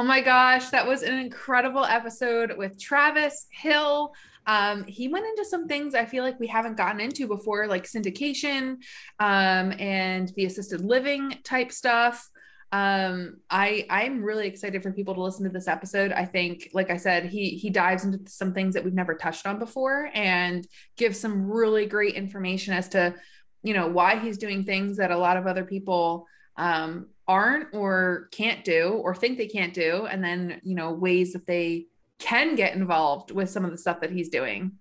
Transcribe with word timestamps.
Oh 0.00 0.02
my 0.02 0.22
gosh, 0.22 0.70
that 0.70 0.86
was 0.86 1.02
an 1.02 1.18
incredible 1.18 1.84
episode 1.84 2.56
with 2.56 2.80
Travis 2.80 3.46
Hill. 3.50 4.14
Um, 4.46 4.84
he 4.84 5.08
went 5.08 5.26
into 5.26 5.44
some 5.44 5.68
things 5.68 5.94
I 5.94 6.06
feel 6.06 6.24
like 6.24 6.40
we 6.40 6.46
haven't 6.46 6.78
gotten 6.78 7.02
into 7.02 7.28
before, 7.28 7.66
like 7.66 7.84
syndication 7.84 8.78
um, 9.18 9.74
and 9.78 10.32
the 10.36 10.46
assisted 10.46 10.80
living 10.80 11.36
type 11.44 11.70
stuff. 11.70 12.26
Um, 12.72 13.40
I 13.50 13.84
I'm 13.90 14.24
really 14.24 14.46
excited 14.46 14.82
for 14.82 14.90
people 14.90 15.12
to 15.16 15.22
listen 15.22 15.44
to 15.44 15.50
this 15.50 15.68
episode. 15.68 16.12
I 16.12 16.24
think, 16.24 16.70
like 16.72 16.88
I 16.88 16.96
said, 16.96 17.26
he 17.26 17.50
he 17.50 17.68
dives 17.68 18.02
into 18.02 18.20
some 18.26 18.54
things 18.54 18.72
that 18.72 18.84
we've 18.84 18.94
never 18.94 19.14
touched 19.14 19.46
on 19.46 19.58
before 19.58 20.08
and 20.14 20.66
gives 20.96 21.20
some 21.20 21.50
really 21.50 21.84
great 21.84 22.14
information 22.14 22.72
as 22.72 22.88
to 22.88 23.14
you 23.62 23.74
know 23.74 23.86
why 23.86 24.18
he's 24.18 24.38
doing 24.38 24.64
things 24.64 24.96
that 24.96 25.10
a 25.10 25.18
lot 25.18 25.36
of 25.36 25.46
other 25.46 25.66
people 25.66 26.26
um, 26.56 27.08
aren't 27.30 27.72
or 27.72 28.28
can't 28.32 28.64
do 28.64 29.00
or 29.04 29.14
think 29.14 29.38
they 29.38 29.46
can't 29.46 29.72
do 29.72 30.06
and 30.06 30.22
then 30.22 30.60
you 30.64 30.74
know 30.74 30.90
ways 30.90 31.32
that 31.32 31.46
they 31.46 31.86
can 32.18 32.56
get 32.56 32.74
involved 32.74 33.30
with 33.30 33.48
some 33.48 33.64
of 33.64 33.70
the 33.70 33.78
stuff 33.78 34.00
that 34.00 34.10
he's 34.10 34.28
doing. 34.28 34.72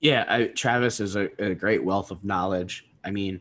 Yeah 0.00 0.24
I, 0.28 0.46
travis 0.46 0.98
is 0.98 1.14
a, 1.14 1.28
a 1.38 1.54
great 1.54 1.84
wealth 1.84 2.10
of 2.10 2.24
knowledge. 2.24 2.84
I 3.04 3.12
mean 3.12 3.40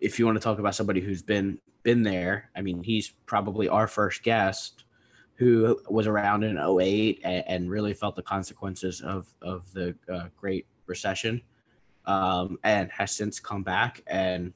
if 0.00 0.18
you 0.18 0.26
want 0.26 0.36
to 0.36 0.44
talk 0.44 0.60
about 0.60 0.76
somebody 0.76 1.00
who's 1.00 1.22
been 1.22 1.58
been 1.82 2.02
there 2.02 2.50
i 2.56 2.60
mean 2.60 2.82
he's 2.82 3.14
probably 3.26 3.68
our 3.68 3.86
first 3.86 4.22
guest 4.22 4.84
who 5.34 5.80
was 5.88 6.06
around 6.06 6.42
in 6.42 6.58
08 6.58 7.20
and, 7.24 7.44
and 7.46 7.70
really 7.70 7.94
felt 7.94 8.16
the 8.16 8.22
consequences 8.22 9.00
of 9.00 9.32
of 9.42 9.72
the 9.72 9.94
uh, 10.12 10.26
great 10.36 10.66
recession 10.86 11.40
um, 12.06 12.58
and 12.64 12.90
has 12.90 13.12
since 13.12 13.38
come 13.38 13.62
back 13.62 14.02
and 14.06 14.52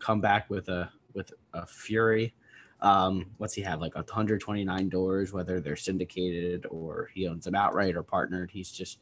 come 0.00 0.20
back 0.20 0.48
with 0.48 0.68
a 0.68 0.90
with 1.14 1.32
a 1.52 1.66
fury. 1.66 2.34
Um, 2.80 3.26
what's 3.38 3.54
he 3.54 3.62
have 3.62 3.80
like 3.80 3.94
129 3.94 4.88
doors, 4.88 5.32
whether 5.32 5.60
they're 5.60 5.76
syndicated 5.76 6.66
or 6.70 7.08
he 7.14 7.26
owns 7.26 7.44
them 7.44 7.54
outright 7.54 7.96
or 7.96 8.02
partnered. 8.02 8.50
He's 8.50 8.70
just, 8.70 8.98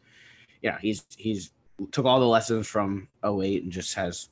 yeah, 0.62 0.78
he's 0.80 1.04
he's 1.16 1.52
took 1.90 2.04
all 2.04 2.20
the 2.20 2.26
lessons 2.26 2.68
from 2.68 3.08
08 3.24 3.64
and 3.64 3.72
just 3.72 3.94
has 3.94 4.28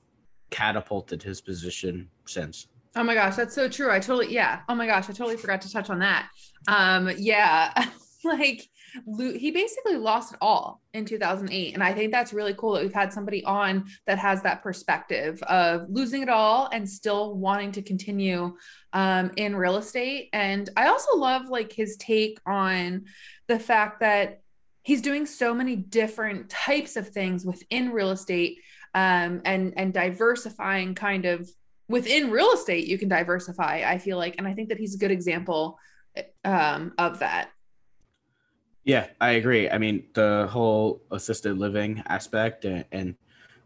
catapulted 0.51 1.23
his 1.23 1.41
position 1.41 2.09
since. 2.27 2.69
Oh 2.97 3.03
my 3.03 3.15
gosh, 3.15 3.37
that's 3.37 3.55
so 3.55 3.69
true. 3.69 3.91
I 3.91 3.99
totally 3.99 4.33
yeah. 4.33 4.61
Oh 4.69 4.75
my 4.75 4.87
gosh, 4.87 5.09
I 5.09 5.13
totally 5.13 5.37
forgot 5.37 5.63
to 5.63 5.73
touch 5.73 5.91
on 5.91 6.01
that. 6.01 6.29
Um, 6.69 7.11
yeah, 7.19 7.73
like 8.25 8.69
he 9.17 9.51
basically 9.51 9.97
lost 9.97 10.33
it 10.33 10.39
all 10.41 10.81
in 10.95 11.05
2008 11.05 11.75
and 11.75 11.83
i 11.83 11.93
think 11.93 12.13
that's 12.13 12.33
really 12.33 12.55
cool 12.55 12.73
that 12.73 12.83
we've 12.83 12.93
had 12.93 13.13
somebody 13.13 13.45
on 13.45 13.85
that 14.07 14.19
has 14.19 14.43
that 14.43 14.63
perspective 14.63 15.43
of 15.45 15.87
losing 15.89 16.23
it 16.23 16.29
all 16.29 16.69
and 16.73 16.89
still 16.89 17.35
wanting 17.35 17.73
to 17.73 17.83
continue 17.83 18.57
um, 18.93 19.31
in 19.37 19.55
real 19.57 19.77
estate. 19.77 20.29
And 20.33 20.69
i 20.77 20.89
also 20.89 21.17
love 21.17 21.49
like 21.49 21.73
his 21.73 21.97
take 21.97 22.39
on 22.47 23.05
the 23.47 23.59
fact 23.59 24.01
that 24.01 24.41
he's 24.83 25.03
doing 25.03 25.27
so 25.27 25.55
many 25.55 25.77
different 25.77 26.49
types 26.49 26.97
of 26.97 27.09
things 27.09 27.45
within 27.45 27.91
real 27.91 28.11
estate 28.11 28.59
um, 28.95 29.43
and 29.45 29.75
and 29.77 29.93
diversifying 29.93 30.95
kind 30.95 31.25
of 31.25 31.49
within 31.89 32.31
real 32.31 32.53
estate 32.53 32.87
you 32.87 32.99
can 32.99 33.09
diversify 33.09 33.83
i 33.87 33.99
feel 33.99 34.17
like. 34.17 34.37
And 34.39 34.47
i 34.47 34.55
think 34.55 34.69
that 34.71 34.79
he's 34.79 34.95
a 34.95 34.99
good 34.99 35.11
example 35.11 35.79
um, 36.45 36.93
of 36.99 37.21
that 37.21 37.51
yeah, 38.85 39.09
I 39.21 39.31
agree. 39.33 39.69
I 39.69 39.79
mean, 39.79 40.07
the 40.15 40.49
whole 40.51 41.03
assisted 41.11 41.59
living 41.59 42.03
aspect 42.07 42.65
and, 42.65 42.85
and 42.93 43.15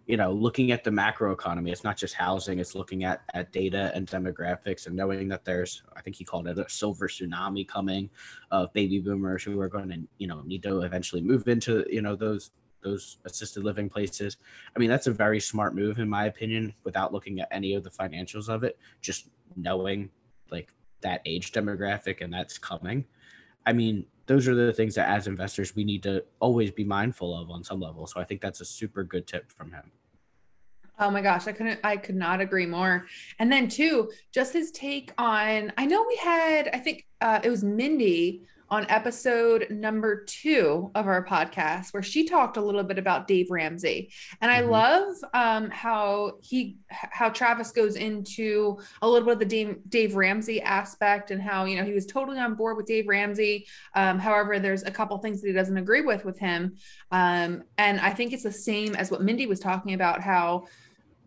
you 0.06 0.16
know, 0.18 0.32
looking 0.32 0.70
at 0.70 0.84
the 0.84 0.90
macro 0.90 1.32
economy, 1.32 1.70
it's 1.70 1.84
not 1.84 1.96
just 1.96 2.14
housing, 2.14 2.58
it's 2.58 2.74
looking 2.74 3.04
at, 3.04 3.22
at 3.32 3.52
data 3.52 3.90
and 3.94 4.06
demographics 4.06 4.86
and 4.86 4.94
knowing 4.94 5.28
that 5.28 5.44
there's, 5.44 5.82
I 5.96 6.02
think 6.02 6.16
he 6.16 6.24
called 6.24 6.46
it 6.46 6.58
a 6.58 6.68
silver 6.68 7.08
tsunami 7.08 7.66
coming 7.66 8.10
of 8.50 8.72
baby 8.74 8.98
boomers 8.98 9.42
who 9.42 9.58
are 9.60 9.68
going 9.68 9.88
to, 9.88 10.02
you 10.18 10.26
know, 10.26 10.42
need 10.42 10.62
to 10.64 10.82
eventually 10.82 11.22
move 11.22 11.48
into, 11.48 11.86
you 11.88 12.02
know, 12.02 12.16
those, 12.16 12.50
those 12.82 13.16
assisted 13.24 13.64
living 13.64 13.88
places. 13.88 14.36
I 14.76 14.78
mean, 14.78 14.90
that's 14.90 15.06
a 15.06 15.12
very 15.12 15.40
smart 15.40 15.74
move, 15.74 15.98
in 15.98 16.08
my 16.08 16.26
opinion, 16.26 16.74
without 16.84 17.14
looking 17.14 17.40
at 17.40 17.48
any 17.50 17.72
of 17.72 17.82
the 17.82 17.90
financials 17.90 18.50
of 18.50 18.62
it, 18.62 18.78
just 19.00 19.30
knowing 19.56 20.10
like 20.50 20.70
that 21.00 21.22
age 21.24 21.52
demographic 21.52 22.20
and 22.20 22.32
that's 22.32 22.58
coming. 22.58 23.06
I 23.66 23.72
mean, 23.72 24.06
those 24.26 24.48
are 24.48 24.54
the 24.54 24.72
things 24.72 24.94
that 24.94 25.08
as 25.08 25.26
investors 25.26 25.74
we 25.74 25.84
need 25.84 26.02
to 26.04 26.24
always 26.40 26.70
be 26.70 26.84
mindful 26.84 27.36
of 27.36 27.50
on 27.50 27.62
some 27.62 27.80
level. 27.80 28.06
So 28.06 28.20
I 28.20 28.24
think 28.24 28.40
that's 28.40 28.60
a 28.60 28.64
super 28.64 29.04
good 29.04 29.26
tip 29.26 29.50
from 29.50 29.72
him. 29.72 29.90
Oh 30.98 31.10
my 31.10 31.20
gosh, 31.20 31.46
I 31.48 31.52
couldn't 31.52 31.80
I 31.82 31.96
could 31.96 32.14
not 32.14 32.40
agree 32.40 32.66
more. 32.66 33.06
And 33.38 33.50
then 33.52 33.68
too, 33.68 34.10
just 34.32 34.52
his 34.52 34.70
take 34.70 35.12
on 35.18 35.72
I 35.76 35.86
know 35.86 36.04
we 36.06 36.16
had 36.16 36.70
I 36.72 36.78
think 36.78 37.06
uh, 37.20 37.40
it 37.42 37.50
was 37.50 37.64
Mindy 37.64 38.42
on 38.70 38.86
episode 38.88 39.66
number 39.70 40.24
two 40.24 40.90
of 40.94 41.06
our 41.06 41.24
podcast, 41.24 41.92
where 41.92 42.02
she 42.02 42.26
talked 42.26 42.56
a 42.56 42.60
little 42.60 42.82
bit 42.82 42.98
about 42.98 43.28
Dave 43.28 43.50
Ramsey. 43.50 44.10
And 44.40 44.50
I 44.50 44.62
mm-hmm. 44.62 44.70
love 44.70 45.14
um, 45.34 45.70
how 45.70 46.38
he, 46.42 46.76
how 46.88 47.28
Travis 47.28 47.70
goes 47.72 47.96
into 47.96 48.78
a 49.02 49.08
little 49.08 49.26
bit 49.26 49.34
of 49.34 49.38
the 49.40 49.44
Dave, 49.44 49.78
Dave 49.88 50.16
Ramsey 50.16 50.62
aspect 50.62 51.30
and 51.30 51.40
how, 51.40 51.66
you 51.66 51.76
know, 51.76 51.84
he 51.84 51.92
was 51.92 52.06
totally 52.06 52.38
on 52.38 52.54
board 52.54 52.76
with 52.76 52.86
Dave 52.86 53.06
Ramsey. 53.06 53.66
Um, 53.94 54.18
however, 54.18 54.58
there's 54.58 54.82
a 54.82 54.90
couple 54.90 55.18
things 55.18 55.40
that 55.42 55.48
he 55.48 55.52
doesn't 55.52 55.76
agree 55.76 56.00
with 56.00 56.24
with 56.24 56.38
him. 56.38 56.76
Um, 57.10 57.64
and 57.78 58.00
I 58.00 58.10
think 58.10 58.32
it's 58.32 58.42
the 58.42 58.52
same 58.52 58.94
as 58.94 59.10
what 59.10 59.22
Mindy 59.22 59.46
was 59.46 59.60
talking 59.60 59.94
about, 59.94 60.20
how 60.20 60.66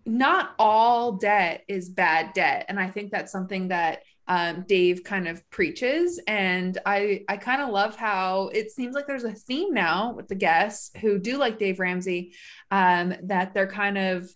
not 0.06 0.56
all 0.58 1.14
debt 1.14 1.64
is 1.68 1.90
bad 1.90 2.34
debt. 2.34 2.66
And 2.70 2.80
I 2.80 2.90
think 2.90 3.12
that's 3.12 3.32
something 3.32 3.68
that 3.68 4.04
um, 4.28 4.66
Dave 4.68 5.04
kind 5.04 5.28
of 5.28 5.48
preaches. 5.50 6.20
And 6.28 6.78
I, 6.86 7.24
I 7.30 7.38
kind 7.38 7.62
of 7.62 7.70
love 7.70 7.96
how 7.96 8.50
it 8.54 8.72
seems 8.72 8.96
like 8.96 9.08
there's 9.08 9.24
a 9.24 9.32
theme 9.32 9.74
now 9.74 10.14
with 10.14 10.28
the 10.28 10.36
guests 10.36 10.92
who 11.00 11.18
do 11.18 11.38
like 11.38 11.60
Dave 11.60 11.80
Ramsey, 11.80 12.34
um, 12.72 13.14
that 13.24 13.54
they're 13.54 13.68
kind 13.68 13.98
of, 13.98 14.30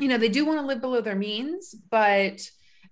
you 0.00 0.08
know, 0.08 0.18
they 0.18 0.28
do 0.28 0.44
want 0.44 0.60
to 0.60 0.66
live 0.66 0.80
below 0.80 1.00
their 1.00 1.14
means, 1.14 1.74
but 1.90 2.40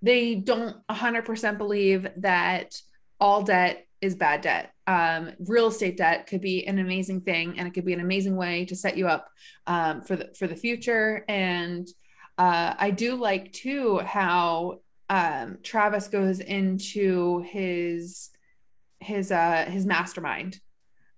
they 0.01 0.35
don't 0.37 0.77
100% 0.89 1.59
believe 1.59 2.07
that 2.19 2.77
all 3.21 3.43
debt 3.43 3.87
is 4.01 4.17
bad 4.17 4.41
debt. 4.41 4.73
Um, 4.87 5.31
real 5.39 5.69
estate 5.69 5.97
debt 5.97 6.27
could 6.27 6.41
be 6.41 6.67
an 6.67 6.81
amazing 6.81 7.21
thing, 7.21 7.59
and 7.59 7.69
it 7.69 7.73
could 7.73 7.85
be 7.85 7.93
an 7.93 8.01
amazing 8.01 8.37
way 8.37 8.65
to 8.67 8.75
set 8.75 8.97
you 8.97 9.07
up 9.07 9.29
um, 9.69 10.03
for 10.03 10.17
the 10.17 10.33
for 10.37 10.49
the 10.49 10.57
future. 10.57 11.25
And 11.29 11.87
uh, 12.37 12.75
I 12.77 12.91
do 12.91 13.15
like 13.15 13.53
too 13.53 13.99
how 13.99 14.81
um, 15.13 15.59
Travis 15.63 16.09
goes 16.09 16.41
into 16.41 17.43
his 17.43 18.31
his 18.99 19.31
uh 19.31 19.67
his 19.69 19.85
mastermind. 19.85 20.59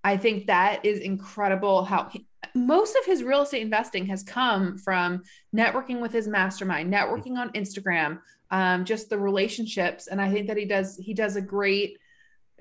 I 0.02 0.16
think 0.16 0.48
that 0.48 0.84
is 0.84 0.98
incredible 0.98 1.84
how 1.84 2.08
he, 2.08 2.26
most 2.56 2.96
of 2.96 3.04
his 3.06 3.22
real 3.22 3.42
estate 3.42 3.62
investing 3.62 4.06
has 4.06 4.24
come 4.24 4.78
from 4.78 5.22
networking 5.54 6.00
with 6.00 6.12
his 6.12 6.26
mastermind, 6.26 6.92
networking 6.92 7.38
on 7.38 7.52
Instagram, 7.52 8.18
um, 8.50 8.84
just 8.84 9.10
the 9.10 9.18
relationships. 9.18 10.08
And 10.08 10.20
I 10.20 10.30
think 10.30 10.48
that 10.48 10.56
he 10.56 10.64
does 10.64 10.96
he 10.96 11.14
does 11.14 11.36
a 11.36 11.40
great 11.40 11.96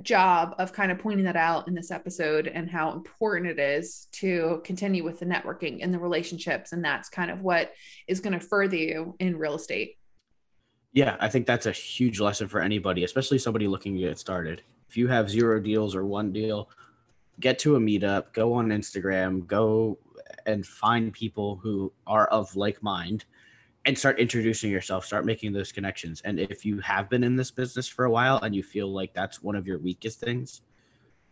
job 0.04 0.54
of 0.60 0.72
kind 0.72 0.92
of 0.92 1.00
pointing 1.00 1.26
that 1.26 1.36
out 1.36 1.68
in 1.68 1.74
this 1.74 1.90
episode 1.90 2.46
and 2.48 2.70
how 2.70 2.92
important 2.92 3.50
it 3.50 3.60
is 3.60 4.08
to 4.12 4.62
continue 4.64 5.04
with 5.04 5.20
the 5.20 5.26
networking 5.26 5.80
and 5.82 5.92
the 5.92 6.00
relationships. 6.00 6.74
And 6.74 6.86
that's 6.86 7.10
kind 7.10 7.32
of 7.32 7.42
what 7.42 7.74
is 8.08 8.20
going 8.20 8.40
to 8.40 8.46
further 8.46 8.76
you 8.76 9.16
in 9.20 9.40
real 9.40 9.56
estate. 9.56 9.98
Yeah, 10.94 11.18
I 11.20 11.28
think 11.28 11.48
that's 11.48 11.66
a 11.66 11.72
huge 11.72 12.20
lesson 12.20 12.48
for 12.48 12.62
anybody, 12.62 13.04
especially 13.04 13.40
somebody 13.40 13.68
looking 13.68 13.96
to 13.96 14.02
get 14.02 14.20
started. 14.20 14.62
If 14.88 14.96
you 14.96 15.08
have 15.08 15.30
zero 15.30 15.60
deals 15.60 15.96
or 15.96 16.06
one 16.06 16.32
deal, 16.32 16.70
get 17.40 17.58
to 17.60 17.76
a 17.76 17.80
meetup, 17.80 18.32
go 18.32 18.54
on 18.54 18.70
Instagram, 18.70 19.46
go 19.48 19.98
and 20.46 20.66
find 20.66 21.12
people 21.12 21.60
who 21.64 21.92
are 22.06 22.28
of 22.28 22.56
like 22.56 22.82
mind 22.84 23.26
and 23.86 23.98
start 23.98 24.20
introducing 24.20 24.70
yourself, 24.70 25.04
start 25.04 25.26
making 25.26 25.52
those 25.52 25.72
connections. 25.72 26.22
And 26.22 26.40
if 26.40 26.64
you 26.64 26.80
have 26.82 27.10
been 27.10 27.24
in 27.24 27.36
this 27.36 27.50
business 27.50 27.88
for 27.88 28.06
a 28.06 28.12
while 28.12 28.38
and 28.38 28.56
you 28.56 28.62
feel 28.62 28.94
like 28.94 29.14
that's 29.14 29.42
one 29.42 29.56
of 29.56 29.66
your 29.66 29.80
weakest 29.80 30.20
things, 30.20 30.62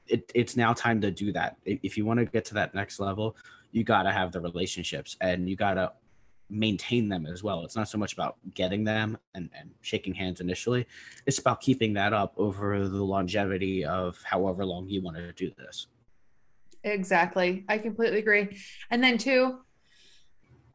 it, 0.08 0.30
it's 0.34 0.58
now 0.58 0.74
time 0.74 1.00
to 1.02 1.12
do 1.12 1.32
that. 1.34 1.58
If 1.66 1.98
you 1.98 2.06
want 2.06 2.20
to 2.20 2.26
get 2.26 2.46
to 2.46 2.56
that 2.56 2.74
next 2.74 3.00
level, 3.00 3.38
you 3.72 3.84
got 3.84 4.04
to 4.04 4.12
have 4.12 4.32
the 4.32 4.42
relationships 4.42 5.16
and 5.22 5.48
you 5.48 5.56
got 5.56 5.76
to 5.76 5.92
maintain 6.52 7.08
them 7.10 7.26
as 7.26 7.44
well. 7.44 7.64
It's 7.64 7.76
not 7.76 7.88
so 7.90 7.98
much 7.98 8.14
about 8.14 8.36
getting 8.54 8.84
them 8.84 9.18
and, 9.34 9.50
and 9.58 9.72
shaking 9.82 10.14
hands 10.14 10.42
initially. 10.42 10.86
It's 11.26 11.40
about 11.40 11.62
keeping 11.62 11.94
that 11.94 12.14
up 12.14 12.34
over 12.38 12.88
the 12.88 13.04
longevity 13.04 13.86
of 13.86 14.22
however 14.24 14.66
long 14.66 14.88
you 14.90 15.02
want 15.02 15.18
to 15.18 15.32
do 15.34 15.52
this. 15.58 15.88
Exactly. 16.84 17.64
I 17.70 17.78
completely 17.78 18.20
agree. 18.20 18.58
And 18.90 19.04
then 19.04 19.18
too, 19.18 19.60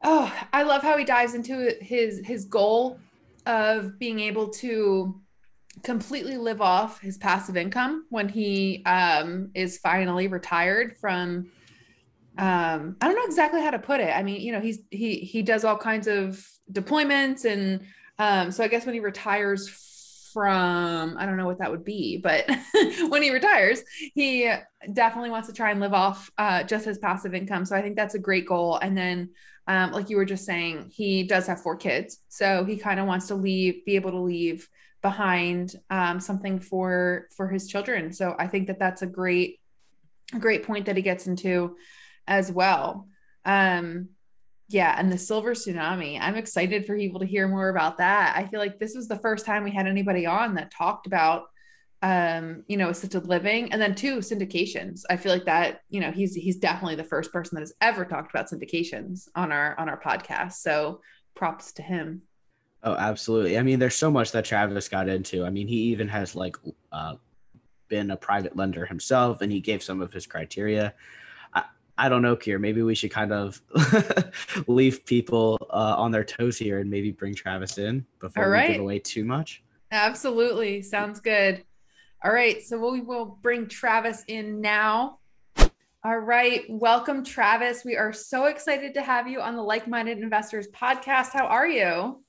oh, 0.03 0.33
I 0.51 0.63
love 0.63 0.81
how 0.81 0.97
he 0.97 1.05
dives 1.05 1.33
into 1.33 1.75
his 1.81 2.21
his 2.25 2.45
goal 2.45 2.99
of 3.45 3.99
being 3.99 4.19
able 4.19 4.49
to 4.49 5.21
completely 5.83 6.37
live 6.37 6.61
off 6.61 6.99
his 7.01 7.17
passive 7.17 7.55
income 7.55 8.05
when 8.09 8.27
he 8.27 8.83
um, 8.85 9.51
is 9.53 9.77
finally 9.77 10.27
retired 10.27 10.97
from 10.97 11.51
um, 12.37 12.97
I 13.01 13.07
don't 13.07 13.15
know 13.15 13.25
exactly 13.25 13.61
how 13.61 13.71
to 13.71 13.79
put 13.79 13.99
it. 13.99 14.15
I 14.15 14.23
mean, 14.23 14.41
you 14.41 14.51
know, 14.51 14.59
he's 14.59 14.79
he 14.91 15.15
he 15.15 15.41
does 15.41 15.63
all 15.63 15.77
kinds 15.77 16.07
of 16.07 16.45
deployments, 16.71 17.45
and 17.45 17.81
um, 18.19 18.51
so 18.51 18.63
I 18.63 18.67
guess 18.67 18.85
when 18.85 18.93
he 18.93 18.99
retires 18.99 19.69
from 20.33 21.17
I 21.17 21.25
don't 21.25 21.37
know 21.37 21.47
what 21.47 21.59
that 21.59 21.71
would 21.71 21.83
be, 21.83 22.17
but 22.17 22.47
when 23.09 23.23
he 23.23 23.31
retires, 23.31 23.81
he 24.13 24.51
definitely 24.93 25.31
wants 25.31 25.47
to 25.47 25.53
try 25.53 25.71
and 25.71 25.79
live 25.79 25.93
off 25.93 26.29
uh, 26.37 26.63
just 26.63 26.85
his 26.85 26.99
passive 26.99 27.33
income. 27.33 27.65
So 27.65 27.75
I 27.75 27.81
think 27.81 27.95
that's 27.95 28.15
a 28.15 28.19
great 28.19 28.45
goal. 28.45 28.77
And 28.77 28.95
then, 28.95 29.31
um, 29.67 29.91
like 29.91 30.09
you 30.09 30.17
were 30.17 30.25
just 30.25 30.45
saying, 30.45 30.91
he 30.93 31.23
does 31.23 31.47
have 31.47 31.61
four 31.61 31.75
kids, 31.75 32.19
so 32.29 32.63
he 32.65 32.77
kind 32.77 32.99
of 32.99 33.07
wants 33.07 33.27
to 33.27 33.35
leave, 33.35 33.83
be 33.85 33.95
able 33.95 34.11
to 34.11 34.19
leave 34.19 34.69
behind 35.01 35.73
um, 35.89 36.19
something 36.19 36.59
for 36.59 37.27
for 37.35 37.47
his 37.47 37.67
children. 37.67 38.13
So 38.13 38.35
I 38.37 38.47
think 38.47 38.67
that 38.67 38.77
that's 38.77 39.01
a 39.01 39.07
great, 39.07 39.59
great 40.39 40.63
point 40.63 40.85
that 40.85 40.97
he 40.97 41.01
gets 41.01 41.25
into 41.25 41.77
as 42.27 42.51
well. 42.51 43.07
Um, 43.45 44.09
yeah, 44.69 44.95
and 44.97 45.11
the 45.11 45.17
silver 45.17 45.53
tsunami. 45.53 46.19
I'm 46.19 46.35
excited 46.35 46.85
for 46.85 46.97
people 46.97 47.21
to 47.21 47.25
hear 47.25 47.47
more 47.47 47.69
about 47.69 47.99
that. 47.99 48.35
I 48.35 48.47
feel 48.47 48.59
like 48.59 48.79
this 48.79 48.95
was 48.95 49.07
the 49.07 49.19
first 49.19 49.45
time 49.45 49.63
we 49.63 49.71
had 49.71 49.87
anybody 49.87 50.25
on 50.25 50.55
that 50.55 50.71
talked 50.71 51.07
about 51.07 51.45
um, 52.01 52.63
you 52.67 52.77
know, 52.77 52.89
assisted 52.89 53.27
living 53.27 53.71
and 53.71 53.81
then 53.81 53.95
two 53.95 54.17
syndications. 54.17 55.01
I 55.09 55.17
feel 55.17 55.31
like 55.31 55.45
that, 55.45 55.81
you 55.89 55.99
know, 55.99 56.11
he's 56.11 56.35
he's 56.35 56.57
definitely 56.57 56.95
the 56.95 57.03
first 57.03 57.33
person 57.33 57.55
that 57.55 57.61
has 57.61 57.73
ever 57.81 58.05
talked 58.05 58.29
about 58.29 58.49
syndications 58.49 59.27
on 59.35 59.51
our 59.51 59.77
on 59.79 59.89
our 59.89 59.99
podcast. 59.99 60.53
So 60.53 61.01
props 61.35 61.71
to 61.73 61.81
him. 61.81 62.21
Oh, 62.83 62.93
absolutely. 62.93 63.57
I 63.57 63.63
mean, 63.63 63.79
there's 63.79 63.95
so 63.95 64.11
much 64.11 64.31
that 64.33 64.45
Travis 64.45 64.87
got 64.87 65.09
into. 65.09 65.43
I 65.43 65.49
mean, 65.49 65.67
he 65.67 65.75
even 65.75 66.07
has 66.09 66.35
like 66.35 66.55
uh, 66.91 67.15
been 67.87 68.11
a 68.11 68.17
private 68.17 68.55
lender 68.55 68.85
himself 68.85 69.41
and 69.41 69.51
he 69.51 69.59
gave 69.59 69.81
some 69.81 69.99
of 69.99 70.13
his 70.13 70.27
criteria. 70.27 70.93
I 71.97 72.09
don't 72.09 72.21
know, 72.21 72.35
Kier. 72.35 72.59
Maybe 72.59 72.83
we 72.83 72.95
should 72.95 73.11
kind 73.11 73.31
of 73.31 73.61
leave 74.67 75.05
people 75.05 75.57
uh, 75.69 75.95
on 75.97 76.11
their 76.11 76.23
toes 76.23 76.57
here 76.57 76.79
and 76.79 76.89
maybe 76.89 77.11
bring 77.11 77.33
Travis 77.33 77.77
in 77.77 78.05
before 78.19 78.51
we 78.51 78.67
give 78.67 78.81
away 78.81 78.99
too 78.99 79.25
much. 79.25 79.63
Absolutely. 79.91 80.81
Sounds 80.81 81.19
good. 81.19 81.63
All 82.23 82.31
right. 82.31 82.61
So 82.61 82.77
we 82.91 83.01
will 83.01 83.37
bring 83.41 83.67
Travis 83.67 84.23
in 84.27 84.61
now. 84.61 85.19
All 86.03 86.19
right. 86.19 86.63
Welcome, 86.69 87.23
Travis. 87.23 87.83
We 87.83 87.97
are 87.97 88.13
so 88.13 88.45
excited 88.45 88.93
to 88.93 89.01
have 89.01 89.27
you 89.27 89.41
on 89.41 89.55
the 89.55 89.63
Like 89.63 89.87
Minded 89.87 90.19
Investors 90.19 90.67
podcast. 90.67 91.31
How 91.31 91.45
are 91.47 91.67
you? 91.67 92.23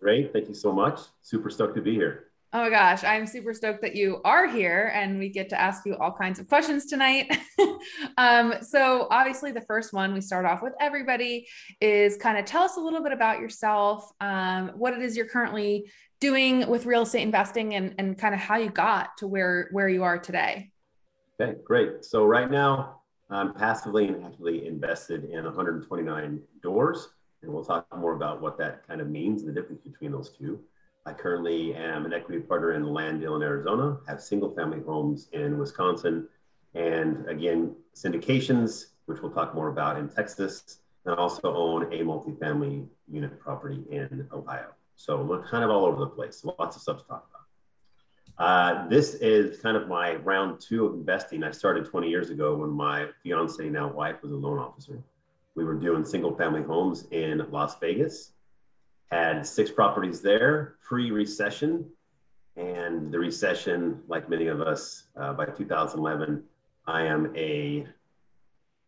Great. 0.00 0.32
Thank 0.32 0.48
you 0.48 0.54
so 0.54 0.72
much. 0.72 1.00
Super 1.22 1.50
stoked 1.50 1.74
to 1.74 1.82
be 1.82 1.94
here. 1.94 2.31
Oh 2.54 2.60
my 2.60 2.68
gosh, 2.68 3.02
I'm 3.02 3.26
super 3.26 3.54
stoked 3.54 3.80
that 3.80 3.96
you 3.96 4.20
are 4.26 4.46
here 4.46 4.92
and 4.94 5.18
we 5.18 5.30
get 5.30 5.48
to 5.50 5.58
ask 5.60 5.86
you 5.86 5.96
all 5.96 6.12
kinds 6.12 6.38
of 6.38 6.48
questions 6.48 6.84
tonight. 6.84 7.34
um, 8.18 8.56
so, 8.60 9.06
obviously, 9.10 9.52
the 9.52 9.62
first 9.62 9.94
one 9.94 10.12
we 10.12 10.20
start 10.20 10.44
off 10.44 10.62
with 10.62 10.74
everybody 10.78 11.48
is 11.80 12.18
kind 12.18 12.36
of 12.36 12.44
tell 12.44 12.62
us 12.62 12.76
a 12.76 12.80
little 12.80 13.02
bit 13.02 13.12
about 13.12 13.40
yourself, 13.40 14.12
um, 14.20 14.68
what 14.74 14.92
it 14.92 15.00
is 15.00 15.16
you're 15.16 15.28
currently 15.28 15.90
doing 16.20 16.68
with 16.68 16.84
real 16.84 17.02
estate 17.02 17.22
investing, 17.22 17.74
and, 17.74 17.94
and 17.96 18.18
kind 18.18 18.34
of 18.34 18.40
how 18.40 18.58
you 18.58 18.68
got 18.68 19.16
to 19.16 19.26
where, 19.26 19.68
where 19.70 19.88
you 19.88 20.02
are 20.02 20.18
today. 20.18 20.70
Okay, 21.40 21.56
great. 21.64 22.04
So, 22.04 22.26
right 22.26 22.50
now, 22.50 23.00
I'm 23.30 23.54
passively 23.54 24.08
and 24.08 24.26
actively 24.26 24.66
invested 24.66 25.24
in 25.24 25.42
129 25.42 26.42
doors, 26.62 27.08
and 27.40 27.50
we'll 27.50 27.64
talk 27.64 27.86
more 27.96 28.14
about 28.14 28.42
what 28.42 28.58
that 28.58 28.86
kind 28.86 29.00
of 29.00 29.08
means 29.08 29.40
and 29.40 29.48
the 29.48 29.58
difference 29.58 29.80
between 29.80 30.12
those 30.12 30.28
two. 30.28 30.60
I 31.04 31.12
currently 31.12 31.74
am 31.74 32.06
an 32.06 32.12
equity 32.12 32.40
partner 32.40 32.72
in 32.72 32.82
the 32.82 32.88
land 32.88 33.20
deal 33.20 33.34
in 33.34 33.42
Arizona, 33.42 33.98
have 34.06 34.22
single 34.22 34.54
family 34.54 34.80
homes 34.86 35.28
in 35.32 35.58
Wisconsin, 35.58 36.28
and 36.74 37.26
again, 37.28 37.74
syndications, 37.94 38.86
which 39.06 39.20
we'll 39.20 39.32
talk 39.32 39.52
more 39.52 39.68
about 39.68 39.98
in 39.98 40.08
Texas, 40.08 40.78
and 41.04 41.16
also 41.16 41.54
own 41.54 41.92
a 41.92 42.04
multifamily 42.04 42.86
unit 43.10 43.40
property 43.40 43.82
in 43.90 44.28
Ohio. 44.32 44.68
So 44.94 45.20
we're 45.20 45.44
kind 45.48 45.64
of 45.64 45.70
all 45.70 45.84
over 45.84 45.98
the 45.98 46.06
place. 46.06 46.44
Lots 46.44 46.76
of 46.76 46.82
stuff 46.82 46.98
to 47.02 47.08
talk 47.08 47.28
about. 47.28 47.42
Uh, 48.38 48.88
this 48.88 49.14
is 49.14 49.58
kind 49.58 49.76
of 49.76 49.88
my 49.88 50.14
round 50.16 50.60
two 50.60 50.86
of 50.86 50.94
investing. 50.94 51.42
I 51.42 51.50
started 51.50 51.84
20 51.84 52.08
years 52.08 52.30
ago 52.30 52.54
when 52.54 52.70
my 52.70 53.08
fiance, 53.24 53.68
now 53.68 53.92
wife, 53.92 54.22
was 54.22 54.30
a 54.30 54.36
loan 54.36 54.58
officer. 54.58 55.02
We 55.56 55.64
were 55.64 55.74
doing 55.74 56.04
single 56.04 56.34
family 56.36 56.62
homes 56.62 57.08
in 57.10 57.44
Las 57.50 57.78
Vegas 57.80 58.32
had 59.12 59.46
six 59.46 59.70
properties 59.70 60.20
there 60.22 60.76
pre-recession. 60.82 61.84
And 62.56 63.12
the 63.12 63.18
recession 63.18 64.00
like 64.08 64.28
many 64.28 64.46
of 64.46 64.60
us 64.60 65.04
uh, 65.16 65.32
by 65.32 65.46
2011 65.46 66.42
i 66.86 67.02
am 67.02 67.32
a 67.36 67.86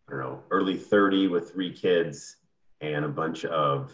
i 0.07 0.11
don't 0.11 0.21
know 0.21 0.43
early 0.51 0.77
30 0.77 1.29
with 1.29 1.53
three 1.53 1.73
kids 1.73 2.37
and 2.81 3.05
a 3.05 3.09
bunch 3.09 3.45
of 3.45 3.93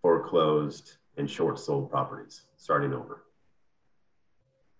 foreclosed 0.00 0.96
and 1.18 1.30
short 1.30 1.58
sold 1.58 1.90
properties 1.90 2.42
starting 2.56 2.92
over. 2.92 3.24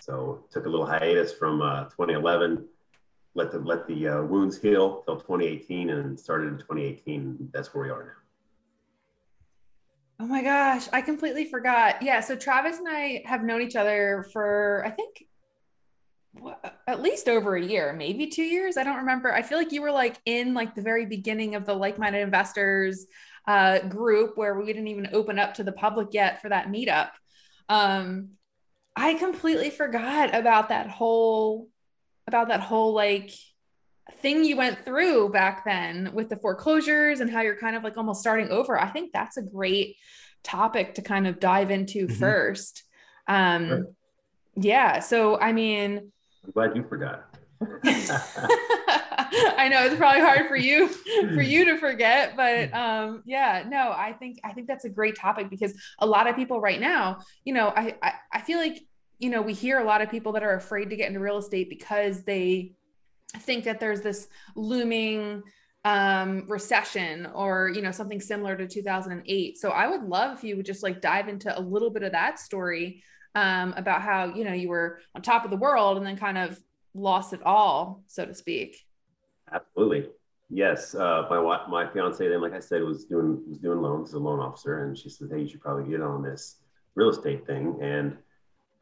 So 0.00 0.44
took 0.50 0.66
a 0.66 0.68
little 0.68 0.86
hiatus 0.86 1.32
from 1.32 1.62
uh, 1.62 1.84
2011 1.84 2.64
let 3.34 3.50
the 3.50 3.58
let 3.58 3.86
the 3.86 4.08
uh, 4.08 4.22
wounds 4.22 4.58
heal 4.58 5.02
till 5.04 5.16
2018 5.16 5.90
and 5.90 6.18
started 6.18 6.48
in 6.48 6.58
2018 6.58 7.50
that's 7.52 7.72
where 7.72 7.84
we 7.84 7.90
are 7.90 8.04
now 8.04 8.21
Oh 10.22 10.26
my 10.26 10.40
gosh, 10.40 10.86
I 10.92 11.00
completely 11.00 11.46
forgot. 11.46 12.00
Yeah, 12.00 12.20
so 12.20 12.36
Travis 12.36 12.78
and 12.78 12.86
I 12.88 13.24
have 13.26 13.42
known 13.42 13.60
each 13.60 13.74
other 13.74 14.24
for 14.32 14.84
I 14.86 14.90
think 14.90 15.24
at 16.86 17.02
least 17.02 17.28
over 17.28 17.56
a 17.56 17.62
year, 17.62 17.92
maybe 17.92 18.28
2 18.28 18.44
years. 18.44 18.76
I 18.76 18.84
don't 18.84 18.98
remember. 18.98 19.32
I 19.32 19.42
feel 19.42 19.58
like 19.58 19.72
you 19.72 19.82
were 19.82 19.90
like 19.90 20.16
in 20.24 20.54
like 20.54 20.76
the 20.76 20.82
very 20.82 21.06
beginning 21.06 21.56
of 21.56 21.66
the 21.66 21.74
like-minded 21.74 22.20
investors 22.20 23.04
uh, 23.48 23.80
group 23.80 24.38
where 24.38 24.54
we 24.54 24.64
didn't 24.64 24.86
even 24.86 25.08
open 25.12 25.40
up 25.40 25.54
to 25.54 25.64
the 25.64 25.72
public 25.72 26.10
yet 26.12 26.40
for 26.40 26.50
that 26.50 26.68
meetup. 26.68 27.10
Um, 27.68 28.34
I 28.94 29.14
completely 29.14 29.70
forgot 29.70 30.36
about 30.36 30.68
that 30.68 30.88
whole 30.88 31.68
about 32.28 32.46
that 32.46 32.60
whole 32.60 32.94
like 32.94 33.32
thing 34.20 34.44
you 34.44 34.56
went 34.56 34.84
through 34.84 35.28
back 35.30 35.64
then 35.64 36.10
with 36.12 36.28
the 36.28 36.36
foreclosures 36.36 37.20
and 37.20 37.30
how 37.30 37.40
you're 37.40 37.56
kind 37.56 37.76
of 37.76 37.82
like 37.82 37.96
almost 37.96 38.20
starting 38.20 38.48
over 38.50 38.80
i 38.80 38.88
think 38.88 39.12
that's 39.12 39.36
a 39.36 39.42
great 39.42 39.96
topic 40.42 40.94
to 40.94 41.02
kind 41.02 41.26
of 41.26 41.40
dive 41.40 41.70
into 41.70 42.06
mm-hmm. 42.06 42.18
first 42.18 42.84
um 43.28 43.68
sure. 43.68 43.86
yeah 44.56 44.98
so 44.98 45.38
i 45.40 45.52
mean 45.52 46.12
i'm 46.44 46.50
glad 46.52 46.76
you 46.76 46.84
forgot 46.88 47.28
I 49.34 49.68
know 49.70 49.84
it's 49.84 49.96
probably 49.96 50.20
hard 50.20 50.48
for 50.48 50.56
you 50.56 50.88
for 50.88 51.42
you 51.42 51.64
to 51.66 51.78
forget, 51.78 52.36
but 52.36 52.74
um, 52.74 53.22
yeah, 53.24 53.64
no, 53.66 53.92
I 53.92 54.12
think 54.12 54.40
I 54.44 54.52
think 54.52 54.66
that's 54.66 54.84
a 54.84 54.88
great 54.90 55.16
topic 55.16 55.48
because 55.48 55.72
a 55.98 56.06
lot 56.06 56.26
of 56.26 56.36
people 56.36 56.60
right 56.60 56.80
now, 56.80 57.18
you 57.44 57.54
know, 57.54 57.68
I, 57.68 57.96
I 58.02 58.12
I 58.32 58.40
feel 58.40 58.58
like 58.58 58.82
you 59.18 59.30
know 59.30 59.40
we 59.40 59.54
hear 59.54 59.78
a 59.78 59.84
lot 59.84 60.02
of 60.02 60.10
people 60.10 60.32
that 60.32 60.42
are 60.42 60.54
afraid 60.54 60.90
to 60.90 60.96
get 60.96 61.08
into 61.08 61.20
real 61.20 61.38
estate 61.38 61.70
because 61.70 62.24
they 62.24 62.72
think 63.38 63.64
that 63.64 63.80
there's 63.80 64.00
this 64.00 64.28
looming 64.56 65.42
um 65.84 66.44
recession 66.48 67.26
or 67.34 67.68
you 67.74 67.82
know 67.82 67.90
something 67.90 68.20
similar 68.20 68.56
to 68.56 68.68
2008 68.68 69.58
so 69.58 69.70
i 69.70 69.88
would 69.88 70.02
love 70.02 70.38
if 70.38 70.44
you 70.44 70.56
would 70.56 70.66
just 70.66 70.82
like 70.82 71.00
dive 71.00 71.26
into 71.26 71.56
a 71.58 71.60
little 71.60 71.90
bit 71.90 72.04
of 72.04 72.12
that 72.12 72.38
story 72.38 73.02
um 73.34 73.74
about 73.76 74.00
how 74.00 74.32
you 74.32 74.44
know 74.44 74.52
you 74.52 74.68
were 74.68 75.00
on 75.16 75.22
top 75.22 75.44
of 75.44 75.50
the 75.50 75.56
world 75.56 75.96
and 75.96 76.06
then 76.06 76.16
kind 76.16 76.38
of 76.38 76.58
lost 76.94 77.32
it 77.32 77.40
all 77.44 78.04
so 78.06 78.24
to 78.26 78.34
speak. 78.34 78.76
Absolutely. 79.52 80.08
Yes 80.50 80.94
uh 80.94 81.26
my 81.30 81.66
my 81.68 81.92
fiance 81.92 82.28
then 82.28 82.40
like 82.40 82.52
i 82.52 82.60
said 82.60 82.82
was 82.82 83.06
doing 83.06 83.42
was 83.48 83.58
doing 83.58 83.80
loans 83.80 84.10
as 84.10 84.14
a 84.14 84.18
loan 84.18 84.38
officer 84.38 84.84
and 84.84 84.96
she 84.96 85.08
said 85.08 85.28
hey 85.32 85.40
you 85.40 85.48
should 85.48 85.62
probably 85.62 85.90
get 85.90 86.00
on 86.00 86.22
this 86.22 86.58
real 86.94 87.08
estate 87.08 87.46
thing. 87.46 87.78
And 87.82 88.18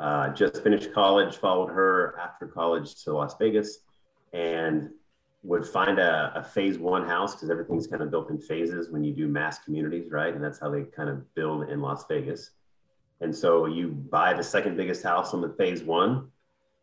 uh 0.01 0.31
just 0.35 0.63
finished 0.63 0.93
college 0.93 1.37
followed 1.37 1.71
her 1.71 2.19
after 2.21 2.47
college 2.47 3.03
to 3.05 3.15
las 3.15 3.37
vegas 3.39 3.79
and 4.33 4.91
would 5.43 5.67
find 5.67 5.99
a, 5.99 6.33
a 6.35 6.43
phase 6.43 6.79
one 6.79 7.07
house 7.07 7.35
because 7.35 7.51
everything's 7.51 7.87
kind 7.87 8.03
of 8.03 8.11
built 8.11 8.31
in 8.31 8.39
phases 8.39 8.91
when 8.91 9.03
you 9.03 9.13
do 9.13 9.27
mass 9.27 9.59
communities, 9.59 10.11
right? 10.11 10.35
And 10.35 10.45
that's 10.45 10.59
how 10.59 10.71
they 10.71 10.83
kind 10.83 11.09
of 11.09 11.35
build 11.35 11.71
in 11.71 11.81
Las 11.81 12.05
Vegas. 12.09 12.51
And 13.21 13.35
so 13.35 13.67
you 13.67 13.89
buy 13.89 14.35
the 14.35 14.43
second 14.43 14.77
biggest 14.77 15.03
house 15.03 15.33
on 15.33 15.41
the 15.41 15.51
phase 15.51 15.83
one, 15.83 16.29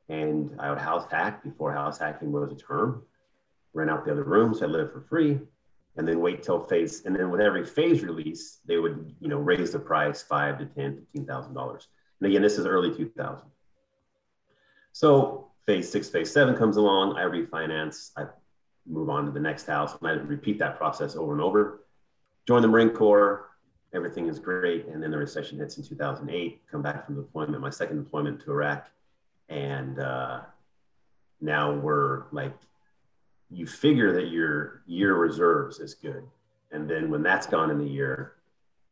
and 0.09 0.55
I 0.59 0.69
would 0.69 0.79
house 0.79 1.05
hack 1.11 1.43
before 1.43 1.71
house 1.71 1.99
hacking 1.99 2.31
was 2.31 2.51
a 2.51 2.55
term, 2.55 3.03
rent 3.73 3.89
out 3.89 4.05
the 4.05 4.11
other 4.11 4.23
rooms, 4.23 4.61
I 4.61 4.65
live 4.65 4.91
for 4.91 5.01
free, 5.01 5.39
and 5.97 6.07
then 6.07 6.19
wait 6.19 6.43
till 6.43 6.59
phase. 6.59 7.05
And 7.05 7.15
then 7.15 7.29
with 7.29 7.41
every 7.41 7.65
phase 7.65 8.03
release, 8.03 8.59
they 8.65 8.77
would, 8.77 9.13
you 9.19 9.27
know, 9.27 9.37
raise 9.37 9.71
the 9.71 9.79
price 9.79 10.21
five 10.21 10.59
to 10.59 10.65
ten, 10.65 10.95
fifteen 10.97 11.25
thousand 11.25 11.53
dollars. 11.53 11.87
And 12.19 12.29
again, 12.29 12.41
this 12.41 12.57
is 12.57 12.65
early 12.65 12.95
2000. 12.95 13.45
So 14.91 15.46
phase 15.67 15.91
six, 15.91 16.09
phase 16.09 16.31
seven 16.31 16.55
comes 16.55 16.77
along, 16.77 17.17
I 17.17 17.23
refinance, 17.23 18.11
I 18.17 18.25
move 18.87 19.09
on 19.09 19.25
to 19.25 19.31
the 19.31 19.39
next 19.39 19.67
house, 19.67 19.95
and 20.01 20.09
I 20.09 20.13
repeat 20.13 20.57
that 20.59 20.77
process 20.77 21.15
over 21.15 21.33
and 21.33 21.41
over. 21.41 21.81
Join 22.47 22.61
the 22.61 22.69
Marine 22.69 22.91
Corps, 22.91 23.49
everything 23.93 24.27
is 24.27 24.39
great, 24.39 24.87
and 24.87 25.03
then 25.03 25.11
the 25.11 25.17
recession 25.17 25.59
hits 25.59 25.77
in 25.77 25.83
2008. 25.83 26.61
Come 26.71 26.81
back 26.81 27.05
from 27.05 27.15
deployment, 27.15 27.61
my 27.61 27.69
second 27.69 28.01
deployment 28.01 28.39
to 28.41 28.51
Iraq, 28.51 28.87
and 29.49 29.99
uh, 29.99 30.39
now 31.41 31.73
we're 31.73 32.23
like, 32.31 32.53
you 33.51 33.67
figure 33.67 34.13
that 34.13 34.27
your 34.29 34.83
year 34.87 35.15
reserves 35.15 35.79
is 35.79 35.93
good, 35.93 36.23
and 36.71 36.89
then 36.89 37.11
when 37.11 37.21
that's 37.21 37.45
gone 37.45 37.69
in 37.71 37.77
the 37.77 37.85
year, 37.85 38.35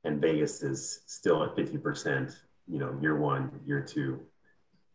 and 0.03 0.22
Vegas 0.22 0.62
is 0.62 1.01
still 1.05 1.41
at 1.44 1.55
50%, 1.55 2.36
you 2.67 2.79
know, 2.79 2.98
year 3.01 3.15
one, 3.15 3.50
year 3.65 3.82
two, 3.82 4.20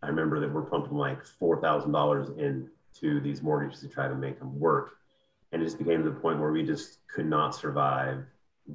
I 0.02 0.09
remember 0.09 0.40
that 0.40 0.52
we're 0.52 0.62
pumping 0.62 0.97
like 0.97 1.25
four 1.25 1.61
thousand 1.61 1.92
dollars 1.92 2.30
into 2.30 3.21
these 3.21 3.42
mortgages 3.42 3.80
to 3.80 3.88
try 3.88 4.09
to 4.09 4.14
make 4.14 4.38
them 4.38 4.59
work, 4.59 4.97
and 5.52 5.61
it 5.61 5.64
just 5.64 5.78
became 5.78 6.02
to 6.02 6.11
the 6.11 6.21
point 6.21 6.40
where 6.40 6.52
we 6.52 6.62
just 6.62 7.07
could 7.09 7.26
not 7.26 7.54
survive 7.54 8.25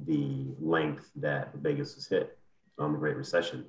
the 0.06 0.46
length 0.60 1.10
that 1.16 1.54
Vegas 1.56 1.96
was 1.96 2.06
hit 2.06 2.38
on 2.78 2.92
the 2.92 2.98
Great 2.98 3.16
Recession. 3.16 3.64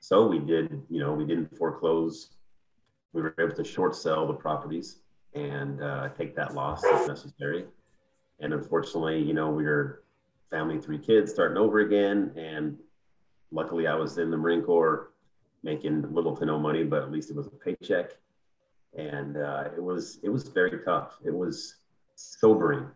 So 0.00 0.26
we 0.26 0.38
did, 0.38 0.82
you 0.88 1.00
know, 1.00 1.12
we 1.12 1.26
didn't 1.26 1.56
foreclose. 1.56 2.30
We 3.12 3.22
were 3.22 3.34
able 3.38 3.54
to 3.54 3.64
short 3.64 3.94
sell 3.94 4.26
the 4.26 4.32
properties 4.32 5.00
and 5.34 5.82
uh, 5.82 6.08
take 6.10 6.34
that 6.36 6.54
loss 6.54 6.82
if 6.84 7.06
necessary. 7.06 7.66
And 8.40 8.54
unfortunately, 8.54 9.20
you 9.20 9.34
know, 9.34 9.50
we 9.50 9.64
were 9.64 10.02
family, 10.50 10.78
three 10.80 10.98
kids, 10.98 11.30
starting 11.30 11.58
over 11.58 11.80
again. 11.80 12.32
And 12.36 12.78
luckily, 13.52 13.86
I 13.86 13.94
was 13.94 14.16
in 14.16 14.30
the 14.30 14.36
Marine 14.36 14.62
Corps, 14.62 15.09
making 15.62 16.12
little 16.12 16.36
to 16.36 16.46
no 16.46 16.58
money, 16.58 16.84
but 16.84 17.02
at 17.02 17.10
least 17.10 17.30
it 17.30 17.36
was 17.36 17.46
a 17.46 17.50
paycheck. 17.50 18.12
And 18.96 19.36
uh, 19.36 19.68
it 19.76 19.82
was 19.82 20.18
it 20.22 20.28
was 20.28 20.48
very 20.48 20.82
tough. 20.84 21.18
It 21.24 21.34
was 21.34 21.76
sobering 22.16 22.86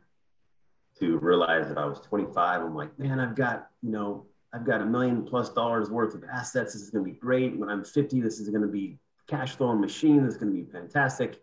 to 0.99 1.19
realize 1.19 1.69
that 1.69 1.79
I 1.79 1.85
was 1.85 2.01
25. 2.01 2.63
I'm 2.63 2.75
like, 2.75 2.99
man, 2.99 3.21
I've 3.21 3.37
got 3.37 3.69
you 3.83 3.91
know 3.91 4.27
I've 4.53 4.65
got 4.65 4.81
a 4.81 4.87
million 4.87 5.25
plus 5.25 5.51
dollars 5.51 5.91
worth 5.91 6.15
of 6.15 6.25
assets. 6.25 6.73
This 6.73 6.83
is 6.83 6.91
going 6.91 7.05
to 7.05 7.11
be 7.11 7.17
great. 7.17 7.57
When 7.57 7.69
I'm 7.69 7.85
50, 7.85 8.21
this 8.21 8.39
is 8.39 8.49
going 8.49 8.63
to 8.63 8.69
be 8.69 8.99
cash 9.27 9.57
flowing 9.57 9.81
machine. 9.81 10.25
This 10.25 10.35
is 10.35 10.41
going 10.41 10.53
to 10.53 10.65
be 10.65 10.71
fantastic. 10.71 11.41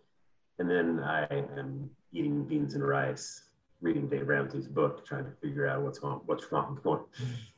And 0.59 0.69
then 0.69 0.99
I 0.99 1.25
am 1.57 1.89
eating 2.13 2.43
beans 2.43 2.75
and 2.75 2.87
rice 2.87 3.51
reading 3.81 4.07
Dave 4.07 4.27
Ramsey's 4.27 4.67
book, 4.67 5.05
trying 5.05 5.25
to 5.25 5.31
figure 5.41 5.67
out 5.67 5.81
what's 5.81 6.01
wrong, 6.03 6.21
what's 6.25 6.51
wrong 6.51 6.79
going. 6.83 7.03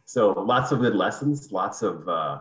So 0.06 0.32
lots 0.32 0.72
of 0.72 0.80
good 0.80 0.96
lessons, 0.96 1.52
lots 1.52 1.82
of 1.82 2.08
uh, 2.08 2.40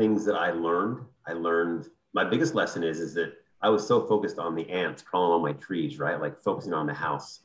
things 0.00 0.24
that 0.24 0.34
I 0.34 0.50
learned. 0.52 1.04
I 1.26 1.34
learned 1.34 1.88
my 2.14 2.24
biggest 2.24 2.54
lesson 2.54 2.82
is 2.82 3.00
is 3.00 3.12
that 3.14 3.34
I 3.60 3.68
was 3.68 3.86
so 3.86 4.06
focused 4.06 4.38
on 4.38 4.54
the 4.54 4.66
ants 4.70 5.02
crawling 5.02 5.34
on 5.34 5.42
my 5.42 5.52
trees, 5.52 5.98
right? 5.98 6.18
Like 6.18 6.38
focusing 6.38 6.72
on 6.72 6.86
the 6.86 6.94
house 6.94 7.40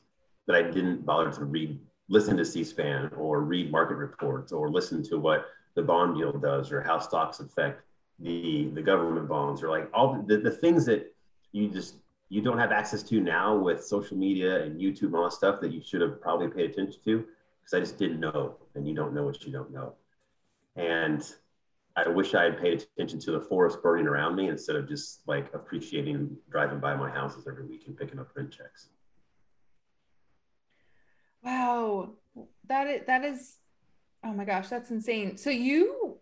that 0.46 0.56
I 0.56 0.62
didn't 0.62 1.04
bother 1.04 1.30
to 1.32 1.44
read, 1.44 1.78
listen 2.08 2.34
to 2.38 2.46
C-SPAN 2.46 3.12
or 3.18 3.42
read 3.42 3.70
market 3.70 3.96
reports 3.96 4.52
or 4.52 4.70
listen 4.70 5.02
to 5.10 5.18
what 5.18 5.44
the 5.74 5.82
bond 5.82 6.16
yield 6.16 6.40
does 6.40 6.72
or 6.72 6.80
how 6.80 6.98
stocks 6.98 7.40
affect 7.40 7.82
the 8.20 8.70
the 8.72 8.80
government 8.80 9.28
bonds 9.28 9.62
or 9.62 9.68
like 9.68 9.90
all 9.92 10.22
the, 10.26 10.38
the 10.38 10.50
things 10.50 10.86
that 10.86 11.14
you 11.52 11.68
just 11.68 11.96
you 12.30 12.40
don't 12.40 12.58
have 12.58 12.72
access 12.72 13.02
to 13.02 13.20
now 13.20 13.54
with 13.54 13.84
social 13.84 14.16
media 14.16 14.62
and 14.62 14.80
YouTube 14.80 15.08
and 15.08 15.16
all 15.16 15.24
that 15.24 15.34
stuff 15.34 15.60
that 15.60 15.72
you 15.72 15.82
should 15.82 16.00
have 16.00 16.22
probably 16.22 16.48
paid 16.48 16.70
attention 16.70 17.00
to 17.04 17.18
because 17.18 17.74
I 17.74 17.80
just 17.80 17.98
didn't 17.98 18.20
know. 18.20 18.56
And 18.74 18.88
you 18.88 18.94
don't 18.94 19.12
know 19.12 19.24
what 19.24 19.44
you 19.44 19.52
don't 19.52 19.72
know. 19.72 19.92
And 20.74 21.20
I 21.96 22.08
wish 22.08 22.34
I 22.34 22.44
had 22.44 22.60
paid 22.60 22.82
attention 22.82 23.18
to 23.20 23.30
the 23.32 23.40
forest 23.40 23.82
burning 23.82 24.06
around 24.06 24.36
me 24.36 24.48
instead 24.48 24.76
of 24.76 24.86
just 24.86 25.22
like 25.26 25.52
appreciating 25.54 26.36
driving 26.50 26.78
by 26.78 26.94
my 26.94 27.10
houses 27.10 27.46
every 27.48 27.64
week 27.64 27.84
and 27.86 27.96
picking 27.96 28.18
up 28.18 28.28
rent 28.36 28.50
checks. 28.50 28.88
Wow. 31.42 32.10
That 32.68 32.86
is, 32.88 33.06
that 33.06 33.24
is, 33.24 33.56
oh 34.22 34.34
my 34.34 34.44
gosh, 34.44 34.68
that's 34.68 34.90
insane. 34.90 35.38
So 35.38 35.48
you, 35.48 36.18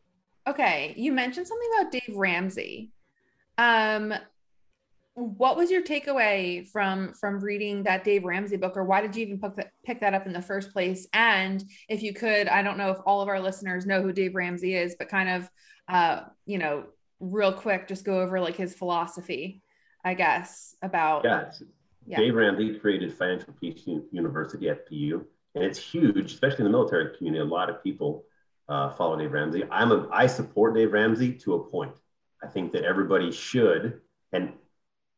okay, 0.47 0.95
you 0.97 1.13
mentioned 1.13 1.49
something 1.49 1.69
about 1.77 1.91
Dave 1.91 2.17
Ramsey. 2.17 2.93
Um, 3.59 4.15
what 5.15 5.57
was 5.57 5.71
your 5.71 5.83
takeaway 5.83 6.69
from 6.69 7.15
from 7.15 7.39
reading 7.39 7.85
that 7.85 8.03
Dave 8.03 8.25
Ramsey 8.25 8.57
book, 8.57 8.77
or 8.77 8.85
why 8.85 9.01
did 9.01 9.15
you 9.15 9.25
even 9.25 9.41
pick 9.41 9.55
that, 9.55 9.73
pick 9.85 10.01
that 10.01 10.13
up 10.13 10.27
in 10.27 10.33
the 10.33 10.43
first 10.43 10.73
place? 10.73 11.07
And 11.13 11.63
if 11.89 12.03
you 12.03 12.13
could, 12.13 12.49
I 12.49 12.63
don't 12.63 12.77
know 12.77 12.91
if 12.91 12.99
all 13.07 13.23
of 13.23 13.29
our 13.29 13.41
listeners 13.41 13.87
know 13.87 14.03
who 14.03 14.13
Dave 14.13 14.35
Ramsey 14.35 14.75
is, 14.75 14.97
but 14.99 15.09
kind 15.09 15.29
of, 15.29 15.51
uh, 15.89 16.23
you 16.47 16.59
know, 16.59 16.87
real 17.21 17.53
quick, 17.53 17.87
just 17.87 18.05
go 18.05 18.21
over 18.21 18.41
like 18.41 18.57
his 18.57 18.75
philosophy, 18.75 19.63
I 20.05 20.15
guess, 20.15 20.75
about. 20.83 21.25
Yeah, 21.25 21.51
yeah. 22.07 22.19
Dave 22.19 22.35
Ramsey 22.35 22.77
created 22.81 23.15
Financial 23.15 23.55
Peace 23.61 23.83
University 24.11 24.67
FPU, 24.67 25.25
and 25.55 25.63
it's 25.65 25.79
huge, 25.79 26.33
especially 26.33 26.59
in 26.59 26.65
the 26.65 26.71
military 26.71 27.17
community. 27.17 27.41
A 27.41 27.45
lot 27.45 27.71
of 27.71 27.85
people 27.85 28.25
uh, 28.69 28.91
follow 28.91 29.17
Dave 29.17 29.31
Ramsey. 29.31 29.63
I'm 29.71 29.93
a 29.93 30.09
I 30.13 30.27
support 30.27 30.75
Dave 30.75 30.93
Ramsey 30.93 31.35
to 31.35 31.55
a 31.55 31.65
point. 31.71 31.95
I 32.43 32.49
think 32.49 32.73
that 32.73 32.83
everybody 32.83 33.31
should 33.31 34.01
and 34.33 34.53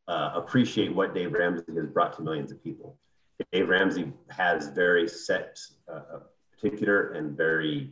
uh, 0.08 0.30
appreciate 0.34 0.94
what 0.94 1.14
Dave 1.14 1.32
Ramsey 1.32 1.64
has 1.74 1.86
brought 1.86 2.16
to 2.16 2.22
millions 2.22 2.52
of 2.52 2.62
people. 2.62 2.96
Dave 3.52 3.68
Ramsey 3.68 4.12
has 4.30 4.68
very 4.68 5.08
set, 5.08 5.58
uh, 5.92 6.20
particular 6.52 7.12
and 7.12 7.36
very 7.36 7.90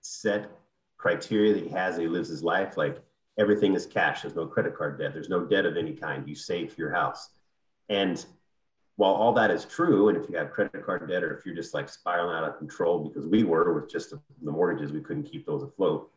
set 0.00 0.50
criteria 0.96 1.54
that 1.54 1.62
he 1.62 1.68
has. 1.70 1.96
he 1.96 2.06
lives 2.06 2.28
his 2.28 2.42
life 2.42 2.76
like 2.76 3.02
everything 3.38 3.74
is 3.74 3.86
cash. 3.86 4.22
There's 4.22 4.36
no 4.36 4.46
credit 4.46 4.76
card 4.76 4.98
debt. 4.98 5.12
There's 5.12 5.28
no 5.28 5.44
debt 5.44 5.66
of 5.66 5.76
any 5.76 5.92
kind. 5.92 6.28
You 6.28 6.34
save 6.34 6.72
for 6.72 6.80
your 6.80 6.92
house. 6.92 7.30
And 7.88 8.24
while 8.96 9.12
all 9.12 9.32
that 9.32 9.50
is 9.50 9.64
true, 9.64 10.08
and 10.08 10.16
if 10.16 10.30
you 10.30 10.36
have 10.36 10.50
credit 10.50 10.84
card 10.84 11.08
debt 11.08 11.24
or 11.24 11.36
if 11.36 11.44
you're 11.44 11.54
just 11.54 11.74
like 11.74 11.88
spiraling 11.88 12.36
out 12.36 12.44
of 12.44 12.58
control, 12.58 13.00
because 13.00 13.26
we 13.26 13.42
were 13.42 13.74
with 13.74 13.90
just 13.90 14.10
the 14.10 14.20
mortgages, 14.50 14.92
we 14.92 15.00
couldn't 15.00 15.24
keep 15.24 15.46
those 15.46 15.62
afloat 15.62 16.10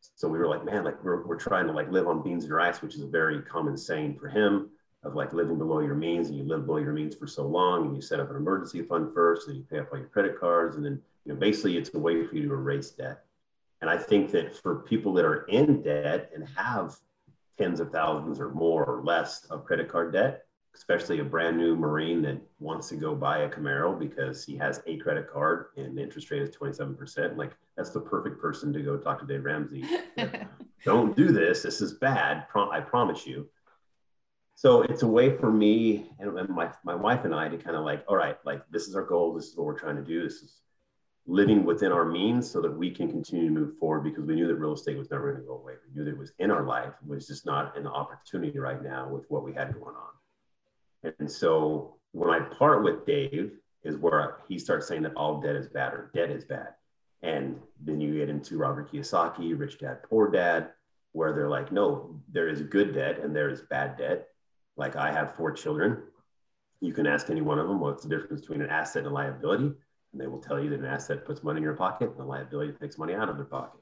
so 0.00 0.28
we 0.28 0.38
were 0.38 0.48
like, 0.48 0.64
man, 0.64 0.84
like 0.84 1.02
we're, 1.02 1.26
we're 1.26 1.36
trying 1.36 1.66
to 1.66 1.72
like 1.72 1.90
live 1.90 2.06
on 2.06 2.22
beans 2.22 2.44
and 2.44 2.52
rice, 2.52 2.82
which 2.82 2.94
is 2.94 3.02
a 3.02 3.06
very 3.06 3.42
common 3.42 3.76
saying 3.76 4.18
for 4.18 4.28
him 4.28 4.70
of 5.02 5.14
like 5.14 5.32
living 5.32 5.58
below 5.58 5.80
your 5.80 5.94
means 5.94 6.28
and 6.28 6.36
you 6.36 6.44
live 6.44 6.66
below 6.66 6.78
your 6.78 6.92
means 6.92 7.14
for 7.14 7.26
so 7.26 7.46
long 7.46 7.86
and 7.86 7.96
you 7.96 8.02
set 8.02 8.20
up 8.20 8.30
an 8.30 8.36
emergency 8.36 8.82
fund 8.82 9.12
first 9.14 9.48
and 9.48 9.56
you 9.56 9.62
pay 9.70 9.78
off 9.78 9.86
all 9.92 9.98
your 9.98 10.08
credit 10.08 10.38
cards 10.38 10.76
and 10.76 10.84
then 10.84 11.00
you 11.24 11.32
know 11.32 11.38
basically 11.38 11.76
it's 11.76 11.92
a 11.94 11.98
way 11.98 12.26
for 12.26 12.34
you 12.34 12.48
to 12.48 12.52
erase 12.52 12.90
debt. 12.90 13.24
And 13.80 13.88
i 13.88 13.96
think 13.96 14.30
that 14.32 14.54
for 14.54 14.76
people 14.76 15.14
that 15.14 15.24
are 15.24 15.44
in 15.46 15.80
debt 15.80 16.30
and 16.34 16.46
have 16.54 16.96
tens 17.58 17.80
of 17.80 17.90
thousands 17.90 18.40
or 18.40 18.50
more 18.50 18.84
or 18.84 19.02
less 19.02 19.46
of 19.46 19.64
credit 19.64 19.88
card 19.88 20.12
debt 20.12 20.44
especially 20.74 21.20
a 21.20 21.24
brand 21.24 21.56
new 21.56 21.74
Marine 21.74 22.22
that 22.22 22.40
wants 22.58 22.88
to 22.88 22.96
go 22.96 23.14
buy 23.14 23.40
a 23.40 23.48
Camaro 23.48 23.98
because 23.98 24.44
he 24.44 24.56
has 24.56 24.82
a 24.86 24.96
credit 24.98 25.30
card 25.30 25.66
and 25.76 25.96
the 25.96 26.02
interest 26.02 26.30
rate 26.30 26.42
is 26.42 26.50
27%. 26.50 27.36
Like 27.36 27.52
that's 27.76 27.90
the 27.90 28.00
perfect 28.00 28.40
person 28.40 28.72
to 28.72 28.80
go 28.80 28.96
talk 28.96 29.20
to 29.20 29.26
Dave 29.26 29.44
Ramsey. 29.44 29.84
Don't 30.84 31.16
do 31.16 31.32
this. 31.32 31.62
This 31.62 31.80
is 31.80 31.94
bad. 31.94 32.46
I 32.54 32.80
promise 32.80 33.26
you. 33.26 33.48
So 34.54 34.82
it's 34.82 35.02
a 35.02 35.08
way 35.08 35.36
for 35.36 35.50
me 35.50 36.10
and 36.18 36.48
my, 36.50 36.70
my 36.84 36.94
wife 36.94 37.24
and 37.24 37.34
I 37.34 37.48
to 37.48 37.56
kind 37.56 37.76
of 37.76 37.84
like, 37.84 38.04
all 38.06 38.16
right, 38.16 38.36
like 38.44 38.62
this 38.70 38.86
is 38.86 38.94
our 38.94 39.04
goal. 39.04 39.34
This 39.34 39.46
is 39.46 39.56
what 39.56 39.66
we're 39.66 39.78
trying 39.78 39.96
to 39.96 40.02
do. 40.02 40.22
This 40.22 40.42
is 40.42 40.60
living 41.26 41.64
within 41.64 41.92
our 41.92 42.04
means 42.04 42.50
so 42.50 42.60
that 42.60 42.70
we 42.70 42.90
can 42.90 43.08
continue 43.08 43.46
to 43.46 43.52
move 43.52 43.78
forward 43.78 44.04
because 44.04 44.24
we 44.24 44.34
knew 44.34 44.46
that 44.46 44.56
real 44.56 44.74
estate 44.74 44.98
was 44.98 45.10
never 45.10 45.30
going 45.30 45.42
to 45.42 45.46
go 45.46 45.56
away. 45.56 45.74
We 45.86 45.94
knew 45.94 46.04
that 46.04 46.10
it 46.10 46.18
was 46.18 46.32
in 46.38 46.50
our 46.50 46.64
life. 46.64 46.92
It 47.02 47.08
was 47.08 47.26
just 47.26 47.46
not 47.46 47.76
an 47.76 47.86
opportunity 47.86 48.58
right 48.58 48.82
now 48.82 49.08
with 49.08 49.24
what 49.28 49.44
we 49.44 49.52
had 49.52 49.72
going 49.72 49.94
on. 49.94 50.10
And 51.18 51.30
so 51.30 51.96
when 52.12 52.30
I 52.30 52.40
part 52.40 52.82
with 52.82 53.06
Dave, 53.06 53.52
is 53.82 53.96
where 53.96 54.38
he 54.48 54.58
starts 54.58 54.86
saying 54.86 55.02
that 55.02 55.14
all 55.14 55.40
debt 55.40 55.56
is 55.56 55.68
bad 55.68 55.92
or 55.94 56.10
debt 56.14 56.30
is 56.30 56.44
bad. 56.44 56.68
And 57.22 57.58
then 57.80 58.00
you 58.00 58.18
get 58.18 58.28
into 58.28 58.58
Robert 58.58 58.92
Kiyosaki, 58.92 59.58
Rich 59.58 59.78
Dad, 59.78 60.02
Poor 60.02 60.30
Dad, 60.30 60.70
where 61.12 61.32
they're 61.32 61.48
like, 61.48 61.72
no, 61.72 62.20
there 62.30 62.48
is 62.48 62.62
good 62.62 62.94
debt 62.94 63.18
and 63.20 63.34
there 63.34 63.50
is 63.50 63.62
bad 63.62 63.96
debt. 63.96 64.28
Like 64.76 64.96
I 64.96 65.12
have 65.12 65.34
four 65.34 65.52
children. 65.52 66.02
You 66.80 66.92
can 66.92 67.06
ask 67.06 67.28
any 67.30 67.40
one 67.40 67.58
of 67.58 67.68
them 67.68 67.80
what's 67.80 68.04
the 68.04 68.08
difference 68.08 68.40
between 68.40 68.62
an 68.62 68.70
asset 68.70 69.04
and 69.04 69.08
a 69.08 69.14
liability. 69.14 69.72
And 70.12 70.20
they 70.20 70.26
will 70.26 70.38
tell 70.40 70.62
you 70.62 70.70
that 70.70 70.80
an 70.80 70.86
asset 70.86 71.24
puts 71.24 71.42
money 71.42 71.58
in 71.58 71.62
your 71.62 71.74
pocket 71.74 72.10
and 72.10 72.20
a 72.20 72.24
liability 72.24 72.72
takes 72.72 72.96
money 72.96 73.14
out 73.14 73.28
of 73.28 73.36
their 73.36 73.44
pocket. 73.44 73.80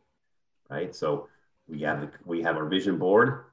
Right. 0.68 0.94
So 0.94 1.28
we 1.66 1.80
have 1.82 2.00
the, 2.00 2.10
we 2.24 2.42
have 2.42 2.56
our 2.56 2.66
vision 2.66 2.98
board 2.98 3.44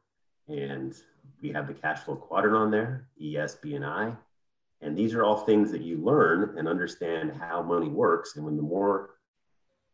and 0.48 0.96
we 1.42 1.52
have 1.52 1.68
the 1.68 1.74
cash 1.74 2.00
flow 2.00 2.16
quadrant 2.16 2.56
on 2.56 2.72
there, 2.72 3.08
ES, 3.22 3.56
B, 3.56 3.76
and 3.76 4.96
these 4.96 5.14
are 5.14 5.24
all 5.24 5.38
things 5.38 5.72
that 5.72 5.82
you 5.82 5.98
learn 5.98 6.58
and 6.58 6.68
understand 6.68 7.34
how 7.40 7.62
money 7.62 7.88
works. 7.88 8.36
And 8.36 8.46
when 8.46 8.58
the 8.58 8.62
more 8.62 9.12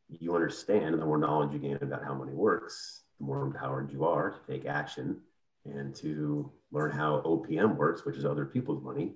you 0.10 0.36
understand 0.36 0.94
and 0.94 1.02
the 1.02 1.06
more 1.06 1.18
knowledge 1.18 1.54
you 1.54 1.60
gain 1.60 1.78
about 1.82 2.04
how 2.04 2.14
money 2.14 2.34
works, 2.34 3.04
the 3.20 3.26
more 3.26 3.44
empowered 3.44 3.92
you 3.92 4.04
are 4.06 4.32
to 4.32 4.52
take 4.52 4.66
action 4.66 5.22
and 5.66 5.96
to 5.96 6.52
learn 6.72 6.92
how 6.92 7.22
OPM 7.22 7.76
works, 7.76 8.06
which 8.06 8.18
is 8.18 8.26
other 8.26 8.46
people's 8.46 8.84
money, 8.84 9.14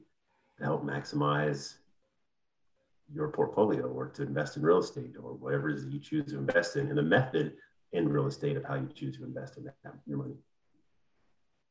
to 0.57 0.63
help 0.63 0.85
maximize 0.85 1.75
your 3.13 3.27
portfolio 3.29 3.87
or 3.87 4.07
to 4.07 4.23
invest 4.23 4.57
in 4.57 4.63
real 4.63 4.79
estate 4.79 5.15
or 5.21 5.33
whatever 5.33 5.69
it 5.69 5.75
is 5.75 5.83
that 5.85 5.91
you 5.91 5.99
choose 5.99 6.31
to 6.31 6.37
invest 6.37 6.75
in 6.75 6.87
and 6.87 6.97
the 6.97 7.03
method 7.03 7.53
in 7.91 8.07
real 8.07 8.27
estate 8.27 8.57
of 8.57 8.63
how 8.63 8.75
you 8.75 8.89
choose 8.95 9.17
to 9.17 9.23
invest 9.23 9.57
in 9.57 9.65
that, 9.65 9.75
your 10.05 10.17
money. 10.17 10.35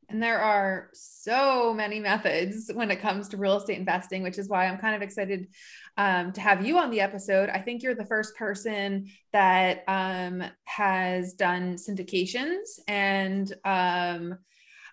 And 0.09 0.21
there 0.21 0.39
are 0.39 0.89
so 0.93 1.73
many 1.73 1.99
methods 1.99 2.69
when 2.73 2.91
it 2.91 3.01
comes 3.01 3.29
to 3.29 3.37
real 3.37 3.57
estate 3.57 3.79
investing, 3.79 4.23
which 4.23 4.37
is 4.37 4.47
why 4.47 4.65
I'm 4.65 4.77
kind 4.77 4.95
of 4.95 5.01
excited 5.01 5.47
um, 5.97 6.31
to 6.33 6.41
have 6.41 6.65
you 6.65 6.77
on 6.77 6.91
the 6.91 7.01
episode. 7.01 7.49
I 7.49 7.59
think 7.59 7.81
you're 7.81 7.95
the 7.95 8.05
first 8.05 8.35
person 8.35 9.07
that 9.33 9.83
um, 9.87 10.43
has 10.65 11.33
done 11.33 11.75
syndications. 11.75 12.79
And 12.87 13.51
um, 13.63 14.37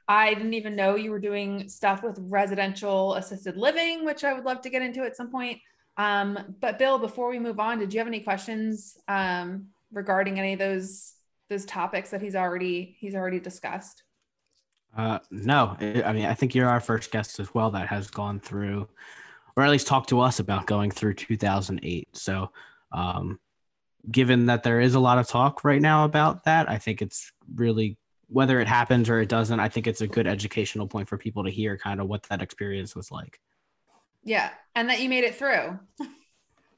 I 0.08 0.34
didn't 0.34 0.54
even 0.54 0.76
know 0.76 0.96
you 0.96 1.10
were 1.10 1.20
doing 1.20 1.68
stuff 1.68 2.02
with 2.02 2.18
residential 2.18 3.14
assisted 3.14 3.56
living, 3.56 4.04
which 4.04 4.24
I 4.24 4.32
would 4.32 4.44
love 4.44 4.62
to 4.62 4.70
get 4.70 4.82
into 4.82 5.02
at 5.02 5.16
some 5.16 5.30
point. 5.30 5.60
Um, 5.96 6.56
but 6.60 6.78
Bill, 6.78 6.98
before 6.98 7.28
we 7.28 7.38
move 7.38 7.60
on, 7.60 7.78
did 7.78 7.92
you 7.92 8.00
have 8.00 8.08
any 8.08 8.20
questions 8.20 8.96
um, 9.08 9.66
regarding 9.92 10.38
any 10.38 10.54
of 10.54 10.58
those 10.58 11.14
those 11.50 11.64
topics 11.66 12.10
that 12.10 12.22
he's 12.22 12.34
already 12.34 12.96
he's 12.98 13.14
already 13.14 13.40
discussed? 13.40 14.02
Uh, 14.96 15.18
no, 15.30 15.76
I 15.80 16.12
mean 16.12 16.26
I 16.26 16.34
think 16.34 16.54
you're 16.54 16.68
our 16.68 16.80
first 16.80 17.10
guest 17.10 17.40
as 17.40 17.54
well 17.54 17.70
that 17.70 17.88
has 17.88 18.10
gone 18.10 18.40
through, 18.40 18.88
or 19.56 19.64
at 19.64 19.70
least 19.70 19.86
talked 19.86 20.10
to 20.10 20.20
us 20.20 20.38
about 20.38 20.66
going 20.66 20.90
through 20.90 21.14
2008. 21.14 22.08
So, 22.16 22.50
um, 22.92 23.40
given 24.10 24.46
that 24.46 24.62
there 24.62 24.80
is 24.80 24.94
a 24.94 25.00
lot 25.00 25.18
of 25.18 25.28
talk 25.28 25.64
right 25.64 25.80
now 25.80 26.04
about 26.04 26.44
that, 26.44 26.68
I 26.68 26.78
think 26.78 27.00
it's 27.00 27.32
really 27.54 27.96
whether 28.28 28.60
it 28.60 28.68
happens 28.68 29.08
or 29.08 29.20
it 29.20 29.28
doesn't. 29.28 29.60
I 29.60 29.68
think 29.68 29.86
it's 29.86 30.00
a 30.00 30.06
good 30.06 30.26
educational 30.26 30.86
point 30.86 31.08
for 31.08 31.18
people 31.18 31.44
to 31.44 31.50
hear 31.50 31.76
kind 31.76 32.00
of 32.00 32.08
what 32.08 32.24
that 32.24 32.42
experience 32.42 32.96
was 32.96 33.10
like. 33.10 33.38
Yeah, 34.24 34.50
and 34.74 34.88
that 34.88 35.00
you 35.00 35.08
made 35.08 35.24
it 35.24 35.34
through. 35.34 35.78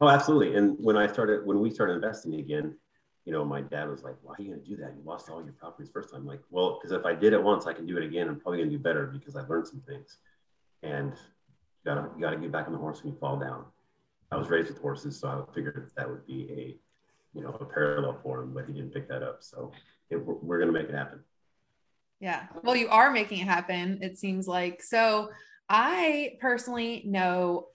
oh, 0.00 0.08
absolutely. 0.08 0.56
And 0.56 0.76
when 0.78 0.96
I 0.96 1.06
started, 1.06 1.46
when 1.46 1.60
we 1.60 1.70
started 1.70 1.94
investing 1.94 2.34
again, 2.34 2.76
you 3.24 3.32
know, 3.32 3.44
my 3.44 3.62
dad 3.62 3.88
was 3.88 4.02
like, 4.02 4.16
"Why 4.22 4.34
are 4.34 4.42
you 4.42 4.50
going 4.50 4.62
to 4.62 4.68
do 4.68 4.76
that? 4.76 4.92
You 4.96 5.02
lost 5.04 5.30
all 5.30 5.42
your 5.42 5.54
properties 5.54 5.90
first 5.90 6.10
time." 6.10 6.22
I'm 6.22 6.26
like, 6.26 6.42
well, 6.50 6.78
because 6.78 6.92
if 6.92 7.06
I 7.06 7.14
did 7.14 7.32
it 7.32 7.42
once, 7.42 7.66
I 7.66 7.72
can 7.72 7.86
do 7.86 7.96
it 7.96 8.04
again. 8.04 8.28
I'm 8.28 8.38
probably 8.38 8.58
going 8.58 8.70
to 8.70 8.76
do 8.76 8.82
better 8.82 9.06
because 9.06 9.36
I 9.36 9.42
learned 9.46 9.66
some 9.66 9.80
things. 9.80 10.18
And 10.82 11.12
you 11.12 11.94
gotta 11.94 12.08
you 12.16 12.20
gotta 12.20 12.36
get 12.36 12.52
back 12.52 12.66
on 12.66 12.72
the 12.72 12.78
horse 12.78 13.02
when 13.02 13.14
you 13.14 13.18
fall 13.18 13.38
down. 13.38 13.64
I 14.30 14.36
was 14.36 14.48
raised 14.50 14.68
with 14.68 14.78
horses, 14.78 15.18
so 15.18 15.28
I 15.28 15.54
figured 15.54 15.90
that 15.96 16.08
would 16.08 16.26
be 16.26 16.50
a 16.50 16.76
you 17.36 17.42
know 17.42 17.56
a 17.60 17.64
parallel 17.64 18.18
for 18.22 18.42
him, 18.42 18.52
but 18.52 18.66
he 18.66 18.74
didn't 18.74 18.92
pick 18.92 19.08
that 19.08 19.22
up. 19.22 19.38
So 19.42 19.72
it, 20.10 20.16
we're, 20.16 20.34
we're 20.34 20.58
going 20.58 20.72
to 20.72 20.78
make 20.78 20.88
it 20.88 20.94
happen. 20.94 21.20
Yeah. 22.20 22.46
Well, 22.62 22.76
you 22.76 22.88
are 22.88 23.10
making 23.10 23.40
it 23.40 23.48
happen. 23.48 23.98
It 24.02 24.18
seems 24.18 24.46
like 24.46 24.82
so. 24.82 25.30
I 25.68 26.36
personally 26.40 27.02
know 27.06 27.68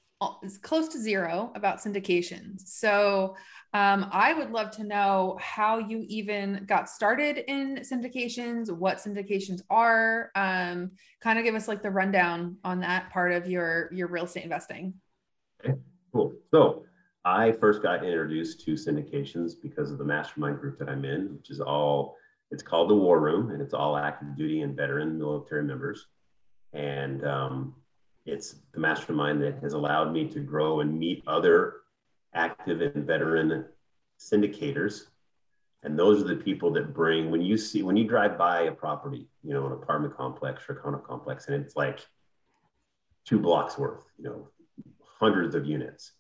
close 0.62 0.90
to 0.90 1.00
zero 1.00 1.52
about 1.56 1.80
syndications. 1.80 2.68
So 2.68 3.36
um, 3.74 4.10
I 4.12 4.34
would 4.34 4.52
love 4.52 4.72
to 4.72 4.84
know 4.84 5.38
how 5.40 5.78
you 5.78 6.04
even 6.08 6.66
got 6.68 6.90
started 6.90 7.44
in 7.48 7.78
syndications, 7.78 8.72
what 8.72 8.98
syndications 8.98 9.62
are. 9.70 10.32
Um, 10.36 10.92
kind 11.22 11.38
of 11.38 11.46
give 11.46 11.56
us 11.56 11.68
like 11.68 11.84
the 11.84 11.92
rundown 11.92 12.58
on 12.64 12.80
that 12.82 13.12
part 13.12 13.32
of 13.32 13.48
your 13.48 13.90
your 13.94 14.08
real 14.08 14.26
estate 14.26 14.44
investing. 14.44 14.96
Okay, 15.64 15.76
cool. 16.12 16.34
So 16.52 16.84
I 17.24 17.52
first 17.52 17.84
got 17.84 18.04
introduced 18.04 18.66
to 18.66 18.74
syndications 18.74 19.54
because 19.62 19.92
of 19.92 20.00
the 20.00 20.06
mastermind 20.06 20.60
group 20.60 20.80
that 20.80 20.90
I'm 20.90 21.06
in, 21.06 21.36
which 21.36 21.50
is 21.52 21.62
all 21.62 22.16
it's 22.52 22.64
called 22.64 22.90
the 22.90 22.96
War 22.96 23.20
Room, 23.20 23.52
and 23.52 23.62
it's 23.62 23.76
all 23.76 23.96
active 23.96 24.36
duty 24.36 24.62
and 24.62 24.76
veteran 24.76 25.18
military 25.18 25.64
members. 25.64 26.08
And 26.74 27.24
um, 27.24 27.76
it's 28.30 28.56
the 28.74 28.80
mastermind 28.80 29.42
that 29.42 29.60
has 29.62 29.74
allowed 29.74 30.14
me 30.14 30.28
to 30.30 30.40
grow 30.40 30.82
and 30.82 30.98
meet 30.98 31.24
other 31.28 31.78
active 32.34 32.82
and 32.82 33.06
veteran 33.06 33.66
syndicators. 34.20 35.06
And 35.84 35.98
those 35.98 36.22
are 36.22 36.28
the 36.28 36.36
people 36.36 36.72
that 36.74 36.94
bring, 36.94 37.32
when 37.32 37.42
you 37.42 37.58
see, 37.58 37.84
when 37.84 37.98
you 37.98 38.06
drive 38.06 38.38
by 38.38 38.64
a 38.64 38.72
property, 38.72 39.28
you 39.44 39.54
know, 39.54 39.66
an 39.66 39.72
apartment 39.72 40.16
complex 40.16 40.64
or 40.68 40.74
a 40.74 40.82
condo 40.82 41.00
complex, 41.00 41.48
and 41.48 41.56
it's 41.56 41.76
like 41.76 42.00
two 43.26 43.40
blocks 43.40 43.78
worth, 43.78 44.04
you 44.18 44.26
know, 44.26 44.50
hundreds 45.20 45.56
of 45.56 45.66
units. 45.66 46.12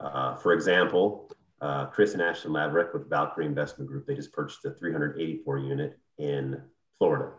Uh, 0.00 0.34
for 0.36 0.52
example, 0.52 1.30
uh, 1.60 1.86
Chris 1.86 2.14
and 2.14 2.22
Ashton 2.22 2.52
Laverick 2.52 2.92
with 2.92 3.08
Valkyrie 3.08 3.46
Investment 3.46 3.88
Group, 3.88 4.06
they 4.06 4.14
just 4.14 4.32
purchased 4.32 4.64
a 4.64 4.70
384 4.70 5.58
unit 5.58 5.98
in 6.18 6.60
Florida, 6.98 7.32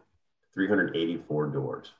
384 0.54 1.48
doors 1.48 1.92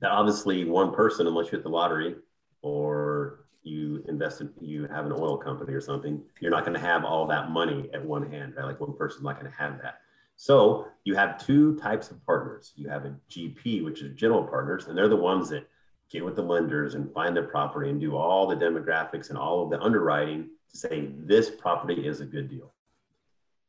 that 0.00 0.10
obviously 0.10 0.64
one 0.64 0.94
person, 0.94 1.26
unless 1.26 1.46
you 1.46 1.52
hit 1.52 1.62
the 1.62 1.68
lottery 1.68 2.16
or 2.62 3.44
you 3.62 4.02
invest 4.08 4.40
in, 4.40 4.50
you 4.60 4.86
have 4.88 5.06
an 5.06 5.12
oil 5.12 5.36
company 5.36 5.72
or 5.72 5.80
something, 5.80 6.22
you're 6.40 6.50
not 6.50 6.64
going 6.64 6.74
to 6.74 6.84
have 6.84 7.04
all 7.04 7.26
that 7.26 7.50
money 7.50 7.90
at 7.92 8.04
one 8.04 8.30
hand, 8.30 8.54
right? 8.56 8.66
Like 8.66 8.80
one 8.80 8.96
person's 8.96 9.22
not 9.22 9.38
going 9.38 9.50
to 9.50 9.58
have 9.58 9.80
that. 9.82 10.00
So 10.36 10.88
you 11.04 11.14
have 11.16 11.44
two 11.44 11.76
types 11.76 12.10
of 12.10 12.24
partners. 12.24 12.72
You 12.74 12.88
have 12.88 13.04
a 13.04 13.14
GP, 13.30 13.84
which 13.84 14.00
is 14.00 14.14
general 14.16 14.42
partners, 14.44 14.86
and 14.86 14.96
they're 14.96 15.08
the 15.08 15.16
ones 15.16 15.50
that 15.50 15.68
get 16.10 16.24
with 16.24 16.34
the 16.34 16.42
lenders 16.42 16.94
and 16.94 17.12
find 17.12 17.36
the 17.36 17.42
property 17.42 17.90
and 17.90 18.00
do 18.00 18.16
all 18.16 18.46
the 18.46 18.56
demographics 18.56 19.28
and 19.28 19.38
all 19.38 19.62
of 19.62 19.70
the 19.70 19.80
underwriting 19.80 20.48
to 20.70 20.76
say 20.76 21.10
this 21.18 21.50
property 21.50 22.06
is 22.06 22.20
a 22.20 22.24
good 22.24 22.48
deal. 22.48 22.72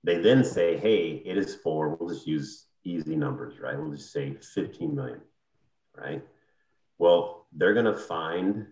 They 0.04 0.18
then 0.18 0.44
say, 0.44 0.78
hey, 0.78 1.22
it 1.26 1.38
is 1.38 1.56
for, 1.56 1.96
we'll 1.96 2.10
just 2.10 2.26
use 2.26 2.68
easy 2.84 3.16
numbers, 3.16 3.60
right? 3.60 3.78
We'll 3.78 3.92
just 3.92 4.12
say 4.12 4.36
15 4.56 4.96
million 4.96 5.22
right? 5.96 6.24
Well, 6.98 7.48
they're 7.54 7.74
going 7.74 7.86
to 7.86 7.98
find 7.98 8.68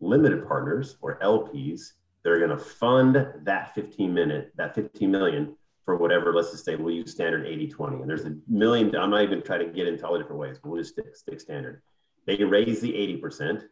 limited 0.00 0.46
partners 0.46 0.96
or 1.00 1.18
LPs. 1.20 1.92
They're 2.22 2.38
going 2.38 2.50
to 2.50 2.58
fund 2.58 3.26
that 3.44 3.74
15 3.74 4.12
minute, 4.12 4.52
that 4.56 4.74
15 4.74 5.10
million 5.10 5.56
for 5.84 5.96
whatever, 5.96 6.34
let's 6.34 6.50
just 6.50 6.64
say 6.64 6.76
we'll 6.76 6.94
use 6.94 7.10
standard 7.10 7.46
80 7.46 7.68
20. 7.68 7.96
And 8.02 8.10
there's 8.10 8.24
a 8.24 8.36
million, 8.46 8.94
I'm 8.94 9.10
not 9.10 9.22
even 9.22 9.42
trying 9.42 9.60
to 9.60 9.72
get 9.72 9.88
into 9.88 10.06
all 10.06 10.12
the 10.12 10.18
different 10.18 10.40
ways, 10.40 10.58
but 10.62 10.70
we'll 10.70 10.82
just 10.82 10.92
stick, 10.92 11.16
stick 11.16 11.40
standard. 11.40 11.80
They 12.26 12.44
raise 12.44 12.80
the 12.80 12.92
80% 12.92 13.62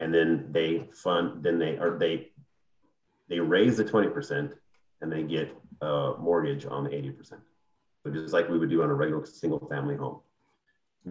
and 0.00 0.12
then 0.12 0.48
they 0.50 0.88
fund, 0.92 1.44
then 1.44 1.58
they, 1.58 1.78
or 1.78 1.96
they, 1.98 2.32
they 3.28 3.38
raise 3.38 3.76
the 3.76 3.84
20% 3.84 4.52
and 5.00 5.12
they 5.12 5.22
get 5.22 5.56
a 5.80 6.14
mortgage 6.18 6.66
on 6.66 6.84
the 6.84 6.90
80%. 6.90 7.34
So 8.02 8.10
just 8.10 8.32
like 8.32 8.48
we 8.48 8.58
would 8.58 8.70
do 8.70 8.82
on 8.82 8.90
a 8.90 8.94
regular 8.94 9.24
single 9.26 9.64
family 9.68 9.96
home 9.96 10.20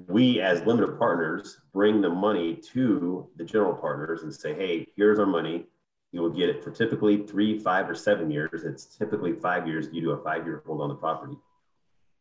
we 0.07 0.41
as 0.41 0.61
limited 0.65 0.99
partners 0.99 1.61
bring 1.71 2.01
the 2.01 2.09
money 2.09 2.55
to 2.73 3.27
the 3.37 3.45
general 3.45 3.73
partners 3.73 4.23
and 4.23 4.33
say, 4.33 4.53
hey, 4.53 4.87
here's 4.97 5.19
our 5.19 5.25
money. 5.25 5.65
You 6.11 6.21
will 6.21 6.29
get 6.29 6.49
it 6.49 6.63
for 6.63 6.71
typically 6.71 7.25
three, 7.25 7.59
five, 7.59 7.89
or 7.89 7.95
seven 7.95 8.29
years. 8.29 8.63
It's 8.65 8.85
typically 8.85 9.33
five 9.33 9.67
years. 9.67 9.87
You 9.93 10.01
do 10.01 10.11
a 10.11 10.21
five 10.21 10.45
year 10.45 10.63
hold 10.65 10.81
on 10.81 10.89
the 10.89 10.95
property. 10.95 11.37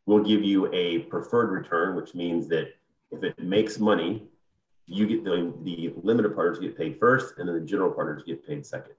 We'll 0.07 0.23
give 0.23 0.43
you 0.45 0.73
a 0.73 1.01
preferred 1.01 1.51
return, 1.51 1.97
which 1.97 2.15
means 2.15 2.49
that 2.49 2.75
if 3.11 3.25
it 3.25 3.39
makes 3.41 3.79
money, 3.79 4.25
you 4.87 5.07
get 5.07 5.25
the, 5.25 5.53
the 5.63 5.95
limited 6.03 6.35
partners 6.35 6.59
get 6.59 6.77
paid 6.77 6.99
first, 7.01 7.39
and 7.39 7.49
then 7.49 7.55
the 7.57 7.65
general 7.65 7.91
partners 7.91 8.23
get 8.25 8.47
paid 8.47 8.65
second. 8.65 8.95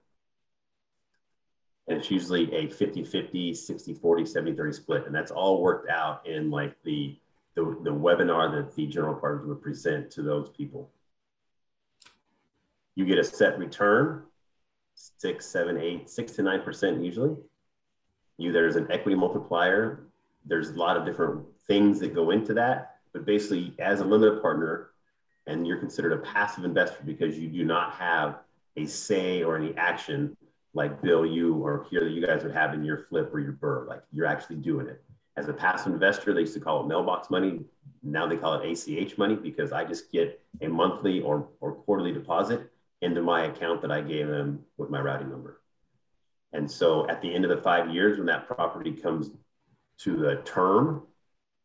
And 1.88 2.00
it's 2.00 2.10
usually 2.10 2.54
a 2.54 2.68
50 2.68 3.04
50, 3.04 3.54
60 3.54 3.94
40, 3.94 4.26
70 4.26 4.58
30 4.58 4.74
split. 4.74 5.06
And 5.06 5.14
that's 5.14 5.32
all 5.32 5.62
worked 5.62 5.90
out 5.90 6.26
in 6.28 6.50
like 6.50 6.76
the 6.84 7.16
the, 7.56 7.64
the 7.84 7.90
webinar 7.90 8.52
that 8.52 8.76
the 8.76 8.86
general 8.86 9.16
partners 9.16 9.48
would 9.48 9.62
present 9.62 10.12
to 10.12 10.22
those 10.22 10.50
people. 10.50 10.90
You 12.96 13.06
get 13.06 13.18
a 13.18 13.24
set 13.24 13.58
return, 13.58 14.24
six, 14.94 15.46
seven, 15.46 15.78
eight, 15.78 16.10
six 16.10 16.34
to 16.34 16.44
nine 16.44 16.62
percent 16.62 17.04
usually. 17.04 17.36
You 18.38 18.52
there's 18.52 18.76
an 18.76 18.88
equity 18.92 19.16
multiplier. 19.16 20.08
There's 20.46 20.70
a 20.70 20.76
lot 20.76 20.98
of 20.98 21.06
different 21.06 21.46
things 21.68 22.00
that 22.02 22.14
go 22.14 22.32
into 22.32 22.54
that, 22.54 22.98
but 23.14 23.26
basically, 23.26 23.74
as 23.80 24.02
a 24.02 24.06
limited 24.06 24.42
partner, 24.42 24.92
and 25.48 25.66
you're 25.66 25.78
considered 25.78 26.14
a 26.14 26.18
passive 26.18 26.66
investor 26.66 27.00
because 27.06 27.38
you 27.38 27.48
do 27.48 27.64
not 27.64 27.94
have 27.94 28.40
a 28.78 28.86
say 28.86 29.44
or 29.44 29.56
any 29.58 29.76
action 29.78 30.36
like 30.74 31.02
Bill, 31.02 31.26
you 31.26 31.56
or 31.56 31.86
Kier 31.86 32.02
that 32.02 32.12
you 32.12 32.26
guys 32.26 32.44
would 32.44 32.54
have 32.54 32.74
in 32.74 32.84
your 32.84 33.06
flip 33.10 33.34
or 33.34 33.40
your 33.40 33.54
BRRRR. 33.54 33.88
Like 33.88 34.04
you're 34.12 34.26
actually 34.26 34.58
doing 34.58 34.88
it 34.88 35.02
as 35.38 35.48
a 35.50 35.54
passive 35.54 35.94
investor, 35.94 36.34
they 36.34 36.42
used 36.42 36.54
to 36.54 36.60
call 36.60 36.84
it 36.84 36.88
mailbox 36.88 37.30
money. 37.30 37.62
Now 38.04 38.28
they 38.28 38.38
call 38.38 38.60
it 38.60 38.66
ACH 38.66 39.18
money 39.18 39.36
because 39.36 39.72
I 39.72 39.84
just 39.84 40.12
get 40.12 40.42
a 40.62 40.68
monthly 40.68 41.22
or, 41.22 41.50
or 41.60 41.74
quarterly 41.74 42.14
deposit 42.14 42.72
into 43.02 43.22
my 43.22 43.46
account 43.46 43.82
that 43.82 43.92
I 43.92 44.02
gave 44.02 44.28
them 44.28 44.64
with 44.78 44.90
my 44.90 45.02
routing 45.02 45.30
number. 45.30 45.62
And 46.54 46.70
so 46.70 47.08
at 47.10 47.22
the 47.22 47.34
end 47.34 47.44
of 47.44 47.50
the 47.50 47.62
five 47.62 47.90
years, 47.94 48.18
when 48.18 48.28
that 48.28 48.48
property 48.48 48.94
comes 48.94 49.30
to 50.00 50.16
the 50.16 50.38
term, 50.46 51.04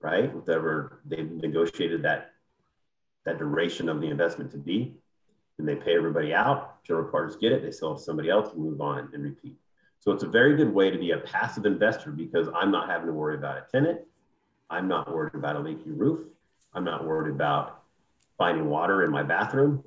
right, 0.01 0.35
whatever 0.35 1.01
they've 1.05 1.31
negotiated 1.31 2.03
that 2.03 2.33
that 3.27 3.39
duration 3.39 3.89
of 3.89 4.01
the 4.01 4.09
investment 4.09 4.51
to 4.51 4.57
be, 4.57 4.95
then 5.59 5.67
they 5.67 5.77
pay 5.77 5.95
everybody 5.95 6.33
out. 6.33 6.83
General 6.85 7.11
partners 7.11 7.37
get 7.37 7.53
it, 7.53 7.63
they 7.63 7.71
sell 7.71 7.93
it 7.93 7.99
to 7.99 8.03
somebody 8.03 8.31
else 8.31 8.53
and 8.53 8.65
move 8.65 8.81
on 8.81 9.11
and 9.13 9.23
repeat. 9.23 9.57
So 10.01 10.13
it's 10.13 10.23
a 10.23 10.29
very 10.29 10.57
good 10.57 10.73
way 10.73 10.91
to 10.91 10.99
be 10.99 11.11
a 11.11 11.19
passive 11.19 11.67
investor 11.67 12.11
because 12.11 12.49
I'm 12.55 12.71
not 12.71 12.89
having 12.89 13.07
to 13.07 13.13
worry 13.13 13.37
about 13.37 13.59
a 13.59 13.65
tenant. 13.71 14.01
I'm 14.71 14.89
not 14.89 15.15
worried 15.15 15.35
about 15.35 15.57
a 15.57 15.61
leaky 15.61 15.91
roof. 15.91 16.27
I'm 16.73 16.85
not 16.85 17.07
worried 17.07 17.35
about 17.35 17.83
finding 18.39 18.67
water 18.71 19.05
in 19.05 19.11
my 19.11 19.23
bathroom, 19.23 19.85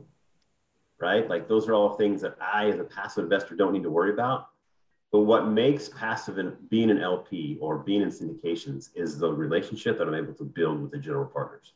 right? 0.99 1.27
Like 1.27 1.47
those 1.47 1.67
are 1.67 1.73
all 1.73 1.95
things 1.95 2.21
that 2.21 2.37
I, 2.39 2.69
as 2.69 2.79
a 2.79 2.83
passive 2.83 3.23
investor, 3.23 3.55
don't 3.55 3.73
need 3.73 3.83
to 3.83 3.89
worry 3.89 4.11
about. 4.11 4.49
But 5.11 5.21
what 5.21 5.47
makes 5.47 5.89
passive 5.89 6.37
in 6.37 6.55
being 6.69 6.91
an 6.91 7.01
LP 7.01 7.57
or 7.59 7.79
being 7.79 8.01
in 8.01 8.09
syndications 8.09 8.89
is 8.95 9.17
the 9.17 9.31
relationship 9.31 9.97
that 9.97 10.07
I'm 10.07 10.13
able 10.13 10.33
to 10.33 10.43
build 10.43 10.81
with 10.81 10.91
the 10.91 10.97
general 10.97 11.25
partners. 11.25 11.73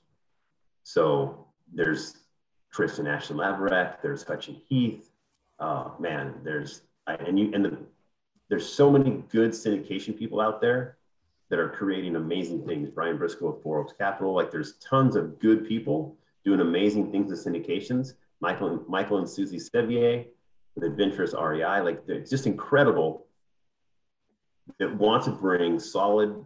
So 0.84 1.47
there's 1.73 2.17
Chris 2.71 3.00
and 3.00 3.08
Ashton 3.08 3.38
Laverack, 3.38 4.02
there's 4.04 4.23
Hutchin 4.23 4.62
Heath. 4.67 5.10
Oh 5.60 5.95
man, 6.00 6.36
there's 6.43 6.82
and 7.08 7.39
you 7.39 7.52
and 7.54 7.65
the 7.65 7.78
there's 8.49 8.67
so 8.67 8.89
many 8.89 9.23
good 9.29 9.51
syndication 9.51 10.17
people 10.17 10.39
out 10.39 10.62
there 10.62 10.97
that 11.49 11.60
are 11.60 11.69
creating 11.69 12.15
amazing 12.15 12.65
things. 12.65 12.89
Brian 12.89 13.17
Briscoe 13.17 13.53
of 13.53 13.62
Four 13.62 13.79
Oaks 13.79 13.93
Capital, 13.97 14.33
like 14.33 14.51
there's 14.51 14.73
tons 14.77 15.15
of 15.15 15.39
good 15.39 15.67
people 15.67 16.15
doing 16.43 16.60
amazing 16.60 17.12
things 17.12 17.31
with 17.31 17.43
syndications. 17.43 18.13
Michael, 18.39 18.83
Michael 18.88 19.17
and 19.17 19.29
Susie 19.29 19.60
Sevier 19.60 20.25
with 20.75 20.83
Adventurous 20.83 21.33
REI, 21.33 21.81
like 21.81 22.03
it's 22.07 22.29
just 22.29 22.45
incredible 22.47 23.25
that 24.79 24.95
want 24.95 25.23
to 25.23 25.31
bring 25.31 25.79
solid, 25.79 26.43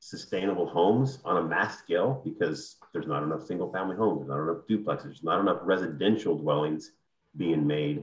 sustainable 0.00 0.66
homes 0.66 1.20
on 1.24 1.36
a 1.38 1.42
mass 1.42 1.78
scale 1.78 2.20
because 2.24 2.76
there's 2.92 3.06
not 3.06 3.22
enough 3.22 3.46
single 3.46 3.72
family 3.72 3.96
homes, 3.96 4.18
there's 4.18 4.28
not 4.28 4.42
enough 4.42 4.66
duplexes, 4.68 5.04
there's 5.04 5.22
not 5.22 5.40
enough 5.40 5.58
residential 5.62 6.36
dwellings 6.36 6.92
being 7.36 7.66
made 7.66 8.02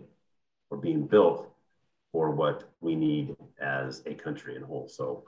or 0.71 0.77
being 0.77 1.05
built 1.05 1.53
for 2.11 2.31
what 2.31 2.71
we 2.81 2.95
need 2.95 3.35
as 3.61 4.01
a 4.05 4.13
country 4.13 4.55
in 4.55 4.63
whole. 4.63 4.87
So 4.87 5.25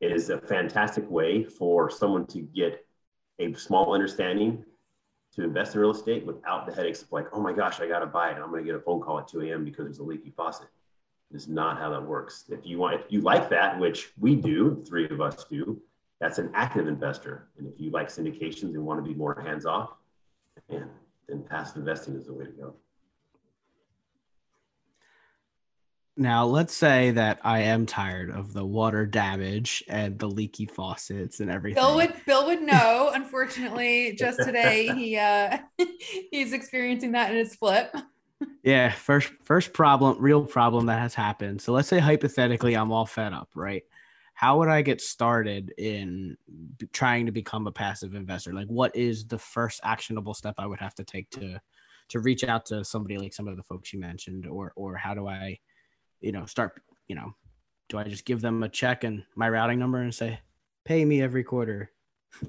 it 0.00 0.12
is 0.12 0.30
a 0.30 0.40
fantastic 0.40 1.08
way 1.10 1.44
for 1.44 1.90
someone 1.90 2.26
to 2.26 2.40
get 2.40 2.84
a 3.38 3.52
small 3.54 3.94
understanding 3.94 4.64
to 5.34 5.42
invest 5.42 5.74
in 5.74 5.80
real 5.80 5.90
estate 5.90 6.26
without 6.26 6.66
the 6.66 6.74
headaches 6.74 7.02
of 7.02 7.10
like, 7.12 7.26
oh 7.32 7.40
my 7.40 7.52
gosh, 7.52 7.80
I 7.80 7.86
got 7.86 8.00
to 8.00 8.06
buy 8.06 8.30
it. 8.30 8.36
I'm 8.36 8.50
going 8.50 8.64
to 8.64 8.66
get 8.70 8.74
a 8.74 8.80
phone 8.80 9.00
call 9.00 9.18
at 9.18 9.28
2 9.28 9.42
a.m. 9.42 9.64
because 9.64 9.86
there's 9.86 9.98
a 9.98 10.02
leaky 10.02 10.30
faucet. 10.30 10.68
It's 11.32 11.48
not 11.48 11.78
how 11.78 11.88
that 11.90 12.02
works. 12.02 12.44
If 12.50 12.60
you 12.64 12.78
want, 12.78 13.00
if 13.00 13.06
you 13.08 13.22
like 13.22 13.48
that, 13.48 13.78
which 13.78 14.12
we 14.20 14.36
do, 14.36 14.84
three 14.86 15.08
of 15.08 15.20
us 15.22 15.44
do, 15.50 15.80
that's 16.20 16.38
an 16.38 16.50
active 16.54 16.86
investor. 16.86 17.48
And 17.56 17.66
if 17.66 17.80
you 17.80 17.90
like 17.90 18.08
syndications 18.08 18.74
and 18.74 18.84
want 18.84 19.02
to 19.02 19.08
be 19.08 19.14
more 19.14 19.40
hands 19.40 19.64
off, 19.64 19.94
and 20.68 20.84
then 21.28 21.42
passive 21.48 21.78
investing 21.78 22.14
is 22.16 22.26
the 22.26 22.34
way 22.34 22.44
to 22.44 22.50
go. 22.50 22.74
Now, 26.16 26.44
let's 26.44 26.74
say 26.74 27.10
that 27.12 27.40
I 27.42 27.60
am 27.60 27.86
tired 27.86 28.30
of 28.30 28.52
the 28.52 28.64
water 28.64 29.06
damage 29.06 29.82
and 29.88 30.18
the 30.18 30.28
leaky 30.28 30.66
faucets 30.66 31.40
and 31.40 31.50
everything. 31.50 31.82
Bill 31.82 31.96
would 31.96 32.12
Bill 32.26 32.46
would 32.46 32.62
know. 32.62 33.10
Unfortunately, 33.14 34.14
just 34.18 34.38
today 34.38 34.92
he 34.94 35.16
uh 35.16 35.58
he's 36.30 36.52
experiencing 36.52 37.12
that 37.12 37.30
in 37.30 37.38
his 37.38 37.54
flip. 37.54 37.94
Yeah, 38.62 38.92
first 38.92 39.32
first 39.44 39.72
problem, 39.72 40.18
real 40.20 40.44
problem 40.44 40.86
that 40.86 41.00
has 41.00 41.14
happened. 41.14 41.62
So 41.62 41.72
let's 41.72 41.88
say 41.88 41.98
hypothetically 41.98 42.74
I'm 42.74 42.92
all 42.92 43.06
fed 43.06 43.32
up, 43.32 43.48
right? 43.54 43.82
How 44.34 44.58
would 44.58 44.68
I 44.68 44.82
get 44.82 45.00
started 45.00 45.72
in 45.78 46.36
trying 46.92 47.26
to 47.26 47.32
become 47.32 47.66
a 47.66 47.72
passive 47.72 48.14
investor? 48.14 48.52
Like 48.52 48.66
what 48.66 48.94
is 48.94 49.26
the 49.26 49.38
first 49.38 49.80
actionable 49.82 50.34
step 50.34 50.54
I 50.58 50.66
would 50.66 50.80
have 50.80 50.94
to 50.96 51.04
take 51.04 51.30
to 51.30 51.58
to 52.08 52.20
reach 52.20 52.44
out 52.44 52.66
to 52.66 52.84
somebody 52.84 53.16
like 53.16 53.32
some 53.32 53.48
of 53.48 53.56
the 53.56 53.62
folks 53.62 53.94
you 53.94 53.98
mentioned 53.98 54.46
or 54.46 54.74
or 54.76 54.94
how 54.96 55.14
do 55.14 55.26
I 55.26 55.58
you 56.22 56.32
know, 56.32 56.46
start, 56.46 56.80
you 57.08 57.14
know, 57.14 57.34
do 57.88 57.98
I 57.98 58.04
just 58.04 58.24
give 58.24 58.40
them 58.40 58.62
a 58.62 58.68
check 58.68 59.04
and 59.04 59.24
my 59.36 59.48
routing 59.48 59.78
number 59.78 60.00
and 60.00 60.14
say, 60.14 60.40
pay 60.84 61.04
me 61.04 61.20
every 61.20 61.44
quarter? 61.44 61.90
If 62.40 62.48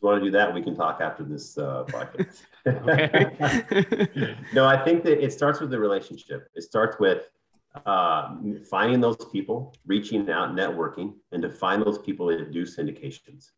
you 0.00 0.08
want 0.08 0.20
to 0.20 0.24
do 0.24 0.30
that, 0.32 0.52
we 0.52 0.62
can 0.62 0.76
talk 0.76 1.00
after 1.00 1.24
this 1.24 1.58
uh, 1.58 1.84
podcast. 1.88 2.42
no, 4.54 4.66
I 4.66 4.82
think 4.84 5.04
that 5.04 5.22
it 5.22 5.32
starts 5.32 5.60
with 5.60 5.70
the 5.70 5.78
relationship. 5.78 6.48
It 6.54 6.62
starts 6.62 6.98
with 7.00 7.28
uh, 7.86 8.36
finding 8.68 9.00
those 9.00 9.16
people, 9.32 9.74
reaching 9.86 10.28
out, 10.30 10.54
networking, 10.54 11.14
and 11.32 11.42
to 11.42 11.50
find 11.50 11.82
those 11.82 11.98
people 11.98 12.26
that 12.26 12.52
do 12.52 12.64
syndications. 12.64 13.50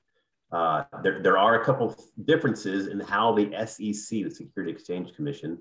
Uh, 0.52 0.84
there, 1.02 1.20
there 1.20 1.36
are 1.36 1.60
a 1.60 1.64
couple 1.64 1.96
differences 2.24 2.86
in 2.86 3.00
how 3.00 3.34
the 3.34 3.50
SEC, 3.66 4.22
the 4.22 4.30
Security 4.30 4.72
Exchange 4.72 5.14
Commission, 5.14 5.58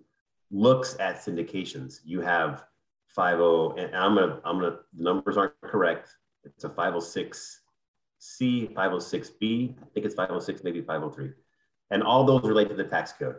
looks 0.52 0.96
at 1.00 1.18
syndications. 1.18 2.00
You 2.06 2.22
have 2.22 2.66
50 3.16 3.82
and 3.82 3.96
I'm 3.96 4.16
gonna 4.16 4.40
I'm 4.44 4.60
gonna 4.60 4.78
the 4.98 5.04
numbers 5.04 5.38
aren't 5.38 5.60
correct. 5.62 6.10
It's 6.44 6.64
a 6.64 6.70
506 6.70 7.62
C, 8.26 8.70
506B, 8.74 9.76
I 9.82 9.86
think 9.94 10.06
it's 10.06 10.16
506, 10.16 10.64
maybe 10.64 10.80
503. 10.80 11.32
And 11.92 12.02
all 12.02 12.24
those 12.24 12.44
relate 12.44 12.70
to 12.70 12.74
the 12.74 12.86
tax 12.86 13.12
code, 13.12 13.36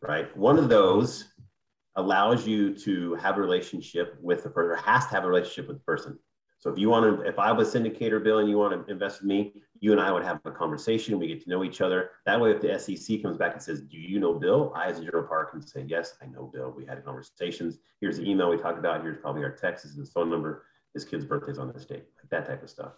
right? 0.00 0.34
One 0.36 0.58
of 0.58 0.68
those 0.68 1.24
allows 1.96 2.46
you 2.46 2.72
to 2.78 3.16
have 3.16 3.36
a 3.36 3.40
relationship 3.40 4.16
with 4.22 4.44
the 4.44 4.50
person, 4.50 4.70
or 4.70 4.76
has 4.76 5.06
to 5.06 5.14
have 5.14 5.24
a 5.24 5.26
relationship 5.26 5.66
with 5.66 5.78
the 5.78 5.82
person. 5.82 6.18
So 6.60 6.70
if 6.70 6.78
you 6.78 6.88
want 6.88 7.20
to, 7.20 7.22
if 7.26 7.38
I 7.38 7.52
was 7.52 7.72
syndicator 7.72 8.22
bill 8.22 8.38
and 8.38 8.48
you 8.48 8.58
want 8.58 8.86
to 8.86 8.92
invest 8.92 9.20
with 9.20 9.28
me, 9.28 9.52
you 9.80 9.92
and 9.92 10.00
I 10.00 10.10
would 10.10 10.24
have 10.24 10.40
a 10.44 10.50
conversation. 10.50 11.18
We 11.18 11.28
get 11.28 11.42
to 11.44 11.50
know 11.50 11.62
each 11.62 11.80
other. 11.80 12.10
That 12.26 12.40
way, 12.40 12.50
if 12.50 12.60
the 12.60 12.78
SEC 12.78 13.22
comes 13.22 13.36
back 13.36 13.52
and 13.52 13.62
says, 13.62 13.80
"Do 13.80 13.96
you 13.96 14.18
know 14.18 14.34
Bill?" 14.34 14.72
I, 14.74 14.86
as 14.86 14.98
a 14.98 15.04
general 15.04 15.28
partner, 15.28 15.60
can 15.60 15.66
say, 15.66 15.84
"Yes, 15.86 16.16
I 16.20 16.26
know 16.26 16.50
Bill. 16.52 16.74
We 16.76 16.84
had 16.84 17.04
conversations. 17.04 17.78
Here's 18.00 18.16
the 18.16 18.28
email 18.28 18.50
we 18.50 18.56
talked 18.56 18.78
about. 18.78 19.02
Here's 19.02 19.18
probably 19.18 19.44
our 19.44 19.52
text. 19.52 19.84
This 19.84 19.92
is 19.92 19.98
his 19.98 20.10
phone 20.10 20.30
number. 20.30 20.64
His 20.94 21.04
kid's 21.04 21.24
birthday's 21.24 21.58
on 21.58 21.72
this 21.72 21.84
date." 21.84 22.06
Like 22.18 22.30
that 22.30 22.46
type 22.46 22.62
of 22.62 22.70
stuff. 22.70 22.94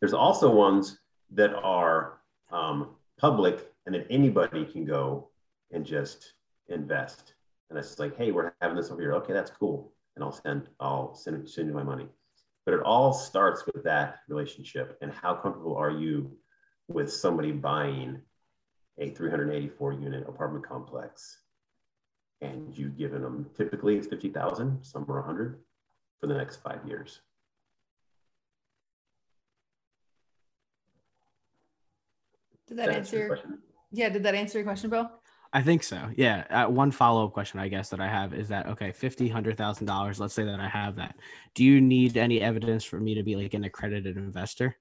There's 0.00 0.14
also 0.14 0.50
ones 0.50 0.98
that 1.32 1.54
are 1.54 2.20
um, 2.50 2.96
public 3.18 3.72
and 3.84 3.94
that 3.94 4.06
anybody 4.08 4.64
can 4.64 4.86
go 4.86 5.28
and 5.70 5.84
just 5.84 6.32
invest. 6.68 7.34
And 7.68 7.78
it's 7.78 7.98
like, 7.98 8.16
"Hey, 8.16 8.32
we're 8.32 8.54
having 8.62 8.76
this 8.76 8.90
over 8.90 9.02
here. 9.02 9.12
Okay, 9.16 9.34
that's 9.34 9.50
cool." 9.50 9.92
And 10.16 10.24
I'll 10.24 10.32
send 10.32 10.70
I'll 10.80 11.14
send 11.14 11.46
send 11.48 11.68
you 11.68 11.74
my 11.74 11.82
money. 11.82 12.08
But 12.64 12.74
it 12.74 12.82
all 12.82 13.12
starts 13.12 13.64
with 13.66 13.82
that 13.84 14.20
relationship 14.28 14.98
and 15.02 15.12
how 15.12 15.34
comfortable 15.34 15.76
are 15.76 15.90
you 15.90 16.36
with 16.88 17.12
somebody 17.12 17.52
buying 17.52 18.20
a 18.98 19.10
384 19.10 19.92
unit 19.94 20.28
apartment 20.28 20.66
complex 20.66 21.38
and 22.40 22.76
you've 22.76 22.98
given 22.98 23.22
them 23.22 23.48
typically 23.56 23.96
it's 23.96 24.08
50,000, 24.08 24.84
some 24.84 25.04
are 25.08 25.20
100 25.20 25.60
for 26.20 26.26
the 26.26 26.34
next 26.34 26.56
five 26.56 26.80
years. 26.86 27.20
Did 32.66 32.78
that, 32.78 32.86
that 32.86 32.96
answer 32.96 33.18
your 33.18 33.26
question? 33.28 33.58
Yeah, 33.92 34.08
did 34.08 34.22
that 34.24 34.34
answer 34.34 34.58
your 34.58 34.64
question, 34.64 34.90
Bill? 34.90 35.10
I 35.54 35.62
think 35.62 35.82
so. 35.82 36.10
Yeah. 36.16 36.44
Uh, 36.48 36.70
one 36.70 36.90
follow 36.90 37.26
up 37.26 37.32
question, 37.32 37.60
I 37.60 37.68
guess, 37.68 37.90
that 37.90 38.00
I 38.00 38.08
have 38.08 38.32
is 38.32 38.48
that 38.48 38.66
okay, 38.68 38.90
fifty, 38.92 39.28
hundred 39.28 39.58
thousand 39.58 39.86
dollars. 39.86 40.18
Let's 40.18 40.32
say 40.32 40.44
that 40.44 40.60
I 40.60 40.68
have 40.68 40.96
that. 40.96 41.16
Do 41.54 41.64
you 41.64 41.80
need 41.80 42.16
any 42.16 42.40
evidence 42.40 42.84
for 42.84 42.98
me 42.98 43.14
to 43.14 43.22
be 43.22 43.36
like 43.36 43.52
an 43.52 43.64
accredited 43.64 44.16
investor? 44.16 44.76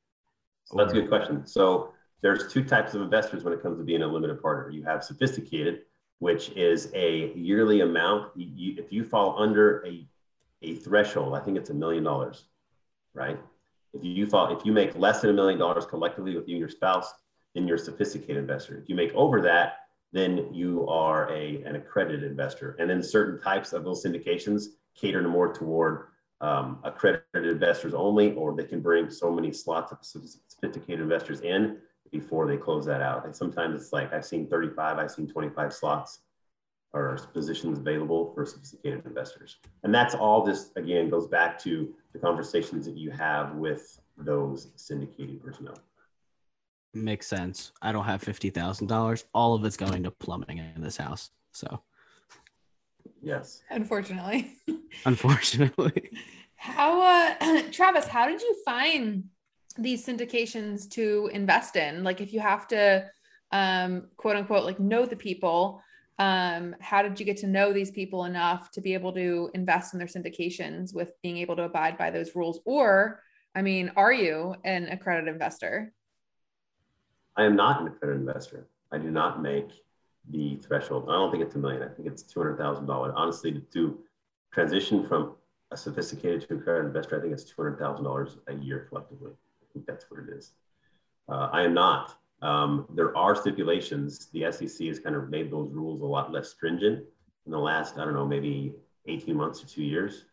So 0.66 0.78
that's 0.78 0.94
a 0.94 0.96
good 0.96 1.10
question. 1.10 1.46
So 1.46 1.94
there's 2.22 2.52
two 2.52 2.64
types 2.64 2.94
of 2.94 3.02
investors 3.02 3.44
when 3.44 3.54
it 3.54 3.62
comes 3.62 3.80
to 3.80 3.84
being 3.84 4.02
a 4.02 4.08
limited 4.08 4.42
partner. 4.42 4.72
You 4.72 4.84
have 4.84 5.04
sophisticated, 5.04 5.82
which 6.20 6.52
is 6.52 6.90
a 6.94 7.34
yearly 7.34 7.82
amount. 7.82 8.32
You, 8.36 8.76
if 8.78 8.94
you 8.94 9.04
fall 9.04 9.42
under 9.42 9.86
a 9.86 10.08
a 10.62 10.76
threshold, 10.76 11.36
I 11.36 11.40
think 11.40 11.58
it's 11.58 11.72
a 11.72 11.74
million 11.74 12.04
dollars, 12.04 12.46
right? 13.14 13.40
If 13.94 14.04
you 14.04 14.26
fall, 14.26 14.56
if 14.58 14.66
you 14.66 14.72
make 14.72 14.96
less 14.96 15.20
than 15.20 15.32
a 15.32 15.34
million 15.34 15.60
dollars 15.60 15.86
collectively 15.86 16.36
with 16.36 16.48
you 16.48 16.56
and 16.56 16.60
your 16.60 16.70
spouse, 16.70 17.12
then 17.54 17.68
you're 17.68 17.76
a 17.76 17.80
sophisticated 17.80 18.38
investor. 18.38 18.78
If 18.78 18.88
you 18.88 18.96
make 18.96 19.14
over 19.14 19.42
that, 19.42 19.74
then 20.12 20.54
you 20.54 20.88
are 20.88 21.32
a, 21.32 21.64
an 21.64 21.76
accredited 21.76 22.24
investor. 22.24 22.76
And 22.80 22.90
then 22.90 23.02
certain 23.02 23.40
types 23.40 23.74
of 23.74 23.84
those 23.84 24.04
syndications 24.04 24.66
cater 24.96 25.22
more 25.28 25.54
toward 25.54 26.08
um, 26.42 26.80
accredited 26.84 27.46
investors 27.46 27.94
only, 27.94 28.34
or 28.34 28.56
they 28.56 28.66
can 28.66 28.82
bring 28.82 29.10
so 29.10 29.32
many 29.32 29.54
slots 29.54 29.92
of 29.92 30.00
sophisticated 30.02 31.00
investors 31.00 31.42
in 31.42 31.78
before 32.12 32.48
they 32.48 32.58
close 32.58 32.86
that 32.86 33.02
out. 33.02 33.26
And 33.26 33.36
sometimes 33.36 33.82
it's 33.82 33.94
like 33.94 34.12
I've 34.14 34.26
seen 34.26 34.48
35, 34.48 34.98
I've 34.98 35.12
seen 35.12 35.28
25 35.28 35.72
slots 35.72 36.20
or 36.94 37.18
positions 37.34 37.80
available 37.80 38.34
for 38.34 38.46
sophisticated 38.46 39.06
investors. 39.06 39.58
And 39.84 39.96
that's 39.96 40.14
all 40.14 40.46
just, 40.46 40.76
again, 40.76 41.10
goes 41.10 41.28
back 41.28 41.58
to 41.60 41.94
the 42.12 42.20
conversations 42.20 42.86
that 42.86 42.98
you 42.98 43.12
have 43.12 43.56
with 43.56 44.02
those 44.18 44.72
syndicated 44.76 45.42
personnel. 45.42 45.78
Makes 46.94 47.28
sense. 47.28 47.72
I 47.82 47.92
don't 47.92 48.06
have 48.06 48.22
fifty 48.22 48.50
thousand 48.50 48.88
dollars. 48.88 49.26
All 49.34 49.54
of 49.54 49.64
it's 49.64 49.78
going 49.78 50.04
to 50.04 50.12
plumbing 50.12 50.58
in 50.58 50.82
this 50.82 50.98
house. 50.98 51.32
So 51.52 51.82
yes. 53.22 53.62
Unfortunately. 53.70 54.54
Unfortunately. 55.06 56.12
How 56.56 57.02
uh 57.02 57.62
Travis, 57.72 58.08
how 58.08 58.28
did 58.28 58.42
you 58.42 58.56
find 58.66 59.24
these 59.78 60.06
syndications 60.06 60.90
to 60.92 61.30
invest 61.34 61.78
in? 61.78 62.04
Like 62.04 62.20
if 62.20 62.34
you 62.34 62.42
have 62.42 62.68
to 62.70 63.10
um 63.54 64.08
quote 64.18 64.36
unquote 64.36 64.66
like 64.66 64.80
know 64.80 65.06
the 65.06 65.16
people, 65.16 65.82
um, 66.20 66.76
how 66.82 67.02
did 67.02 67.20
you 67.20 67.26
get 67.26 67.38
to 67.38 67.48
know 67.48 67.74
these 67.74 67.90
people 67.90 68.26
enough 68.26 68.70
to 68.72 68.82
be 68.82 68.94
able 68.94 69.12
to 69.14 69.50
invest 69.56 69.94
in 69.94 69.98
their 69.98 70.08
syndications 70.08 70.94
with 70.94 71.14
being 71.24 71.38
able 71.38 71.56
to 71.56 71.64
abide 71.64 71.98
by 71.98 72.12
those 72.12 72.36
rules? 72.36 72.60
Or 72.66 73.24
I 73.56 73.62
mean, 73.62 73.92
are 73.96 74.14
you 74.14 74.56
an 74.64 74.88
accredited 74.90 75.34
investor? 75.34 75.94
I 77.38 77.44
am 77.44 77.56
not 77.56 77.82
an 77.82 77.88
accredited 77.88 78.22
investor. 78.22 78.68
I 78.92 78.98
do 78.98 79.10
not 79.10 79.42
make 79.42 79.70
the 80.30 80.58
threshold. 80.58 81.06
I 81.10 81.14
don't 81.14 81.32
think 81.32 81.44
it's 81.44 81.56
a 81.56 81.58
million. 81.58 81.82
I 81.82 81.88
think 81.88 82.08
it's 82.08 82.24
two 82.24 82.40
hundred 82.40 82.58
thousand 82.58 82.86
dollars. 82.86 83.14
Honestly, 83.16 83.62
to, 83.74 84.00
transition 84.54 85.08
from 85.08 85.36
a 85.72 85.78
sophisticated 85.78 86.48
to 86.48 86.56
accredited 86.56 86.88
investor, 86.88 87.18
I 87.18 87.22
think 87.22 87.34
it's 87.34 87.46
two 87.46 87.62
hundred 87.62 87.80
thousand 87.80 88.04
dollars 88.04 88.38
a 88.48 88.54
year 88.54 88.86
collectively. 88.90 89.32
I 89.32 89.66
think 89.74 89.86
that's 89.86 90.06
what 90.10 90.20
it 90.22 90.30
is. 90.30 90.52
Uh, 91.30 91.50
I 91.52 91.64
am 91.64 91.74
not. 91.74 92.18
Um, 92.42 92.88
there 92.94 93.16
are 93.16 93.36
stipulations. 93.36 94.28
The 94.34 94.52
SEC 94.52 94.88
has 94.88 95.00
kind 95.00 95.16
of 95.16 95.30
made 95.30 95.52
those 95.52 95.72
rules 95.72 96.02
a 96.02 96.06
lot 96.06 96.32
less 96.32 96.50
stringent 96.50 97.06
in 97.46 97.52
the 97.52 97.60
last, 97.60 97.98
I 97.98 98.04
don't 98.06 98.14
know, 98.14 98.26
maybe 98.26 98.74
18 99.08 99.36
months 99.36 99.64
or 99.64 99.68
two 99.68 99.84
years. 99.84 100.26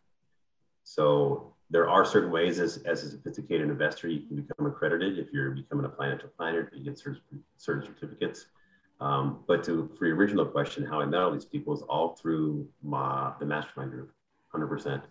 So 0.85 1.55
there 1.71 1.89
are 1.89 2.05
certain 2.05 2.31
ways 2.31 2.61
as, 2.61 2.79
as 2.79 3.03
a 3.05 3.11
sophisticated 3.11 3.69
investor 3.69 4.09
you 4.09 4.27
can 4.27 4.37
become 4.37 4.67
accredited 4.67 5.19
if 5.19 5.33
you're 5.33 5.51
becoming 5.51 5.85
a 5.85 5.91
financial 5.91 6.29
planner 6.37 6.71
you 6.75 6.85
get 6.85 6.99
certain, 6.99 7.21
certain 7.57 7.83
certificates 7.85 8.47
um, 9.01 9.45
but 9.47 9.63
to 9.63 9.91
for 9.99 10.07
your 10.07 10.17
original 10.17 10.45
question 10.45 10.85
how 10.85 11.01
i 11.01 11.07
met 11.07 11.21
all 11.21 11.33
these 11.33 11.45
people 11.45 11.75
is 11.75 11.83
all 11.83 12.17
through 12.17 12.67
my 12.83 13.33
the 13.41 13.47
mastermind 13.47 13.91
group 13.91 14.13
100% 14.55 15.03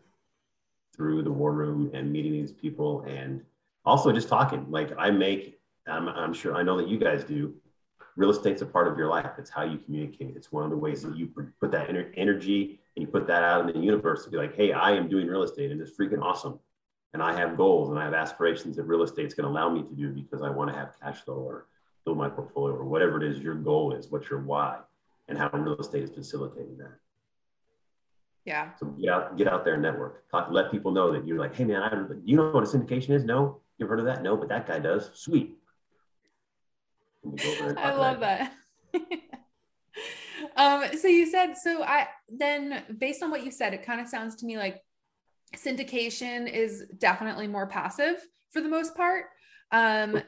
through 0.95 1.21
the 1.21 1.31
war 1.31 1.53
room 1.53 1.91
and 1.93 2.11
meeting 2.11 2.31
these 2.31 2.51
people 2.51 3.01
and 3.03 3.41
also 3.85 4.11
just 4.11 4.27
talking. 4.27 4.65
Like 4.69 4.91
I 4.97 5.11
make, 5.11 5.59
I'm, 5.87 6.09
I'm 6.09 6.33
sure 6.33 6.55
I 6.55 6.63
know 6.63 6.77
that 6.77 6.87
you 6.87 6.97
guys 6.97 7.23
do. 7.23 7.53
Real 8.15 8.31
estate's 8.31 8.63
a 8.63 8.65
part 8.65 8.87
of 8.87 8.97
your 8.97 9.07
life. 9.07 9.29
It's 9.37 9.51
how 9.51 9.63
you 9.63 9.77
communicate. 9.77 10.35
It's 10.35 10.51
one 10.51 10.63
of 10.63 10.71
the 10.71 10.77
ways 10.77 11.03
that 11.03 11.15
you 11.15 11.29
put 11.61 11.71
that 11.71 11.89
energy 12.15 12.79
and 12.97 13.05
you 13.05 13.11
put 13.11 13.27
that 13.27 13.43
out 13.43 13.69
in 13.69 13.79
the 13.79 13.85
universe 13.85 14.23
to 14.23 14.31
be 14.31 14.37
like, 14.37 14.55
hey, 14.55 14.71
I 14.71 14.91
am 14.93 15.07
doing 15.07 15.27
real 15.27 15.43
estate 15.43 15.71
and 15.71 15.79
it's 15.79 15.95
freaking 15.95 16.19
awesome. 16.19 16.57
And 17.13 17.21
I 17.21 17.31
have 17.37 17.55
goals 17.55 17.91
and 17.91 17.99
I 17.99 18.03
have 18.03 18.15
aspirations 18.15 18.75
that 18.75 18.85
real 18.85 19.03
estate's 19.03 19.35
going 19.35 19.43
to 19.43 19.51
allow 19.51 19.69
me 19.69 19.83
to 19.83 19.93
do 19.93 20.09
because 20.09 20.41
I 20.41 20.49
want 20.49 20.71
to 20.71 20.75
have 20.75 20.93
cash 20.99 21.21
flow 21.21 21.35
or 21.35 21.67
build 22.05 22.17
my 22.17 22.27
portfolio 22.27 22.75
or 22.75 22.85
whatever 22.85 23.23
it 23.23 23.31
is 23.31 23.37
your 23.39 23.53
goal 23.53 23.93
is, 23.93 24.09
what's 24.09 24.31
your 24.31 24.41
why, 24.41 24.79
and 25.27 25.37
how 25.37 25.47
real 25.53 25.77
estate 25.77 26.05
is 26.05 26.09
facilitating 26.09 26.75
that. 26.79 26.97
Yeah. 28.45 28.71
So 28.79 28.87
get 28.87 29.09
out, 29.09 29.37
get 29.37 29.47
out 29.47 29.63
there 29.63 29.75
and 29.75 29.83
network. 29.83 30.27
Talk, 30.31 30.47
let 30.49 30.71
people 30.71 30.91
know 30.91 31.11
that 31.11 31.27
you're 31.27 31.37
like, 31.37 31.55
hey 31.55 31.65
man, 31.65 31.83
I, 31.83 32.01
you 32.25 32.35
know 32.35 32.49
what 32.49 32.63
a 32.63 32.65
syndication 32.65 33.11
is? 33.11 33.25
No, 33.25 33.59
you've 33.77 33.89
heard 33.89 33.99
of 33.99 34.05
that? 34.05 34.23
No, 34.23 34.35
but 34.35 34.49
that 34.49 34.65
guy 34.65 34.79
does. 34.79 35.11
Sweet. 35.13 35.55
I 37.77 37.93
love 37.93 38.21
that. 38.21 38.53
um, 40.57 40.83
so 40.97 41.07
you 41.07 41.25
said 41.27 41.53
so. 41.55 41.83
I 41.83 42.07
then 42.27 42.83
based 42.97 43.23
on 43.23 43.31
what 43.31 43.45
you 43.45 43.51
said, 43.51 43.73
it 43.73 43.85
kind 43.85 44.01
of 44.01 44.07
sounds 44.07 44.35
to 44.37 44.45
me 44.45 44.57
like 44.57 44.81
syndication 45.55 46.51
is 46.51 46.85
definitely 46.97 47.47
more 47.47 47.67
passive 47.67 48.17
for 48.51 48.61
the 48.61 48.67
most 48.69 48.95
part. 48.95 49.25
Um, 49.71 50.21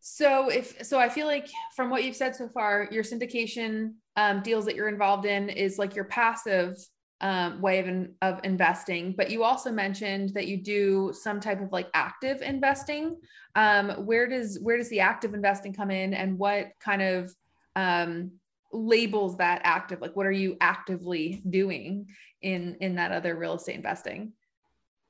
so 0.00 0.48
if 0.48 0.84
so, 0.84 0.98
I 0.98 1.08
feel 1.08 1.26
like 1.26 1.48
from 1.76 1.88
what 1.88 2.02
you've 2.02 2.16
said 2.16 2.34
so 2.34 2.48
far, 2.48 2.88
your 2.90 3.04
syndication 3.04 3.94
um, 4.16 4.42
deals 4.42 4.64
that 4.66 4.74
you're 4.74 4.88
involved 4.88 5.26
in 5.26 5.48
is 5.48 5.78
like 5.78 5.94
your 5.94 6.06
passive 6.06 6.76
um, 7.20 7.60
way 7.60 7.78
of, 7.78 7.86
in, 7.86 8.14
of 8.20 8.40
investing. 8.42 9.14
But 9.16 9.30
you 9.30 9.44
also 9.44 9.70
mentioned 9.70 10.30
that 10.30 10.48
you 10.48 10.56
do 10.56 11.12
some 11.14 11.38
type 11.38 11.62
of 11.62 11.70
like 11.70 11.88
active 11.94 12.42
investing. 12.42 13.16
Um, 13.54 13.90
where 13.90 14.26
does 14.28 14.58
where 14.60 14.76
does 14.76 14.88
the 14.88 15.00
active 15.00 15.34
investing 15.34 15.72
come 15.72 15.92
in, 15.92 16.14
and 16.14 16.36
what 16.36 16.72
kind 16.80 17.02
of 17.02 17.32
um, 17.76 18.32
labels 18.72 19.36
that 19.36 19.60
active? 19.64 20.00
Like, 20.00 20.16
what 20.16 20.26
are 20.26 20.32
you 20.32 20.56
actively 20.60 21.42
doing 21.48 22.06
in 22.40 22.76
in 22.80 22.96
that 22.96 23.12
other 23.12 23.36
real 23.36 23.54
estate 23.54 23.76
investing? 23.76 24.32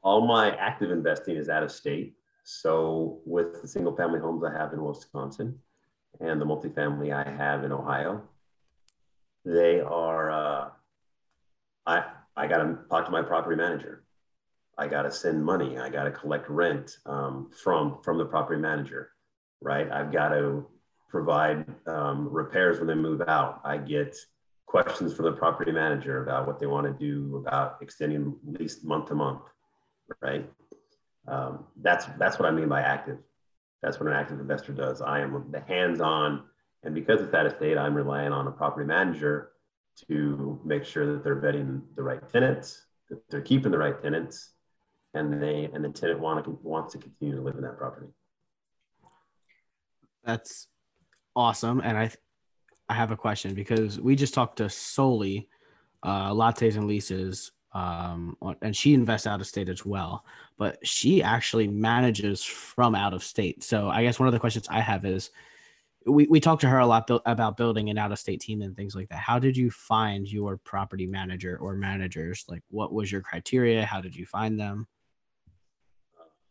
All 0.03 0.27
my 0.27 0.55
active 0.57 0.90
investing 0.90 1.37
is 1.37 1.48
out 1.48 1.62
of 1.62 1.70
state. 1.70 2.14
So 2.44 3.20
with 3.25 3.62
the 3.62 3.68
single 3.68 3.94
family 3.94 4.18
homes 4.18 4.42
I 4.44 4.53
have 4.53 4.72
in 4.72 4.83
Wisconsin 4.83 5.59
and 6.20 6.40
the 6.40 6.44
multifamily 6.44 7.12
I 7.12 7.31
have 7.31 7.64
in 7.64 7.72
Ohio, 7.72 8.22
they 9.44 9.81
are. 9.81 10.31
Uh, 10.31 10.68
I 11.87 12.05
I 12.37 12.46
got 12.46 12.59
to 12.59 12.79
talk 12.90 13.05
to 13.07 13.11
my 13.11 13.22
property 13.22 13.57
manager. 13.57 14.05
I 14.79 14.88
got 14.88 15.03
to 15.03 15.12
send 15.12 15.44
money. 15.44 15.79
I 15.79 15.88
got 15.88 16.05
to 16.05 16.11
collect 16.11 16.48
rent 16.48 16.96
um, 17.07 17.51
from 17.62 17.98
from 18.03 18.18
the 18.18 18.25
property 18.25 18.61
manager, 18.61 19.11
right? 19.61 19.90
I've 19.90 20.12
got 20.12 20.31
to 20.31 20.66
provide 21.12 21.66
um, 21.87 22.27
repairs 22.33 22.79
when 22.79 22.88
they 22.88 22.94
move 22.94 23.20
out. 23.29 23.61
I 23.64 23.77
get 23.77 24.16
questions 24.64 25.14
from 25.14 25.27
the 25.27 25.33
property 25.33 25.70
manager 25.70 26.22
about 26.22 26.46
what 26.46 26.59
they 26.59 26.66
want 26.66 26.87
to 26.87 26.92
do 26.92 27.37
about 27.37 27.77
extending 27.83 28.35
lease 28.44 28.83
month 28.83 29.09
to 29.09 29.14
month, 29.14 29.42
right? 30.22 30.51
Um, 31.29 31.66
that's 31.83 32.07
that's 32.18 32.38
what 32.38 32.48
I 32.48 32.51
mean 32.51 32.68
by 32.68 32.81
active. 32.81 33.18
That's 33.83 34.01
what 34.01 34.09
an 34.09 34.14
active 34.14 34.40
investor 34.40 34.72
does. 34.72 35.03
I 35.03 35.20
am 35.20 35.51
the 35.51 35.61
hands-on, 35.61 36.44
and 36.83 36.94
because 36.94 37.20
it's 37.20 37.35
out 37.35 37.44
of 37.44 37.53
state, 37.57 37.77
I'm 37.77 37.94
relying 37.94 38.33
on 38.33 38.46
a 38.46 38.51
property 38.51 38.87
manager 38.87 39.51
to 40.09 40.59
make 40.64 40.85
sure 40.85 41.12
that 41.12 41.22
they're 41.22 41.42
vetting 41.42 41.83
the 41.94 42.03
right 42.03 42.27
tenants, 42.31 42.87
that 43.11 43.20
they're 43.29 43.42
keeping 43.42 43.70
the 43.70 43.79
right 43.79 44.03
tenants, 44.03 44.53
and 45.12 45.42
they 45.42 45.68
and 45.75 45.85
the 45.85 45.90
tenant 45.90 46.20
want 46.20 46.42
to 46.46 46.59
wants 46.62 46.94
to 46.94 46.98
continue 46.98 47.37
to 47.37 47.42
live 47.42 47.57
in 47.57 47.62
that 47.62 47.77
property. 47.77 48.09
That's 50.25 50.68
awesome, 51.37 51.81
and 51.81 51.97
I 51.97 52.11
I 52.88 52.95
have 52.95 53.11
a 53.11 53.16
question 53.16 53.55
because 53.55 54.01
we 54.01 54.14
just 54.16 54.35
talked 54.35 54.59
to 54.59 54.68
Soli, 54.68 55.49
uh, 56.03 56.31
lattes 56.31 56.77
and 56.77 56.87
leases, 56.87 57.53
um, 57.73 58.37
and 58.61 58.77
she 58.77 58.92
invests 58.92 59.27
out 59.27 59.40
of 59.40 59.47
state 59.47 59.68
as 59.68 59.87
well, 59.87 60.25
but 60.59 60.79
she 60.87 61.23
actually 61.23 61.68
manages 61.68 62.45
from 62.45 62.95
out 62.95 63.14
of 63.14 63.25
state. 63.25 63.62
So 63.62 63.88
I 63.88 64.03
guess 64.03 64.18
one 64.18 64.29
of 64.29 64.35
the 64.35 64.40
questions 64.40 64.66
I 64.68 64.81
have 64.81 65.05
is 65.07 65.31
we, 66.07 66.27
we 66.27 66.40
talked 66.40 66.61
to 66.62 66.68
her 66.68 66.81
a 66.81 66.87
lot 66.87 67.07
bu- 67.07 67.21
about 67.25 67.57
building 67.57 67.88
an 67.88 67.99
out 67.99 68.12
of 68.12 68.18
state 68.18 68.40
team 68.40 68.61
and 68.61 68.77
things 68.77 68.95
like 68.95 69.09
that. 69.09 69.18
How 69.18 69.38
did 69.38 69.57
you 69.57 69.71
find 69.71 70.31
your 70.31 70.57
property 70.59 71.07
manager 71.07 71.57
or 71.59 71.75
managers? 71.75 72.45
Like, 72.49 72.62
what 72.71 72.92
was 72.92 73.11
your 73.11 73.21
criteria? 73.21 73.85
How 73.85 74.01
did 74.01 74.14
you 74.14 74.27
find 74.27 74.59
them? 74.59 74.87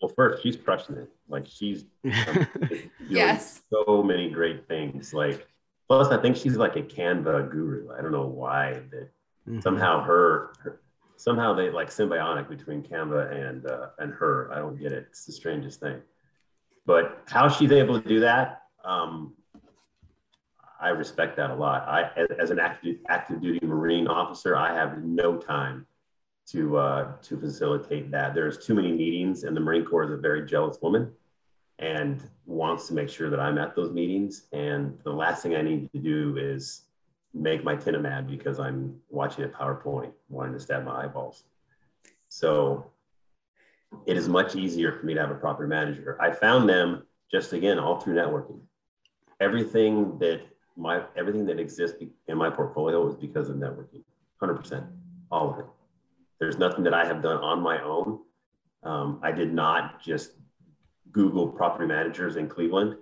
Well, 0.02 0.12
first, 0.16 0.42
she's 0.42 0.56
crushing 0.56 0.98
it. 0.98 1.10
Like, 1.30 1.46
she's 1.48 1.86
yes, 3.08 3.62
so 3.70 4.02
many 4.02 4.30
great 4.30 4.68
things. 4.68 5.14
Like, 5.14 5.48
plus, 5.88 6.08
I 6.08 6.20
think 6.20 6.36
she's 6.36 6.58
like 6.58 6.76
a 6.76 6.82
Canva 6.82 7.52
guru. 7.52 7.90
I 7.96 8.02
don't 8.02 8.12
know 8.12 8.26
why 8.26 8.82
that 8.92 9.10
mm-hmm. 9.48 9.60
somehow 9.60 10.02
her, 10.04 10.54
her, 10.64 10.82
somehow 11.18 11.54
they 11.54 11.70
like 11.70 11.90
symbiotic 11.90 12.50
between 12.50 12.82
Canva 12.82 13.32
and 13.32 13.68
uh, 13.68 13.90
and 14.00 14.12
her. 14.14 14.52
I 14.52 14.58
don't 14.60 14.80
get 14.80 14.92
it. 14.92 15.06
It's 15.10 15.26
the 15.26 15.34
strangest 15.34 15.80
thing. 15.80 16.02
But 16.86 17.22
how 17.28 17.48
she's 17.48 17.72
able 17.72 18.02
to 18.02 18.08
do 18.08 18.22
that, 18.22 18.64
um, 18.84 19.34
I 20.82 20.90
respect 20.90 21.38
that 21.38 21.52
a 21.52 21.56
lot. 21.56 21.88
I, 21.88 22.10
as 22.40 22.50
an 22.50 22.58
active, 22.58 22.98
active 23.08 23.40
duty 23.40 23.64
Marine 23.64 24.08
officer, 24.08 24.56
I 24.56 24.74
have 24.74 25.04
no 25.04 25.38
time 25.38 25.86
to 26.48 26.78
uh, 26.78 27.12
to 27.22 27.40
facilitate 27.40 28.12
that. 28.12 28.34
There's 28.34 28.58
too 28.58 28.74
many 28.74 28.92
meetings, 28.92 29.44
and 29.44 29.56
the 29.56 29.62
Marine 29.62 29.86
Corps 29.86 30.04
is 30.04 30.12
a 30.12 30.18
very 30.18 30.46
jealous 30.46 30.78
woman, 30.82 31.12
and 31.80 32.28
wants 32.46 32.88
to 32.88 32.94
make 32.94 33.10
sure 33.10 33.30
that 33.30 33.40
I'm 33.40 33.58
at 33.58 33.76
those 33.76 33.92
meetings. 33.92 34.48
And 34.52 34.98
the 35.04 35.12
last 35.12 35.44
thing 35.44 35.56
I 35.56 35.62
need 35.62 35.92
to 35.92 36.00
do 36.00 36.38
is 36.38 36.84
make 37.34 37.64
my 37.64 37.76
tenant 37.76 38.04
mad 38.04 38.28
because 38.28 38.60
I'm 38.60 38.96
watching 39.10 39.46
a 39.46 39.48
PowerPoint, 39.48 40.12
wanting 40.30 40.54
to 40.54 40.60
stab 40.60 40.84
my 40.84 41.04
eyeballs. 41.04 41.46
So 42.30 42.92
it 44.06 44.18
is 44.18 44.28
much 44.28 44.56
easier 44.56 44.92
for 44.92 45.06
me 45.06 45.14
to 45.14 45.22
have 45.22 45.32
a 45.32 45.36
proper 45.36 45.68
manager. 45.68 46.18
I 46.22 46.32
found 46.32 46.68
them 46.68 47.04
just 47.32 47.54
again 47.54 47.80
all 47.80 48.00
through 48.00 48.16
networking. 48.16 48.60
Everything 49.40 50.18
that 50.20 50.42
my 50.78 51.04
everything 51.18 51.46
that 51.46 51.60
exists 51.60 52.02
in 52.28 52.38
my 52.38 52.50
portfolio 52.50 53.08
is 53.08 53.16
because 53.16 53.50
of 53.50 53.58
networking 53.58 54.04
100% 54.42 54.88
all 55.30 55.52
of 55.52 55.60
it 55.60 55.66
there's 56.42 56.58
nothing 56.58 56.84
that 56.84 56.94
i 56.94 57.06
have 57.06 57.22
done 57.22 57.38
on 57.38 57.62
my 57.62 57.82
own. 57.82 58.20
Um, 58.84 59.20
i 59.24 59.32
did 59.32 59.54
not 59.54 60.04
just 60.04 60.32
google 61.14 61.48
property 61.48 61.86
managers 61.86 62.36
in 62.36 62.50
cleveland 62.50 62.98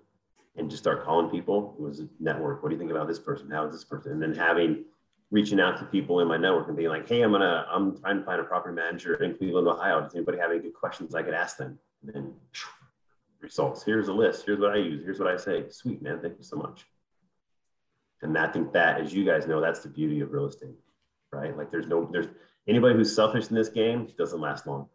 and 0.56 0.70
just 0.70 0.84
start 0.84 1.06
calling 1.06 1.30
people. 1.30 1.76
It 1.80 1.82
was 1.82 2.02
network. 2.20 2.62
What 2.62 2.70
do 2.70 2.76
you 2.76 2.80
think 2.80 2.92
about 2.92 3.08
this 3.08 3.20
person? 3.20 3.50
How 3.50 3.66
is 3.66 3.72
this 3.72 3.86
person? 3.86 4.12
And 4.12 4.22
then 4.22 4.34
having 4.36 4.84
reaching 5.32 5.60
out 5.60 5.78
to 5.78 5.86
people 5.86 6.20
in 6.20 6.28
my 6.28 6.38
network 6.38 6.68
and 6.68 6.76
being 6.76 6.90
like 6.90 7.08
hey 7.08 7.22
i'm 7.22 7.32
gonna 7.32 7.64
i'm 7.70 7.96
trying 8.00 8.18
to 8.18 8.26
find 8.26 8.42
a 8.42 8.44
property 8.44 8.74
manager 8.76 9.16
in 9.24 9.36
cleveland 9.38 9.68
ohio. 9.68 10.02
Does 10.02 10.16
anybody 10.16 10.38
have 10.40 10.52
any 10.52 10.60
good 10.60 10.74
questions 10.74 11.16
i 11.16 11.24
could 11.24 11.34
ask 11.34 11.56
them? 11.58 11.80
And 12.04 12.14
then 12.14 12.34
results. 13.40 13.84
Here's 13.84 14.10
a 14.10 14.14
list. 14.14 14.46
Here's 14.46 14.60
what 14.60 14.72
i 14.72 14.78
use. 14.78 15.04
Here's 15.04 15.20
what 15.20 15.30
i 15.30 15.38
say. 15.38 15.70
Sweet 15.70 16.02
man. 16.02 16.20
Thank 16.22 16.38
you 16.38 16.44
so 16.44 16.58
much. 16.58 16.86
And 18.22 18.38
I 18.38 18.48
think 18.48 18.74
that, 18.74 19.00
as 19.00 19.14
you 19.14 19.24
guys 19.24 19.48
know, 19.48 19.62
that's 19.62 19.80
the 19.80 19.88
beauty 19.88 20.20
of 20.20 20.34
real 20.34 20.48
estate, 20.48 20.76
right? 21.32 21.56
Like 21.56 21.72
there's 21.72 21.88
no, 21.88 22.10
there's 22.12 22.28
anybody 22.70 22.96
who's 22.96 23.14
selfish 23.14 23.50
in 23.50 23.56
this 23.56 23.70
game 23.70 24.08
doesn't 24.18 24.40
last 24.40 24.68
long. 24.68 24.88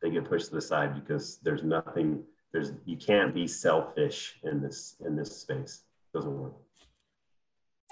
They 0.00 0.10
get 0.10 0.24
pushed 0.24 0.48
to 0.48 0.54
the 0.54 0.60
side 0.60 0.94
because 0.94 1.38
there's 1.42 1.64
nothing, 1.64 2.22
there's, 2.52 2.72
you 2.86 2.96
can't 2.96 3.34
be 3.34 3.46
selfish 3.46 4.38
in 4.44 4.62
this, 4.62 4.96
in 5.04 5.16
this 5.16 5.40
space. 5.40 5.82
It 6.14 6.16
doesn't 6.16 6.38
work. 6.38 6.54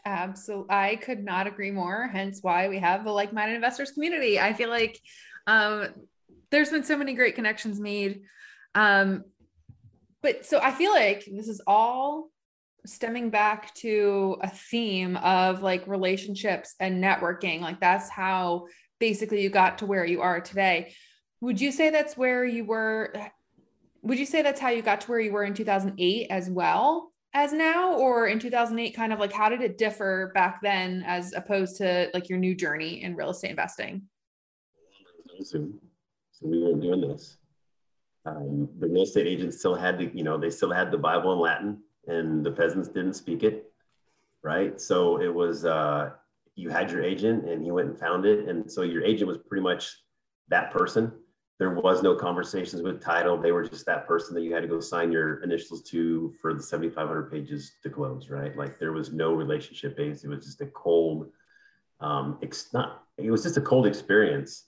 Absolutely. 0.05 0.71
I 0.71 0.97
could 0.97 1.25
not 1.25 1.49
agree 1.49 1.73
more. 1.73 2.07
Hence 2.07 2.39
why 2.41 2.69
we 2.69 2.79
have 2.79 3.05
the 3.05 3.11
like-minded 3.11 3.57
investors 3.57 3.91
community. 3.91 4.39
I 4.39 4.53
feel 4.53 4.69
like 4.69 5.01
um, 5.49 5.89
there's 6.51 6.71
been 6.71 6.85
so 6.85 6.97
many 6.97 7.15
great 7.15 7.35
connections 7.35 7.81
made. 7.81 8.23
Um, 8.77 9.25
but 10.23 10.47
so 10.47 10.61
I 10.63 10.71
feel 10.71 10.93
like 10.93 11.25
this 11.31 11.49
is 11.49 11.61
all 11.67 12.31
stemming 12.87 13.31
back 13.31 13.75
to 13.75 14.37
a 14.43 14.49
theme 14.49 15.17
of 15.17 15.61
like 15.61 15.87
relationships 15.89 16.77
and 16.79 17.03
networking 17.03 17.61
like 17.61 17.81
that's 17.81 18.09
how 18.09 18.67
basically 18.99 19.43
you 19.43 19.51
got 19.51 19.79
to 19.79 19.87
where 19.87 20.05
you 20.05 20.23
are 20.23 20.41
today. 20.41 20.95
Would 21.41 21.61
you 21.61 21.73
say 21.73 21.91
that's 21.91 22.17
where 22.17 22.45
you 22.45 22.65
were 22.65 23.13
would 24.03 24.19
you 24.19 24.27
say 24.27 24.41
that's 24.43 24.61
how 24.61 24.69
you 24.69 24.83
got 24.83 25.01
to 25.01 25.09
where 25.09 25.19
you 25.19 25.33
were 25.33 25.43
in 25.43 25.53
2008 25.53 26.29
as 26.31 26.49
well 26.49 27.13
as 27.35 27.53
now? 27.53 27.95
Or 27.95 28.29
in 28.29 28.39
2008 28.39 28.95
kind 28.95 29.13
of 29.13 29.19
like 29.19 29.33
how 29.33 29.49
did 29.49 29.63
it 29.63 29.79
differ 29.79 30.31
back 30.35 30.61
then 30.63 31.03
as 31.07 31.33
opposed 31.33 31.77
to 31.79 32.11
like 32.15 32.29
your 32.29 32.39
new 32.39 32.55
journey 32.55 33.03
in 33.03 33.17
real 33.17 33.31
estate 33.31 33.51
investing? 33.51 34.03
So, 35.41 35.69
so 36.31 36.47
we 36.47 36.63
weren't 36.63 36.83
doing 36.83 37.01
this. 37.01 37.39
Um, 38.25 38.69
the 38.79 38.89
real 38.89 39.03
estate 39.03 39.27
agents 39.27 39.59
still 39.59 39.75
had 39.75 39.99
to 39.99 40.17
you 40.17 40.25
know 40.25 40.37
they 40.37 40.51
still 40.51 40.73
had 40.73 40.91
the 40.91 40.99
bible 40.99 41.33
in 41.33 41.39
latin 41.39 41.79
and 42.07 42.45
the 42.45 42.51
peasants 42.51 42.89
didn't 42.89 43.15
speak 43.15 43.43
it, 43.43 43.73
right? 44.43 44.81
So 44.81 45.21
it 45.21 45.33
was 45.33 45.65
uh, 45.65 46.11
you 46.57 46.71
had 46.71 46.91
your 46.91 47.03
agent 47.03 47.49
and 47.49 47.63
he 47.63 47.71
went 47.71 47.89
and 47.89 47.99
found 47.99 48.25
it, 48.25 48.49
and 48.49 48.71
so 48.71 48.83
your 48.83 49.05
agent 49.05 49.29
was 49.29 49.39
pretty 49.39 49.63
much 49.63 49.95
that 50.49 50.73
person. 50.73 51.13
there 51.59 51.71
was 51.71 52.03
no 52.03 52.15
conversations 52.15 52.83
with 52.83 53.01
title. 53.03 53.41
They 53.41 53.53
were 53.53 53.67
just 53.67 53.87
that 53.87 54.07
person 54.07 54.35
that 54.35 54.43
you 54.43 54.53
had 54.53 54.63
to 54.63 54.69
go 54.69 54.79
sign 54.79 55.11
your 55.11 55.43
initials 55.43 55.83
to 55.85 56.35
for 56.41 56.53
the 56.53 56.63
7,500 56.63 57.31
pages 57.31 57.73
to 57.83 57.89
close, 57.89 58.29
right? 58.29 58.55
Like 58.57 58.79
there 58.79 58.93
was 58.93 59.11
no 59.11 59.33
relationship 59.33 59.97
base. 59.97 60.23
It 60.23 60.29
was 60.29 60.45
just 60.45 60.61
a 60.61 60.67
cold, 60.67 61.29
um, 62.01 62.39
it's 62.43 62.75
not, 62.75 63.05
it 63.17 63.31
was 63.31 63.43
just 63.43 63.57
a 63.57 63.63
cold 63.63 63.87
experience 63.87 64.65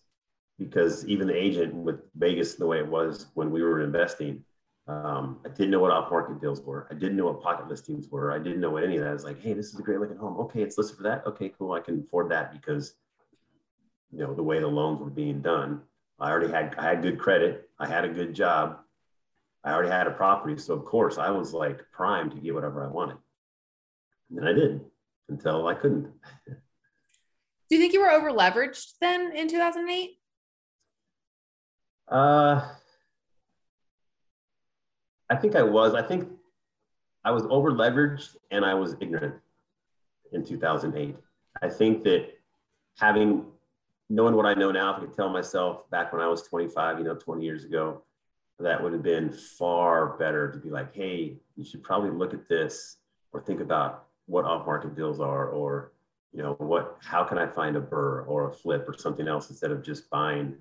because 0.58 1.06
even 1.06 1.26
the 1.26 1.36
agent 1.36 1.74
with 1.74 2.00
Vegas, 2.16 2.54
the 2.54 2.66
way 2.66 2.78
it 2.78 2.88
was 2.88 3.26
when 3.34 3.50
we 3.50 3.62
were 3.62 3.82
investing, 3.82 4.42
um, 4.88 5.38
I 5.44 5.48
didn't 5.48 5.70
know 5.70 5.80
what 5.80 5.90
off 5.90 6.10
market 6.10 6.40
deals 6.40 6.62
were. 6.62 6.88
I 6.90 6.94
didn't 6.94 7.16
know 7.16 7.26
what 7.26 7.42
pocket 7.42 7.68
listings 7.68 8.08
were. 8.08 8.32
I 8.32 8.38
didn't 8.38 8.60
know 8.60 8.70
what 8.70 8.84
any 8.84 8.96
of 8.96 9.04
that. 9.04 9.10
I 9.10 9.12
was 9.12 9.24
like, 9.24 9.40
hey, 9.40 9.52
this 9.52 9.72
is 9.72 9.78
a 9.78 9.82
great 9.82 10.00
looking 10.00 10.16
home. 10.16 10.38
Okay, 10.38 10.62
it's 10.62 10.78
listed 10.78 10.96
for 10.96 11.02
that. 11.04 11.26
Okay, 11.26 11.52
cool. 11.58 11.72
I 11.72 11.80
can 11.80 12.00
afford 12.00 12.30
that 12.30 12.52
because, 12.52 12.94
you 14.10 14.18
know, 14.18 14.34
the 14.34 14.42
way 14.42 14.60
the 14.60 14.66
loans 14.66 15.00
were 15.00 15.10
being 15.10 15.40
done 15.42 15.82
I 16.20 16.30
already 16.30 16.52
had 16.52 16.74
I 16.78 16.82
had 16.82 17.02
good 17.02 17.18
credit. 17.18 17.70
I 17.78 17.86
had 17.86 18.04
a 18.04 18.08
good 18.08 18.34
job. 18.34 18.78
I 19.64 19.72
already 19.72 19.90
had 19.90 20.06
a 20.06 20.12
property, 20.12 20.58
so 20.58 20.74
of 20.74 20.84
course 20.84 21.18
I 21.18 21.30
was 21.30 21.52
like 21.52 21.80
primed 21.92 22.32
to 22.32 22.38
get 22.38 22.54
whatever 22.54 22.84
I 22.84 22.88
wanted. 22.88 23.18
And 24.30 24.38
then 24.38 24.48
I 24.48 24.52
did 24.52 24.80
until 25.28 25.66
I 25.66 25.74
couldn't. 25.74 26.10
Do 26.46 27.76
you 27.76 27.78
think 27.78 27.92
you 27.92 28.00
were 28.00 28.10
over 28.10 28.30
leveraged 28.30 28.94
then 29.00 29.32
in 29.36 29.48
2008? 29.48 30.18
Uh, 32.08 32.66
I 35.30 35.36
think 35.36 35.56
I 35.56 35.62
was. 35.62 35.94
I 35.94 36.02
think 36.02 36.28
I 37.24 37.30
was 37.30 37.44
over 37.50 37.72
leveraged 37.72 38.36
and 38.50 38.64
I 38.64 38.74
was 38.74 38.96
ignorant 39.00 39.34
in 40.32 40.44
2008. 40.44 41.16
I 41.62 41.68
think 41.68 42.04
that 42.04 42.30
having 42.98 43.44
knowing 44.10 44.34
what 44.34 44.46
I 44.46 44.54
know 44.54 44.70
now, 44.70 44.92
if 44.92 44.96
I 44.96 45.00
could 45.00 45.14
tell 45.14 45.28
myself 45.28 45.88
back 45.90 46.12
when 46.12 46.22
I 46.22 46.28
was 46.28 46.42
25, 46.42 46.98
you 46.98 47.04
know, 47.04 47.14
20 47.14 47.44
years 47.44 47.64
ago, 47.64 48.02
that 48.58 48.82
would 48.82 48.92
have 48.92 49.02
been 49.02 49.30
far 49.30 50.16
better 50.18 50.50
to 50.50 50.58
be 50.58 50.70
like, 50.70 50.94
hey, 50.94 51.36
you 51.56 51.64
should 51.64 51.82
probably 51.82 52.10
look 52.10 52.34
at 52.34 52.48
this 52.48 52.96
or 53.32 53.40
think 53.40 53.60
about 53.60 54.06
what 54.26 54.44
off-market 54.44 54.96
deals 54.96 55.20
are, 55.20 55.48
or 55.48 55.92
you 56.32 56.42
know, 56.42 56.54
what 56.54 56.96
how 57.00 57.24
can 57.24 57.38
I 57.38 57.46
find 57.46 57.76
a 57.76 57.80
burr 57.80 58.22
or 58.22 58.50
a 58.50 58.52
flip 58.52 58.88
or 58.88 58.96
something 58.98 59.28
else 59.28 59.48
instead 59.50 59.70
of 59.70 59.82
just 59.82 60.10
buying. 60.10 60.56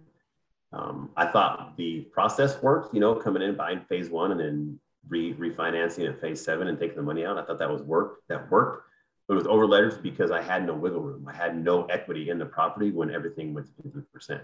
Um, 0.74 1.12
I 1.16 1.28
thought 1.28 1.78
the 1.78 2.02
process 2.12 2.62
worked, 2.62 2.94
you 2.94 3.00
know, 3.00 3.16
coming 3.16 3.42
in 3.42 3.56
buying 3.56 3.82
phase 3.88 4.10
one 4.10 4.32
and 4.32 4.40
then 4.40 4.80
re- 5.08 5.34
refinancing 5.34 6.10
at 6.10 6.20
phase 6.20 6.44
seven 6.44 6.68
and 6.68 6.78
taking 6.78 6.98
the 6.98 7.04
money 7.04 7.26
out. 7.26 7.38
I 7.38 7.46
thought 7.46 7.60
that 7.60 7.70
was 7.70 7.82
work 7.84 8.20
that 8.28 8.52
worked 8.52 8.88
but 9.28 9.34
it 9.34 9.38
was 9.38 9.48
over 9.48 9.68
letters 9.68 9.98
because 9.98 10.32
I 10.32 10.42
had 10.42 10.66
no 10.66 10.74
wiggle 10.74 11.02
room. 11.02 11.28
I 11.28 11.34
had 11.34 11.62
no 11.62 11.86
equity 11.86 12.30
in 12.30 12.38
the 12.38 12.46
property 12.46 12.92
when 12.92 13.14
everything 13.14 13.54
went 13.54 13.68
to 13.68 13.84
50%. 13.84 14.12
percent 14.12 14.42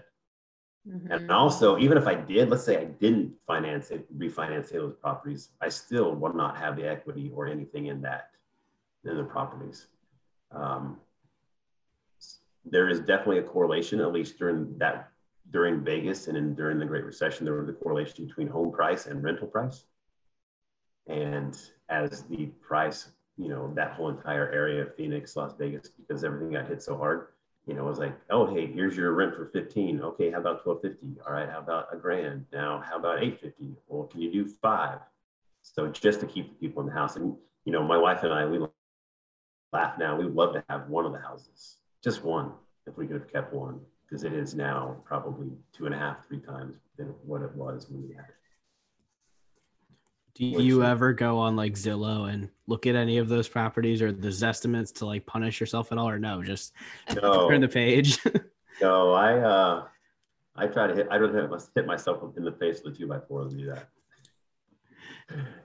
mm 0.86 1.00
hmm 1.00 1.12
And 1.12 1.30
also, 1.30 1.78
even 1.78 1.96
if 1.96 2.06
I 2.06 2.14
did, 2.14 2.50
let's 2.50 2.64
say 2.64 2.76
I 2.76 2.84
didn't 2.84 3.32
finance 3.46 3.90
it, 3.90 4.02
refinance 4.18 4.70
those 4.70 4.94
properties, 4.94 5.48
I 5.62 5.70
still 5.70 6.14
would 6.14 6.34
not 6.34 6.58
have 6.58 6.76
the 6.76 6.86
equity 6.86 7.30
or 7.34 7.46
anything 7.46 7.86
in 7.86 8.02
that, 8.02 8.28
in 9.06 9.16
the 9.16 9.24
properties. 9.24 9.86
Um, 10.52 11.00
there 12.66 12.90
is 12.90 13.00
definitely 13.00 13.38
a 13.38 13.42
correlation, 13.42 13.98
at 14.00 14.12
least 14.12 14.38
during 14.38 14.76
that, 14.76 15.08
during 15.50 15.84
Vegas 15.84 16.28
and 16.28 16.36
in, 16.36 16.54
during 16.54 16.78
the 16.78 16.86
Great 16.86 17.04
Recession, 17.04 17.44
there 17.44 17.54
was 17.54 17.68
a 17.68 17.72
correlation 17.72 18.26
between 18.26 18.48
home 18.48 18.72
price 18.72 19.06
and 19.06 19.22
rental 19.22 19.46
price. 19.46 19.84
And 21.06 21.56
as 21.88 22.22
the 22.22 22.46
price 22.60 23.10
you 23.36 23.48
know, 23.48 23.72
that 23.74 23.92
whole 23.92 24.08
entire 24.08 24.50
area 24.52 24.82
of 24.82 24.94
Phoenix, 24.94 25.34
Las 25.36 25.54
Vegas, 25.58 25.88
because 25.88 26.24
everything 26.24 26.52
got 26.52 26.68
hit 26.68 26.82
so 26.82 26.96
hard. 26.96 27.28
You 27.66 27.74
know, 27.74 27.86
it 27.86 27.88
was 27.88 27.98
like, 27.98 28.14
oh, 28.30 28.46
hey, 28.46 28.66
here's 28.66 28.96
your 28.96 29.12
rent 29.12 29.34
for 29.34 29.46
15. 29.46 30.00
Okay, 30.00 30.30
how 30.30 30.38
about 30.38 30.66
1250? 30.66 31.20
All 31.26 31.32
right, 31.32 31.48
how 31.48 31.58
about 31.58 31.88
a 31.92 31.96
grand? 31.96 32.44
Now, 32.52 32.82
how 32.86 32.98
about 32.98 33.22
850? 33.22 33.74
Well, 33.88 34.04
can 34.04 34.20
you 34.20 34.30
do 34.30 34.46
five? 34.46 34.98
So 35.62 35.88
just 35.88 36.20
to 36.20 36.26
keep 36.26 36.50
the 36.50 36.66
people 36.66 36.82
in 36.82 36.88
the 36.88 36.94
house. 36.94 37.16
And, 37.16 37.34
you 37.64 37.72
know, 37.72 37.82
my 37.82 37.96
wife 37.96 38.22
and 38.22 38.32
I, 38.32 38.44
we 38.44 38.60
laugh 39.72 39.98
now. 39.98 40.14
We 40.16 40.26
would 40.26 40.34
love 40.34 40.52
to 40.52 40.64
have 40.68 40.88
one 40.88 41.06
of 41.06 41.12
the 41.12 41.20
houses, 41.20 41.78
just 42.02 42.22
one, 42.22 42.52
if 42.86 42.96
we 42.98 43.06
could 43.06 43.16
have 43.16 43.32
kept 43.32 43.52
one, 43.54 43.80
because 44.14 44.22
it 44.22 44.32
is 44.32 44.54
now 44.54 44.96
probably 45.04 45.48
two 45.76 45.86
and 45.86 45.94
a 45.94 45.98
half, 45.98 46.24
three 46.28 46.38
times 46.38 46.76
than 46.96 47.08
what 47.26 47.42
it 47.42 47.52
was 47.56 47.90
when 47.90 48.06
we 48.06 48.14
had 48.14 48.26
it. 48.26 48.34
Do 50.34 50.44
you 50.46 50.84
ever 50.84 51.12
go 51.12 51.38
on 51.38 51.56
like 51.56 51.72
Zillow 51.72 52.32
and 52.32 52.48
look 52.68 52.86
at 52.86 52.94
any 52.94 53.18
of 53.18 53.28
those 53.28 53.48
properties 53.48 54.00
or 54.00 54.12
the 54.12 54.28
estimates 54.46 54.92
to 54.92 55.06
like 55.06 55.26
punish 55.26 55.58
yourself 55.58 55.90
at 55.90 55.98
all, 55.98 56.08
or 56.08 56.20
no? 56.20 56.44
Just 56.44 56.74
no. 57.20 57.48
turn 57.50 57.60
the 57.60 57.66
page. 57.66 58.20
no, 58.80 59.12
I 59.14 59.38
uh, 59.38 59.84
I 60.54 60.68
try 60.68 60.86
to 60.86 60.94
hit. 60.94 61.08
I 61.10 61.18
don't 61.18 61.34
hit, 61.34 61.50
hit 61.74 61.86
myself 61.86 62.22
in 62.36 62.44
the 62.44 62.52
face 62.52 62.82
with 62.84 62.94
a 62.94 62.96
two 62.96 63.08
by 63.08 63.18
four 63.18 63.48
to 63.48 63.50
do 63.50 63.66
that. 63.66 63.88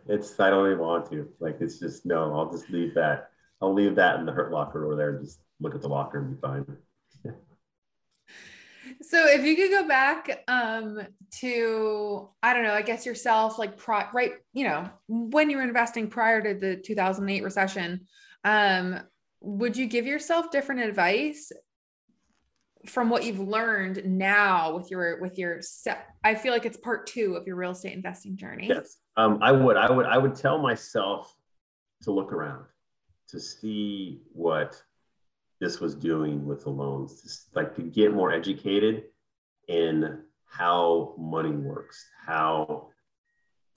It's 0.08 0.40
I 0.40 0.50
don't 0.50 0.66
even 0.66 0.80
want 0.80 1.08
to. 1.12 1.30
Like 1.40 1.58
it's 1.62 1.78
just 1.78 2.04
no. 2.04 2.34
I'll 2.34 2.52
just 2.52 2.68
leave 2.72 2.96
that. 2.96 3.30
I'll 3.62 3.76
leave 3.76 3.94
that 3.96 4.20
in 4.20 4.26
the 4.26 4.32
hurt 4.32 4.52
locker 4.52 4.86
over 4.86 4.96
there 4.96 5.12
and 5.12 5.24
just 5.24 5.40
look 5.60 5.76
at 5.76 5.82
the 5.82 5.90
locker 5.90 6.18
and 6.18 6.36
be 6.36 6.42
fine. 6.42 6.66
So 9.10 9.26
if 9.26 9.44
you 9.44 9.56
could 9.56 9.72
go 9.72 9.88
back 9.88 10.44
um, 10.48 11.02
to, 11.40 12.30
I 12.44 12.54
don't 12.54 12.62
know, 12.62 12.76
I 12.76 12.84
guess 12.84 13.08
yourself, 13.08 13.58
like 13.58 13.76
pri- 13.76 14.08
right, 14.14 14.34
you 14.54 14.66
know, 14.66 14.88
when 15.08 15.50
you 15.50 15.58
were 15.58 15.64
investing 15.64 16.10
prior 16.10 16.40
to 16.44 16.54
the 16.54 16.76
2008 16.76 17.44
recession, 17.44 18.02
um, 18.44 19.00
would 19.42 19.76
you 19.76 19.88
give 19.88 20.06
yourself 20.06 20.52
different 20.52 20.82
advice 20.82 21.52
from 22.86 23.10
what 23.10 23.24
you've 23.24 23.40
learned 23.40 24.04
now 24.06 24.76
with 24.78 24.92
your 24.92 25.20
with 25.20 25.40
your 25.40 25.60
set? 25.64 26.06
I 26.24 26.36
feel 26.36 26.54
like 26.54 26.68
it's 26.68 26.78
part 26.78 27.08
two 27.08 27.36
of 27.36 27.48
your 27.48 27.56
real 27.56 27.72
estate 27.72 27.94
investing 27.94 28.38
journey. 28.38 28.68
Yes, 28.68 28.98
um, 29.18 29.40
I 29.42 29.52
would. 29.52 29.76
I 29.76 29.90
would. 29.92 30.06
I 30.06 30.20
would 30.20 30.36
tell 30.36 30.60
myself 30.60 31.34
to 32.04 32.12
look 32.12 32.32
around, 32.32 32.66
to 33.30 33.40
see 33.40 34.22
what 34.34 34.80
this 35.60 35.80
was 35.80 35.96
doing 35.96 36.46
with 36.46 36.64
the 36.64 36.70
loans, 36.70 37.22
just 37.22 37.56
like 37.56 37.76
to 37.76 37.82
get 37.82 38.14
more 38.14 38.32
educated 38.32 39.04
in 39.68 40.22
how 40.46 41.14
money 41.18 41.52
works, 41.52 42.06
how 42.26 42.88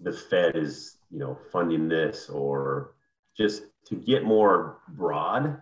the 0.00 0.12
Fed 0.12 0.56
is, 0.56 0.98
you 1.10 1.18
know, 1.18 1.36
funding 1.50 1.88
this, 1.88 2.28
or 2.28 2.94
just 3.36 3.64
to 3.86 3.96
get 3.96 4.24
more 4.24 4.78
broad. 4.88 5.60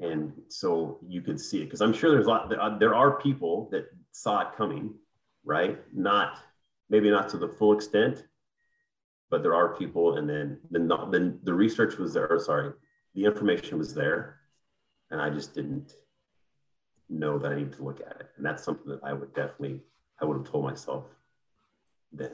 And 0.00 0.32
so 0.48 0.98
you 1.06 1.22
could 1.22 1.40
see 1.40 1.62
it 1.62 1.64
because 1.64 1.80
I'm 1.80 1.92
sure 1.92 2.10
there's 2.10 2.26
a 2.26 2.30
lot. 2.30 2.78
There 2.78 2.94
are 2.94 3.18
people 3.18 3.68
that 3.72 3.86
saw 4.12 4.40
it 4.40 4.56
coming, 4.56 4.94
right? 5.44 5.78
Not 5.94 6.38
maybe 6.90 7.10
not 7.10 7.28
to 7.30 7.38
the 7.38 7.48
full 7.48 7.72
extent, 7.72 8.24
but 9.30 9.42
there 9.42 9.54
are 9.54 9.74
people. 9.74 10.18
And 10.18 10.28
then 10.28 10.58
the 10.70 10.78
the, 10.78 11.38
the 11.42 11.54
research 11.54 11.96
was 11.96 12.12
there. 12.12 12.38
Sorry, 12.38 12.72
the 13.14 13.24
information 13.24 13.78
was 13.78 13.94
there 13.94 14.40
and 15.10 15.20
I 15.20 15.30
just 15.30 15.54
didn't 15.54 15.94
know 17.08 17.38
that 17.38 17.52
I 17.52 17.56
needed 17.56 17.74
to 17.74 17.84
look 17.84 18.00
at 18.00 18.20
it. 18.20 18.30
And 18.36 18.44
that's 18.44 18.64
something 18.64 18.88
that 18.88 19.00
I 19.02 19.12
would 19.12 19.34
definitely, 19.34 19.80
I 20.20 20.24
would 20.24 20.38
have 20.38 20.50
told 20.50 20.64
myself 20.64 21.04
then. 22.12 22.32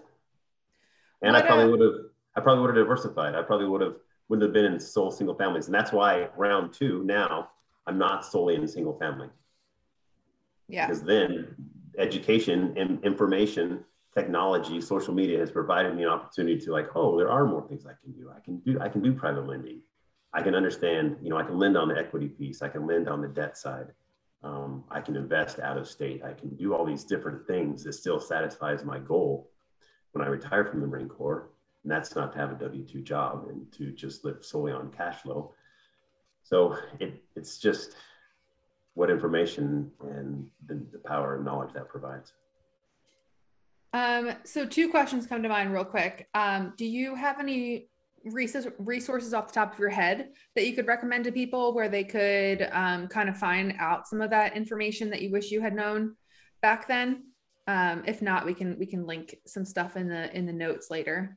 And 1.21 1.35
what 1.35 1.43
uh, 1.43 1.45
I 1.45 1.47
probably 1.49 1.71
would 1.71 1.81
have, 1.81 2.01
I 2.37 2.41
probably 2.41 2.63
would 2.63 2.77
have 2.77 2.85
diversified. 2.85 3.35
I 3.35 3.43
probably 3.43 3.67
would 3.67 3.81
have, 3.81 3.97
wouldn't 4.29 4.47
have 4.47 4.55
been 4.55 4.73
in 4.73 4.81
sole 4.81 5.11
single 5.11 5.35
families. 5.35 5.67
And 5.67 5.75
that's 5.75 5.93
why 5.93 6.29
round 6.37 6.73
two 6.73 7.03
now, 7.05 7.51
I'm 7.87 7.99
not 7.99 8.25
solely 8.25 8.55
in 8.55 8.67
single 8.67 8.99
family. 8.99 9.29
Yeah. 10.69 10.87
Because 10.87 11.03
then 11.03 11.55
education 11.99 12.75
and 12.77 13.05
information, 13.05 13.85
technology, 14.15 14.81
social 14.81 15.13
media 15.13 15.39
has 15.39 15.51
provided 15.51 15.95
me 15.95 16.05
an 16.05 16.09
opportunity 16.09 16.59
to 16.65 16.73
like, 16.73 16.89
oh, 16.95 17.19
there 17.19 17.31
are 17.31 17.45
more 17.45 17.67
things 17.69 17.85
I 17.85 17.93
can 18.03 18.13
do. 18.13 18.31
I 18.35 18.41
can 18.41 18.59
do, 18.61 18.81
I 18.81 18.89
can 18.89 19.03
do 19.03 19.13
private 19.13 19.47
lending. 19.47 19.81
I 20.35 20.43
can 20.43 20.55
understand, 20.55 21.17
you 21.23 21.31
know, 21.31 21.37
I 21.37 21.43
can 21.43 21.59
lend 21.59 21.77
on 21.77 21.89
the 21.89 21.99
equity 21.99 22.29
piece, 22.29 22.63
I 22.63 22.69
can 22.69 22.87
lend 22.87 23.09
on 23.09 23.21
the 23.21 23.29
debt 23.29 23.59
side, 23.59 23.89
um, 24.43 24.85
I 24.91 25.01
can 25.01 25.15
invest 25.17 25.59
out 25.61 25.77
of 25.77 25.87
state, 25.89 26.23
I 26.25 26.33
can 26.33 26.51
do 26.57 26.75
all 26.75 26.85
these 26.85 27.05
different 27.05 27.47
things 27.47 27.85
that 27.85 27.93
still 27.93 28.19
satisfies 28.19 28.85
my 28.85 28.99
goal 28.99 29.51
when 30.13 30.25
I 30.25 30.29
retire 30.29 30.65
from 30.65 30.81
the 30.81 30.87
Marine 30.87 31.09
Corps. 31.09 31.51
And 31.83 31.91
that's 31.91 32.15
not 32.15 32.33
to 32.33 32.39
have 32.39 32.53
a 32.53 32.55
W 32.55 32.85
2 32.85 33.03
job 33.03 33.47
and 33.49 33.71
to 33.73 33.91
just 33.93 34.25
live 34.25 34.45
solely 34.45 34.73
on 34.73 34.91
cash 34.91 35.23
flow. 35.23 35.53
So 36.43 36.77
it, 37.01 37.23
it's 37.37 37.59
just 37.59 37.97
what 38.95 39.11
information 39.11 39.91
and 40.01 40.49
the, 40.67 40.83
the 40.93 40.99
power 40.99 41.37
and 41.37 41.45
knowledge 41.45 41.73
that 41.75 41.89
provides. 41.89 42.33
Um, 43.95 44.33
so 44.45 44.65
two 44.65 44.91
questions 44.91 45.27
come 45.27 45.43
to 45.43 45.49
mind 45.49 45.73
real 45.73 45.85
quick. 45.85 46.29
Um, 46.35 46.73
do 46.77 46.87
you 46.87 47.15
have 47.15 47.39
any 47.41 47.89
resources 48.25 49.35
off 49.35 49.49
the 49.49 49.53
top 49.53 49.73
of 49.73 49.79
your 49.79 49.89
head 49.89 50.29
that 50.55 50.67
you 50.67 50.75
could 50.75 50.87
recommend 50.87 51.25
to 51.25 51.33
people 51.33 51.75
where 51.75 51.89
they 51.89 52.05
could 52.05 52.69
um, 52.73 53.09
kind 53.09 53.29
of 53.29 53.37
find 53.37 53.75
out 53.79 54.07
some 54.07 54.21
of 54.21 54.31
that 54.31 54.57
information 54.57 55.11
that 55.11 55.23
you 55.23 55.31
wish 55.31 55.51
you 55.51 55.61
had 55.61 55.75
known 55.75 56.15
back 56.61 56.87
then 56.87 57.25
um, 57.67 58.03
if 58.07 58.23
not 58.23 58.45
we 58.45 58.55
can 58.55 58.79
we 58.79 58.87
can 58.87 59.07
link 59.07 59.37
some 59.47 59.65
stuff 59.65 59.97
in 59.97 60.09
the 60.09 60.35
in 60.37 60.47
the 60.47 60.53
notes 60.53 60.91
later 60.91 61.37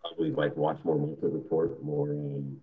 probably 0.00 0.30
like 0.30 0.56
watch 0.56 0.78
more 0.84 0.98
market 0.98 1.32
report 1.32 1.82
more 1.82 2.10
um, 2.10 2.56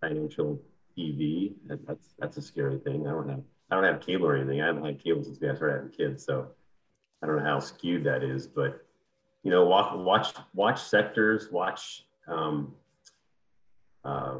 financial 0.00 0.60
tv 0.96 1.54
that, 1.66 1.86
that's 1.86 2.14
that's 2.18 2.36
a 2.36 2.42
scary 2.42 2.78
thing 2.78 3.06
i 3.06 3.10
don't 3.10 3.28
have 3.28 3.42
I 3.70 3.76
don't 3.76 3.84
have 3.84 4.00
cable 4.00 4.26
or 4.26 4.36
anything. 4.36 4.60
I 4.60 4.66
haven't 4.66 4.84
had 4.84 5.02
cable 5.02 5.24
since 5.24 5.40
we 5.40 5.48
started 5.54 5.74
having 5.74 5.90
kids, 5.90 6.24
so 6.24 6.48
I 7.22 7.26
don't 7.26 7.36
know 7.36 7.44
how 7.44 7.58
skewed 7.58 8.04
that 8.04 8.22
is. 8.22 8.46
But 8.46 8.86
you 9.44 9.50
know, 9.50 9.64
watch 9.64 9.94
watch 9.94 10.34
watch 10.54 10.82
sectors, 10.82 11.52
watch 11.52 12.06
um, 12.26 12.74
uh, 14.02 14.38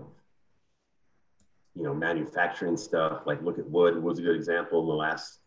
you 1.77 1.83
know 1.83 1.95
manufacturing 1.95 2.77
stuff. 2.77 3.23
Like 3.27 3.43
look 3.43 3.59
at 3.59 3.69
wood 3.69 4.03
was 4.03 4.19
a 4.19 4.23
good 4.23 4.35
example 4.35 4.81
in 4.81 4.89
the 4.89 4.95
last 4.95 5.41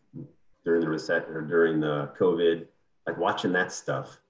during 0.64 0.80
the 0.80 0.88
recession 0.88 1.30
or 1.30 1.42
during 1.42 1.80
the 1.80 2.10
COVID. 2.18 2.66
Like 3.06 3.18
watching 3.18 3.52
that 3.52 3.72
stuff. 3.72 4.20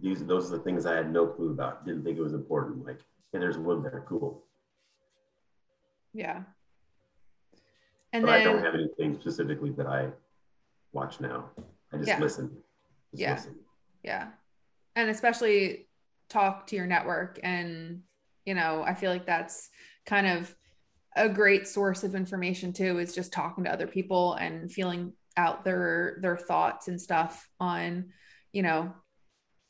These 0.00 0.24
those 0.24 0.50
are 0.50 0.56
the 0.56 0.62
things 0.62 0.86
I 0.86 0.96
had 0.96 1.12
no 1.12 1.26
clue 1.26 1.50
about. 1.50 1.84
Didn't 1.84 2.02
think 2.04 2.16
it 2.16 2.22
was 2.22 2.32
important. 2.32 2.86
Like, 2.86 3.00
hey, 3.32 3.40
there's 3.40 3.58
wood 3.58 3.84
there, 3.84 4.04
cool. 4.08 4.42
Yeah. 6.14 6.42
And 8.14 8.24
but 8.24 8.32
then, 8.32 8.40
I 8.40 8.44
don't 8.44 8.64
have 8.64 8.74
anything 8.74 9.20
specifically 9.20 9.70
that 9.72 9.86
I 9.86 10.08
watch 10.92 11.20
now. 11.20 11.50
I 11.92 11.98
just 11.98 12.08
yeah. 12.08 12.18
listen. 12.20 12.48
Just 13.10 13.20
yeah. 13.20 13.34
Listen. 13.34 13.54
Yeah. 14.02 14.28
And 14.98 15.10
especially 15.10 15.86
talk 16.28 16.66
to 16.66 16.76
your 16.76 16.86
network. 16.86 17.38
And, 17.42 18.00
you 18.44 18.54
know, 18.54 18.82
I 18.84 18.94
feel 18.94 19.12
like 19.12 19.26
that's 19.26 19.68
kind 20.06 20.26
of 20.26 20.52
a 21.14 21.28
great 21.28 21.68
source 21.68 22.02
of 22.02 22.16
information 22.16 22.72
too, 22.72 22.98
is 22.98 23.14
just 23.14 23.32
talking 23.32 23.64
to 23.64 23.72
other 23.72 23.86
people 23.86 24.34
and 24.34 24.70
feeling 24.72 25.12
out 25.36 25.64
their 25.64 26.18
their 26.20 26.36
thoughts 26.36 26.88
and 26.88 27.00
stuff 27.00 27.48
on, 27.60 28.10
you 28.52 28.62
know, 28.62 28.92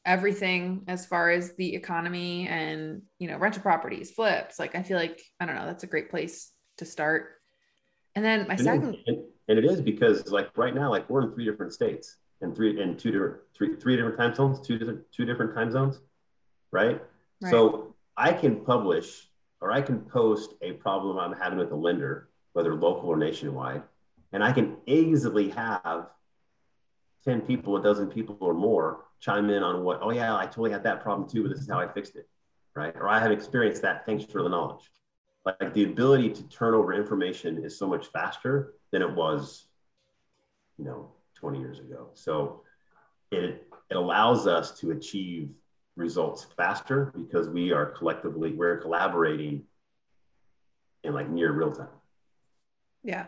everything 0.07 0.85
as 0.89 1.05
far 1.05 1.31
as 1.31 1.55
the 1.57 1.75
economy 1.75 2.49
and 2.49 3.03
you 3.19 3.29
know 3.29 3.37
rental 3.37 3.61
properties 3.61 4.11
flips. 4.11 4.59
Like 4.59 4.75
i 4.75 4.83
feel 4.83 4.97
like 4.97 5.21
i 5.39 5.45
don't 5.45 5.57
know 5.57 5.67
that's 5.67 5.85
a 5.85 5.89
great 5.89 6.11
place 6.11 6.51
to 6.79 6.87
start. 6.87 7.33
And 8.15 8.25
then 8.25 8.49
my 8.49 8.55
and 8.55 8.63
second 8.63 8.97
and, 9.07 9.19
and, 9.49 9.59
it 9.59 9.67
is 9.67 9.83
because 9.83 10.33
like 10.33 10.57
right 10.57 10.75
now 10.75 10.91
like 10.91 11.11
we're 11.11 11.25
in 11.25 11.35
three 11.35 11.45
different 11.45 11.75
states 11.75 12.17
and 12.41 12.55
three 12.55 12.81
and 12.81 12.99
two 12.99 13.11
different 13.11 13.37
three 13.55 13.77
three 13.77 13.97
different 13.97 14.17
time 14.17 14.35
zones 14.35 14.61
two 14.61 14.79
different 14.79 15.01
two 15.13 15.25
different 15.25 15.55
time 15.55 15.71
zones 15.71 16.01
right? 16.71 17.01
right. 17.43 17.51
So 17.51 17.95
i 18.17 18.33
can 18.33 18.57
publish 18.65 19.29
or 19.61 19.73
i 19.73 19.81
can 19.81 20.01
post 20.01 20.55
a 20.63 20.73
problem 20.73 21.19
i'm 21.19 21.33
having 21.33 21.59
with 21.59 21.73
a 21.73 21.77
lender 21.77 22.29
whether 22.53 22.75
local 22.75 23.09
or 23.09 23.17
nationwide 23.17 23.83
and 24.33 24.43
i 24.43 24.53
can 24.53 24.77
easily 24.87 25.49
have 25.51 26.09
10 27.25 27.41
people 27.43 27.77
a 27.77 27.83
dozen 27.83 28.07
people 28.07 28.37
or 28.41 28.55
more 28.55 29.05
chime 29.21 29.51
in 29.51 29.63
on 29.63 29.83
what 29.83 29.99
oh 30.03 30.11
yeah 30.11 30.37
i 30.37 30.47
totally 30.47 30.71
had 30.71 30.85
that 30.85 31.03
problem 31.03 31.29
too 31.29 31.43
but 31.43 31.51
this 31.51 31.61
is 31.61 31.69
how 31.69 31.81
i 31.81 31.89
fixed 31.89 32.17
it 32.17 32.29
right? 32.79 32.95
Or 32.97 33.09
i 33.09 33.19
have 33.19 33.33
experienced 33.33 33.83
that. 33.83 34.07
Thanks 34.07 34.25
for 34.25 34.43
the 34.43 34.49
knowledge. 34.49 34.85
Like 35.45 35.75
the 35.75 35.85
ability 35.85 36.31
to 36.31 36.43
turn 36.45 36.75
over 36.75 36.93
information 36.93 37.65
is 37.65 37.79
so 37.79 37.87
much 37.87 38.07
faster 38.09 38.75
than 38.93 39.03
it 39.03 39.11
was 39.11 39.67
you 40.79 40.85
know 40.85 41.11
20 41.39 41.59
years 41.59 41.79
ago. 41.79 42.11
So 42.15 42.63
it 43.31 43.67
it 43.91 43.97
allows 43.97 44.47
us 44.47 44.79
to 44.81 44.91
achieve 44.91 45.51
results 45.97 46.47
faster 46.57 47.13
because 47.17 47.49
we 47.49 47.73
are 47.73 47.87
collectively 47.87 48.53
we're 48.53 48.79
collaborating 48.79 49.65
in 51.05 51.15
like 51.15 51.29
near 51.29 51.53
real 51.53 51.73
time. 51.73 51.89
Yeah. 53.03 53.27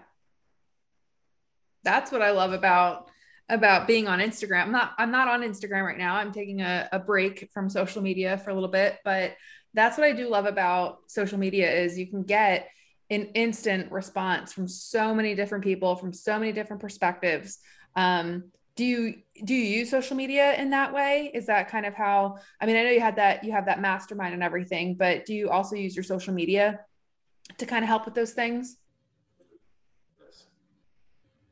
That's 1.82 2.12
what 2.12 2.20
i 2.22 2.30
love 2.30 2.52
about 2.52 3.11
about 3.48 3.86
being 3.86 4.06
on 4.06 4.20
instagram. 4.20 4.64
I'm 4.64 4.72
not 4.72 4.92
i'm 4.98 5.11
not 5.11 5.28
on 5.28 5.42
instagram 5.42 5.84
right 5.84 5.98
now. 5.98 6.16
I'm 6.16 6.32
taking 6.32 6.61
a, 6.61 6.88
a 6.92 6.98
break 6.98 7.48
from 7.52 7.70
social 7.70 8.02
media 8.02 8.38
for 8.38 8.50
a 8.50 8.54
little 8.54 8.68
bit 8.68 8.98
but 9.04 9.36
that's 9.72 9.96
what 9.96 10.06
I 10.06 10.12
do 10.12 10.28
love 10.28 10.46
about 10.46 10.98
social 11.06 11.38
media 11.38 11.70
is 11.72 11.98
you 11.98 12.08
can 12.08 12.24
get 12.24 12.68
an 13.11 13.30
instant 13.34 13.90
response 13.90 14.52
from 14.52 14.68
so 14.68 15.14
many 15.14 15.34
different 15.34 15.64
people 15.64 15.96
from 15.96 16.12
so 16.12 16.38
many 16.38 16.52
different 16.52 16.80
perspectives. 16.80 17.58
Um, 17.97 18.45
do 18.76 18.84
you 18.84 19.14
do 19.45 19.55
you 19.55 19.78
use 19.78 19.91
social 19.91 20.16
media 20.16 20.55
in 20.55 20.70
that 20.70 20.93
way? 20.93 21.30
Is 21.34 21.47
that 21.47 21.68
kind 21.68 21.84
of 21.84 21.95
how? 21.95 22.38
I 22.61 22.66
mean, 22.66 22.76
I 22.76 22.84
know 22.84 22.91
you 22.91 23.01
had 23.01 23.16
that 23.16 23.45
you 23.45 23.53
have 23.53 23.66
that 23.66 23.80
mastermind 23.80 24.34
and 24.34 24.43
everything, 24.43 24.95
but 24.95 25.26
do 25.26 25.34
you 25.34 25.51
also 25.51 25.76
use 25.76 25.95
your 25.95 26.03
social 26.03 26.32
media 26.32 26.80
to 27.59 27.66
kind 27.66 27.84
of 27.84 27.88
help 27.88 28.05
with 28.05 28.14
those 28.14 28.32
things? 28.32 28.76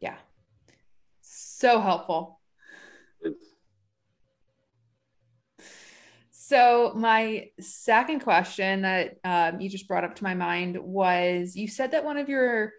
Yeah, 0.00 0.16
so 1.20 1.80
helpful. 1.80 2.40
So, 6.30 6.92
my 6.94 7.50
second 7.60 8.20
question 8.20 8.80
that 8.80 9.16
um, 9.22 9.60
you 9.60 9.68
just 9.68 9.86
brought 9.86 10.04
up 10.04 10.14
to 10.16 10.24
my 10.24 10.32
mind 10.32 10.78
was 10.78 11.54
you 11.56 11.68
said 11.68 11.90
that 11.90 12.06
one 12.06 12.16
of 12.16 12.30
your 12.30 12.72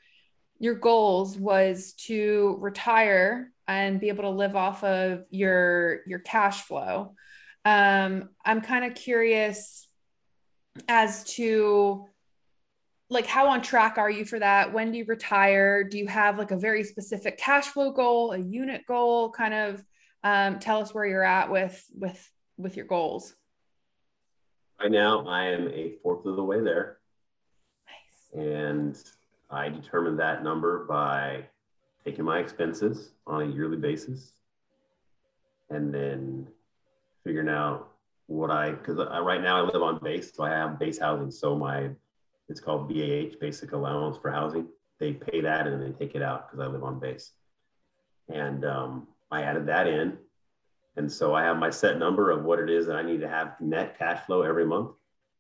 your 0.60 0.76
goals 0.76 1.38
was 1.38 1.94
to 1.94 2.58
retire 2.60 3.52
and 3.68 4.00
be 4.00 4.10
able 4.10 4.24
to 4.24 4.30
live 4.30 4.56
off 4.56 4.84
of 4.84 5.24
your 5.30 6.02
your 6.06 6.20
cash 6.20 6.64
flow. 6.64 7.16
Um, 7.66 8.30
I'm 8.46 8.62
kind 8.62 8.86
of 8.86 8.96
curious 8.96 9.88
as 10.88 11.24
to 11.36 12.06
like 13.10 13.26
how 13.26 13.48
on 13.48 13.62
track 13.62 13.98
are 13.98 14.10
you 14.10 14.26
for 14.26 14.38
that? 14.40 14.74
When 14.74 14.92
do 14.92 14.98
you 14.98 15.06
retire? 15.06 15.84
Do 15.84 15.98
you 15.98 16.08
have 16.08 16.38
like 16.38 16.52
a 16.52 16.58
very 16.58 16.84
specific 16.84 17.38
cash 17.38 17.68
flow 17.68 17.92
goal, 17.92 18.34
a 18.34 18.38
unit 18.38 18.86
goal? 18.88 19.32
Kind 19.32 19.54
of 19.54 19.84
um, 20.24 20.60
tell 20.60 20.82
us 20.82 20.94
where 20.94 21.06
you're 21.06 21.24
at 21.24 21.50
with 21.50 21.84
with 21.98 22.32
with 22.58 22.76
your 22.76 22.86
goals. 22.86 23.34
Right 24.80 24.92
now, 24.92 25.26
I 25.28 25.46
am 25.48 25.68
a 25.70 25.94
fourth 26.04 26.26
of 26.26 26.36
the 26.36 26.44
way 26.44 26.62
there. 26.62 27.00
Nice. 27.88 28.46
And 28.46 29.04
I 29.50 29.70
determined 29.70 30.20
that 30.20 30.44
number 30.44 30.86
by 30.86 31.46
taking 32.04 32.26
my 32.26 32.40
expenses 32.40 33.12
on 33.26 33.42
a 33.42 33.46
yearly 33.46 33.78
basis 33.78 34.34
and 35.70 35.94
then 35.94 36.48
figuring 37.24 37.50
out 37.50 37.92
what 38.28 38.52
I, 38.52 38.72
because 38.72 38.98
right 38.98 39.42
now 39.42 39.58
I 39.58 39.62
live 39.62 39.82
on 39.82 40.00
base, 40.04 40.32
so 40.34 40.44
I 40.44 40.50
have 40.50 40.80
base 40.80 41.00
housing. 41.00 41.32
So 41.32 41.56
my, 41.56 41.90
it's 42.48 42.60
called 42.60 42.90
BAH, 42.90 43.38
Basic 43.40 43.72
Allowance 43.72 44.18
for 44.18 44.32
Housing. 44.32 44.68
They 45.00 45.14
pay 45.14 45.42
that 45.42 45.68
and 45.68 45.82
then 45.82 45.92
they 45.92 46.06
take 46.06 46.16
it 46.16 46.22
out 46.22 46.50
because 46.50 46.66
I 46.66 46.72
live 46.72 46.84
on 46.84 47.00
base. 47.00 47.32
And 48.32 48.66
um, 48.66 49.08
I 49.32 49.42
added 49.42 49.66
that 49.68 49.88
in 49.88 50.18
and 51.00 51.10
so 51.10 51.34
I 51.34 51.44
have 51.44 51.58
my 51.58 51.70
set 51.70 51.98
number 51.98 52.30
of 52.30 52.44
what 52.44 52.60
it 52.60 52.70
is 52.70 52.86
that 52.88 52.98
I 52.98 53.02
need 53.04 53.22
to 53.22 53.30
have 53.30 53.56
net 53.62 53.98
cash 53.98 54.26
flow 54.26 54.42
every 54.42 54.66
month. 54.66 54.92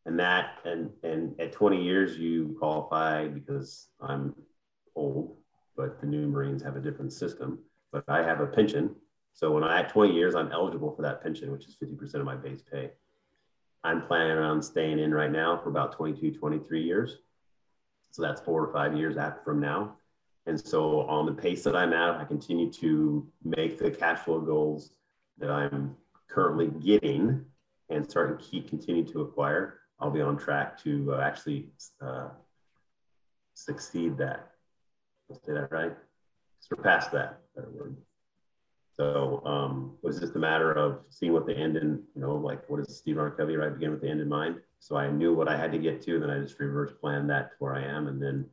And 0.10 0.18
that, 0.18 0.58
and, 0.66 0.90
and 1.04 1.40
at 1.40 1.52
20 1.52 1.84
years, 1.84 2.18
you 2.18 2.56
qualify 2.58 3.28
because 3.28 3.90
I'm 4.02 4.34
old, 4.96 5.38
but 5.78 6.02
the 6.02 6.08
new 6.08 6.28
Marines 6.28 6.64
have 6.64 6.76
a 6.76 6.80
different 6.80 7.14
system. 7.14 7.60
But 7.92 8.06
I 8.08 8.24
have 8.24 8.40
a 8.40 8.48
pension. 8.48 8.96
So 9.34 9.52
when 9.52 9.64
I 9.64 9.82
at 9.82 9.90
20 9.90 10.12
years, 10.12 10.34
I'm 10.34 10.52
eligible 10.52 10.96
for 10.96 11.04
that 11.04 11.22
pension, 11.22 11.52
which 11.52 11.68
is 11.68 11.78
50% 11.80 12.16
of 12.16 12.26
my 12.26 12.36
base 12.36 12.64
pay. 12.64 12.90
I'm 13.84 14.02
planning 14.02 14.40
on 14.40 14.64
staying 14.64 14.98
in 14.98 15.14
right 15.14 15.32
now 15.32 15.60
for 15.62 15.70
about 15.70 15.92
22, 15.92 16.40
23 16.40 16.82
years. 16.82 17.18
So 18.10 18.24
that's 18.24 18.42
four 18.42 18.66
or 18.66 18.74
five 18.74 18.98
years 18.98 19.16
after 19.16 19.44
from 19.44 19.60
now. 19.60 19.98
And 20.48 20.60
so 20.60 21.02
on 21.02 21.28
the 21.28 21.34
pace 21.34 21.64
that 21.66 21.76
I'm 21.76 21.94
at, 21.94 22.16
I 22.16 22.26
continue 22.26 22.72
to 22.72 23.28
make 23.44 23.78
the 23.78 23.92
cash 23.92 24.22
flow 24.22 24.42
goals 24.42 24.90
that 25.38 25.52
I'm 25.52 25.96
currently 26.28 26.72
getting 26.84 27.46
and 27.92 28.10
starting 28.10 28.40
to 28.40 28.44
keep 28.44 28.70
continue 28.70 29.06
to 29.06 29.22
acquire, 29.22 29.79
I'll 30.00 30.12
be 30.12 30.22
on 30.22 30.38
track 30.38 30.82
to 30.84 31.14
uh, 31.16 31.22
actually 31.22 31.68
uh, 32.02 32.30
succeed 33.54 34.18
that. 34.18 34.52
Let's 35.30 35.46
say 35.46 35.54
that 35.54 35.72
right. 35.72 35.96
Surpass 36.60 37.08
that. 37.08 37.42
Better 37.56 37.70
word. 37.70 37.98
So 38.96 39.42
um, 39.46 39.98
it 40.04 40.08
was 40.08 40.20
just 40.20 40.36
a 40.36 40.40
matter 40.40 40.74
of 40.74 41.00
seeing 41.10 41.32
what 41.32 41.46
the 41.46 41.56
end 41.56 41.78
in, 41.78 42.02
you 42.16 42.22
know, 42.22 42.36
like 42.36 42.70
what 42.70 42.82
is 42.82 42.98
Steve 42.98 43.18
R. 43.18 43.34
Right? 43.38 43.74
Begin 43.74 43.92
with 43.92 44.02
the 44.02 44.10
end 44.10 44.22
in 44.22 44.28
mind. 44.28 44.58
So 44.80 44.98
I 44.98 45.10
knew 45.10 45.34
what 45.34 45.48
I 45.48 45.58
had 45.58 45.72
to 45.74 45.78
get 45.78 46.02
to, 46.04 46.16
and 46.16 46.24
then 46.24 46.30
I 46.30 46.40
just 46.40 46.60
reverse 46.60 46.92
planned 47.00 47.30
that 47.30 47.52
to 47.52 47.56
where 47.60 47.76
I 47.76 47.84
am, 47.84 48.08
and 48.08 48.22
then 48.22 48.46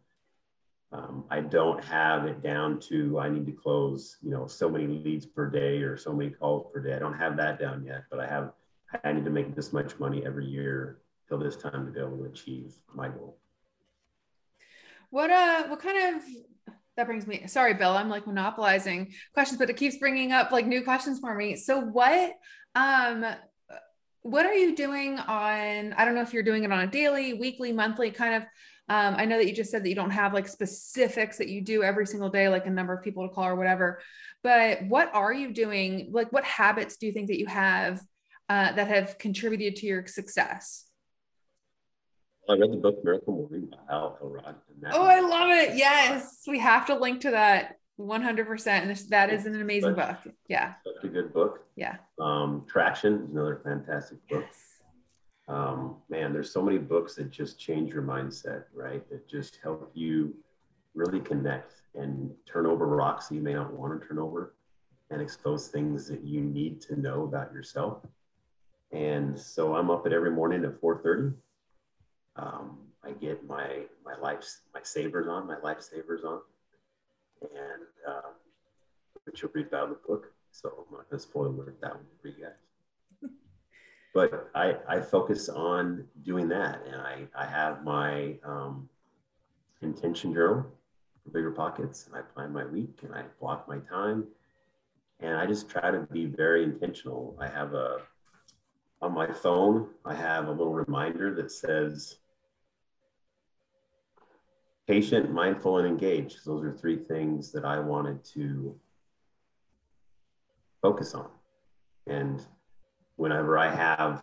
um, 0.93 1.25
I 1.31 1.41
don't 1.41 1.83
have 1.85 2.27
it 2.27 2.43
down 2.43 2.81
to 2.89 3.19
I 3.19 3.29
need 3.29 3.47
to 3.47 3.53
close, 3.53 4.17
you 4.23 4.31
know, 4.31 4.47
so 4.47 4.69
many 4.69 4.87
leads 4.87 5.27
per 5.27 5.49
day 5.49 5.79
or 5.79 5.97
so 5.97 6.13
many 6.13 6.31
calls 6.31 6.71
per 6.73 6.81
day. 6.81 6.95
I 6.95 6.99
don't 6.99 7.19
have 7.19 7.37
that 7.37 7.61
down 7.61 7.85
yet, 7.85 8.05
but 8.11 8.21
I 8.21 8.27
have 8.27 8.53
I 9.05 9.13
need 9.13 9.25
to 9.25 9.31
make 9.31 9.55
this 9.55 9.73
much 9.73 9.99
money 9.99 10.25
every 10.25 10.47
year 10.47 10.99
till 11.29 11.39
this 11.39 11.57
time 11.57 11.87
to 11.87 11.93
be 11.93 12.01
able 12.01 12.19
to 12.19 12.25
achieve 12.25 12.75
my 12.95 13.09
goal. 13.09 13.39
What 15.11 15.31
uh 15.31 15.69
what 15.69 15.81
kind 15.81 16.17
of 16.17 16.23
that 16.97 17.07
brings 17.07 17.27
me 17.27 17.47
sorry 17.47 17.75
bill 17.75 17.93
i'm 17.93 18.09
like 18.09 18.27
monopolizing 18.27 19.13
questions 19.35 19.59
but 19.59 19.71
it 19.71 19.77
keeps 19.77 19.99
bringing 19.99 20.33
up 20.33 20.51
like 20.51 20.67
new 20.67 20.83
questions 20.83 21.21
for 21.21 21.35
me 21.35 21.55
so 21.55 21.79
what 21.79 22.33
um 22.75 23.25
what 24.23 24.47
are 24.47 24.55
you 24.55 24.75
doing 24.75 25.19
on 25.19 25.93
i 25.93 26.05
don't 26.05 26.15
know 26.15 26.23
if 26.23 26.33
you're 26.33 26.43
doing 26.43 26.65
it 26.65 26.73
on 26.73 26.81
a 26.81 26.87
daily 26.87 27.35
weekly 27.35 27.73
monthly 27.73 28.11
kind 28.11 28.35
of 28.35 28.43
um, 28.89 29.17
I 29.17 29.25
know 29.25 29.37
that 29.37 29.49
you 29.49 29.53
just 29.53 29.71
said 29.71 29.83
that 29.83 29.89
you 29.89 29.97
don't 29.97 30.11
have 30.11 30.33
like 30.33 30.47
specifics 30.47 31.39
that 31.39 31.49
you 31.49 31.61
do 31.61 31.83
every 31.83 32.07
single 32.07 32.29
day, 32.29 32.49
like 32.49 32.67
a 32.67 32.71
number 32.71 32.95
of 32.95 33.03
people 33.03 33.27
to 33.27 33.35
call 33.35 33.47
or 33.47 33.57
whatever. 33.57 34.01
But 34.45 34.85
what 34.85 35.13
are 35.13 35.33
you 35.33 35.53
doing? 35.53 36.11
Like, 36.13 36.33
what 36.33 36.45
habits 36.45 36.97
do 36.97 37.07
you 37.07 37.13
think 37.13 37.27
that 37.27 37.39
you 37.39 37.47
have 37.47 38.01
uh, 38.49 38.73
that 38.73 38.87
have 38.87 39.19
contributed 39.19 39.75
to 39.77 39.87
your 39.87 40.07
success? 40.07 40.86
I 42.49 42.53
read 42.55 42.73
the 42.73 42.77
book 42.77 43.03
Miracle 43.05 43.35
Morning 43.35 43.67
by 43.67 43.79
Hal 43.89 44.19
Elrod. 44.23 44.55
Oh, 44.93 45.03
I 45.03 45.21
love 45.21 45.51
it. 45.51 45.77
Yes. 45.77 46.43
We 46.47 46.59
have 46.61 46.87
to 46.87 46.95
link 46.95 47.21
to 47.23 47.33
that 47.33 47.79
100%. 47.99 48.67
And 48.67 48.91
this, 48.91 49.05
that 49.05 49.33
is 49.33 49.47
an 49.47 49.61
amazing 49.61 49.95
book. 49.95 50.17
Yeah. 50.49 50.75
Such 50.85 51.05
a 51.05 51.09
good 51.09 51.33
book. 51.33 51.67
Yeah. 51.75 51.97
Um, 52.21 52.65
Traction 52.69 53.25
is 53.25 53.31
another 53.31 53.61
fantastic 53.65 54.19
book. 54.29 54.45
Yes. 54.47 54.63
Um, 55.49 55.97
man, 56.09 56.33
there's 56.33 56.51
so 56.53 56.63
many 56.63 56.79
books 56.79 57.15
that 57.17 57.31
just 57.31 57.59
change 57.59 57.93
your 57.93 58.03
mindset, 58.03 58.65
right? 58.73 59.09
That 59.11 59.29
just 59.29 59.59
help 59.63 59.91
you 59.95 60.35
really 60.95 61.21
connect 61.21 61.83
and 61.95 62.31
turn 62.47 62.67
over 62.67 62.87
rocks 62.87 63.29
that 63.29 63.35
you 63.35 63.43
may 63.43 63.55
not 63.55 63.73
want 63.73 64.01
to 64.01 64.07
turn 64.07 64.19
over 64.19 64.55
and 65.11 65.21
expose 65.21 65.69
things 65.69 66.09
that 66.09 66.23
you 66.23 66.41
need 66.43 66.81
to 66.83 67.01
know 67.01 67.25
about 67.25 67.53
yourself. 67.53 67.99
And 68.93 69.39
so 69.39 69.75
I'm 69.75 69.91
up 69.91 70.07
at 70.07 70.13
every 70.13 70.31
morning 70.31 70.65
at 70.65 70.81
4:30. 70.81 71.35
Um, 72.37 72.79
I 73.05 73.13
get 73.13 73.47
my 73.47 73.83
my 74.05 74.17
life 74.21 74.45
my 74.75 74.81
savers 74.83 75.29
on, 75.29 75.47
my 75.47 75.57
lifesavers 75.57 76.25
on, 76.25 76.41
and 77.43 77.83
uh, 78.07 78.31
which 79.25 79.43
you'll 79.43 79.51
read 79.55 79.67
about 79.67 79.85
in 79.85 79.91
the 79.91 79.99
book. 80.07 80.33
So 80.51 80.69
I'm 80.69 80.97
not 80.97 81.11
going 81.11 81.19
to 81.19 81.23
spoil 81.23 81.53
that 81.53 81.95
one 81.95 82.05
for 82.23 82.29
you 82.29 82.35
guys. 82.43 83.31
but 84.15 84.51
I, 84.55 84.77
I 84.89 85.01
focus 85.01 85.49
on 85.49 86.07
doing 86.25 86.49
that, 86.49 86.81
and 86.87 86.97
I, 86.97 87.27
I 87.37 87.47
have 87.47 87.85
my 87.85 88.37
um, 88.45 88.89
intention 89.83 90.33
journal 90.33 90.67
for 91.23 91.39
BiggerPockets, 91.39 92.07
and 92.07 92.17
I 92.17 92.23
plan 92.23 92.53
my 92.53 92.65
week, 92.65 93.01
and 93.03 93.15
I 93.15 93.25
block 93.39 93.69
my 93.69 93.79
time, 93.79 94.27
and 95.21 95.37
I 95.37 95.47
just 95.47 95.69
try 95.69 95.91
to 95.91 96.01
be 96.11 96.27
very 96.27 96.65
intentional. 96.65 97.37
I 97.41 97.49
have 97.49 97.75
a 97.75 97.99
on 99.03 99.13
my 99.13 99.31
phone, 99.31 99.89
I 100.07 100.15
have 100.15 100.49
a 100.49 100.51
little 100.51 100.73
reminder 100.73 101.35
that 101.35 101.53
says 101.53 102.17
patient, 104.87 105.33
mindful, 105.33 105.79
and 105.79 105.87
engaged. 105.87 106.45
Those 106.45 106.65
are 106.65 106.73
three 106.73 106.97
things 106.97 107.53
that 107.53 107.65
I 107.65 107.79
wanted 107.81 108.25
to 108.35 108.79
focus 110.81 111.15
on. 111.15 111.29
And 112.07 112.45
whenever 113.17 113.59
I 113.59 113.75
have 113.75 114.23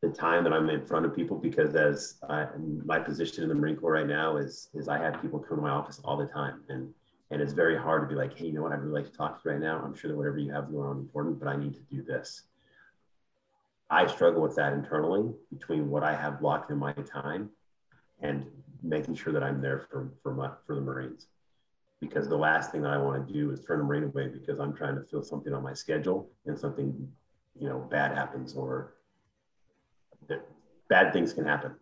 the 0.00 0.08
time 0.08 0.44
that 0.44 0.52
I'm 0.52 0.70
in 0.70 0.86
front 0.86 1.04
of 1.04 1.14
people, 1.14 1.36
because 1.36 1.74
as 1.74 2.14
I, 2.28 2.46
my 2.84 2.98
position 2.98 3.42
in 3.42 3.48
the 3.48 3.54
Marine 3.54 3.76
Corps 3.76 3.92
right 3.92 4.06
now 4.06 4.36
is, 4.36 4.68
is 4.74 4.88
I 4.88 4.98
have 4.98 5.20
people 5.20 5.38
come 5.38 5.58
to 5.58 5.62
my 5.62 5.70
office 5.70 6.00
all 6.04 6.16
the 6.16 6.26
time. 6.26 6.62
And, 6.68 6.88
and 7.30 7.42
it's 7.42 7.52
very 7.52 7.76
hard 7.76 8.02
to 8.02 8.08
be 8.08 8.14
like, 8.14 8.38
hey, 8.38 8.46
you 8.46 8.52
know 8.52 8.62
what, 8.62 8.72
I'd 8.72 8.80
really 8.80 9.02
like 9.02 9.10
to 9.10 9.16
talk 9.16 9.42
to 9.42 9.48
you 9.48 9.52
right 9.52 9.60
now. 9.60 9.82
I'm 9.84 9.94
sure 9.94 10.10
that 10.10 10.16
whatever 10.16 10.38
you 10.38 10.50
have 10.52 10.70
going 10.70 10.88
on 10.88 10.96
is 10.96 11.02
important, 11.02 11.38
but 11.38 11.48
I 11.48 11.56
need 11.56 11.74
to 11.74 11.82
do 11.90 12.02
this. 12.02 12.44
I 13.90 14.06
struggle 14.06 14.40
with 14.40 14.54
that 14.56 14.72
internally 14.72 15.32
between 15.50 15.90
what 15.90 16.04
I 16.04 16.14
have 16.14 16.40
blocked 16.40 16.70
in 16.70 16.78
my 16.78 16.92
time 16.92 17.50
and 18.20 18.46
making 18.82 19.14
sure 19.14 19.32
that 19.32 19.42
I'm 19.42 19.60
there 19.60 19.86
for, 19.90 20.10
for, 20.22 20.34
my, 20.34 20.50
for 20.66 20.74
the 20.74 20.80
Marines. 20.80 21.26
Because 22.00 22.28
the 22.28 22.36
last 22.36 22.70
thing 22.70 22.82
that 22.82 22.92
I 22.92 22.98
want 22.98 23.26
to 23.26 23.32
do 23.32 23.50
is 23.50 23.64
turn 23.64 23.80
a 23.80 23.84
Marine 23.84 24.04
away 24.04 24.28
because 24.28 24.60
I'm 24.60 24.72
trying 24.72 24.94
to 24.94 25.02
fill 25.02 25.22
something 25.22 25.52
on 25.52 25.62
my 25.62 25.74
schedule 25.74 26.30
and 26.46 26.58
something, 26.58 27.08
you 27.58 27.68
know, 27.68 27.78
bad 27.90 28.16
happens 28.16 28.54
or 28.54 28.94
bad 30.88 31.12
things 31.12 31.32
can 31.32 31.44
happen. 31.44 31.74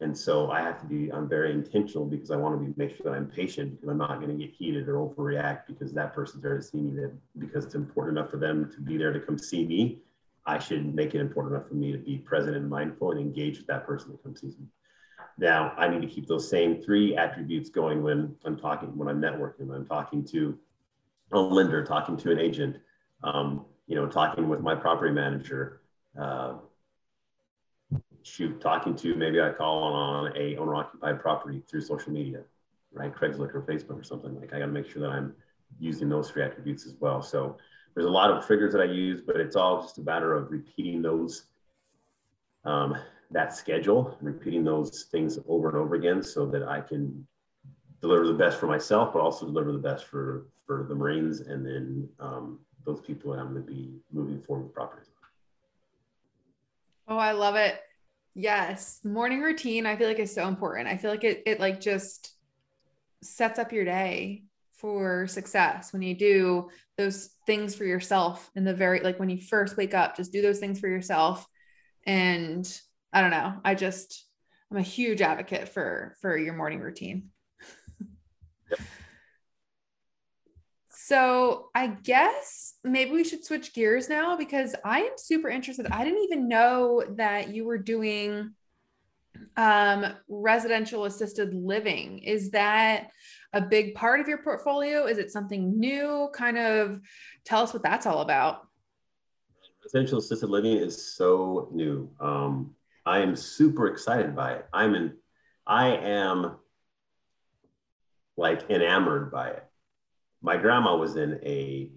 And 0.00 0.16
so 0.16 0.50
I 0.50 0.60
have 0.60 0.80
to 0.80 0.86
be, 0.86 1.10
I'm 1.12 1.28
very 1.28 1.52
intentional 1.52 2.04
because 2.04 2.30
I 2.30 2.36
want 2.36 2.58
to 2.58 2.64
be, 2.66 2.74
make 2.76 2.96
sure 2.96 3.04
that 3.04 3.16
I'm 3.16 3.26
patient 3.26 3.72
because 3.72 3.88
I'm 3.88 3.98
not 3.98 4.20
going 4.20 4.36
to 4.36 4.44
get 4.44 4.54
heated 4.54 4.88
or 4.88 4.96
overreact 4.96 5.62
because 5.66 5.92
that 5.92 6.14
person's 6.14 6.42
there 6.42 6.56
to 6.56 6.62
see 6.62 6.78
me 6.78 7.00
that 7.00 7.12
because 7.38 7.64
it's 7.64 7.74
important 7.74 8.18
enough 8.18 8.30
for 8.30 8.36
them 8.36 8.70
to 8.74 8.80
be 8.80 8.98
there 8.98 9.12
to 9.12 9.20
come 9.20 9.38
see 9.38 9.64
me. 9.64 9.98
I 10.46 10.58
should 10.58 10.94
make 10.94 11.14
it 11.14 11.20
important 11.20 11.54
enough 11.54 11.68
for 11.68 11.74
me 11.74 11.92
to 11.92 11.98
be 11.98 12.18
present 12.18 12.56
and 12.56 12.68
mindful 12.68 13.12
and 13.12 13.20
engage 13.20 13.56
with 13.58 13.66
that 13.68 13.86
person 13.86 14.10
that 14.10 14.22
comes 14.22 14.40
sees 14.40 14.58
me. 14.58 14.66
Now, 15.38 15.72
I 15.76 15.88
need 15.88 16.00
to 16.02 16.06
keep 16.06 16.26
those 16.26 16.48
same 16.48 16.80
three 16.80 17.16
attributes 17.16 17.68
going 17.68 18.02
when 18.02 18.36
I'm 18.44 18.56
talking, 18.56 18.96
when 18.96 19.08
I'm 19.08 19.20
networking, 19.20 19.66
when 19.66 19.78
I'm 19.78 19.86
talking 19.86 20.24
to 20.26 20.56
a 21.32 21.38
lender, 21.38 21.84
talking 21.84 22.16
to 22.18 22.30
an 22.30 22.38
agent, 22.38 22.76
um, 23.24 23.64
you 23.86 23.96
know, 23.96 24.06
talking 24.06 24.48
with 24.48 24.60
my 24.60 24.74
property 24.74 25.12
manager, 25.12 25.80
uh, 26.20 26.54
shoot, 28.22 28.60
talking 28.60 28.94
to 28.96 29.14
maybe 29.14 29.40
I 29.40 29.50
call 29.50 29.82
on, 29.82 30.36
a 30.36 30.56
owner 30.56 30.76
occupied 30.76 31.20
property 31.20 31.62
through 31.68 31.82
social 31.82 32.12
media, 32.12 32.42
right? 32.92 33.14
Craigslist 33.14 33.54
or 33.54 33.62
Facebook 33.68 34.00
or 34.00 34.04
something 34.04 34.38
like 34.40 34.54
I 34.54 34.60
got 34.60 34.66
to 34.66 34.72
make 34.72 34.88
sure 34.88 35.02
that 35.02 35.10
I'm 35.10 35.34
using 35.78 36.08
those 36.08 36.30
three 36.30 36.42
attributes 36.42 36.86
as 36.86 36.94
well. 37.00 37.20
So 37.20 37.58
there's 37.94 38.06
a 38.06 38.10
lot 38.10 38.30
of 38.30 38.46
triggers 38.46 38.72
that 38.72 38.80
I 38.80 38.86
use, 38.86 39.20
but 39.20 39.36
it's 39.36 39.56
all 39.56 39.82
just 39.82 39.98
a 39.98 40.02
matter 40.02 40.34
of 40.34 40.50
repeating 40.50 41.02
those 41.02 41.46
um, 42.64 42.96
that 43.34 43.54
schedule, 43.54 44.16
repeating 44.20 44.64
those 44.64 45.06
things 45.10 45.38
over 45.48 45.68
and 45.68 45.76
over 45.76 45.96
again 45.96 46.22
so 46.22 46.46
that 46.46 46.62
I 46.62 46.80
can 46.80 47.26
deliver 48.00 48.26
the 48.26 48.32
best 48.32 48.58
for 48.58 48.66
myself, 48.66 49.12
but 49.12 49.20
also 49.20 49.44
deliver 49.44 49.72
the 49.72 49.78
best 49.78 50.06
for, 50.06 50.46
for 50.66 50.86
the 50.88 50.94
Marines 50.94 51.40
and 51.40 51.66
then 51.66 52.08
um, 52.20 52.60
those 52.86 53.00
people 53.00 53.32
that 53.32 53.40
I'm 53.40 53.52
going 53.52 53.66
to 53.66 53.72
be 53.72 53.92
moving 54.12 54.40
forward 54.40 54.64
with 54.64 54.74
properties. 54.74 55.10
Oh, 57.08 57.18
I 57.18 57.32
love 57.32 57.56
it. 57.56 57.80
Yes. 58.34 59.00
Morning 59.04 59.40
routine, 59.40 59.84
I 59.84 59.96
feel 59.96 60.08
like 60.08 60.20
is 60.20 60.34
so 60.34 60.46
important. 60.46 60.88
I 60.88 60.96
feel 60.96 61.10
like 61.10 61.24
it, 61.24 61.42
it 61.44 61.60
like 61.60 61.80
just 61.80 62.32
sets 63.20 63.58
up 63.58 63.72
your 63.72 63.84
day 63.84 64.44
for 64.74 65.26
success 65.26 65.92
when 65.92 66.02
you 66.02 66.14
do 66.14 66.68
those 66.98 67.30
things 67.46 67.74
for 67.74 67.84
yourself 67.84 68.50
in 68.54 68.64
the 68.64 68.74
very 68.74 69.00
like 69.00 69.18
when 69.18 69.30
you 69.30 69.40
first 69.40 69.78
wake 69.78 69.94
up 69.94 70.14
just 70.14 70.32
do 70.32 70.42
those 70.42 70.58
things 70.58 70.78
for 70.78 70.88
yourself 70.88 71.46
and 72.06 72.80
I 73.14 73.20
don't 73.20 73.30
know. 73.30 73.54
I 73.64 73.76
just 73.76 74.26
I'm 74.70 74.76
a 74.76 74.82
huge 74.82 75.22
advocate 75.22 75.68
for 75.68 76.16
for 76.20 76.36
your 76.36 76.54
morning 76.54 76.80
routine. 76.80 77.30
yep. 78.70 78.80
So 80.90 81.68
I 81.74 81.88
guess 81.88 82.74
maybe 82.82 83.12
we 83.12 83.24
should 83.24 83.44
switch 83.44 83.72
gears 83.72 84.08
now 84.08 84.36
because 84.36 84.74
I 84.84 85.00
am 85.02 85.12
super 85.16 85.48
interested. 85.48 85.86
I 85.86 86.02
didn't 86.02 86.24
even 86.24 86.48
know 86.48 87.04
that 87.16 87.54
you 87.54 87.64
were 87.66 87.78
doing 87.78 88.54
um, 89.56 90.06
residential 90.28 91.04
assisted 91.04 91.54
living. 91.54 92.20
Is 92.20 92.50
that 92.50 93.10
a 93.52 93.60
big 93.60 93.94
part 93.94 94.20
of 94.20 94.28
your 94.28 94.38
portfolio? 94.38 95.06
Is 95.06 95.18
it 95.18 95.30
something 95.30 95.78
new? 95.78 96.30
Kind 96.32 96.58
of 96.58 97.00
tell 97.44 97.62
us 97.62 97.72
what 97.72 97.82
that's 97.82 98.06
all 98.06 98.20
about. 98.20 98.66
Residential 99.84 100.18
assisted 100.18 100.48
living 100.48 100.76
is 100.76 101.14
so 101.14 101.68
new. 101.72 102.10
Um, 102.18 102.74
I 103.06 103.20
am 103.20 103.36
super 103.36 103.86
excited 103.86 104.34
by 104.34 104.54
it. 104.54 104.66
I'm 104.72 104.94
in, 104.94 105.14
I 105.66 105.88
am 105.88 106.56
like 108.36 108.70
enamored 108.70 109.30
by 109.30 109.48
it. 109.50 109.64
My 110.42 110.56
grandma 110.56 110.96
was 110.96 111.16
in 111.16 111.38
a, 111.42 111.90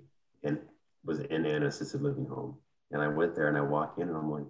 and 0.43 0.59
was 1.05 1.19
in 1.19 1.45
an 1.45 1.63
assisted 1.63 2.01
living 2.01 2.25
home. 2.25 2.57
And 2.91 3.01
I 3.01 3.07
went 3.07 3.35
there 3.35 3.47
and 3.47 3.57
I 3.57 3.61
walk 3.61 3.95
in 3.97 4.07
and 4.07 4.17
I'm 4.17 4.31
like, 4.31 4.47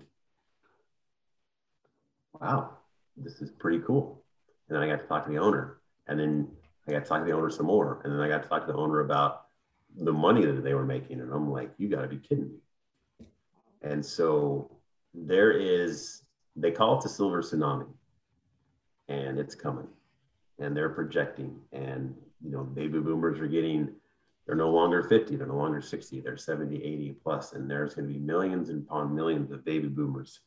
wow, 2.39 2.77
this 3.15 3.41
is 3.41 3.51
pretty 3.51 3.79
cool. 3.79 4.23
And 4.67 4.75
then 4.75 4.83
I 4.83 4.87
got 4.87 5.01
to 5.01 5.07
talk 5.07 5.25
to 5.25 5.31
the 5.31 5.39
owner. 5.39 5.77
And 6.07 6.19
then 6.19 6.47
I 6.87 6.91
got 6.91 7.03
to 7.03 7.09
talk 7.09 7.19
to 7.21 7.25
the 7.25 7.31
owner 7.31 7.49
some 7.49 7.65
more. 7.67 8.01
And 8.03 8.13
then 8.13 8.19
I 8.19 8.27
got 8.27 8.43
to 8.43 8.49
talk 8.49 8.65
to 8.65 8.71
the 8.71 8.77
owner 8.77 8.99
about 8.99 9.45
the 9.95 10.13
money 10.13 10.45
that 10.45 10.63
they 10.63 10.73
were 10.73 10.85
making. 10.85 11.21
And 11.21 11.31
I'm 11.31 11.51
like, 11.51 11.71
you 11.77 11.89
got 11.89 12.01
to 12.01 12.07
be 12.07 12.17
kidding 12.17 12.49
me. 12.49 13.25
And 13.81 14.05
so 14.05 14.77
there 15.13 15.51
is 15.51 16.21
they 16.57 16.71
call 16.71 16.97
it 16.97 17.03
the 17.03 17.09
silver 17.09 17.41
tsunami 17.41 17.87
and 19.07 19.39
it's 19.39 19.55
coming 19.55 19.87
and 20.59 20.75
they're 20.75 20.89
projecting 20.89 21.59
and 21.71 22.13
you 22.43 22.51
know 22.51 22.63
baby 22.63 22.99
boomers 22.99 23.39
are 23.39 23.47
getting 23.47 23.89
they're 24.45 24.55
no 24.55 24.69
longer 24.69 25.03
50 25.03 25.35
they're 25.35 25.47
no 25.47 25.57
longer 25.57 25.81
60 25.81 26.21
they're 26.21 26.37
70 26.37 26.75
80 26.77 27.15
plus 27.23 27.53
and 27.53 27.69
there's 27.69 27.93
going 27.93 28.07
to 28.07 28.13
be 28.13 28.19
millions 28.19 28.69
and 28.69 28.83
upon 28.83 29.15
millions 29.15 29.51
of 29.51 29.63
baby 29.63 29.87
boomers. 29.87 30.41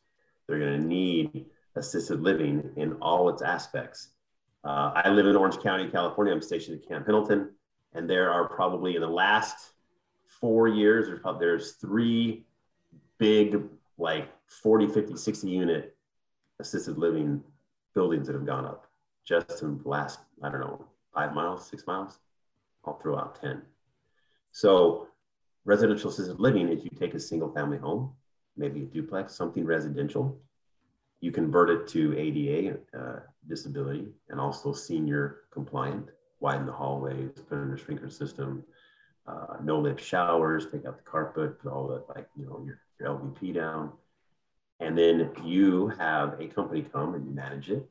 They're 0.47 0.59
going 0.59 0.81
to 0.81 0.87
need 0.87 1.45
assisted 1.75 2.21
living 2.21 2.71
in 2.75 2.93
all 2.93 3.29
its 3.29 3.41
aspects. 3.41 4.09
Uh, 4.63 4.91
i 4.95 5.09
live 5.09 5.25
in 5.25 5.35
orange 5.35 5.59
county 5.59 5.89
california. 5.89 6.33
I'm 6.33 6.41
stationed 6.41 6.81
at 6.81 6.87
camp 6.87 7.05
pendleton 7.05 7.51
and 7.93 8.09
there 8.09 8.31
are 8.31 8.47
probably 8.47 8.95
in 8.95 9.01
the 9.01 9.07
last 9.07 9.73
four 10.25 10.67
years 10.67 11.07
there's 11.07 11.19
probably 11.19 11.45
there's 11.45 11.73
three 11.73 12.45
big 13.17 13.61
like 13.97 14.29
40 14.47 14.87
50 14.87 15.15
60 15.17 15.49
unit 15.49 15.95
assisted 16.61 16.97
living 16.97 17.43
buildings 17.93 18.27
that 18.27 18.33
have 18.33 18.45
gone 18.45 18.65
up 18.65 18.87
just 19.25 19.61
in 19.61 19.77
the 19.77 19.89
last, 19.89 20.19
I 20.41 20.49
don't 20.49 20.61
know, 20.61 20.85
five 21.13 21.33
miles, 21.33 21.67
six 21.67 21.85
miles. 21.85 22.19
I'll 22.85 22.97
throw 22.99 23.17
out 23.17 23.39
10. 23.39 23.61
So 24.51 25.07
residential 25.65 26.09
assisted 26.09 26.39
living 26.39 26.69
is 26.69 26.83
you 26.83 26.89
take 26.97 27.13
a 27.13 27.19
single 27.19 27.53
family 27.53 27.77
home, 27.77 28.13
maybe 28.57 28.81
a 28.81 28.85
duplex, 28.85 29.35
something 29.35 29.65
residential, 29.65 30.39
you 31.19 31.31
convert 31.31 31.69
it 31.69 31.87
to 31.89 32.17
ADA 32.17 32.77
uh, 32.97 33.19
disability 33.47 34.07
and 34.29 34.39
also 34.39 34.73
senior 34.73 35.41
compliant, 35.51 36.09
widen 36.39 36.65
the 36.65 36.71
hallways, 36.71 37.29
put 37.47 37.59
in 37.59 37.71
a 37.71 37.77
sprinkler 37.77 38.09
system, 38.09 38.63
uh, 39.27 39.57
no 39.63 39.79
lip 39.79 39.99
showers, 39.99 40.65
take 40.71 40.85
out 40.85 40.97
the 40.97 41.03
carpet, 41.03 41.59
put 41.59 41.71
all 41.71 41.87
the 41.87 42.03
like, 42.15 42.27
you 42.35 42.45
know, 42.45 42.63
your, 42.65 42.79
your 42.99 43.09
LVP 43.09 43.53
down 43.53 43.91
and 44.81 44.97
then 44.97 45.31
you 45.43 45.87
have 45.99 46.39
a 46.41 46.47
company 46.47 46.81
come 46.81 47.13
and 47.13 47.25
you 47.25 47.31
manage 47.31 47.69
it. 47.69 47.87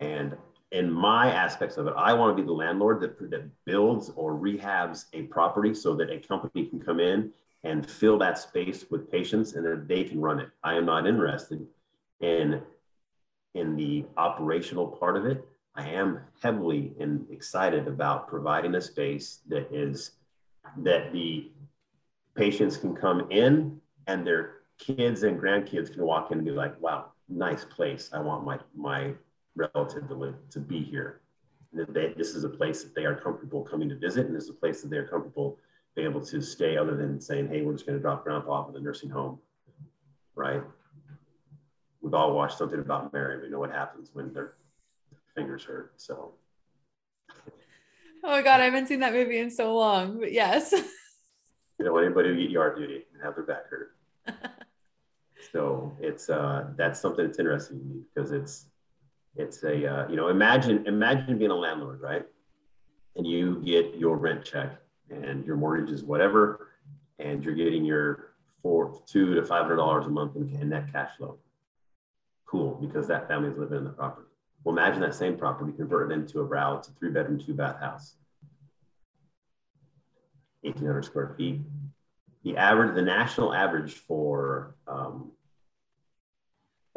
And 0.00 0.36
in 0.72 0.90
my 0.90 1.30
aspects 1.30 1.76
of 1.76 1.86
it, 1.86 1.94
I 1.96 2.14
want 2.14 2.36
to 2.36 2.42
be 2.42 2.46
the 2.46 2.52
landlord 2.52 3.00
that, 3.00 3.30
that 3.30 3.48
builds 3.64 4.10
or 4.16 4.34
rehabs 4.34 5.04
a 5.12 5.22
property 5.22 5.74
so 5.74 5.94
that 5.94 6.10
a 6.10 6.18
company 6.18 6.66
can 6.66 6.80
come 6.80 7.00
in 7.00 7.30
and 7.62 7.88
fill 7.88 8.18
that 8.18 8.38
space 8.38 8.86
with 8.90 9.10
patients 9.10 9.52
and 9.54 9.64
then 9.64 9.84
they 9.86 10.04
can 10.04 10.20
run 10.20 10.40
it. 10.40 10.48
I 10.62 10.74
am 10.74 10.86
not 10.86 11.06
interested 11.06 11.66
in 12.20 12.62
in 13.54 13.76
the 13.76 14.04
operational 14.16 14.88
part 14.88 15.16
of 15.16 15.26
it. 15.26 15.46
I 15.76 15.88
am 15.88 16.20
heavily 16.42 16.92
and 16.98 17.24
excited 17.30 17.86
about 17.86 18.26
providing 18.26 18.74
a 18.74 18.80
space 18.80 19.42
that 19.48 19.72
is 19.72 20.12
that 20.78 21.12
the 21.12 21.52
patients 22.34 22.76
can 22.76 22.96
come 22.96 23.30
in 23.30 23.80
and 24.08 24.26
their 24.26 24.63
kids 24.78 25.22
and 25.22 25.40
grandkids 25.40 25.92
can 25.92 26.02
walk 26.04 26.30
in 26.30 26.38
and 26.38 26.46
be 26.46 26.52
like, 26.52 26.80
wow, 26.80 27.12
nice 27.28 27.64
place. 27.64 28.10
I 28.12 28.20
want 28.20 28.44
my 28.44 28.58
my 28.74 29.12
relative 29.56 30.08
to 30.08 30.14
live 30.14 30.34
to 30.50 30.60
be 30.60 30.82
here. 30.82 31.20
And 31.72 31.86
they, 31.94 32.14
this 32.16 32.34
is 32.34 32.44
a 32.44 32.48
place 32.48 32.82
that 32.82 32.94
they 32.94 33.04
are 33.04 33.14
comfortable 33.14 33.62
coming 33.62 33.88
to 33.88 33.96
visit, 33.96 34.26
and 34.26 34.36
this 34.36 34.44
is 34.44 34.50
a 34.50 34.54
place 34.54 34.82
that 34.82 34.90
they're 34.90 35.08
comfortable 35.08 35.58
being 35.94 36.08
able 36.08 36.24
to 36.24 36.40
stay 36.40 36.76
other 36.76 36.96
than 36.96 37.20
saying, 37.20 37.48
hey, 37.48 37.62
we're 37.62 37.72
just 37.72 37.86
going 37.86 37.98
to 37.98 38.02
drop 38.02 38.24
grandpa 38.24 38.50
off 38.50 38.68
at 38.68 38.74
the 38.74 38.80
nursing 38.80 39.10
home, 39.10 39.38
right? 40.34 40.62
We've 42.00 42.14
all 42.14 42.34
watched 42.34 42.58
something 42.58 42.80
about 42.80 43.12
Mary. 43.12 43.40
We 43.40 43.48
know 43.48 43.60
what 43.60 43.70
happens 43.70 44.10
when 44.12 44.32
their 44.32 44.54
fingers 45.34 45.64
hurt. 45.64 45.92
So. 45.96 46.34
Oh 48.22 48.30
my 48.30 48.42
God, 48.42 48.60
I 48.60 48.64
haven't 48.64 48.88
seen 48.88 49.00
that 49.00 49.12
movie 49.12 49.38
in 49.38 49.50
so 49.50 49.74
long, 49.74 50.18
but 50.18 50.32
yes. 50.32 50.72
you 51.78 51.84
know, 51.84 51.96
anybody 51.98 52.30
who 52.30 52.36
get 52.40 52.50
yard 52.50 52.76
duty 52.76 53.04
and 53.12 53.22
have 53.22 53.34
their 53.34 53.44
back 53.44 53.64
hurt. 53.68 53.96
so 55.54 55.96
it's 56.00 56.28
uh, 56.28 56.66
that's 56.76 57.00
something 57.00 57.24
that's 57.24 57.38
interesting 57.38 57.78
to 57.78 57.84
me 57.84 58.00
because 58.12 58.32
it's 58.32 58.66
it's 59.36 59.62
a 59.62 59.86
uh, 59.86 60.08
you 60.08 60.16
know 60.16 60.26
imagine 60.26 60.84
imagine 60.88 61.38
being 61.38 61.52
a 61.52 61.54
landlord 61.54 62.00
right, 62.00 62.26
and 63.14 63.24
you 63.24 63.62
get 63.64 63.94
your 63.94 64.16
rent 64.16 64.44
check 64.44 64.72
and 65.10 65.46
your 65.46 65.56
mortgage 65.56 65.92
is 65.92 66.02
whatever, 66.02 66.70
and 67.20 67.44
you're 67.44 67.54
getting 67.54 67.84
your 67.84 68.32
four 68.62 69.00
two 69.06 69.36
to 69.36 69.44
five 69.44 69.62
hundred 69.62 69.76
dollars 69.76 70.06
a 70.06 70.08
month 70.08 70.34
in, 70.34 70.68
net 70.68 70.90
cash 70.90 71.16
flow. 71.16 71.38
Cool, 72.46 72.74
because 72.80 73.06
that 73.06 73.28
family 73.28 73.50
is 73.50 73.56
living 73.56 73.78
in 73.78 73.84
the 73.84 73.90
property. 73.90 74.26
Well, 74.64 74.76
imagine 74.76 75.02
that 75.02 75.14
same 75.14 75.36
property 75.36 75.70
converted 75.70 76.18
into 76.18 76.40
a 76.40 76.42
row. 76.42 76.78
It's 76.78 76.88
a 76.88 76.92
three 76.92 77.10
bedroom, 77.10 77.38
two 77.38 77.54
bath 77.54 77.78
house. 77.78 78.16
1,800 80.62 81.04
square 81.04 81.34
feet. 81.36 81.60
The 82.42 82.56
average, 82.56 82.94
the 82.94 83.02
national 83.02 83.54
average 83.54 83.92
for 83.92 84.74
um, 84.88 85.30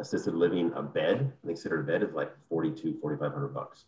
assisted 0.00 0.34
living, 0.34 0.72
a 0.74 0.82
bed, 0.82 1.32
considered 1.44 1.80
a 1.80 1.92
bed 1.92 2.02
is 2.02 2.14
like 2.14 2.32
42, 2.48 2.98
4,500 3.00 3.48
bucks, 3.48 3.84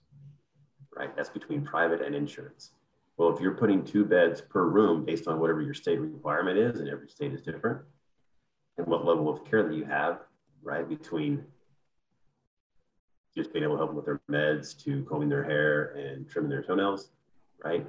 right? 0.96 1.14
That's 1.14 1.28
between 1.28 1.64
private 1.64 2.02
and 2.02 2.14
insurance. 2.14 2.70
Well, 3.16 3.34
if 3.34 3.40
you're 3.40 3.54
putting 3.54 3.84
two 3.84 4.04
beds 4.04 4.40
per 4.40 4.64
room 4.64 5.04
based 5.04 5.28
on 5.28 5.38
whatever 5.38 5.60
your 5.60 5.74
state 5.74 6.00
requirement 6.00 6.58
is, 6.58 6.80
and 6.80 6.88
every 6.88 7.08
state 7.08 7.32
is 7.32 7.42
different, 7.42 7.80
and 8.78 8.86
what 8.86 9.04
level 9.04 9.28
of 9.28 9.44
care 9.44 9.62
that 9.62 9.74
you 9.74 9.84
have, 9.84 10.20
right? 10.62 10.88
Between 10.88 11.44
just 13.36 13.52
being 13.52 13.64
able 13.64 13.74
to 13.74 13.78
help 13.78 13.90
them 13.90 13.96
with 13.96 14.06
their 14.06 14.20
meds 14.30 14.76
to 14.84 15.04
combing 15.04 15.28
their 15.28 15.44
hair 15.44 15.92
and 15.96 16.28
trimming 16.28 16.50
their 16.50 16.62
toenails, 16.62 17.10
right? 17.62 17.86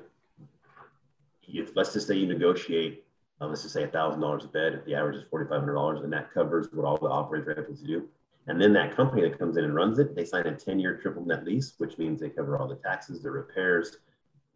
If, 1.47 1.75
let's 1.75 1.93
just 1.93 2.07
say 2.07 2.15
you 2.15 2.27
negotiate, 2.27 3.05
uh, 3.41 3.47
let's 3.47 3.63
just 3.63 3.73
say 3.73 3.87
$1,000 3.87 4.43
a 4.43 4.47
bed, 4.47 4.73
if 4.73 4.85
the 4.85 4.93
average 4.93 5.17
is 5.17 5.23
$4,500, 5.33 6.03
and 6.03 6.13
that 6.13 6.31
covers 6.31 6.67
what 6.71 6.85
all 6.85 6.97
the 6.97 7.07
operators 7.07 7.47
are 7.47 7.63
able 7.63 7.75
to 7.75 7.85
do. 7.85 8.07
And 8.47 8.61
then 8.61 8.73
that 8.73 8.95
company 8.95 9.21
that 9.23 9.39
comes 9.39 9.57
in 9.57 9.63
and 9.63 9.75
runs 9.75 9.99
it, 9.99 10.15
they 10.15 10.25
sign 10.25 10.47
a 10.47 10.55
10 10.55 10.79
year 10.79 10.97
triple 10.97 11.25
net 11.25 11.43
lease, 11.43 11.73
which 11.77 11.97
means 11.97 12.19
they 12.19 12.29
cover 12.29 12.57
all 12.57 12.67
the 12.67 12.75
taxes, 12.75 13.21
the 13.21 13.31
repairs, 13.31 13.97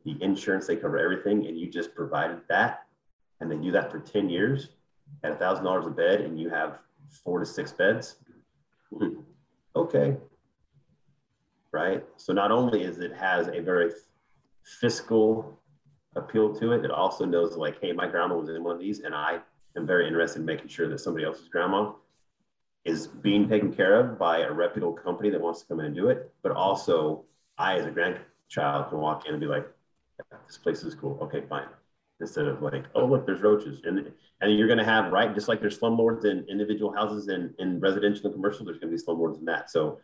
the 0.03 0.15
insurance, 0.21 0.67
they 0.67 0.75
cover 0.75 0.97
everything. 0.97 1.47
And 1.47 1.57
you 1.57 1.69
just 1.69 1.95
provided 1.95 2.41
that. 2.49 2.86
And 3.39 3.51
they 3.51 3.57
do 3.57 3.71
that 3.71 3.91
for 3.91 3.99
10 3.99 4.29
years 4.29 4.69
at 5.23 5.39
$1,000 5.39 5.88
a 5.88 5.89
bed, 5.89 6.21
and 6.21 6.39
you 6.39 6.49
have 6.49 6.79
four 7.23 7.39
to 7.39 7.45
six 7.45 7.71
beds. 7.71 8.17
Okay, 9.75 10.15
right? 11.71 12.03
So 12.17 12.33
not 12.33 12.51
only 12.51 12.83
is 12.83 12.99
it 12.99 13.13
has 13.13 13.49
a 13.49 13.59
very 13.59 13.91
fiscal 14.63 15.59
appeal 16.16 16.55
to 16.55 16.72
it, 16.72 16.86
it 16.86 16.91
also 16.91 17.26
knows 17.26 17.57
like, 17.57 17.80
hey, 17.82 17.91
my 17.91 18.07
grandma 18.07 18.36
was 18.36 18.49
in 18.49 18.63
one 18.63 18.76
of 18.76 18.80
these, 18.80 18.99
and 18.99 19.13
I 19.13 19.39
am 19.76 19.86
very 19.86 20.07
interested 20.07 20.39
in 20.39 20.45
making 20.45 20.68
sure 20.70 20.88
that 20.89 20.99
somebody 20.99 21.26
else's 21.26 21.47
grandma 21.47 21.91
is 22.86 23.07
being 23.07 23.49
taken 23.49 23.74
care 23.74 23.99
of 23.99 24.20
by 24.20 24.39
a 24.39 24.51
reputable 24.51 24.93
company 24.93 25.30
that 25.30 25.41
wants 25.41 25.61
to 25.61 25.68
come 25.68 25.80
in 25.80 25.88
and 25.88 25.95
do 25.95 26.09
it. 26.09 26.32
But 26.43 26.51
also, 26.51 27.26
I 27.57 27.76
as 27.76 27.86
a 27.86 27.91
grandchild 27.91 28.89
can 28.89 28.99
walk 28.99 29.26
in 29.26 29.34
and 29.34 29.41
be 29.41 29.47
like, 29.47 29.68
this 30.47 30.57
place 30.57 30.84
is 30.84 30.95
cool. 30.95 31.18
Okay, 31.22 31.43
fine. 31.49 31.68
Instead 32.22 32.45
of 32.45 32.61
like, 32.61 32.86
oh 32.95 33.05
look, 33.05 33.26
there's 33.26 33.41
roaches, 33.41 33.82
and 33.84 34.11
and 34.41 34.57
you're 34.57 34.68
going 34.68 34.80
to 34.80 34.86
have 34.86 35.11
right, 35.11 35.34
just 35.34 35.47
like 35.47 35.59
there's 35.59 35.80
slumlords 35.80 36.26
in 36.26 36.45
individual 36.47 36.93
houses 36.93 37.28
and 37.28 37.53
in 37.59 37.80
residential 37.80 38.26
and 38.26 38.34
commercial, 38.34 38.66
there's 38.66 38.78
going 38.78 38.91
to 38.91 38.97
be 38.97 39.03
slumlords 39.03 39.39
in 39.39 39.45
that. 39.45 39.70
So 39.70 39.99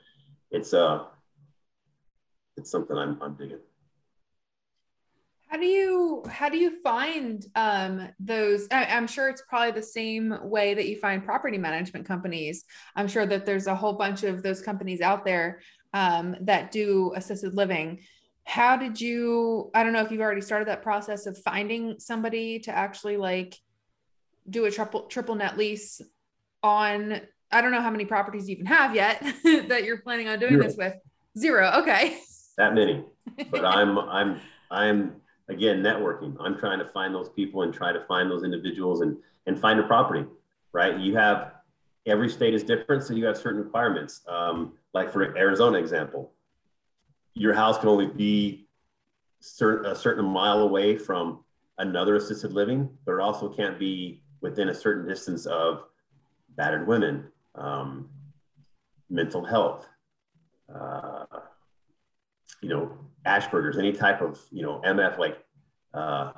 it's 0.50 0.74
uh 0.74 1.06
it's 2.58 2.70
something 2.70 2.98
I'm, 2.98 3.22
I'm 3.22 3.36
digging. 3.36 3.60
How 5.52 5.58
do 5.58 5.66
you 5.66 6.24
how 6.30 6.48
do 6.48 6.58
you 6.58 6.82
find 6.82 7.46
um, 7.56 8.08
those? 8.22 8.70
I, 8.72 8.86
am 8.86 9.06
sure 9.06 9.28
it's 9.28 9.44
probably 9.50 9.72
the 9.72 9.86
same 9.86 10.34
way 10.44 10.74
that 10.74 10.88
you 10.88 10.96
find 10.96 11.26
property 11.26 11.58
management 11.58 12.06
companies. 12.06 12.64
I'm 12.96 13.10
sure 13.10 13.26
that 13.26 13.46
there's 13.46 13.68
a 13.68 13.76
whole 13.76 13.94
bunch 13.94 14.24
of 14.24 14.44
those 14.44 14.62
companies 14.62 15.02
out 15.02 15.26
there 15.26 15.60
um, 15.94 16.38
that 16.42 16.72
do 16.72 17.12
assisted 17.18 17.54
living. 17.54 18.00
How 18.46 18.78
did 18.78 19.02
you? 19.02 19.72
I 19.76 19.84
don't 19.84 19.92
know 19.92 20.02
if 20.02 20.10
you've 20.10 20.22
already 20.22 20.40
started 20.40 20.70
that 20.70 20.84
process 20.84 21.26
of 21.26 21.38
finding 21.38 22.00
somebody 22.00 22.60
to 22.60 22.72
actually 22.72 23.18
like 23.18 23.58
do 24.50 24.64
a 24.64 24.72
triple 24.72 25.02
triple 25.08 25.36
net 25.36 25.58
lease 25.58 26.00
on. 26.64 27.20
I 27.52 27.60
don't 27.60 27.74
know 27.74 27.82
how 27.82 27.92
many 27.92 28.06
properties 28.06 28.48
you 28.48 28.56
even 28.56 28.68
have 28.68 28.96
yet 28.96 29.22
that 29.44 29.84
you're 29.84 29.98
planning 29.98 30.30
on 30.30 30.40
doing 30.40 30.54
Zero. 30.54 30.64
this 30.64 30.78
with. 30.78 30.94
Zero. 31.38 31.72
Okay 31.80 32.18
that 32.58 32.74
many, 32.74 33.04
but 33.50 33.66
I'm 33.66 33.98
I'm 33.98 34.40
I'm 34.70 35.21
again 35.50 35.82
networking. 35.82 36.36
I'm 36.40 36.58
trying 36.58 36.80
to 36.80 36.86
find 36.86 37.14
those 37.14 37.30
people 37.30 37.64
and 37.64 37.74
try 37.74 37.92
to 37.92 38.02
find 38.06 38.30
those 38.30 38.44
individuals 38.44 39.02
and 39.02 39.18
and 39.48 39.60
find 39.60 39.80
a 39.80 39.84
property. 39.84 40.26
Right? 40.74 40.98
You 41.00 41.16
have 41.16 41.54
every 42.06 42.30
state 42.30 42.54
is 42.54 42.64
different, 42.64 43.04
so 43.04 43.14
you 43.14 43.26
have 43.26 43.38
certain 43.38 43.62
requirements. 43.62 44.22
Um, 44.28 44.74
like 44.94 45.12
for 45.12 45.38
Arizona 45.38 45.78
example, 45.78 46.34
your 47.34 47.54
house 47.54 47.78
can 47.78 47.90
only 47.90 48.08
be 48.08 48.68
certain 49.40 49.92
a 49.92 49.96
certain 49.96 50.26
mile 50.26 50.60
away 50.60 50.98
from 50.98 51.44
another 51.78 52.16
assisted 52.16 52.54
living, 52.54 52.90
but 53.06 53.14
it 53.14 53.20
also 53.20 53.50
can't 53.50 53.80
be 53.80 54.22
within 54.42 54.70
a 54.70 54.74
certain 54.74 55.08
distance 55.08 55.46
of 55.46 55.84
battered 56.56 56.88
women, 56.88 57.28
um, 57.56 58.10
mental 59.10 59.44
health, 59.44 59.88
uh, 60.74 61.26
you 62.62 62.70
know, 62.70 62.92
Asperger's, 63.26 63.78
any 63.78 63.92
type 63.92 64.22
of, 64.22 64.40
you 64.52 64.64
know, 64.64 64.82
MF, 64.86 65.18
like 65.18 65.44
uh, 65.94 66.32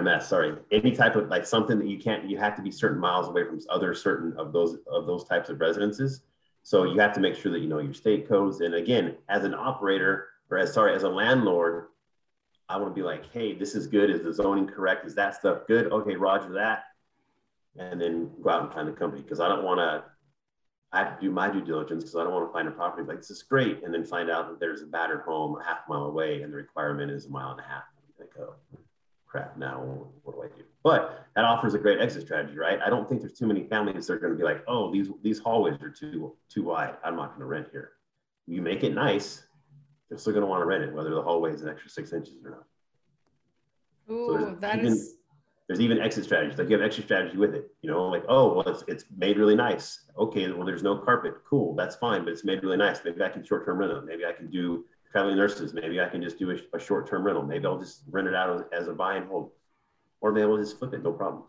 MS, 0.00 0.26
sorry, 0.26 0.56
any 0.70 0.92
type 0.92 1.16
of 1.16 1.28
like 1.28 1.46
something 1.46 1.78
that 1.78 1.88
you 1.88 1.98
can't, 1.98 2.28
you 2.28 2.38
have 2.38 2.56
to 2.56 2.62
be 2.62 2.70
certain 2.70 2.98
miles 2.98 3.28
away 3.28 3.44
from 3.44 3.60
other 3.68 3.94
certain 3.94 4.34
of 4.36 4.52
those 4.52 4.78
of 4.90 5.06
those 5.06 5.24
types 5.24 5.48
of 5.48 5.60
residences. 5.60 6.22
So 6.62 6.84
you 6.84 6.98
have 7.00 7.12
to 7.14 7.20
make 7.20 7.34
sure 7.34 7.50
that 7.52 7.58
you 7.58 7.68
know 7.68 7.80
your 7.80 7.94
state 7.94 8.28
codes. 8.28 8.60
And 8.60 8.74
again, 8.74 9.16
as 9.28 9.44
an 9.44 9.54
operator 9.54 10.28
or 10.50 10.58
as 10.58 10.72
sorry, 10.72 10.94
as 10.94 11.02
a 11.02 11.08
landlord, 11.08 11.86
I 12.68 12.76
want 12.76 12.94
to 12.94 12.94
be 12.94 13.04
like, 13.04 13.30
hey, 13.32 13.54
this 13.54 13.74
is 13.74 13.86
good. 13.86 14.10
Is 14.10 14.22
the 14.22 14.32
zoning 14.32 14.66
correct? 14.66 15.04
Is 15.06 15.14
that 15.16 15.34
stuff 15.34 15.66
good? 15.66 15.92
Okay, 15.92 16.14
Roger 16.16 16.52
that. 16.54 16.84
And 17.78 18.00
then 18.00 18.30
go 18.42 18.50
out 18.50 18.62
and 18.62 18.72
find 18.72 18.88
the 18.88 18.92
company 18.92 19.22
because 19.22 19.40
I 19.40 19.48
don't 19.48 19.64
want 19.64 19.78
to 19.78 20.04
I 20.92 20.98
have 20.98 21.18
to 21.18 21.26
do 21.26 21.30
my 21.30 21.50
due 21.50 21.62
diligence 21.62 22.04
because 22.04 22.16
I 22.16 22.24
don't 22.24 22.32
want 22.32 22.48
to 22.48 22.52
find 22.52 22.68
a 22.68 22.70
property 22.70 23.06
like 23.08 23.18
this 23.18 23.30
is 23.30 23.42
great 23.42 23.82
and 23.82 23.94
then 23.94 24.04
find 24.04 24.30
out 24.30 24.48
that 24.50 24.60
there's 24.60 24.82
a 24.82 24.86
battered 24.86 25.22
home 25.22 25.58
a 25.58 25.64
half 25.64 25.88
mile 25.88 26.04
away 26.04 26.42
and 26.42 26.52
the 26.52 26.56
requirement 26.56 27.10
is 27.10 27.26
a 27.26 27.30
mile 27.30 27.52
and 27.52 27.60
a 27.60 27.62
half. 27.62 27.84
I'm 27.98 28.26
like, 28.26 28.30
oh 28.38 28.54
crap, 29.26 29.56
now 29.56 30.08
what 30.22 30.36
do 30.36 30.42
I 30.42 30.48
do? 30.48 30.64
But 30.82 31.26
that 31.34 31.44
offers 31.44 31.72
a 31.72 31.78
great 31.78 32.00
exit 32.00 32.22
strategy, 32.22 32.58
right? 32.58 32.78
I 32.84 32.90
don't 32.90 33.08
think 33.08 33.22
there's 33.22 33.32
too 33.32 33.46
many 33.46 33.64
families 33.64 34.06
that 34.06 34.14
are 34.14 34.18
going 34.18 34.32
to 34.32 34.38
be 34.38 34.44
like, 34.44 34.62
oh, 34.68 34.92
these 34.92 35.08
these 35.22 35.38
hallways 35.38 35.80
are 35.80 35.90
too 35.90 36.36
too 36.50 36.64
wide. 36.64 36.96
I'm 37.02 37.16
not 37.16 37.28
going 37.30 37.40
to 37.40 37.46
rent 37.46 37.68
here. 37.72 37.92
You 38.46 38.60
make 38.60 38.84
it 38.84 38.94
nice, 38.94 39.44
they're 40.08 40.18
still 40.18 40.34
going 40.34 40.42
to 40.42 40.46
want 40.46 40.60
to 40.60 40.66
rent 40.66 40.84
it, 40.84 40.92
whether 40.92 41.10
the 41.10 41.22
hallway 41.22 41.54
is 41.54 41.62
an 41.62 41.70
extra 41.70 41.88
six 41.88 42.12
inches 42.12 42.34
or 42.44 42.50
not. 42.50 42.64
Ooh, 44.10 44.38
so 44.38 44.56
that 44.60 44.80
even, 44.80 44.92
is 44.92 45.14
there's 45.68 45.80
even 45.80 46.00
exit 46.00 46.24
strategies. 46.24 46.58
Like 46.58 46.68
you 46.68 46.76
have 46.76 46.84
exit 46.84 47.04
strategy 47.04 47.36
with 47.36 47.54
it. 47.54 47.70
You 47.82 47.90
know, 47.90 48.04
like 48.04 48.24
oh 48.28 48.54
well, 48.54 48.68
it's 48.68 48.84
it's 48.88 49.04
made 49.16 49.38
really 49.38 49.54
nice. 49.54 50.00
Okay, 50.18 50.50
well 50.50 50.66
there's 50.66 50.82
no 50.82 50.98
carpet. 50.98 51.34
Cool, 51.48 51.74
that's 51.74 51.96
fine, 51.96 52.24
but 52.24 52.32
it's 52.32 52.44
made 52.44 52.62
really 52.62 52.76
nice. 52.76 53.00
Maybe 53.04 53.22
I 53.22 53.28
can 53.28 53.44
short 53.44 53.64
term 53.64 53.78
rental. 53.78 54.02
Maybe 54.02 54.24
I 54.26 54.32
can 54.32 54.50
do 54.50 54.84
traveling 55.10 55.36
nurses. 55.36 55.72
Maybe 55.72 56.00
I 56.00 56.08
can 56.08 56.22
just 56.22 56.38
do 56.38 56.50
a, 56.50 56.76
a 56.76 56.80
short 56.80 57.08
term 57.08 57.24
rental. 57.24 57.44
Maybe 57.44 57.66
I'll 57.66 57.78
just 57.78 58.02
rent 58.10 58.28
it 58.28 58.34
out 58.34 58.68
as, 58.72 58.88
a 58.88 58.92
buy 58.92 59.16
and 59.16 59.26
hold, 59.28 59.52
or 60.20 60.32
maybe 60.32 60.44
I'll 60.44 60.58
just 60.58 60.78
flip 60.78 60.94
it. 60.94 61.02
No 61.02 61.12
problem. 61.12 61.44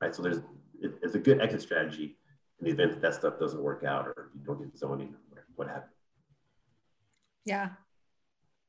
Right. 0.00 0.14
So 0.14 0.22
there's 0.22 0.38
it, 0.80 0.98
it's 1.02 1.14
a 1.14 1.18
good 1.18 1.40
exit 1.40 1.62
strategy. 1.62 2.16
in 2.60 2.66
the 2.66 2.72
event 2.72 2.92
that 2.92 3.02
that 3.02 3.14
stuff 3.14 3.38
doesn't 3.38 3.62
work 3.62 3.84
out 3.84 4.06
or 4.06 4.30
you 4.34 4.44
don't 4.44 4.58
get 4.58 4.76
zoning, 4.76 5.14
or 5.32 5.46
what 5.54 5.68
have. 5.68 5.84
Yeah. 7.44 7.70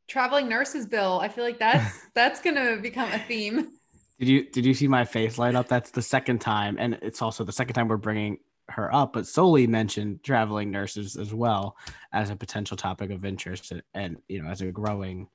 Traveling 0.07 0.47
nurses 0.47 0.85
bill. 0.85 1.19
I 1.19 1.29
feel 1.29 1.43
like 1.43 1.59
that's 1.59 1.99
that's 2.13 2.41
gonna 2.41 2.77
become 2.77 3.11
a 3.11 3.19
theme. 3.19 3.71
Did 4.19 4.29
you 4.29 4.49
did 4.49 4.65
you 4.65 4.73
see 4.73 4.87
my 4.87 5.03
face 5.03 5.37
light 5.37 5.55
up? 5.55 5.67
That's 5.67 5.91
the 5.91 6.01
second 6.01 6.39
time, 6.39 6.77
and 6.79 6.97
it's 7.01 7.21
also 7.21 7.43
the 7.43 7.51
second 7.51 7.73
time 7.73 7.87
we're 7.87 7.97
bringing 7.97 8.39
her 8.69 8.93
up. 8.93 9.13
But 9.13 9.27
Soli 9.27 9.67
mentioned 9.67 10.23
traveling 10.23 10.71
nurses 10.71 11.17
as 11.17 11.33
well 11.33 11.75
as 12.13 12.29
a 12.29 12.35
potential 12.35 12.77
topic 12.77 13.11
of 13.11 13.25
interest, 13.25 13.71
and, 13.71 13.83
and 13.93 14.17
you 14.27 14.41
know, 14.41 14.49
as 14.49 14.61
a 14.61 14.71
growing 14.71 15.27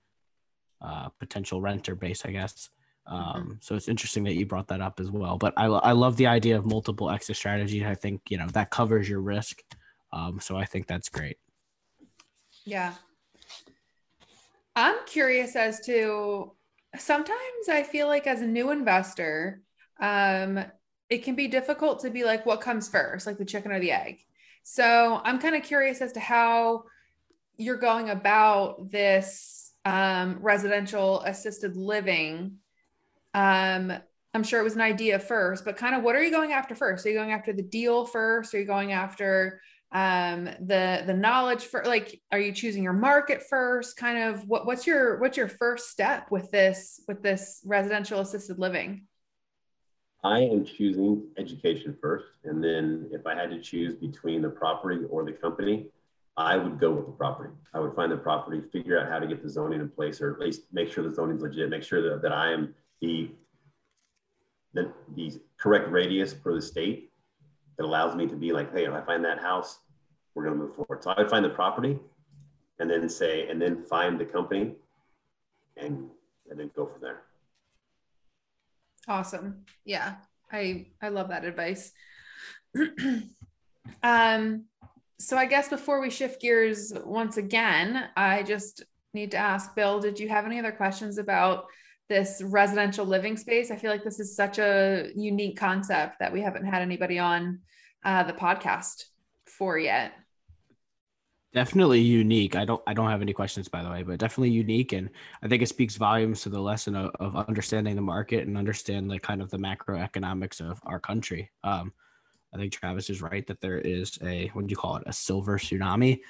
uh, 0.80 1.08
potential 1.18 1.60
renter 1.60 1.94
base, 1.94 2.24
I 2.24 2.32
guess. 2.32 2.70
Um, 3.06 3.18
mm-hmm. 3.20 3.52
So 3.60 3.74
it's 3.74 3.88
interesting 3.88 4.24
that 4.24 4.34
you 4.34 4.46
brought 4.46 4.68
that 4.68 4.80
up 4.80 4.98
as 4.98 5.10
well. 5.10 5.36
But 5.36 5.52
I, 5.56 5.66
I 5.66 5.92
love 5.92 6.16
the 6.16 6.26
idea 6.26 6.56
of 6.56 6.64
multiple 6.64 7.10
exit 7.10 7.36
strategies. 7.36 7.84
I 7.84 7.94
think 7.94 8.22
you 8.30 8.38
know 8.38 8.46
that 8.54 8.70
covers 8.70 9.08
your 9.08 9.20
risk. 9.20 9.62
Um, 10.12 10.40
so 10.40 10.56
I 10.56 10.64
think 10.64 10.86
that's 10.86 11.08
great. 11.08 11.36
Yeah. 12.64 12.94
I'm 14.76 14.96
curious 15.06 15.56
as 15.56 15.80
to 15.86 16.52
sometimes 16.98 17.68
I 17.68 17.82
feel 17.82 18.06
like 18.06 18.26
as 18.26 18.40
a 18.40 18.46
new 18.46 18.70
investor, 18.70 19.62
um, 20.00 20.64
it 21.08 21.24
can 21.24 21.34
be 21.34 21.48
difficult 21.48 22.00
to 22.00 22.10
be 22.10 22.24
like, 22.24 22.46
what 22.46 22.60
comes 22.60 22.88
first, 22.88 23.26
like 23.26 23.38
the 23.38 23.44
chicken 23.44 23.72
or 23.72 23.80
the 23.80 23.92
egg. 23.92 24.18
So 24.62 25.20
I'm 25.24 25.38
kind 25.38 25.56
of 25.56 25.62
curious 25.62 26.00
as 26.00 26.12
to 26.12 26.20
how 26.20 26.84
you're 27.56 27.76
going 27.76 28.10
about 28.10 28.90
this 28.90 29.72
um, 29.84 30.38
residential 30.40 31.20
assisted 31.22 31.76
living. 31.76 32.58
Um, 33.34 33.92
I'm 34.32 34.44
sure 34.44 34.60
it 34.60 34.64
was 34.64 34.76
an 34.76 34.80
idea 34.80 35.18
first, 35.18 35.64
but 35.64 35.76
kind 35.76 35.94
of 35.94 36.02
what 36.02 36.14
are 36.14 36.22
you 36.22 36.30
going 36.30 36.52
after 36.52 36.74
first? 36.74 37.04
Are 37.04 37.10
you 37.10 37.16
going 37.16 37.32
after 37.32 37.52
the 37.52 37.62
deal 37.62 38.06
first? 38.06 38.54
Are 38.54 38.58
you 38.58 38.64
going 38.64 38.92
after 38.92 39.60
um 39.92 40.44
the 40.44 41.02
the 41.04 41.14
knowledge 41.14 41.64
for 41.64 41.82
like 41.84 42.20
are 42.30 42.38
you 42.38 42.52
choosing 42.52 42.82
your 42.82 42.92
market 42.92 43.42
first? 43.48 43.96
Kind 43.96 44.18
of 44.18 44.46
what 44.48 44.66
what's 44.66 44.86
your 44.86 45.18
what's 45.18 45.36
your 45.36 45.48
first 45.48 45.90
step 45.90 46.30
with 46.30 46.50
this 46.50 47.02
with 47.08 47.22
this 47.22 47.60
residential 47.64 48.20
assisted 48.20 48.58
living? 48.58 49.06
I 50.22 50.40
am 50.40 50.64
choosing 50.64 51.28
education 51.38 51.96
first 52.00 52.26
and 52.44 52.62
then 52.62 53.08
if 53.10 53.26
i 53.26 53.34
had 53.34 53.50
to 53.50 53.60
choose 53.60 53.94
between 53.94 54.42
the 54.42 54.50
property 54.50 55.04
or 55.08 55.24
the 55.24 55.32
company 55.32 55.86
i 56.36 56.56
would 56.56 56.78
go 56.78 56.90
with 56.90 57.06
the 57.06 57.12
property. 57.12 57.52
I 57.72 57.80
would 57.80 57.94
find 57.94 58.12
the 58.12 58.16
property 58.16 58.60
figure 58.72 59.00
out 59.00 59.10
how 59.10 59.18
to 59.18 59.26
get 59.26 59.42
the 59.42 59.48
zoning 59.48 59.80
in 59.80 59.88
place 59.88 60.20
or 60.20 60.32
at 60.32 60.38
least 60.38 60.62
make 60.72 60.90
sure 60.92 61.02
the 61.02 61.14
zoning's 61.14 61.42
legit 61.42 61.70
make 61.70 61.82
sure 61.82 62.02
that, 62.02 62.22
that 62.22 62.32
i 62.32 62.52
am 62.52 62.74
the 63.00 63.30
the, 64.72 64.92
the 65.16 65.40
correct 65.58 65.90
radius 65.90 66.32
for 66.32 66.54
the 66.54 66.62
state 66.62 67.09
that 67.80 67.86
allows 67.86 68.14
me 68.14 68.26
to 68.26 68.36
be 68.36 68.52
like, 68.52 68.70
hey, 68.74 68.84
if 68.84 68.92
I 68.92 69.00
find 69.00 69.24
that 69.24 69.38
house, 69.38 69.78
we're 70.34 70.44
going 70.44 70.58
to 70.58 70.64
move 70.64 70.76
forward. 70.76 71.02
So 71.02 71.12
I 71.12 71.22
would 71.22 71.30
find 71.30 71.42
the 71.42 71.48
property 71.48 71.98
and 72.78 72.90
then 72.90 73.08
say, 73.08 73.48
and 73.48 73.60
then 73.60 73.82
find 73.84 74.20
the 74.20 74.26
company 74.26 74.74
and, 75.78 76.10
and 76.50 76.60
then 76.60 76.70
go 76.76 76.84
from 76.84 77.00
there. 77.00 77.22
Awesome. 79.08 79.64
Yeah. 79.86 80.16
I, 80.52 80.88
I 81.00 81.08
love 81.08 81.30
that 81.30 81.46
advice. 81.46 81.92
um, 84.02 84.66
so 85.18 85.38
I 85.38 85.46
guess 85.46 85.70
before 85.70 86.02
we 86.02 86.10
shift 86.10 86.42
gears 86.42 86.92
once 87.02 87.38
again, 87.38 88.10
I 88.14 88.42
just 88.42 88.84
need 89.14 89.30
to 89.30 89.38
ask 89.38 89.74
Bill, 89.74 90.00
did 90.00 90.20
you 90.20 90.28
have 90.28 90.44
any 90.44 90.58
other 90.58 90.72
questions 90.72 91.16
about 91.16 91.64
this 92.10 92.42
residential 92.44 93.06
living 93.06 93.36
space. 93.36 93.70
I 93.70 93.76
feel 93.76 93.90
like 93.90 94.04
this 94.04 94.18
is 94.18 94.34
such 94.36 94.58
a 94.58 95.10
unique 95.14 95.56
concept 95.56 96.18
that 96.18 96.32
we 96.32 96.42
haven't 96.42 96.66
had 96.66 96.82
anybody 96.82 97.18
on 97.20 97.60
uh, 98.04 98.24
the 98.24 98.32
podcast 98.32 99.04
for 99.46 99.78
yet. 99.78 100.12
Definitely 101.54 102.00
unique. 102.00 102.56
I 102.56 102.64
don't 102.64 102.82
I 102.86 102.94
don't 102.94 103.08
have 103.08 103.22
any 103.22 103.32
questions 103.32 103.68
by 103.68 103.82
the 103.82 103.90
way, 103.90 104.02
but 104.02 104.18
definitely 104.18 104.50
unique 104.50 104.92
and 104.92 105.08
I 105.42 105.48
think 105.48 105.62
it 105.62 105.68
speaks 105.68 105.96
volumes 105.96 106.42
to 106.42 106.48
the 106.48 106.60
lesson 106.60 106.94
of, 106.94 107.10
of 107.18 107.48
understanding 107.48 107.96
the 107.96 108.02
market 108.02 108.46
and 108.46 108.58
understand 108.58 109.10
the 109.10 109.18
kind 109.18 109.40
of 109.40 109.50
the 109.50 109.56
macroeconomics 109.56 110.60
of 110.60 110.80
our 110.84 111.00
country. 111.00 111.50
Um, 111.64 111.92
I 112.52 112.58
think 112.58 112.72
Travis 112.72 113.10
is 113.10 113.22
right 113.22 113.46
that 113.46 113.60
there 113.60 113.78
is 113.78 114.18
a 114.22 114.48
what 114.52 114.66
do 114.66 114.72
you 114.72 114.76
call 114.76 114.96
it 114.96 115.04
a 115.06 115.12
silver 115.12 115.58
tsunami 115.58 116.20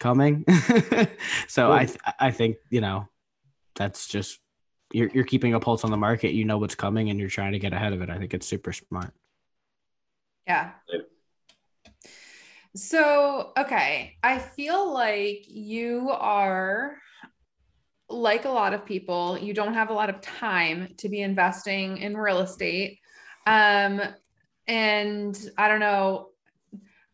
coming. 0.00 0.44
so 1.48 1.72
I 1.72 1.86
th- 1.86 1.98
I 2.18 2.30
think 2.30 2.56
you 2.70 2.80
know 2.80 3.08
that's 3.74 4.06
just 4.06 4.38
you're 4.92 5.08
you're 5.08 5.24
keeping 5.24 5.54
a 5.54 5.60
pulse 5.60 5.84
on 5.84 5.90
the 5.90 5.96
market. 5.96 6.32
You 6.32 6.44
know 6.44 6.58
what's 6.58 6.74
coming, 6.74 7.10
and 7.10 7.18
you're 7.18 7.28
trying 7.28 7.52
to 7.52 7.58
get 7.58 7.72
ahead 7.72 7.92
of 7.92 8.02
it. 8.02 8.10
I 8.10 8.18
think 8.18 8.34
it's 8.34 8.46
super 8.46 8.72
smart. 8.72 9.12
Yeah. 10.46 10.70
So, 12.74 13.52
okay, 13.58 14.16
I 14.22 14.38
feel 14.38 14.92
like 14.92 15.44
you 15.48 16.10
are 16.10 16.96
like 18.08 18.44
a 18.44 18.50
lot 18.50 18.72
of 18.72 18.86
people, 18.86 19.38
you 19.38 19.52
don't 19.52 19.74
have 19.74 19.90
a 19.90 19.92
lot 19.92 20.08
of 20.08 20.20
time 20.20 20.94
to 20.98 21.08
be 21.08 21.20
investing 21.20 21.98
in 21.98 22.16
real 22.16 22.38
estate. 22.38 22.98
Um, 23.46 24.00
and 24.66 25.50
I 25.58 25.68
don't 25.68 25.80
know, 25.80 26.28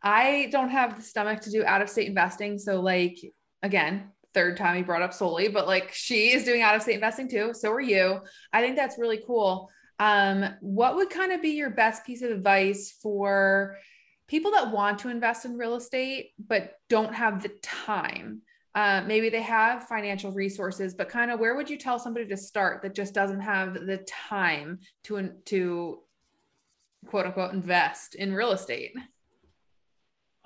I 0.02 0.48
don't 0.52 0.70
have 0.70 0.96
the 0.96 1.02
stomach 1.02 1.40
to 1.42 1.50
do 1.50 1.64
out 1.64 1.82
of 1.82 1.88
state 1.88 2.08
investing. 2.08 2.58
So, 2.58 2.80
like, 2.80 3.18
again, 3.62 4.10
third 4.34 4.56
time 4.56 4.76
he 4.76 4.82
brought 4.82 5.02
up 5.02 5.14
Soli, 5.14 5.48
but 5.48 5.66
like 5.66 5.92
she 5.92 6.32
is 6.32 6.44
doing 6.44 6.60
out 6.60 6.74
of 6.74 6.82
state 6.82 6.96
investing 6.96 7.28
too. 7.28 7.52
So 7.54 7.70
are 7.70 7.80
you. 7.80 8.20
I 8.52 8.60
think 8.60 8.76
that's 8.76 8.98
really 8.98 9.22
cool. 9.26 9.70
Um, 9.98 10.44
what 10.60 10.96
would 10.96 11.10
kind 11.10 11.32
of 11.32 11.40
be 11.40 11.50
your 11.50 11.70
best 11.70 12.04
piece 12.04 12.22
of 12.22 12.30
advice 12.30 12.98
for 13.00 13.76
people 14.26 14.50
that 14.52 14.72
want 14.72 14.98
to 15.00 15.08
invest 15.08 15.44
in 15.44 15.56
real 15.56 15.76
estate 15.76 16.30
but 16.38 16.72
don't 16.88 17.14
have 17.14 17.42
the 17.42 17.50
time? 17.62 18.42
Uh, 18.74 19.04
maybe 19.06 19.30
they 19.30 19.42
have 19.42 19.86
financial 19.86 20.32
resources, 20.32 20.94
but 20.94 21.08
kind 21.08 21.30
of 21.30 21.38
where 21.38 21.54
would 21.54 21.70
you 21.70 21.78
tell 21.78 21.98
somebody 22.00 22.26
to 22.26 22.36
start 22.36 22.82
that 22.82 22.94
just 22.94 23.14
doesn't 23.14 23.40
have 23.40 23.74
the 23.74 23.98
time 24.28 24.80
to 25.04 25.30
to 25.44 26.00
quote 27.06 27.26
unquote 27.26 27.54
invest 27.54 28.16
in 28.16 28.34
real 28.34 28.50
estate? 28.50 28.92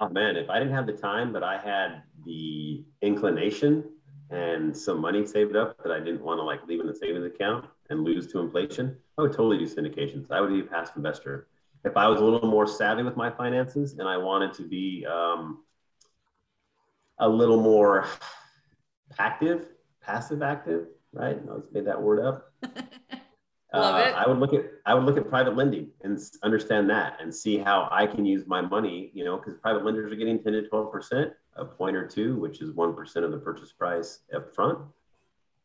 Oh 0.00 0.08
man, 0.08 0.36
if 0.36 0.48
I 0.48 0.58
didn't 0.58 0.74
have 0.74 0.86
the 0.86 0.92
time, 0.92 1.32
but 1.32 1.42
I 1.42 1.58
had 1.58 2.02
the 2.24 2.84
inclination 3.02 3.84
and 4.30 4.76
some 4.76 5.00
money 5.00 5.26
saved 5.26 5.56
up 5.56 5.82
that 5.82 5.90
I 5.90 5.98
didn't 5.98 6.22
want 6.22 6.38
to 6.38 6.44
like 6.44 6.64
leave 6.66 6.80
in 6.80 6.86
the 6.86 6.94
savings 6.94 7.24
account 7.24 7.66
and 7.90 8.04
lose 8.04 8.26
to 8.28 8.38
inflation, 8.38 8.96
I 9.16 9.22
would 9.22 9.32
totally 9.32 9.58
do 9.58 9.66
syndications. 9.66 10.30
I 10.30 10.40
would 10.40 10.50
be 10.50 10.60
a 10.60 10.64
passive 10.64 10.96
investor. 10.96 11.48
If 11.84 11.96
I 11.96 12.06
was 12.06 12.20
a 12.20 12.24
little 12.24 12.48
more 12.48 12.66
savvy 12.66 13.02
with 13.02 13.16
my 13.16 13.30
finances 13.30 13.94
and 13.98 14.08
I 14.08 14.16
wanted 14.18 14.52
to 14.54 14.62
be 14.62 15.04
um, 15.06 15.64
a 17.18 17.28
little 17.28 17.60
more 17.60 18.06
active, 19.18 19.66
passive 20.00 20.42
active, 20.42 20.86
right? 21.12 21.38
I 21.38 21.58
just 21.58 21.72
made 21.72 21.86
that 21.86 22.00
word 22.00 22.20
up. 22.20 22.52
Love 23.72 23.94
uh. 23.94 24.16
I 24.16 24.26
would 24.26 24.38
look 24.38 24.54
at 24.54 24.64
I 24.86 24.94
would 24.94 25.04
look 25.04 25.18
at 25.18 25.28
private 25.28 25.56
lending 25.56 25.90
and 26.02 26.18
understand 26.42 26.88
that 26.90 27.18
and 27.20 27.34
see 27.34 27.58
how 27.58 27.88
I 27.90 28.06
can 28.06 28.24
use 28.24 28.46
my 28.46 28.62
money. 28.62 29.10
You 29.12 29.24
know, 29.24 29.36
because 29.36 29.54
private 29.54 29.84
lenders 29.84 30.10
are 30.10 30.16
getting 30.16 30.42
ten 30.42 30.54
to 30.54 30.66
twelve 30.68 30.90
percent, 30.90 31.32
a 31.56 31.64
point 31.64 31.96
or 31.96 32.06
two, 32.06 32.36
which 32.36 32.62
is 32.62 32.72
one 32.72 32.94
percent 32.94 33.24
of 33.24 33.32
the 33.32 33.38
purchase 33.38 33.72
price 33.72 34.20
up 34.34 34.54
front. 34.54 34.78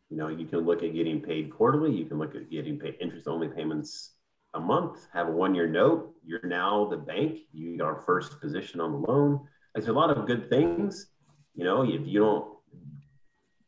You 0.09 0.17
know, 0.17 0.27
you 0.27 0.45
can 0.45 0.59
look 0.59 0.83
at 0.83 0.93
getting 0.93 1.21
paid 1.21 1.49
quarterly. 1.49 1.91
You 1.91 2.05
can 2.05 2.19
look 2.19 2.35
at 2.35 2.51
getting 2.51 2.77
paid 2.77 2.97
interest 2.99 3.27
only 3.27 3.47
payments 3.47 4.11
a 4.53 4.59
month. 4.59 5.07
Have 5.13 5.29
a 5.29 5.31
one 5.31 5.55
year 5.55 5.67
note. 5.67 6.13
You're 6.25 6.45
now 6.45 6.85
the 6.85 6.97
bank. 6.97 7.39
You 7.53 7.83
are 7.83 8.01
first 8.01 8.39
position 8.41 8.79
on 8.79 8.91
the 8.91 8.97
loan. 8.97 9.39
Like, 9.73 9.85
there's 9.85 9.87
a 9.87 9.93
lot 9.93 10.11
of 10.15 10.27
good 10.27 10.49
things. 10.49 11.07
You 11.55 11.63
know, 11.63 11.83
if 11.83 12.05
you 12.05 12.19
don't, 12.19 12.53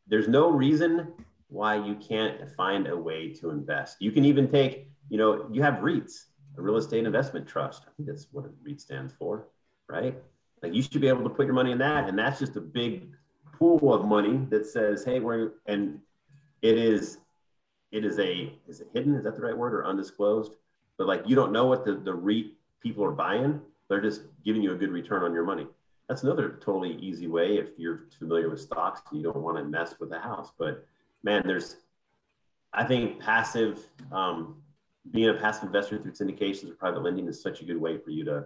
there's 0.08 0.28
no 0.28 0.50
reason 0.50 1.14
why 1.56 1.76
you 1.76 1.96
can't 1.96 2.52
find 2.52 2.86
a 2.88 2.96
way 2.96 3.30
to 3.30 3.50
invest. 3.50 3.98
You 4.02 4.12
can 4.12 4.26
even 4.26 4.52
take, 4.52 4.90
you 5.10 5.18
know, 5.18 5.48
you 5.52 5.64
have 5.64 5.76
REITs, 5.76 6.26
a 6.58 6.62
real 6.62 6.76
estate 6.76 7.06
investment 7.06 7.48
trust. 7.48 7.84
I 7.88 7.92
think 7.96 8.10
that's 8.10 8.28
what 8.34 8.44
a 8.46 8.50
REIT 8.62 8.82
stands 8.82 9.14
for, 9.18 9.48
right? 9.88 10.18
Like 10.62 10.74
you 10.74 10.82
should 10.82 11.00
be 11.00 11.08
able 11.08 11.24
to 11.24 11.30
put 11.30 11.46
your 11.46 11.56
money 11.56 11.72
in 11.72 11.78
that. 11.78 12.10
And 12.10 12.20
that's 12.20 12.40
just 12.40 12.58
a 12.58 12.62
big 12.62 13.14
pool 13.54 13.94
of 13.94 14.06
money 14.06 14.46
that 14.50 14.66
says, 14.66 15.06
hey, 15.06 15.22
we're, 15.22 15.54
and 15.66 16.00
it 16.62 16.78
is, 16.78 17.20
it 17.94 18.04
is 18.04 18.20
a, 18.20 18.54
is 18.68 18.82
it 18.82 18.90
hidden? 18.94 19.16
Is 19.16 19.24
that 19.24 19.38
the 19.38 19.42
right 19.42 19.58
word 19.58 19.74
or 19.74 19.86
undisclosed? 19.86 20.56
But 20.98 21.08
like 21.08 21.24
you 21.26 21.38
don't 21.38 21.54
know 21.54 21.68
what 21.68 21.86
the, 21.86 21.94
the 21.94 22.14
REIT 22.14 22.48
people 22.84 23.06
are 23.06 23.12
buying. 23.12 23.62
They're 23.88 24.02
just 24.02 24.24
giving 24.44 24.62
you 24.62 24.74
a 24.74 24.76
good 24.76 24.92
return 24.92 25.24
on 25.24 25.34
your 25.34 25.46
money. 25.46 25.68
That's 26.10 26.24
another 26.24 26.60
totally 26.62 26.98
easy 26.98 27.28
way 27.28 27.58
if 27.58 27.70
you're 27.78 28.08
familiar 28.20 28.50
with 28.50 28.60
stocks 28.60 29.02
and 29.10 29.22
you 29.22 29.24
don't 29.24 29.42
want 29.42 29.58
to 29.58 29.64
mess 29.64 29.96
with 30.00 30.10
the 30.10 30.20
house. 30.20 30.52
But 30.58 30.86
man, 31.26 31.44
there's, 31.46 31.78
I 32.72 32.86
think 32.86 33.20
passive, 33.20 33.80
um, 34.12 34.62
being 35.12 35.30
a 35.30 35.34
passive 35.34 35.64
investor 35.64 35.98
through 35.98 36.14
syndications 36.14 36.72
or 36.72 36.76
private 36.76 37.04
lending 37.04 37.28
is 37.28 37.42
such 37.42 37.62
a 37.62 37.66
good 37.66 37.82
way 37.82 37.98
for 37.98 38.12
you 38.12 38.24
to, 38.26 38.46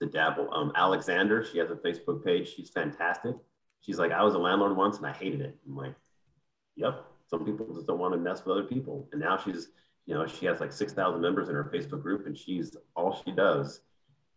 to 0.00 0.06
dabble. 0.06 0.52
Um, 0.52 0.72
Alexander, 0.76 1.42
she 1.44 1.58
has 1.58 1.70
a 1.70 1.74
Facebook 1.74 2.24
page. 2.24 2.54
She's 2.54 2.70
fantastic. 2.70 3.34
She's 3.80 3.98
like, 3.98 4.12
I 4.12 4.22
was 4.22 4.34
a 4.34 4.38
landlord 4.38 4.76
once 4.76 4.98
and 4.98 5.06
I 5.06 5.12
hated 5.12 5.40
it. 5.40 5.58
I'm 5.66 5.76
like, 5.76 5.94
yep. 6.76 7.04
Some 7.28 7.44
people 7.46 7.66
just 7.74 7.86
don't 7.86 7.98
want 7.98 8.12
to 8.12 8.20
mess 8.20 8.44
with 8.44 8.58
other 8.58 8.66
people. 8.66 9.08
And 9.12 9.20
now 9.20 9.38
she's, 9.38 9.68
you 10.04 10.14
know, 10.14 10.26
she 10.26 10.44
has 10.46 10.60
like 10.60 10.72
6,000 10.72 11.20
members 11.20 11.48
in 11.48 11.54
her 11.54 11.70
Facebook 11.72 12.02
group 12.02 12.26
and 12.26 12.36
she's 12.36 12.76
all 12.94 13.22
she 13.24 13.32
does 13.32 13.80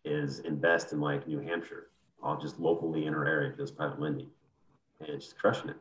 is 0.06 0.40
invest 0.40 0.94
in 0.94 1.02
like 1.02 1.28
New 1.28 1.40
Hampshire, 1.40 1.88
all 2.24 2.38
just 2.38 2.60
locally 2.60 3.06
in 3.06 3.14
her 3.14 3.28
area, 3.28 3.54
just 3.58 3.76
private 3.76 4.00
lending, 4.00 4.30
and 5.02 5.22
she's 5.22 5.34
crushing 5.34 5.72
it. 5.72 5.78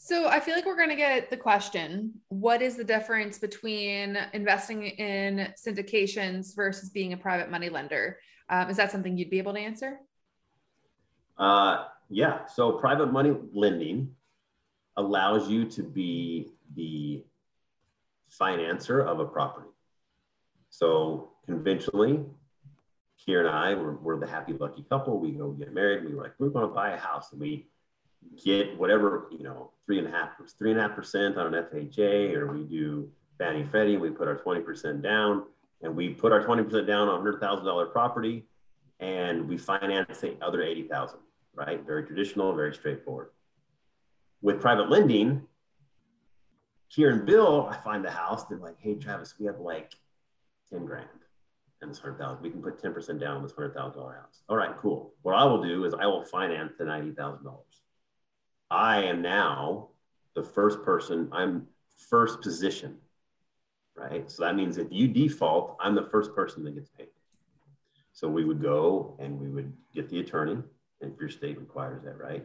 So 0.00 0.28
I 0.28 0.38
feel 0.38 0.54
like 0.54 0.64
we're 0.64 0.76
going 0.76 0.90
to 0.90 0.96
get 0.96 1.28
the 1.28 1.36
question 1.36 2.12
what 2.28 2.62
is 2.62 2.76
the 2.76 2.84
difference 2.84 3.36
between 3.36 4.16
investing 4.32 4.84
in 4.84 5.52
syndications 5.58 6.54
versus 6.54 6.88
being 6.90 7.14
a 7.14 7.16
private 7.16 7.50
money 7.50 7.68
lender? 7.68 8.20
Um, 8.48 8.70
is 8.70 8.76
that 8.76 8.92
something 8.92 9.18
you'd 9.18 9.28
be 9.28 9.38
able 9.38 9.54
to 9.54 9.58
answer? 9.58 9.98
Uh, 11.36 11.86
yeah. 12.08 12.46
So 12.46 12.72
private 12.72 13.12
money 13.12 13.34
lending 13.52 14.14
allows 14.96 15.50
you 15.50 15.64
to 15.64 15.82
be 15.82 16.52
the 16.76 17.24
financer 18.40 19.04
of 19.04 19.18
a 19.18 19.24
property. 19.24 19.70
So 20.70 21.30
conventionally, 21.44 22.20
Kier 23.26 23.40
and 23.40 23.48
I, 23.48 23.74
we're, 23.74 23.96
we're 23.96 24.20
the 24.20 24.28
happy 24.28 24.52
lucky 24.52 24.84
couple. 24.88 25.18
We 25.18 25.32
go 25.32 25.50
get 25.50 25.74
married. 25.74 26.04
We 26.04 26.14
were 26.14 26.22
like, 26.22 26.34
we're 26.38 26.50
going 26.50 26.68
to 26.68 26.72
buy 26.72 26.92
a 26.92 26.96
house, 26.96 27.32
and 27.32 27.40
we 27.40 27.66
get 28.44 28.78
whatever 28.78 29.28
you 29.30 29.42
know, 29.42 29.72
three 29.86 29.98
and 29.98 30.06
a 30.06 30.10
half, 30.10 30.30
three 30.58 30.70
and 30.70 30.78
a 30.78 30.82
half 30.82 30.94
percent 30.94 31.36
on 31.36 31.54
an 31.54 31.64
FHA, 31.64 32.34
or 32.34 32.52
we 32.52 32.64
do 32.64 33.08
Fannie 33.38 33.64
Freddie. 33.64 33.96
We 33.96 34.10
put 34.10 34.28
our 34.28 34.36
twenty 34.36 34.60
percent 34.60 35.02
down, 35.02 35.44
and 35.82 35.94
we 35.94 36.10
put 36.10 36.32
our 36.32 36.44
twenty 36.44 36.62
percent 36.64 36.86
down 36.86 37.08
on 37.08 37.14
a 37.14 37.16
hundred 37.16 37.40
thousand 37.40 37.66
dollar 37.66 37.86
property, 37.86 38.46
and 39.00 39.48
we 39.48 39.56
finance 39.56 40.20
the 40.20 40.36
other 40.42 40.62
eighty 40.62 40.84
thousand. 40.88 41.20
Right? 41.54 41.84
Very 41.84 42.04
traditional, 42.04 42.54
very 42.54 42.74
straightforward. 42.74 43.30
With 44.42 44.60
private 44.60 44.88
lending, 44.88 45.42
Kier 46.92 47.12
and 47.12 47.26
Bill, 47.26 47.66
I 47.68 47.76
find 47.78 48.04
the 48.04 48.10
house. 48.10 48.44
They're 48.44 48.58
like, 48.58 48.76
"Hey, 48.78 48.94
Travis, 48.94 49.34
we 49.38 49.46
have 49.46 49.58
like 49.58 49.92
ten 50.70 50.84
grand." 50.84 51.08
and 51.80 51.90
this 51.90 51.98
hundred 51.98 52.18
thousand. 52.18 52.42
We 52.42 52.50
can 52.50 52.62
put 52.62 52.80
ten 52.80 52.92
percent 52.92 53.20
down 53.20 53.36
on 53.36 53.42
this 53.42 53.52
hundred 53.52 53.74
thousand 53.74 54.00
dollar 54.00 54.14
house. 54.14 54.42
All 54.48 54.56
right, 54.56 54.76
cool. 54.76 55.14
What 55.22 55.34
I 55.34 55.44
will 55.44 55.62
do 55.62 55.84
is 55.84 55.94
I 55.94 56.06
will 56.06 56.24
finance 56.24 56.72
the 56.78 56.84
ninety 56.84 57.12
thousand 57.12 57.44
dollars. 57.44 57.82
I 58.70 59.02
am 59.02 59.22
now 59.22 59.88
the 60.34 60.42
first 60.42 60.82
person. 60.82 61.28
I'm 61.32 61.66
first 62.10 62.40
position, 62.40 62.96
right? 63.96 64.30
So 64.30 64.44
that 64.44 64.56
means 64.56 64.78
if 64.78 64.88
you 64.90 65.08
default, 65.08 65.76
I'm 65.80 65.94
the 65.94 66.08
first 66.10 66.34
person 66.34 66.64
that 66.64 66.74
gets 66.74 66.90
paid. 66.90 67.08
So 68.12 68.28
we 68.28 68.44
would 68.44 68.60
go 68.60 69.16
and 69.18 69.38
we 69.38 69.48
would 69.48 69.72
get 69.94 70.08
the 70.08 70.20
attorney, 70.20 70.62
if 71.00 71.12
your 71.20 71.28
state 71.28 71.58
requires 71.58 72.02
that, 72.02 72.18
right? 72.18 72.44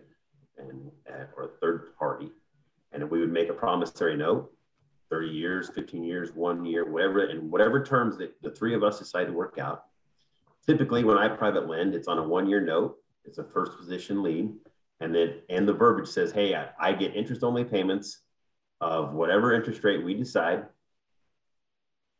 And 0.57 0.91
uh, 1.09 1.25
or 1.35 1.43
a 1.45 1.59
third 1.59 1.95
party, 1.97 2.29
and 2.91 3.09
we 3.09 3.19
would 3.19 3.31
make 3.31 3.49
a 3.49 3.53
promissory 3.53 4.15
note 4.15 4.51
30 5.09 5.27
years, 5.29 5.69
15 5.69 6.03
years, 6.03 6.31
one 6.33 6.65
year, 6.65 6.89
whatever, 6.89 7.25
and 7.25 7.51
whatever 7.51 7.83
terms 7.83 8.17
that 8.17 8.33
the 8.41 8.51
three 8.51 8.73
of 8.73 8.83
us 8.83 8.99
decide 8.99 9.25
to 9.25 9.33
work 9.33 9.57
out. 9.57 9.85
Typically, 10.65 11.03
when 11.03 11.17
I 11.17 11.27
private 11.27 11.67
lend, 11.67 11.93
it's 11.93 12.07
on 12.07 12.17
a 12.17 12.23
one 12.23 12.47
year 12.47 12.61
note, 12.61 12.97
it's 13.25 13.37
a 13.37 13.43
first 13.43 13.77
position 13.77 14.23
lien. 14.23 14.57
And 15.03 15.13
then, 15.13 15.41
and 15.49 15.67
the 15.67 15.73
verbiage 15.73 16.07
says, 16.07 16.31
hey, 16.31 16.55
I, 16.55 16.69
I 16.79 16.93
get 16.93 17.13
interest 17.13 17.43
only 17.43 17.65
payments 17.65 18.21
of 18.79 19.13
whatever 19.13 19.53
interest 19.53 19.83
rate 19.83 20.01
we 20.01 20.13
decide. 20.13 20.63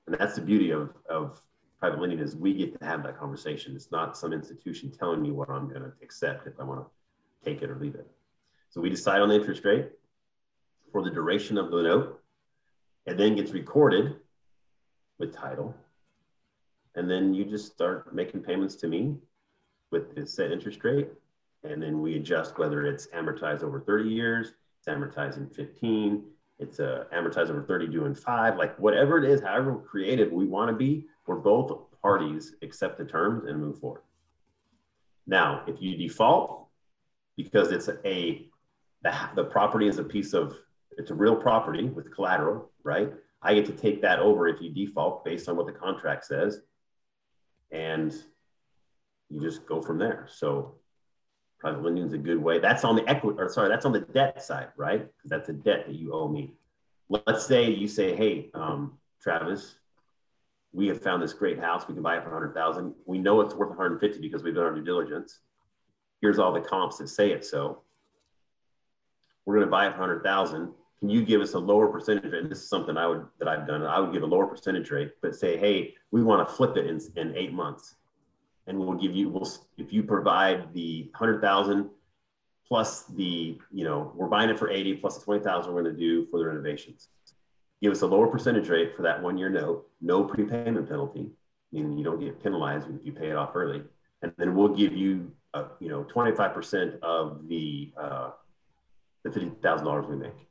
And 0.06 0.18
that's 0.20 0.36
the 0.36 0.42
beauty 0.42 0.72
of, 0.72 0.90
of 1.10 1.40
private 1.80 2.02
lending 2.02 2.20
is 2.20 2.36
we 2.36 2.54
get 2.54 2.78
to 2.78 2.86
have 2.86 3.02
that 3.04 3.18
conversation. 3.18 3.74
It's 3.74 3.90
not 3.90 4.18
some 4.18 4.34
institution 4.34 4.92
telling 4.92 5.22
me 5.22 5.32
what 5.32 5.50
I'm 5.50 5.70
going 5.70 5.82
to 5.82 5.94
accept 6.02 6.46
if 6.46 6.60
I 6.60 6.66
want 6.66 6.82
to 6.82 7.50
take 7.50 7.62
it 7.62 7.70
or 7.70 7.80
leave 7.80 7.96
it. 7.96 8.06
So 8.70 8.82
we 8.82 8.90
decide 8.90 9.22
on 9.22 9.30
the 9.30 9.36
interest 9.36 9.64
rate 9.64 9.88
for 10.92 11.02
the 11.02 11.10
duration 11.10 11.58
of 11.58 11.72
the 11.72 11.84
note 11.84 12.20
and 13.08 13.18
then 13.18 13.38
gets 13.38 13.52
recorded 13.52 14.18
with 15.20 15.34
title. 15.34 15.74
And 16.96 17.10
then 17.10 17.34
you 17.34 17.46
just 17.46 17.72
start 17.72 18.14
making 18.14 18.42
payments 18.42 18.76
to 18.76 18.90
me 18.90 19.16
with 19.90 20.14
the 20.16 20.28
set 20.28 20.52
interest 20.52 20.84
rate. 20.84 21.08
And 21.64 21.82
then 21.82 22.02
we 22.02 22.16
adjust 22.16 22.58
whether 22.58 22.86
it's 22.86 23.08
amortized 23.08 23.64
over 23.64 23.80
30 23.80 24.10
years, 24.10 24.54
it's 24.80 24.88
amortized 24.88 25.38
in 25.38 25.48
15, 25.48 26.24
it's 26.60 26.80
uh, 26.80 27.06
amortized 27.14 27.50
over 27.50 27.64
30 27.64 27.88
due 27.88 28.06
in 28.06 28.16
five, 28.16 28.58
like 28.58 28.78
whatever 28.78 29.24
it 29.24 29.30
is, 29.30 29.42
however 29.42 29.76
creative 29.76 30.32
we 30.32 30.46
want 30.46 30.70
to 30.70 30.76
be, 30.76 31.06
where 31.26 31.38
both 31.38 31.72
parties 32.02 32.56
accept 32.62 32.98
the 32.98 33.06
terms 33.06 33.46
and 33.48 33.60
move 33.60 33.80
forward. 33.80 34.02
Now, 35.26 35.64
if 35.68 35.82
you 35.82 35.96
default 35.96 36.68
because 37.38 37.72
it's 37.72 37.90
a, 38.06 38.48
the, 39.04 39.14
the 39.36 39.44
property 39.46 39.88
is 39.88 40.00
a 40.00 40.04
piece 40.04 40.34
of 40.34 40.56
it's 40.98 41.12
a 41.12 41.16
real 41.16 41.36
property 41.36 41.86
with 41.86 42.14
collateral, 42.14 42.70
right? 42.84 43.12
I 43.42 43.54
get 43.54 43.66
to 43.66 43.72
take 43.72 44.02
that 44.02 44.20
over 44.20 44.48
if 44.48 44.62
you 44.62 44.70
default 44.70 45.26
based 45.26 45.50
on 45.50 45.58
what 45.58 45.66
the 45.66 45.74
contract 45.74 46.26
says. 46.26 46.62
And 47.72 48.14
you 49.30 49.42
just 49.42 49.66
go 49.66 49.82
from 49.82 49.98
there. 49.98 50.28
So 50.32 50.76
private 51.64 51.82
lending 51.82 52.04
is 52.06 52.12
a 52.12 52.18
good 52.18 52.38
way. 52.38 52.60
That's 52.60 52.84
on 52.84 52.98
the 52.98 53.10
equity, 53.10 53.40
or 53.40 53.48
sorry, 53.48 53.70
that's 53.70 53.86
on 53.86 53.94
the 53.94 54.02
debt 54.02 54.44
side, 54.44 54.68
right? 54.76 55.00
Because 55.00 55.30
that's 55.30 55.48
a 55.48 55.54
debt 55.54 55.86
that 55.88 55.96
you 55.96 56.14
owe 56.14 56.28
me. 56.28 56.52
Let's 57.08 57.46
say 57.46 57.70
you 57.70 57.88
say, 57.88 58.18
hey, 58.18 58.50
um, 58.54 58.98
Travis, 59.22 59.76
we 60.74 60.90
have 60.90 61.02
found 61.02 61.24
this 61.24 61.32
great 61.32 61.58
house. 61.58 61.88
We 61.88 61.94
can 61.94 62.04
buy 62.04 62.18
it 62.18 62.24
for 62.24 62.32
100,000. 62.32 62.94
We 63.06 63.18
know 63.18 63.40
it's 63.40 63.56
worth 63.56 63.70
150 63.70 64.20
because 64.20 64.44
we've 64.44 64.54
done 64.54 64.66
our 64.66 64.76
due 64.76 64.84
diligence. 64.84 65.40
Here's 66.20 66.38
all 66.38 66.52
the 66.52 66.60
comps 66.60 66.98
that 66.98 67.08
say 67.08 67.32
it 67.32 67.46
so. 67.46 67.84
We're 69.46 69.56
going 69.56 69.68
to 69.68 69.72
buy 69.72 69.88
it 69.88 69.94
for 69.94 70.02
100,000 70.02 70.74
can 71.00 71.10
you 71.10 71.26
give 71.26 71.42
us 71.42 71.54
a 71.54 71.60
lower 71.60 71.90
percentage 71.90 72.32
rate? 72.32 72.44
And 72.44 72.50
this 72.50 72.60
is 72.60 72.70
something 72.70 72.96
I 72.96 73.08
would 73.08 73.26
that 73.38 73.50
I've 73.50 73.68
done. 73.68 73.82
I 73.84 74.00
would 74.00 74.14
give 74.14 74.24
a 74.24 74.26
lower 74.26 74.48
percentage 74.48 74.90
rate, 74.90 75.12
but 75.22 75.36
say, 75.36 75.58
hey, 75.58 75.96
we 76.12 76.24
want 76.24 76.48
to 76.48 76.56
flip 76.56 76.78
it 76.78 76.86
in, 76.86 76.98
in 77.18 77.36
eight 77.36 77.52
months, 77.52 77.96
and 78.68 78.78
we'll 78.80 78.98
give 78.98 79.16
you 79.16 79.30
we'll 79.30 79.50
if 79.78 79.92
you 79.92 80.04
provide 80.04 80.74
the 80.74 81.12
hundred 81.16 81.42
thousand 81.42 81.90
plus 82.68 83.04
the 83.16 83.58
you 83.72 83.84
know 83.84 84.12
we're 84.16 84.28
buying 84.28 84.50
it 84.50 84.58
for 84.58 84.70
eighty 84.70 84.94
plus 84.94 85.18
the 85.18 85.24
twenty 85.24 85.44
thousand 85.44 85.74
we're 85.74 85.84
going 85.84 85.94
to 85.94 86.00
do 86.00 86.26
for 86.28 86.40
the 86.40 86.46
renovations. 86.46 87.10
Give 87.82 87.92
us 87.92 88.02
a 88.02 88.08
lower 88.08 88.28
percentage 88.28 88.70
rate 88.70 88.96
for 88.96 89.02
that 89.02 89.22
one 89.22 89.38
year 89.38 89.50
note, 89.50 89.88
no 90.00 90.24
prepayment 90.24 90.88
penalty, 90.88 91.32
meaning 91.74 91.98
you 91.98 92.04
don't 92.04 92.20
get 92.20 92.42
penalized 92.42 92.88
if 92.90 93.06
you 93.06 93.12
pay 93.12 93.30
it 93.30 93.36
off 93.36 93.52
early, 93.56 93.84
and 94.22 94.32
then 94.38 94.56
we'll 94.56 94.70
give 94.70 94.96
you 94.96 95.32
a, 95.54 95.66
you 95.80 95.90
know 95.90 96.04
twenty 96.04 96.36
five 96.36 96.54
percent 96.54 96.96
of 97.04 97.48
the 97.50 97.92
uh, 97.98 98.32
the 99.24 99.32
fifty 99.32 99.52
thousand 99.62 99.86
dollars 99.86 100.06
we 100.08 100.16
make 100.16 100.48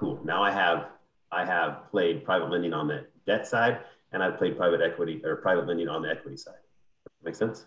cool. 0.00 0.18
Now 0.24 0.42
I 0.42 0.50
have 0.50 0.88
I 1.30 1.44
have 1.44 1.90
played 1.90 2.24
private 2.24 2.50
lending 2.50 2.72
on 2.72 2.88
the 2.88 3.06
debt 3.26 3.46
side, 3.46 3.80
and 4.12 4.22
I've 4.22 4.38
played 4.38 4.56
private 4.56 4.80
equity 4.80 5.20
or 5.24 5.36
private 5.36 5.66
lending 5.66 5.88
on 5.88 6.02
the 6.02 6.10
equity 6.10 6.38
side. 6.38 6.54
Make 7.22 7.34
sense? 7.34 7.66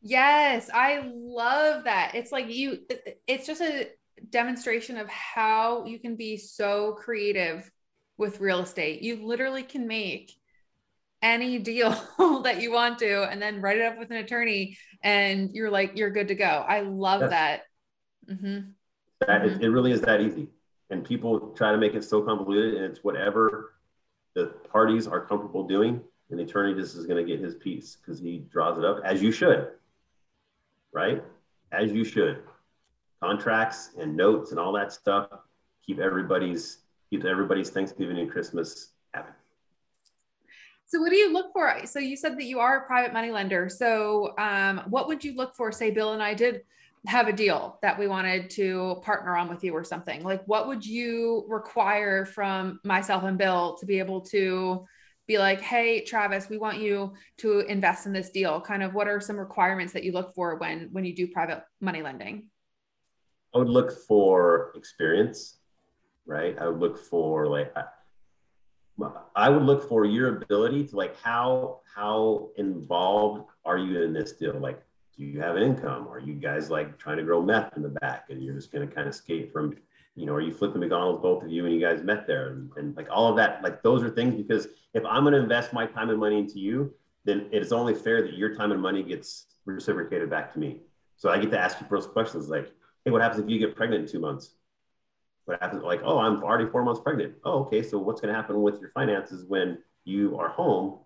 Yes, 0.00 0.70
I 0.72 1.10
love 1.14 1.84
that. 1.84 2.12
It's 2.14 2.32
like 2.32 2.48
you. 2.48 2.80
It's 3.26 3.46
just 3.46 3.60
a 3.60 3.88
demonstration 4.30 4.96
of 4.96 5.08
how 5.08 5.84
you 5.84 5.98
can 5.98 6.16
be 6.16 6.36
so 6.36 6.92
creative 6.92 7.70
with 8.18 8.40
real 8.40 8.60
estate. 8.60 9.02
You 9.02 9.24
literally 9.24 9.62
can 9.62 9.86
make 9.86 10.32
any 11.22 11.58
deal 11.58 11.90
that 12.42 12.60
you 12.60 12.72
want 12.72 12.98
to 12.98 13.30
and 13.30 13.40
then 13.40 13.60
write 13.60 13.78
it 13.78 13.84
up 13.84 13.98
with 13.98 14.10
an 14.10 14.16
attorney 14.16 14.76
and 15.02 15.52
you're 15.52 15.70
like 15.70 15.92
you're 15.94 16.10
good 16.10 16.28
to 16.28 16.34
go 16.34 16.44
i 16.44 16.80
love 16.80 17.20
yes. 17.20 17.30
that 17.30 17.62
mm-hmm. 18.28 18.70
that 19.20 19.42
mm-hmm. 19.42 19.60
It, 19.60 19.62
it 19.62 19.70
really 19.70 19.92
is 19.92 20.00
that 20.02 20.20
easy 20.20 20.48
and 20.90 21.04
people 21.04 21.54
try 21.56 21.70
to 21.70 21.78
make 21.78 21.94
it 21.94 22.04
so 22.04 22.22
convoluted 22.22 22.74
and 22.74 22.84
it's 22.86 23.04
whatever 23.04 23.74
the 24.34 24.46
parties 24.70 25.06
are 25.06 25.24
comfortable 25.24 25.66
doing 25.66 26.02
and 26.40 26.76
just 26.76 26.96
is 26.96 27.06
going 27.06 27.24
to 27.24 27.30
get 27.30 27.40
his 27.40 27.54
piece 27.56 27.96
because 27.96 28.18
he 28.18 28.44
draws 28.50 28.78
it 28.78 28.84
up 28.84 29.00
as 29.04 29.22
you 29.22 29.30
should 29.30 29.68
right? 30.92 31.22
As 31.72 31.90
you 31.92 32.04
should. 32.04 32.42
Contracts 33.22 33.90
and 33.98 34.16
notes 34.16 34.50
and 34.50 34.60
all 34.60 34.72
that 34.72 34.92
stuff 34.92 35.28
keep 35.84 35.98
everybody's 35.98 36.78
keep 37.10 37.24
everybody's 37.24 37.70
thanksgiving 37.70 38.18
and 38.18 38.30
christmas 38.30 38.90
happy. 39.12 39.32
So 40.86 41.00
what 41.00 41.10
do 41.10 41.16
you 41.16 41.32
look 41.32 41.52
for? 41.52 41.74
So 41.86 41.98
you 41.98 42.16
said 42.16 42.36
that 42.38 42.44
you 42.44 42.60
are 42.60 42.78
a 42.78 42.86
private 42.86 43.12
money 43.12 43.30
lender. 43.30 43.68
So 43.68 44.34
um, 44.38 44.82
what 44.88 45.08
would 45.08 45.24
you 45.24 45.34
look 45.34 45.56
for? 45.56 45.72
Say 45.72 45.90
bill 45.90 46.12
and 46.12 46.22
i 46.22 46.34
did 46.34 46.62
have 47.06 47.26
a 47.26 47.32
deal 47.32 47.80
that 47.82 47.98
we 47.98 48.06
wanted 48.06 48.48
to 48.48 49.00
partner 49.02 49.36
on 49.36 49.48
with 49.48 49.64
you 49.64 49.72
or 49.72 49.82
something. 49.82 50.22
Like 50.22 50.44
what 50.44 50.68
would 50.68 50.86
you 50.86 51.44
require 51.48 52.24
from 52.24 52.78
myself 52.84 53.24
and 53.24 53.36
bill 53.36 53.76
to 53.78 53.86
be 53.86 53.98
able 53.98 54.20
to 54.20 54.86
be 55.32 55.38
like 55.38 55.60
hey 55.62 56.04
travis 56.04 56.48
we 56.50 56.58
want 56.58 56.78
you 56.78 57.12
to 57.38 57.60
invest 57.60 58.06
in 58.06 58.12
this 58.12 58.30
deal 58.30 58.60
kind 58.60 58.82
of 58.82 58.92
what 58.92 59.08
are 59.08 59.20
some 59.20 59.38
requirements 59.38 59.92
that 59.92 60.04
you 60.04 60.12
look 60.12 60.34
for 60.34 60.56
when 60.56 60.88
when 60.92 61.04
you 61.04 61.14
do 61.14 61.26
private 61.26 61.62
money 61.80 62.02
lending 62.02 62.46
i 63.54 63.58
would 63.58 63.68
look 63.68 63.90
for 64.06 64.72
experience 64.74 65.58
right 66.26 66.58
i 66.58 66.68
would 66.68 66.80
look 66.80 66.98
for 66.98 67.46
like 67.46 67.74
I 69.34 69.48
would 69.48 69.62
look 69.62 69.88
for 69.88 70.04
your 70.04 70.36
ability 70.36 70.86
to 70.88 70.96
like 70.96 71.18
how 71.20 71.80
how 71.96 72.50
involved 72.56 73.48
are 73.64 73.78
you 73.78 74.02
in 74.02 74.12
this 74.12 74.32
deal? 74.32 74.54
Like 74.60 74.80
do 75.16 75.24
you 75.24 75.40
have 75.40 75.56
an 75.56 75.62
income? 75.62 76.06
Are 76.08 76.20
you 76.20 76.34
guys 76.34 76.70
like 76.70 76.98
trying 76.98 77.16
to 77.16 77.22
grow 77.22 77.42
meth 77.42 77.76
in 77.76 77.82
the 77.82 77.88
back 77.88 78.26
and 78.28 78.42
you're 78.42 78.54
just 78.54 78.70
to 78.70 78.86
kind 78.86 79.08
of 79.08 79.14
skate 79.14 79.52
from, 79.52 79.76
you 80.14 80.26
know, 80.26 80.34
are 80.34 80.40
you 80.40 80.52
flipping 80.52 80.80
McDonald's, 80.80 81.22
both 81.22 81.42
of 81.42 81.50
you, 81.50 81.64
and 81.64 81.74
you 81.74 81.80
guys 81.80 82.02
met 82.02 82.26
there? 82.26 82.50
And, 82.50 82.70
and 82.76 82.96
like 82.96 83.08
all 83.10 83.28
of 83.28 83.36
that, 83.36 83.62
like 83.62 83.82
those 83.82 84.02
are 84.02 84.10
things 84.10 84.34
because 84.34 84.68
if 84.94 85.04
I'm 85.04 85.22
going 85.22 85.32
to 85.32 85.40
invest 85.40 85.72
my 85.72 85.86
time 85.86 86.10
and 86.10 86.18
money 86.18 86.38
into 86.38 86.58
you, 86.58 86.94
then 87.24 87.48
it's 87.52 87.72
only 87.72 87.94
fair 87.94 88.22
that 88.22 88.34
your 88.34 88.54
time 88.54 88.72
and 88.72 88.82
money 88.82 89.02
gets 89.02 89.46
reciprocated 89.64 90.28
back 90.28 90.52
to 90.52 90.58
me. 90.58 90.80
So 91.16 91.30
I 91.30 91.38
get 91.38 91.50
to 91.52 91.58
ask 91.58 91.80
you 91.80 91.86
those 91.88 92.06
questions 92.06 92.48
like, 92.48 92.70
hey, 93.04 93.10
what 93.10 93.22
happens 93.22 93.42
if 93.42 93.48
you 93.48 93.58
get 93.58 93.76
pregnant 93.76 94.04
in 94.04 94.10
two 94.10 94.20
months? 94.20 94.54
What 95.44 95.60
happens? 95.60 95.82
Like, 95.82 96.00
oh, 96.04 96.18
I'm 96.18 96.42
already 96.42 96.68
four 96.68 96.84
months 96.84 97.00
pregnant. 97.00 97.34
Oh, 97.44 97.60
okay. 97.60 97.82
So 97.82 97.98
what's 97.98 98.20
going 98.20 98.32
to 98.32 98.38
happen 98.38 98.60
with 98.60 98.80
your 98.80 98.90
finances 98.90 99.44
when 99.46 99.78
you 100.04 100.38
are 100.38 100.48
home? 100.48 100.98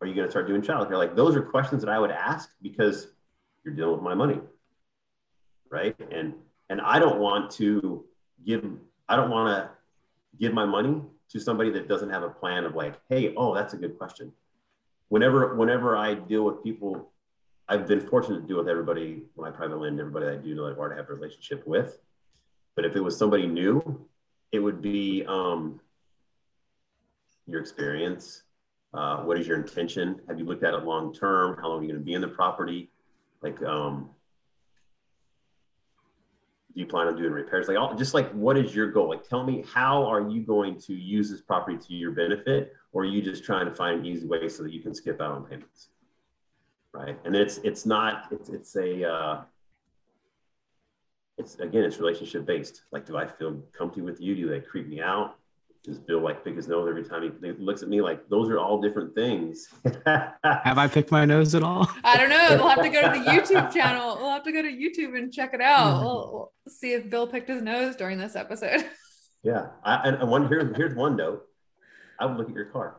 Are 0.00 0.06
you 0.06 0.14
going 0.14 0.26
to 0.26 0.30
start 0.30 0.46
doing 0.46 0.62
childcare? 0.62 0.98
Like, 0.98 1.14
those 1.14 1.36
are 1.36 1.42
questions 1.42 1.82
that 1.82 1.90
I 1.90 1.98
would 1.98 2.10
ask 2.10 2.50
because 2.62 3.08
you're 3.64 3.74
dealing 3.74 3.94
with 3.94 4.02
my 4.02 4.14
money, 4.14 4.40
right? 5.70 5.96
And 6.10 6.34
and 6.70 6.80
I 6.80 6.98
don't 6.98 7.18
want 7.18 7.50
to 7.52 8.04
give. 8.44 8.64
I 9.08 9.16
don't 9.16 9.30
want 9.30 9.48
to 9.48 9.70
give 10.38 10.52
my 10.52 10.64
money 10.64 11.02
to 11.30 11.40
somebody 11.40 11.70
that 11.70 11.88
doesn't 11.88 12.10
have 12.10 12.22
a 12.22 12.30
plan 12.30 12.64
of 12.64 12.74
like, 12.74 12.94
hey, 13.08 13.34
oh, 13.36 13.54
that's 13.54 13.74
a 13.74 13.76
good 13.76 13.98
question. 13.98 14.32
Whenever 15.08 15.54
whenever 15.56 15.96
I 15.96 16.14
deal 16.14 16.44
with 16.44 16.62
people, 16.62 17.10
I've 17.68 17.86
been 17.86 18.00
fortunate 18.00 18.40
to 18.40 18.46
deal 18.46 18.58
with 18.58 18.68
everybody 18.68 19.24
when 19.34 19.50
I 19.50 19.54
private 19.54 19.78
lend, 19.78 20.00
everybody 20.00 20.26
I 20.26 20.36
do 20.36 20.54
like 20.54 20.78
or 20.78 20.88
to 20.88 20.96
have 20.96 21.08
a 21.08 21.14
relationship 21.14 21.66
with. 21.66 21.98
But 22.76 22.84
if 22.84 22.96
it 22.96 23.00
was 23.00 23.16
somebody 23.16 23.46
new, 23.46 24.06
it 24.52 24.60
would 24.60 24.80
be 24.80 25.24
um, 25.26 25.80
your 27.46 27.60
experience. 27.60 28.42
Uh, 28.94 29.18
what 29.18 29.38
is 29.38 29.46
your 29.46 29.58
intention? 29.58 30.20
Have 30.28 30.38
you 30.38 30.46
looked 30.46 30.64
at 30.64 30.74
it 30.74 30.84
long 30.84 31.12
term? 31.12 31.58
How 31.60 31.68
long 31.68 31.80
are 31.80 31.82
you 31.82 31.88
going 31.88 32.00
to 32.00 32.04
be 32.04 32.14
in 32.14 32.20
the 32.20 32.28
property? 32.28 32.90
Like, 33.42 33.62
um, 33.62 34.10
do 36.74 36.80
you 36.80 36.86
plan 36.86 37.06
on 37.06 37.16
doing 37.16 37.32
repairs? 37.32 37.66
Like, 37.68 37.78
all, 37.78 37.94
just 37.94 38.14
like, 38.14 38.30
what 38.32 38.58
is 38.58 38.74
your 38.74 38.90
goal? 38.90 39.08
Like, 39.08 39.26
tell 39.26 39.42
me, 39.44 39.64
how 39.72 40.04
are 40.04 40.28
you 40.28 40.42
going 40.42 40.78
to 40.82 40.94
use 40.94 41.30
this 41.30 41.40
property 41.40 41.78
to 41.78 41.94
your 41.94 42.10
benefit, 42.12 42.74
or 42.92 43.02
are 43.02 43.06
you 43.06 43.22
just 43.22 43.44
trying 43.44 43.66
to 43.66 43.74
find 43.74 44.00
an 44.00 44.06
easy 44.06 44.26
way 44.26 44.48
so 44.48 44.62
that 44.62 44.72
you 44.72 44.80
can 44.80 44.94
skip 44.94 45.20
out 45.20 45.32
on 45.32 45.44
payments? 45.44 45.88
Right, 46.92 47.18
and 47.24 47.36
it's 47.36 47.58
it's 47.58 47.84
not 47.84 48.28
it's 48.30 48.48
it's 48.48 48.74
a 48.76 49.08
uh, 49.08 49.42
it's 51.36 51.56
again 51.56 51.84
it's 51.84 51.98
relationship 51.98 52.46
based. 52.46 52.84
Like, 52.90 53.06
do 53.06 53.16
I 53.16 53.26
feel 53.26 53.62
comfy 53.76 54.00
with 54.00 54.20
you? 54.20 54.34
Do 54.34 54.48
they 54.48 54.60
creep 54.60 54.88
me 54.88 55.00
out? 55.00 55.36
Does 55.88 55.98
Bill 55.98 56.20
like 56.20 56.44
pick 56.44 56.54
his 56.54 56.68
nose 56.68 56.86
every 56.86 57.02
time 57.02 57.22
he 57.42 57.52
looks 57.52 57.82
at 57.82 57.88
me? 57.88 58.02
Like, 58.02 58.28
those 58.28 58.50
are 58.50 58.58
all 58.58 58.78
different 58.78 59.14
things. 59.14 59.68
Have 60.04 60.76
I 60.76 60.86
picked 60.86 61.10
my 61.10 61.24
nose 61.24 61.54
at 61.54 61.62
all? 61.62 61.88
I 62.04 62.18
don't 62.18 62.28
know. 62.28 62.46
We'll 62.50 62.68
have 62.68 62.82
to 62.82 62.90
go 62.90 63.00
to 63.00 63.18
the 63.18 63.24
YouTube 63.24 63.72
channel. 63.72 64.18
We'll 64.20 64.30
have 64.30 64.42
to 64.42 64.52
go 64.52 64.60
to 64.60 64.68
YouTube 64.68 65.16
and 65.16 65.32
check 65.32 65.54
it 65.54 65.62
out. 65.62 66.02
We'll, 66.02 66.30
we'll 66.30 66.52
see 66.74 66.92
if 66.92 67.08
Bill 67.08 67.26
picked 67.26 67.48
his 67.48 67.62
nose 67.62 67.96
during 67.96 68.18
this 68.18 68.36
episode. 68.36 68.84
Yeah, 69.44 69.68
I, 69.84 70.08
and 70.08 70.28
one 70.28 70.48
here, 70.48 70.74
here's 70.74 70.96
one 70.96 71.14
note. 71.14 71.44
I 72.18 72.26
would 72.26 72.36
look 72.36 72.48
at 72.48 72.56
your 72.56 72.66
car. 72.66 72.96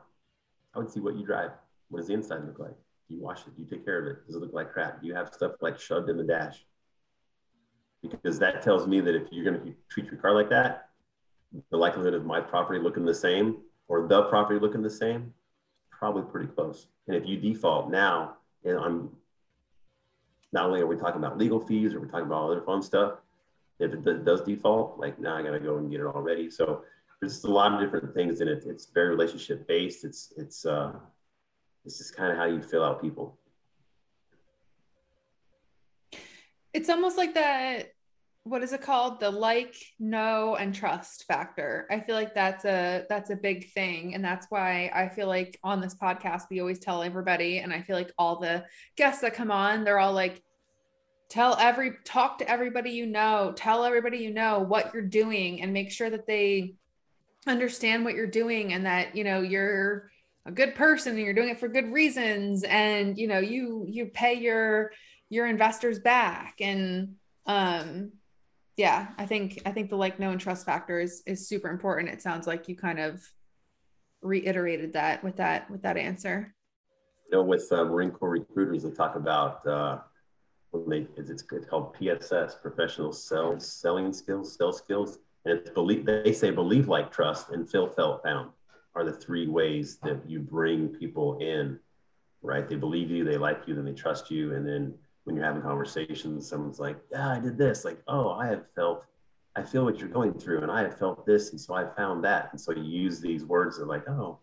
I 0.73 0.79
would 0.79 0.89
see 0.89 1.01
what 1.01 1.17
you 1.17 1.25
drive. 1.25 1.51
What 1.89 1.99
does 1.99 2.07
the 2.07 2.13
inside 2.13 2.45
look 2.45 2.59
like? 2.59 2.75
Do 3.09 3.15
you 3.15 3.21
wash 3.21 3.41
it? 3.41 3.57
Do 3.57 3.61
you 3.61 3.67
take 3.67 3.83
care 3.83 3.99
of 3.99 4.07
it? 4.07 4.25
Does 4.25 4.37
it 4.37 4.39
look 4.39 4.53
like 4.53 4.71
crap? 4.71 5.01
Do 5.01 5.07
you 5.07 5.13
have 5.15 5.33
stuff 5.33 5.51
like 5.59 5.77
shoved 5.77 6.09
in 6.09 6.15
the 6.15 6.23
dash? 6.23 6.63
Because 8.01 8.39
that 8.39 8.61
tells 8.61 8.87
me 8.87 9.01
that 9.01 9.15
if 9.15 9.23
you're 9.31 9.43
going 9.43 9.59
to 9.65 9.75
treat 9.89 10.05
your 10.05 10.15
car 10.15 10.33
like 10.33 10.49
that, 10.49 10.88
the 11.71 11.77
likelihood 11.77 12.13
of 12.13 12.25
my 12.25 12.39
property 12.39 12.79
looking 12.79 13.05
the 13.05 13.13
same 13.13 13.57
or 13.87 14.07
the 14.07 14.23
property 14.23 14.59
looking 14.59 14.81
the 14.81 14.89
same, 14.89 15.33
probably 15.89 16.23
pretty 16.23 16.47
close. 16.47 16.87
And 17.07 17.15
if 17.15 17.25
you 17.25 17.37
default 17.37 17.89
now, 17.89 18.37
and 18.63 18.77
I'm 18.77 19.09
not 20.51 20.65
only 20.65 20.81
are 20.81 20.87
we 20.87 20.95
talking 20.95 21.19
about 21.19 21.37
legal 21.37 21.59
fees 21.59 21.93
or 21.93 21.99
we're 21.99 22.07
talking 22.07 22.27
about 22.27 22.45
other 22.45 22.61
fun 22.61 22.81
stuff, 22.81 23.13
if 23.79 23.93
it 23.93 24.25
does 24.25 24.41
default, 24.41 24.99
like 24.99 25.19
now 25.19 25.37
I 25.37 25.41
gotta 25.41 25.59
go 25.59 25.77
and 25.77 25.89
get 25.89 26.01
it 26.01 26.05
all 26.05 26.21
ready. 26.21 26.49
So 26.49 26.83
there's 27.19 27.43
a 27.43 27.51
lot 27.51 27.73
of 27.73 27.79
different 27.79 28.13
things 28.13 28.41
and 28.41 28.49
it. 28.49 28.63
It's 28.65 28.87
very 28.87 29.09
relationship 29.09 29.67
based. 29.67 30.03
It's 30.03 30.33
it's 30.37 30.65
uh 30.65 30.93
it's 31.85 31.97
just 31.97 32.15
kind 32.15 32.31
of 32.31 32.37
how 32.37 32.45
you 32.45 32.61
fill 32.61 32.83
out 32.83 33.01
people. 33.01 33.37
It's 36.73 36.89
almost 36.89 37.17
like 37.17 37.33
that 37.33 37.93
what 38.43 38.63
is 38.63 38.73
it 38.73 38.81
called? 38.81 39.19
The 39.19 39.29
like 39.29 39.75
know 39.99 40.55
and 40.55 40.73
trust 40.73 41.25
factor. 41.27 41.87
I 41.91 41.99
feel 41.99 42.15
like 42.15 42.33
that's 42.33 42.65
a 42.65 43.05
that's 43.09 43.29
a 43.29 43.35
big 43.35 43.71
thing. 43.71 44.15
And 44.15 44.23
that's 44.23 44.47
why 44.49 44.91
i 44.93 45.07
feel 45.09 45.27
like 45.27 45.59
on 45.63 45.81
this 45.81 45.95
podcast 45.95 46.43
we 46.49 46.59
always 46.59 46.79
tell 46.79 47.03
everybody 47.03 47.59
and 47.59 47.71
i 47.73 47.81
feel 47.81 47.95
like 47.95 48.11
all 48.17 48.39
the 48.39 48.65
guests 48.95 49.21
that 49.21 49.33
come 49.33 49.51
on 49.51 49.83
they're 49.83 49.99
all 49.99 50.13
like 50.13 50.41
tell 51.29 51.55
every 51.59 51.93
talk 52.03 52.39
to 52.39 52.49
everybody 52.49 52.91
you 52.91 53.05
know. 53.05 53.53
Tell 53.55 53.83
everybody 53.85 54.17
you 54.17 54.33
know 54.33 54.59
what 54.59 54.93
you're 54.93 55.03
doing 55.03 55.61
and 55.61 55.71
make 55.71 55.91
sure 55.91 56.09
that 56.09 56.27
they 56.27 56.73
understand 57.47 58.03
what 58.03 58.15
you're 58.15 58.27
doing 58.27 58.73
and 58.73 58.85
that 58.85 59.15
you 59.15 59.23
know 59.23 59.41
you're 59.41 60.11
a 60.45 60.51
good 60.51 60.75
person 60.75 61.15
and 61.15 61.21
you're 61.21 61.33
doing 61.33 61.49
it 61.49 61.59
for 61.59 61.69
good 61.69 61.93
reasons 61.93 62.63
and 62.63 63.17
you 63.17 63.27
know 63.27 63.39
you 63.39 63.85
you 63.87 64.07
pay 64.07 64.33
your 64.33 64.91
your 65.29 65.47
investors 65.47 65.99
back. 65.99 66.55
And 66.59 67.15
um 67.45 68.11
yeah, 68.79 69.07
I 69.17 69.25
think 69.25 69.61
I 69.65 69.71
think 69.71 69.89
the 69.89 69.97
like 69.97 70.21
know 70.21 70.31
and 70.31 70.39
trust 70.39 70.65
factor 70.65 71.01
is 71.01 71.21
is 71.25 71.49
super 71.49 71.67
important. 71.67 72.13
It 72.13 72.21
sounds 72.21 72.47
like 72.47 72.69
you 72.69 72.77
kind 72.77 72.97
of 72.97 73.21
reiterated 74.21 74.93
that 74.93 75.21
with 75.21 75.35
that 75.35 75.69
with 75.69 75.81
that 75.81 75.97
answer. 75.97 76.55
You 77.25 77.37
know, 77.37 77.43
with 77.43 77.69
uh, 77.73 77.83
Marine 77.83 78.11
Corps 78.11 78.29
recruiters, 78.29 78.83
they 78.83 78.91
talk 78.91 79.17
about 79.17 79.67
uh, 79.67 79.97
when 80.71 80.87
they 80.87 81.07
it's 81.17 81.43
called 81.69 81.93
PSS, 81.93 82.55
professional 82.61 83.11
sales 83.11 83.69
selling 83.69 84.13
skills, 84.13 84.55
sales 84.55 84.77
skills, 84.77 85.19
and 85.43 85.59
it's 85.59 85.71
believe 85.71 86.05
they 86.05 86.31
say 86.31 86.49
believe 86.49 86.87
like 86.87 87.11
trust 87.11 87.49
and 87.49 87.69
feel 87.69 87.89
felt 87.89 88.23
found 88.23 88.49
are 88.95 89.03
the 89.03 89.11
three 89.11 89.47
ways 89.47 89.97
that 90.03 90.21
you 90.25 90.39
bring 90.39 90.87
people 90.87 91.37
in, 91.39 91.77
right? 92.41 92.69
They 92.69 92.77
believe 92.77 93.11
you, 93.11 93.25
they 93.25 93.35
like 93.35 93.63
you, 93.67 93.75
then 93.75 93.83
they 93.83 93.91
trust 93.91 94.31
you, 94.31 94.53
and 94.55 94.65
then 94.65 94.93
when 95.29 95.35
you're 95.35 95.45
having 95.45 95.61
conversations, 95.61 96.49
someone's 96.49 96.79
like, 96.79 96.97
yeah, 97.11 97.33
I 97.33 97.39
did 97.39 97.55
this. 97.55 97.85
Like, 97.85 98.01
oh, 98.07 98.31
I 98.31 98.47
have 98.47 98.63
felt, 98.73 99.05
I 99.55 99.61
feel 99.61 99.85
what 99.85 99.99
you're 99.99 100.09
going 100.09 100.33
through 100.33 100.63
and 100.63 100.71
I 100.71 100.81
have 100.81 100.97
felt 100.97 101.23
this. 101.23 101.51
And 101.51 101.61
so 101.61 101.75
I 101.75 101.85
found 101.95 102.23
that. 102.23 102.49
And 102.51 102.59
so 102.59 102.71
you 102.71 102.81
use 102.81 103.21
these 103.21 103.45
words 103.45 103.77
that 103.77 103.85
like, 103.85 104.09
oh, 104.09 104.39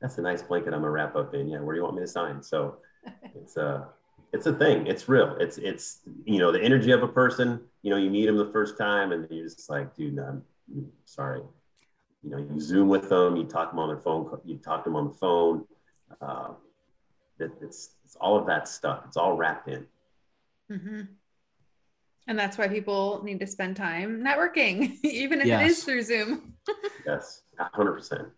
that's 0.00 0.18
a 0.18 0.22
nice 0.22 0.42
blanket 0.42 0.74
I'm 0.74 0.80
gonna 0.80 0.90
wrap 0.90 1.14
up 1.14 1.34
in. 1.34 1.46
Yeah. 1.46 1.60
Where 1.60 1.76
do 1.76 1.78
you 1.78 1.84
want 1.84 1.94
me 1.94 2.02
to 2.02 2.08
sign? 2.08 2.42
So 2.42 2.78
it's 3.36 3.56
a, 3.56 3.66
uh, 3.66 3.84
it's 4.32 4.46
a 4.46 4.52
thing. 4.52 4.88
It's 4.88 5.08
real. 5.08 5.36
It's, 5.38 5.58
it's, 5.58 6.00
you 6.24 6.40
know, 6.40 6.50
the 6.50 6.60
energy 6.60 6.90
of 6.90 7.04
a 7.04 7.08
person, 7.08 7.60
you 7.82 7.90
know, 7.90 7.96
you 7.96 8.10
meet 8.10 8.26
them 8.26 8.36
the 8.36 8.50
first 8.50 8.76
time 8.76 9.12
and 9.12 9.28
you're 9.30 9.44
just 9.44 9.70
like, 9.70 9.94
dude, 9.94 10.16
no, 10.16 10.42
I'm 10.74 10.90
sorry. 11.04 11.42
You 12.24 12.30
know, 12.30 12.38
you 12.38 12.58
zoom 12.58 12.88
with 12.88 13.08
them, 13.08 13.36
you 13.36 13.44
talk 13.44 13.70
them 13.70 13.78
on 13.78 13.86
their 13.86 14.00
phone, 14.00 14.28
you 14.44 14.56
talk 14.56 14.82
to 14.82 14.90
them 14.90 14.96
on 14.96 15.04
the 15.06 15.14
phone. 15.14 15.64
Uh, 16.20 16.54
it, 17.38 17.52
it's, 17.62 17.90
it's 18.04 18.16
all 18.16 18.36
of 18.36 18.46
that 18.46 18.66
stuff. 18.66 19.04
It's 19.06 19.16
all 19.16 19.36
wrapped 19.36 19.68
in. 19.68 19.86
Mm-hmm. 20.70 21.00
And 22.26 22.38
that's 22.38 22.56
why 22.56 22.68
people 22.68 23.22
need 23.22 23.40
to 23.40 23.46
spend 23.46 23.76
time 23.76 24.24
networking, 24.24 24.96
even 25.04 25.40
if 25.40 25.46
yes. 25.46 25.60
it 25.60 25.66
is 25.66 25.84
through 25.84 26.02
Zoom. 26.02 26.54
yes, 27.06 27.42
100%. 27.58 28.30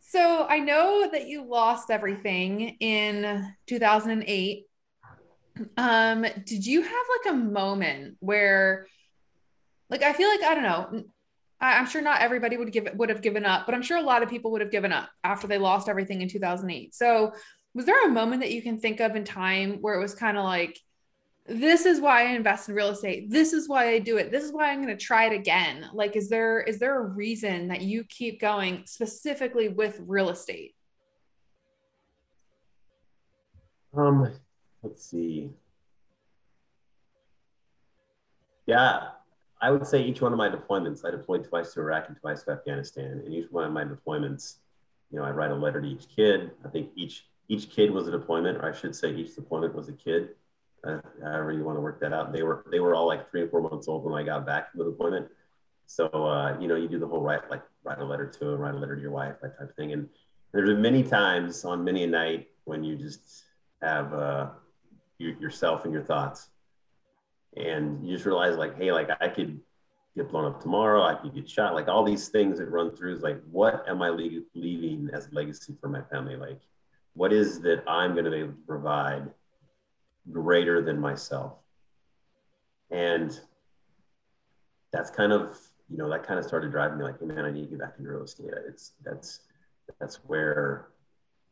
So 0.00 0.46
I 0.48 0.58
know 0.58 1.08
that 1.12 1.28
you 1.28 1.44
lost 1.44 1.90
everything 1.90 2.76
in 2.80 3.54
2008. 3.66 4.64
Um, 5.76 6.22
did 6.46 6.66
you 6.66 6.82
have 6.82 6.92
like 6.92 7.34
a 7.34 7.36
moment 7.36 8.16
where, 8.20 8.86
like, 9.90 10.02
I 10.02 10.14
feel 10.14 10.28
like 10.28 10.42
I 10.42 10.54
don't 10.54 10.62
know. 10.62 11.04
I'm 11.60 11.86
sure 11.86 12.00
not 12.00 12.20
everybody 12.20 12.56
would 12.56 12.72
give 12.72 12.88
would 12.94 13.08
have 13.08 13.20
given 13.20 13.44
up, 13.44 13.66
but 13.66 13.74
I'm 13.74 13.82
sure 13.82 13.98
a 13.98 14.02
lot 14.02 14.22
of 14.22 14.30
people 14.30 14.52
would 14.52 14.60
have 14.60 14.70
given 14.70 14.92
up 14.92 15.10
after 15.24 15.46
they 15.46 15.58
lost 15.58 15.88
everything 15.88 16.22
in 16.22 16.28
2008. 16.28 16.94
So 16.94 17.32
was 17.74 17.84
there 17.84 18.06
a 18.06 18.10
moment 18.10 18.42
that 18.42 18.52
you 18.52 18.62
can 18.62 18.78
think 18.78 19.00
of 19.00 19.14
in 19.16 19.24
time 19.24 19.78
where 19.80 19.94
it 19.94 20.02
was 20.02 20.14
kind 20.14 20.36
of 20.36 20.44
like 20.44 20.78
this 21.48 21.86
is 21.86 22.00
why 22.00 22.22
I 22.22 22.32
invest 22.32 22.68
in 22.68 22.74
real 22.74 22.90
estate. 22.90 23.30
This 23.30 23.54
is 23.54 23.68
why 23.68 23.88
I 23.88 23.98
do 24.00 24.18
it. 24.18 24.30
This 24.30 24.44
is 24.44 24.52
why 24.52 24.70
I'm 24.70 24.82
going 24.82 24.96
to 24.96 25.02
try 25.02 25.24
it 25.24 25.32
again. 25.32 25.88
Like 25.94 26.14
is 26.14 26.28
there 26.28 26.60
is 26.60 26.78
there 26.78 27.00
a 27.00 27.06
reason 27.06 27.68
that 27.68 27.80
you 27.80 28.04
keep 28.04 28.40
going 28.40 28.82
specifically 28.84 29.68
with 29.68 30.00
real 30.06 30.28
estate? 30.28 30.74
Um 33.96 34.32
let's 34.82 35.04
see. 35.04 35.50
Yeah, 38.66 39.08
I 39.60 39.70
would 39.70 39.86
say 39.86 40.02
each 40.02 40.20
one 40.20 40.32
of 40.32 40.38
my 40.38 40.50
deployments, 40.50 41.04
I 41.04 41.10
deployed 41.10 41.48
twice 41.48 41.72
to 41.72 41.80
Iraq 41.80 42.08
and 42.08 42.16
twice 42.20 42.42
to 42.42 42.52
Afghanistan. 42.52 43.22
And 43.24 43.32
each 43.32 43.50
one 43.50 43.64
of 43.64 43.72
my 43.72 43.84
deployments, 43.84 44.56
you 45.10 45.18
know, 45.18 45.24
I 45.24 45.30
write 45.30 45.50
a 45.50 45.54
letter 45.54 45.80
to 45.80 45.88
each 45.88 46.04
kid. 46.14 46.50
I 46.64 46.68
think 46.68 46.90
each 46.94 47.24
each 47.48 47.70
kid 47.70 47.90
was 47.90 48.06
a 48.08 48.10
deployment, 48.10 48.58
or 48.58 48.72
I 48.72 48.76
should 48.76 48.94
say, 48.94 49.14
each 49.14 49.34
deployment 49.34 49.74
was 49.74 49.88
a 49.88 49.92
kid. 49.92 50.30
Uh, 50.84 51.00
however 51.22 51.52
you 51.52 51.64
want 51.64 51.76
to 51.76 51.80
work 51.80 52.00
that 52.00 52.12
out. 52.12 52.32
They 52.32 52.42
were 52.42 52.64
they 52.70 52.78
were 52.78 52.94
all 52.94 53.06
like 53.06 53.28
three 53.30 53.42
or 53.42 53.48
four 53.48 53.60
months 53.60 53.88
old 53.88 54.04
when 54.04 54.14
I 54.14 54.22
got 54.22 54.46
back 54.46 54.70
from 54.70 54.78
the 54.78 54.84
deployment. 54.84 55.26
So 55.86 56.06
uh, 56.06 56.56
you 56.60 56.68
know, 56.68 56.76
you 56.76 56.88
do 56.88 56.98
the 56.98 57.06
whole 57.06 57.20
write 57.20 57.50
like 57.50 57.62
write 57.82 57.98
a 57.98 58.04
letter 58.04 58.26
to 58.38 58.56
write 58.56 58.74
a 58.74 58.78
letter 58.78 58.94
to 58.94 59.02
your 59.02 59.10
wife, 59.10 59.36
that 59.42 59.58
type 59.58 59.70
of 59.70 59.74
thing. 59.74 59.92
And 59.92 60.08
there's 60.52 60.68
been 60.68 60.80
many 60.80 61.02
times 61.02 61.64
on 61.64 61.82
many 61.82 62.04
a 62.04 62.06
night 62.06 62.48
when 62.64 62.84
you 62.84 62.96
just 62.96 63.44
have 63.82 64.14
uh, 64.14 64.50
you, 65.18 65.36
yourself 65.40 65.84
and 65.84 65.92
your 65.92 66.02
thoughts, 66.04 66.50
and 67.56 68.06
you 68.06 68.14
just 68.14 68.26
realize 68.26 68.56
like, 68.56 68.76
hey, 68.76 68.92
like 68.92 69.08
I 69.20 69.28
could 69.28 69.60
get 70.16 70.30
blown 70.30 70.44
up 70.44 70.60
tomorrow. 70.60 71.02
I 71.02 71.14
could 71.14 71.34
get 71.34 71.48
shot. 71.48 71.74
Like 71.74 71.88
all 71.88 72.04
these 72.04 72.28
things 72.28 72.58
that 72.58 72.70
run 72.70 72.94
through 72.94 73.14
is 73.14 73.22
like, 73.22 73.40
what 73.50 73.84
am 73.88 74.02
I 74.02 74.10
le- 74.10 74.42
leaving 74.54 75.10
as 75.12 75.28
legacy 75.32 75.76
for 75.80 75.88
my 75.88 76.02
family? 76.02 76.36
Like, 76.36 76.60
what 77.18 77.32
is 77.32 77.60
that 77.62 77.82
I'm 77.88 78.12
going 78.12 78.26
to 78.26 78.30
be 78.30 78.36
able 78.36 78.52
to 78.52 78.58
provide 78.64 79.28
greater 80.30 80.80
than 80.80 81.00
myself? 81.00 81.54
And 82.92 83.38
that's 84.92 85.10
kind 85.10 85.32
of, 85.32 85.58
you 85.90 85.98
know, 85.98 86.08
that 86.10 86.22
kind 86.22 86.38
of 86.38 86.46
started 86.46 86.70
driving 86.70 86.96
me 86.96 87.04
like, 87.04 87.18
hey 87.18 87.26
man, 87.26 87.44
I 87.44 87.50
need 87.50 87.62
to 87.62 87.70
get 87.70 87.80
back 87.80 87.94
into 87.98 88.08
real 88.08 88.22
estate. 88.22 88.50
It's 88.68 88.92
that's 89.04 89.40
that's 89.98 90.16
where 90.28 90.90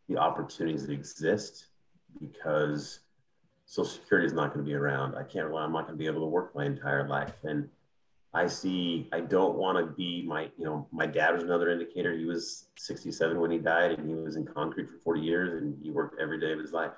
the 0.09 0.17
opportunities 0.17 0.89
exist 0.89 1.67
because 2.21 3.01
Social 3.64 3.91
Security 3.91 4.27
is 4.27 4.33
not 4.33 4.55
going 4.55 4.64
to 4.64 4.71
be 4.71 4.77
around. 4.77 5.17
I 5.17 5.25
can't 5.25 5.49
rely. 5.49 5.64
I'm 5.64 5.73
not 5.73 5.89
going 5.89 5.99
to 5.99 6.03
be 6.03 6.07
able 6.07 6.21
to 6.21 6.27
work 6.27 6.55
my 6.55 6.64
entire 6.64 7.09
life. 7.09 7.35
And 7.43 7.69
I 8.37 8.47
see. 8.47 9.09
I 9.14 9.20
don't 9.20 9.57
want 9.57 9.78
to 9.78 9.87
be 9.95 10.22
my. 10.26 10.51
You 10.59 10.66
know, 10.66 10.87
my 10.93 11.07
dad 11.07 11.32
was 11.32 11.43
another 11.43 11.70
indicator. 11.70 12.14
He 12.14 12.26
was 12.26 12.68
67 12.76 13.41
when 13.41 13.51
he 13.51 13.57
died, 13.57 13.99
and 13.99 14.07
he 14.07 14.14
was 14.14 14.37
in 14.37 14.45
concrete 14.45 14.91
for 14.91 14.99
40 14.99 15.20
years, 15.22 15.62
and 15.62 15.74
he 15.82 15.91
worked 15.91 16.20
every 16.20 16.39
day 16.39 16.53
of 16.53 16.59
his 16.59 16.72
life. 16.72 16.93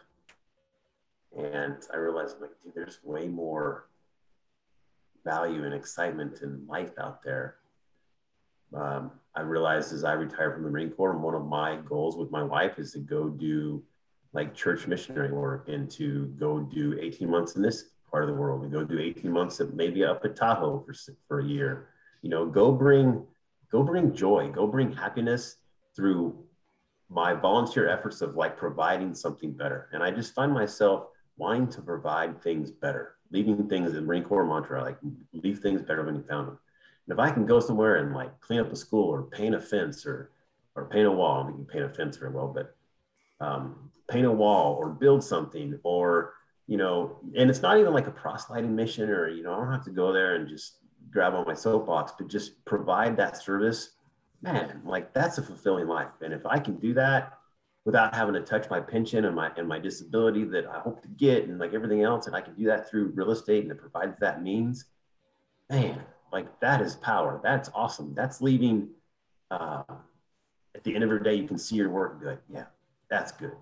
And 1.36 1.76
I 1.95 1.97
realized, 1.97 2.41
like, 2.41 2.51
dude, 2.64 2.74
there's 2.74 2.99
way 3.05 3.28
more 3.28 3.86
value 5.24 5.64
and 5.64 5.72
excitement 5.72 6.43
in 6.43 6.66
life 6.66 6.91
out 7.01 7.22
there. 7.22 7.59
Um, 8.74 9.12
I 9.36 9.43
realized 9.43 9.93
as 9.93 10.03
I 10.03 10.14
retired 10.14 10.55
from 10.55 10.64
the 10.64 10.70
Marine 10.70 10.91
Corps, 10.91 11.16
one 11.16 11.36
of 11.36 11.47
my 11.47 11.76
goals 11.76 12.16
with 12.16 12.32
my 12.32 12.43
wife 12.43 12.80
is 12.80 12.93
to 12.95 12.99
go 12.99 13.28
do 13.28 13.80
like 14.32 14.57
church 14.57 14.89
missionary 14.89 15.32
work 15.32 15.68
and 15.68 15.89
to 15.93 16.26
go 16.36 16.59
do 16.59 16.99
18 17.01 17.30
months 17.30 17.55
in 17.55 17.62
this 17.62 17.91
part 18.11 18.25
of 18.25 18.29
the 18.29 18.41
world 18.41 18.63
and 18.63 18.73
go 18.73 18.85
do 18.85 18.99
18 18.99 19.31
months 19.31 19.61
at 19.61 19.75
maybe 19.75 20.05
up 20.05 20.25
at 20.25 20.37
Tahoe 20.37 20.85
for, 20.85 20.95
for 21.27 21.41
a 21.41 21.45
year. 21.45 21.89
You 22.23 22.31
know, 22.31 22.47
go 22.47 22.73
bring 22.73 23.25
go 23.71 23.83
bring 23.83 24.15
joy, 24.15 24.51
go 24.51 24.67
bring 24.67 24.93
happiness 24.93 25.57
through 25.95 26.37
my 27.11 27.33
volunteer 27.33 27.89
efforts 27.89 28.21
of 28.21 28.35
like 28.35 28.57
providing 28.57 29.15
something 29.15 29.53
better. 29.53 29.89
And 29.93 30.03
I 30.03 30.11
just 30.11 30.35
find 30.35 30.53
myself 30.53 31.09
wanting 31.37 31.69
to 31.69 31.83
provide 31.83 32.43
things 32.43 32.71
better, 32.71 33.15
leaving 33.31 33.69
things 33.69 33.95
in 33.95 34.07
Marine 34.07 34.25
Corps 34.25 34.45
mantra, 34.45 34.83
like 34.83 34.99
leave 35.33 35.61
things 35.61 35.83
better 35.83 36.05
when 36.05 36.17
you 36.17 36.23
found 36.23 36.49
them. 36.49 36.59
And 37.07 37.19
if 37.19 37.19
I 37.19 37.31
can 37.31 37.47
go 37.47 37.61
somewhere 37.61 37.97
and 37.97 38.15
like 38.15 38.39
clean 38.41 38.61
up 38.61 38.73
a 38.73 38.77
school 38.77 39.09
or 39.09 39.23
paint 39.23 39.55
a 39.55 39.61
fence 39.61 40.05
or 40.05 40.31
or 40.75 40.85
paint 40.85 41.07
a 41.07 41.11
wall, 41.11 41.43
I 41.43 41.47
mean, 41.49 41.59
you 41.59 41.65
can 41.65 41.73
paint 41.81 41.85
a 41.85 41.95
fence 41.95 42.17
very 42.17 42.31
well, 42.31 42.49
but 42.49 42.77
um, 43.45 43.91
paint 44.09 44.27
a 44.27 44.33
wall 44.33 44.75
or 44.75 44.91
build 44.91 45.25
something 45.25 45.79
or 45.83 46.35
you 46.69 46.77
know 46.77 47.19
and 47.37 47.51
it's 47.51 47.62
not 47.62 47.79
even 47.79 47.93
like 47.93 48.07
a 48.07 48.12
proselyting 48.12 48.77
mission 48.77 49.11
or 49.11 49.29
you 49.29 49.43
know 49.43 49.53
i 49.53 49.57
don't 49.57 49.73
have 49.73 49.85
to 49.85 49.91
go 49.91 50.12
there 50.12 50.37
and 50.37 50.49
just 50.49 50.77
grab 51.11 51.35
on 51.35 51.45
my 51.47 51.55
soapbox 51.55 52.12
but 52.16 52.29
just 52.29 52.62
provide 52.64 53.16
that 53.16 53.43
service. 53.43 53.95
Man 54.43 54.83
like 54.85 55.12
that's 55.12 55.39
a 55.39 55.43
fulfilling 55.43 55.89
life. 55.89 56.12
And 56.23 56.33
if 56.33 56.47
i 56.47 56.59
can 56.61 56.77
do 56.77 56.95
that 56.95 57.33
without 57.85 58.14
having 58.14 58.35
to 58.35 58.41
touch 58.41 58.71
my 58.71 58.79
pension 58.79 59.25
and 59.25 59.35
my 59.35 59.51
and 59.57 59.66
my 59.66 59.81
disability 59.81 60.45
that 60.45 60.66
i 60.66 60.79
hope 60.79 61.03
to 61.03 61.09
get 61.09 61.45
and 61.45 61.59
like 61.59 61.75
everything 61.75 62.03
else 62.03 62.27
and 62.29 62.37
i 62.37 62.41
can 62.41 62.55
do 62.55 62.64
that 62.66 62.89
through 62.89 63.07
real 63.14 63.33
estate 63.33 63.62
and 63.64 63.73
it 63.73 63.79
provides 63.79 64.14
that 64.21 64.43
means 64.43 64.85
man 65.71 65.99
like 66.33 66.61
that 66.61 66.81
is 66.81 66.97
power. 66.97 67.41
That's 67.43 67.71
awesome. 67.75 68.14
That's 68.14 68.41
leaving 68.41 68.91
uh, 69.51 69.83
at 70.75 70.85
the 70.85 70.95
end 70.95 71.05
of 71.05 71.11
your 71.11 71.21
day 71.21 71.35
you 71.35 71.49
can 71.49 71.59
see 71.59 71.77
your 71.77 71.89
work 71.89 72.21
good. 72.21 72.39
yeah 72.53 72.66
that's 73.09 73.33
good 73.33 73.57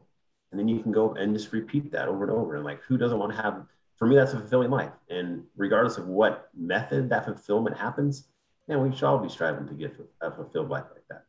and 0.50 0.60
then 0.60 0.68
you 0.68 0.80
can 0.80 0.92
go 0.92 1.12
and 1.14 1.34
just 1.34 1.52
repeat 1.52 1.90
that 1.92 2.08
over 2.08 2.24
and 2.24 2.32
over. 2.32 2.56
And 2.56 2.64
like 2.64 2.82
who 2.82 2.96
doesn't 2.96 3.18
want 3.18 3.34
to 3.34 3.42
have 3.42 3.66
for 3.96 4.06
me 4.06 4.16
that's 4.16 4.32
a 4.32 4.38
fulfilling 4.38 4.70
life. 4.70 4.92
And 5.10 5.44
regardless 5.56 5.98
of 5.98 6.06
what 6.06 6.50
method 6.56 7.08
that 7.10 7.24
fulfillment 7.24 7.76
happens 7.76 8.28
man 8.68 8.82
we 8.82 8.94
should 8.94 9.04
all 9.04 9.18
be 9.18 9.28
striving 9.28 9.66
to 9.68 9.74
get 9.74 9.96
a 10.20 10.30
fulfilled 10.30 10.68
life 10.68 10.84
like 10.92 11.04
that. 11.08 11.24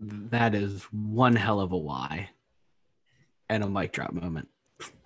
That 0.00 0.54
is 0.54 0.84
one 0.84 1.36
hell 1.36 1.60
of 1.60 1.72
a 1.72 1.76
why 1.76 2.30
and 3.48 3.64
a 3.64 3.68
mic 3.68 3.92
drop 3.92 4.12
moment. 4.12 4.48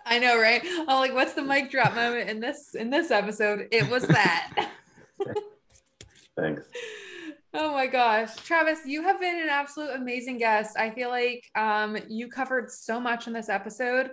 I 0.04 0.18
know 0.18 0.38
right? 0.38 0.60
Oh 0.64 0.98
like 1.00 1.14
what's 1.14 1.34
the 1.34 1.42
mic 1.42 1.70
drop 1.70 1.94
moment 1.94 2.28
in 2.28 2.40
this 2.40 2.74
in 2.74 2.90
this 2.90 3.10
episode? 3.10 3.68
It 3.70 3.88
was 3.88 4.06
that. 4.06 4.70
Thanks 6.36 6.62
Oh 7.54 7.72
my 7.72 7.86
gosh. 7.86 8.34
Travis, 8.36 8.80
you 8.86 9.02
have 9.02 9.20
been 9.20 9.38
an 9.38 9.50
absolute 9.50 9.90
amazing 9.94 10.38
guest. 10.38 10.76
I 10.78 10.90
feel 10.90 11.10
like 11.10 11.50
um, 11.54 11.98
you 12.08 12.28
covered 12.28 12.70
so 12.70 12.98
much 12.98 13.26
in 13.26 13.34
this 13.34 13.50
episode 13.50 14.10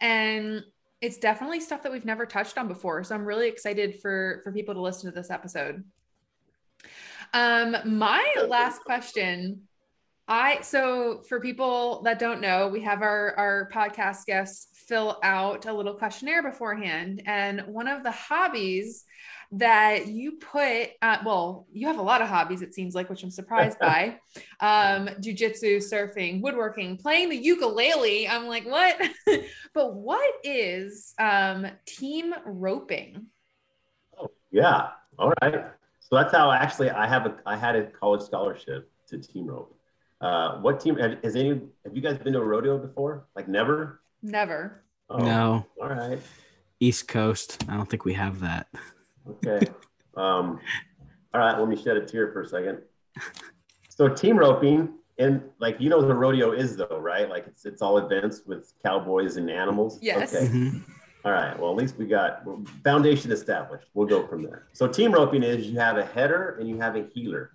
and 0.00 0.64
it's 1.00 1.18
definitely 1.18 1.60
stuff 1.60 1.82
that 1.84 1.92
we've 1.92 2.04
never 2.04 2.26
touched 2.26 2.58
on 2.58 2.66
before. 2.66 3.04
So 3.04 3.14
I'm 3.14 3.24
really 3.24 3.48
excited 3.48 4.00
for 4.00 4.40
for 4.42 4.52
people 4.52 4.74
to 4.74 4.80
listen 4.80 5.10
to 5.10 5.14
this 5.14 5.30
episode. 5.30 5.84
Um, 7.32 7.76
my 7.84 8.34
last 8.48 8.82
question 8.82 9.68
I 10.30 10.60
so 10.60 11.22
for 11.28 11.40
people 11.40 12.02
that 12.02 12.20
don't 12.20 12.40
know, 12.40 12.68
we 12.68 12.82
have 12.82 13.02
our 13.02 13.34
our 13.36 13.70
podcast 13.72 14.26
guests 14.26 14.68
fill 14.86 15.18
out 15.24 15.66
a 15.66 15.72
little 15.72 15.94
questionnaire 15.94 16.42
beforehand, 16.42 17.22
and 17.26 17.62
one 17.66 17.88
of 17.88 18.04
the 18.04 18.12
hobbies 18.12 19.04
that 19.52 20.06
you 20.06 20.32
put 20.32 20.90
uh, 21.02 21.18
well 21.24 21.66
you 21.72 21.88
have 21.88 21.98
a 21.98 22.02
lot 22.02 22.22
of 22.22 22.28
hobbies 22.28 22.62
it 22.62 22.72
seems 22.72 22.94
like 22.94 23.10
which 23.10 23.24
i'm 23.24 23.30
surprised 23.30 23.78
by. 23.80 24.16
Um 24.60 25.08
jujitsu 25.20 25.78
surfing 25.78 26.40
woodworking 26.40 26.96
playing 26.96 27.30
the 27.30 27.36
ukulele. 27.36 28.28
I'm 28.28 28.46
like 28.46 28.64
what? 28.64 29.00
But 29.72 29.94
what 29.94 30.34
is 30.42 31.14
um 31.18 31.66
team 31.86 32.34
roping? 32.44 33.26
Oh 34.20 34.30
yeah. 34.50 34.88
All 35.18 35.32
right. 35.42 35.64
So 36.00 36.16
that's 36.16 36.32
how 36.32 36.50
actually 36.50 36.90
i 36.90 37.06
have 37.06 37.26
a 37.26 37.36
i 37.46 37.56
had 37.56 37.76
a 37.76 37.86
college 37.86 38.22
scholarship 38.22 38.90
to 39.08 39.18
team 39.18 39.46
rope. 39.46 39.76
Uh 40.20 40.58
what 40.58 40.80
team 40.80 40.96
has 40.96 41.34
any 41.34 41.60
have 41.84 41.94
you 41.94 42.02
guys 42.02 42.18
been 42.18 42.32
to 42.34 42.40
a 42.40 42.44
rodeo 42.44 42.78
before? 42.78 43.26
Like 43.34 43.48
never? 43.48 44.00
Never. 44.22 44.84
Oh, 45.08 45.18
no. 45.18 45.66
all 45.82 45.88
right. 45.88 46.20
East 46.78 47.08
coast. 47.08 47.64
I 47.68 47.76
don't 47.76 47.90
think 47.90 48.04
we 48.04 48.14
have 48.14 48.40
that 48.40 48.68
Okay. 49.44 49.66
Um, 50.16 50.60
all 51.32 51.40
right, 51.40 51.58
let 51.58 51.68
me 51.68 51.76
shed 51.76 51.96
a 51.96 52.04
tear 52.04 52.32
for 52.32 52.42
a 52.42 52.46
second. 52.46 52.78
So 53.88 54.08
team 54.08 54.36
roping, 54.36 54.94
and 55.18 55.42
like 55.58 55.80
you 55.80 55.88
know 55.88 55.98
what 55.98 56.08
the 56.08 56.14
rodeo 56.14 56.52
is 56.52 56.76
though, 56.76 56.98
right? 57.00 57.28
Like 57.28 57.46
it's 57.46 57.64
it's 57.64 57.82
all 57.82 57.98
events 57.98 58.42
with 58.46 58.72
cowboys 58.84 59.36
and 59.36 59.50
animals. 59.50 59.98
Yes. 60.00 60.34
Okay. 60.34 60.46
Mm-hmm. 60.46 60.78
All 61.24 61.32
right. 61.32 61.58
Well, 61.58 61.70
at 61.70 61.76
least 61.76 61.98
we 61.98 62.06
got 62.06 62.42
foundation 62.82 63.30
established. 63.30 63.86
We'll 63.92 64.06
go 64.06 64.26
from 64.26 64.42
there. 64.42 64.68
So 64.72 64.88
team 64.88 65.12
roping 65.12 65.42
is 65.42 65.66
you 65.66 65.78
have 65.78 65.98
a 65.98 66.04
header 66.04 66.56
and 66.58 66.68
you 66.68 66.80
have 66.80 66.96
a 66.96 67.04
heeler, 67.14 67.50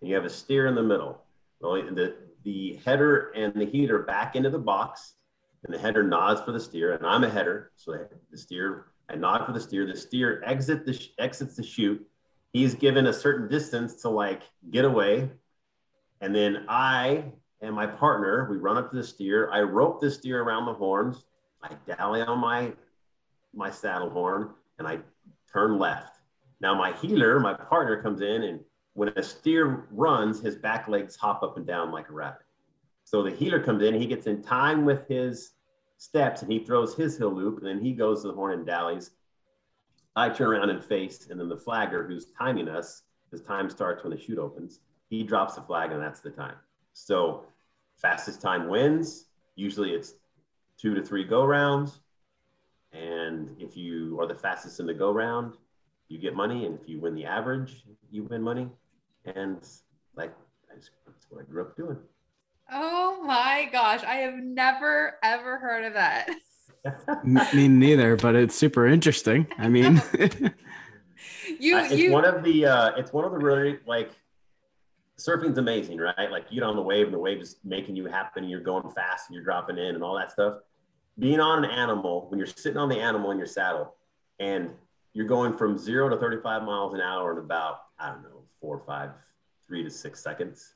and 0.00 0.10
you 0.10 0.16
have 0.16 0.24
a 0.24 0.30
steer 0.30 0.66
in 0.66 0.74
the 0.74 0.82
middle. 0.82 1.22
Well, 1.60 1.74
the 1.74 2.16
the 2.42 2.80
header 2.84 3.30
and 3.36 3.54
the 3.54 3.66
heeler 3.66 4.00
back 4.00 4.34
into 4.34 4.50
the 4.50 4.58
box, 4.58 5.14
and 5.64 5.72
the 5.72 5.78
header 5.78 6.02
nods 6.02 6.40
for 6.40 6.52
the 6.52 6.60
steer, 6.60 6.94
and 6.94 7.06
I'm 7.06 7.22
a 7.22 7.30
header, 7.30 7.70
so 7.76 8.06
the 8.30 8.38
steer 8.38 8.86
I 9.10 9.16
nod 9.16 9.44
for 9.44 9.52
the 9.52 9.60
steer. 9.60 9.86
The 9.86 9.96
steer 9.96 10.42
exit 10.44 10.86
the 10.86 10.98
exits 11.18 11.56
the 11.56 11.62
chute. 11.62 12.06
He's 12.52 12.74
given 12.74 13.06
a 13.06 13.12
certain 13.12 13.48
distance 13.48 13.94
to 14.02 14.08
like 14.08 14.42
get 14.70 14.84
away, 14.84 15.30
and 16.20 16.34
then 16.34 16.64
I 16.68 17.24
and 17.60 17.74
my 17.74 17.86
partner 17.86 18.48
we 18.50 18.56
run 18.56 18.76
up 18.76 18.90
to 18.90 18.96
the 18.96 19.04
steer. 19.04 19.50
I 19.50 19.60
rope 19.60 20.00
the 20.00 20.10
steer 20.10 20.42
around 20.42 20.66
the 20.66 20.74
horns. 20.74 21.24
I 21.62 21.70
dally 21.86 22.22
on 22.22 22.38
my 22.38 22.72
my 23.52 23.70
saddle 23.70 24.10
horn 24.10 24.50
and 24.78 24.86
I 24.86 24.98
turn 25.52 25.78
left. 25.78 26.18
Now 26.60 26.74
my 26.74 26.92
heeler, 26.92 27.40
my 27.40 27.54
partner, 27.54 28.00
comes 28.00 28.20
in 28.20 28.44
and 28.44 28.60
when 28.94 29.08
a 29.16 29.22
steer 29.22 29.86
runs, 29.90 30.40
his 30.40 30.56
back 30.56 30.88
legs 30.88 31.16
hop 31.16 31.42
up 31.42 31.56
and 31.56 31.66
down 31.66 31.90
like 31.90 32.08
a 32.08 32.12
rabbit. 32.12 32.42
So 33.04 33.22
the 33.22 33.30
heeler 33.30 33.60
comes 33.60 33.82
in, 33.82 33.94
he 33.94 34.06
gets 34.06 34.26
in 34.26 34.42
time 34.42 34.84
with 34.84 35.08
his 35.08 35.52
steps 36.00 36.40
and 36.40 36.50
he 36.50 36.58
throws 36.58 36.94
his 36.94 37.18
heel 37.18 37.30
loop 37.30 37.58
and 37.58 37.66
then 37.66 37.78
he 37.78 37.92
goes 37.92 38.22
to 38.22 38.28
the 38.28 38.34
horn 38.34 38.54
and 38.54 38.66
dallies. 38.66 39.10
I 40.16 40.30
turn 40.30 40.48
around 40.48 40.70
and 40.70 40.82
face, 40.82 41.28
and 41.30 41.38
then 41.38 41.48
the 41.48 41.56
flagger 41.56 42.06
who's 42.06 42.32
timing 42.36 42.68
us, 42.68 43.02
his 43.30 43.42
time 43.42 43.70
starts 43.70 44.02
when 44.02 44.10
the 44.10 44.18
chute 44.18 44.38
opens, 44.38 44.80
he 45.08 45.22
drops 45.22 45.54
the 45.54 45.60
flag 45.60 45.92
and 45.92 46.02
that's 46.02 46.20
the 46.20 46.30
time. 46.30 46.56
So 46.94 47.44
fastest 47.96 48.40
time 48.40 48.68
wins. 48.68 49.26
Usually 49.56 49.90
it's 49.90 50.14
two 50.78 50.94
to 50.94 51.02
three 51.02 51.22
go 51.22 51.44
rounds. 51.44 52.00
And 52.92 53.54
if 53.58 53.76
you 53.76 54.18
are 54.20 54.26
the 54.26 54.34
fastest 54.34 54.80
in 54.80 54.86
the 54.86 54.94
go 54.94 55.12
round, 55.12 55.54
you 56.08 56.18
get 56.18 56.34
money. 56.34 56.64
And 56.64 56.78
if 56.80 56.88
you 56.88 56.98
win 56.98 57.14
the 57.14 57.26
average, 57.26 57.84
you 58.10 58.24
win 58.24 58.42
money. 58.42 58.68
And 59.26 59.68
like, 60.16 60.32
that's 60.68 60.90
what 61.28 61.42
I 61.42 61.44
grew 61.44 61.62
up 61.62 61.76
doing. 61.76 61.98
Oh 62.72 63.22
my 63.24 63.68
gosh. 63.72 64.02
I 64.04 64.16
have 64.16 64.34
never, 64.34 65.16
ever 65.22 65.58
heard 65.58 65.84
of 65.84 65.94
that. 65.94 66.30
Me 67.24 67.68
neither, 67.68 68.16
but 68.16 68.34
it's 68.34 68.54
super 68.54 68.86
interesting. 68.86 69.46
I 69.58 69.68
mean, 69.68 70.02
you, 71.58 71.76
uh, 71.76 71.84
it's 71.84 71.94
you, 71.94 72.12
one 72.12 72.24
of 72.24 72.42
the, 72.42 72.66
uh, 72.66 72.90
it's 72.96 73.12
one 73.12 73.24
of 73.24 73.32
the 73.32 73.38
really 73.38 73.78
like, 73.86 74.12
surfing's 75.18 75.58
amazing, 75.58 75.98
right? 75.98 76.30
Like 76.30 76.46
you 76.50 76.60
get 76.60 76.66
on 76.66 76.76
the 76.76 76.82
wave 76.82 77.06
and 77.06 77.14
the 77.14 77.18
wave 77.18 77.40
is 77.40 77.56
making 77.64 77.96
you 77.96 78.06
happen 78.06 78.42
and 78.44 78.50
you're 78.50 78.60
going 78.60 78.88
fast 78.90 79.28
and 79.28 79.34
you're 79.34 79.44
dropping 79.44 79.76
in 79.76 79.94
and 79.94 80.02
all 80.02 80.16
that 80.16 80.32
stuff. 80.32 80.58
Being 81.18 81.40
on 81.40 81.64
an 81.64 81.70
animal, 81.70 82.26
when 82.30 82.38
you're 82.38 82.46
sitting 82.46 82.78
on 82.78 82.88
the 82.88 82.98
animal 82.98 83.30
in 83.30 83.36
your 83.36 83.46
saddle 83.46 83.94
and 84.38 84.70
you're 85.12 85.26
going 85.26 85.56
from 85.56 85.76
zero 85.76 86.08
to 86.08 86.16
35 86.16 86.62
miles 86.62 86.94
an 86.94 87.00
hour 87.00 87.32
in 87.32 87.38
about, 87.38 87.80
I 87.98 88.10
don't 88.10 88.22
know, 88.22 88.42
four, 88.60 88.82
five, 88.86 89.10
three 89.66 89.82
to 89.82 89.90
six 89.90 90.22
seconds. 90.22 90.74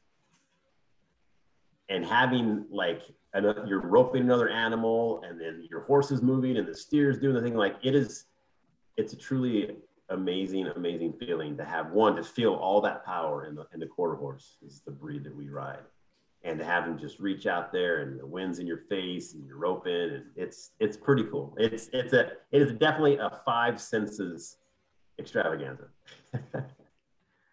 And 1.89 2.05
having 2.05 2.65
like 2.70 3.02
you're 3.66 3.81
roping 3.81 4.23
another 4.23 4.48
animal 4.48 5.23
and 5.28 5.40
then 5.40 5.66
your 5.69 5.82
horse 5.82 6.11
is 6.11 6.23
moving 6.23 6.56
and 6.56 6.66
the 6.66 6.74
steer 6.74 7.11
is 7.11 7.19
doing 7.19 7.35
the 7.35 7.43
thing. 7.43 7.55
Like 7.55 7.77
it 7.82 7.94
is, 7.94 8.27
it's 8.97 9.12
a 9.12 9.16
truly 9.16 9.77
amazing, 10.09 10.69
amazing 10.77 11.15
feeling 11.15 11.56
to 11.56 11.65
have 11.65 11.90
one, 11.90 12.16
to 12.16 12.23
feel 12.23 12.55
all 12.55 12.81
that 12.82 13.05
power 13.05 13.47
in 13.47 13.55
the, 13.55 13.66
in 13.74 13.81
the 13.81 13.86
quarter 13.86 14.15
horse 14.15 14.56
is 14.65 14.82
the 14.85 14.93
breed 14.93 15.24
that 15.24 15.35
we 15.35 15.48
ride 15.48 15.81
and 16.44 16.59
to 16.59 16.65
have 16.65 16.85
them 16.85 16.98
just 16.98 17.19
reach 17.19 17.47
out 17.47 17.73
there 17.73 18.02
and 18.02 18.20
the 18.20 18.27
wind's 18.27 18.59
in 18.59 18.66
your 18.66 18.82
face 18.89 19.32
and 19.32 19.44
you're 19.47 19.56
roping 19.56 19.93
and 19.93 20.24
it's 20.36 20.70
it's 20.78 20.97
pretty 20.97 21.24
cool. 21.24 21.55
It's 21.59 21.89
it's 21.93 22.12
a 22.12 22.32
it 22.52 22.62
is 22.62 22.73
definitely 22.73 23.16
a 23.16 23.40
five 23.44 23.81
senses 23.81 24.59
extravaganza. 25.19 25.89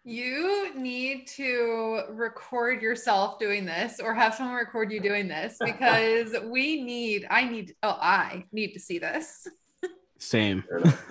you 0.04 0.74
need 0.74 1.26
to 1.28 2.02
record 2.10 2.82
yourself 2.82 3.38
doing 3.38 3.64
this 3.64 4.00
or 4.00 4.14
have 4.14 4.34
someone 4.34 4.56
record 4.56 4.90
you 4.90 5.00
doing 5.00 5.28
this 5.28 5.56
because 5.64 6.34
we 6.44 6.82
need 6.82 7.26
I 7.30 7.44
need 7.44 7.74
oh 7.82 7.98
I 8.00 8.44
need 8.52 8.72
to 8.72 8.80
see 8.80 8.98
this. 8.98 9.46
Same. 10.18 10.62
Fair 10.68 10.78
enough. 10.78 11.08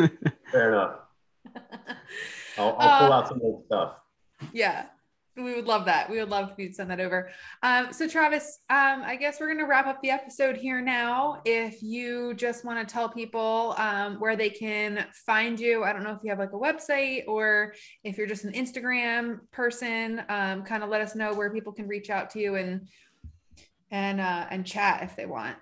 Fair 0.51 0.71
enough. 0.73 0.95
I'll, 2.57 2.75
I'll 2.77 2.99
pull 2.99 3.13
uh, 3.13 3.17
out 3.17 3.27
some 3.29 3.41
old 3.41 3.65
stuff. 3.65 3.95
Yeah 4.51 4.85
we 5.43 5.55
would 5.55 5.67
love 5.67 5.85
that. 5.85 6.09
We 6.09 6.19
would 6.19 6.29
love 6.29 6.51
if 6.51 6.57
you'd 6.57 6.75
send 6.75 6.89
that 6.91 6.99
over. 6.99 7.29
Um, 7.63 7.91
so 7.91 8.07
Travis, 8.07 8.59
um, 8.69 9.03
I 9.03 9.15
guess 9.15 9.39
we're 9.39 9.47
going 9.47 9.59
to 9.59 9.65
wrap 9.65 9.87
up 9.87 10.01
the 10.01 10.09
episode 10.09 10.57
here 10.57 10.81
now. 10.81 11.41
If 11.45 11.81
you 11.81 12.33
just 12.33 12.65
want 12.65 12.87
to 12.87 12.91
tell 12.91 13.09
people 13.09 13.75
um, 13.77 14.19
where 14.19 14.35
they 14.35 14.49
can 14.49 15.05
find 15.25 15.59
you, 15.59 15.83
I 15.83 15.93
don't 15.93 16.03
know 16.03 16.13
if 16.13 16.23
you 16.23 16.29
have 16.29 16.39
like 16.39 16.53
a 16.53 16.57
website 16.57 17.27
or 17.27 17.73
if 18.03 18.17
you're 18.17 18.27
just 18.27 18.43
an 18.43 18.53
Instagram 18.53 19.39
person, 19.51 20.23
um, 20.29 20.63
kind 20.63 20.83
of 20.83 20.89
let 20.89 21.01
us 21.01 21.15
know 21.15 21.33
where 21.33 21.51
people 21.51 21.73
can 21.73 21.87
reach 21.87 22.09
out 22.09 22.29
to 22.31 22.39
you 22.39 22.55
and 22.55 22.87
and 23.91 24.21
uh, 24.21 24.45
and 24.49 24.65
chat 24.65 25.03
if 25.03 25.15
they 25.15 25.25
want. 25.25 25.57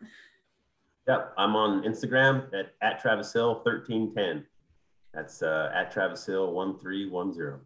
Yep, 1.08 1.34
I'm 1.38 1.56
on 1.56 1.84
Instagram 1.84 2.54
at, 2.54 2.74
at 2.82 3.02
Travis 3.02 3.34
Hill 3.34 3.56
1310. 3.64 4.46
That's 5.14 5.42
uh, 5.42 5.72
at 5.74 5.92
Travis 5.92 6.26
Hill 6.26 6.54
1310. 6.54 7.66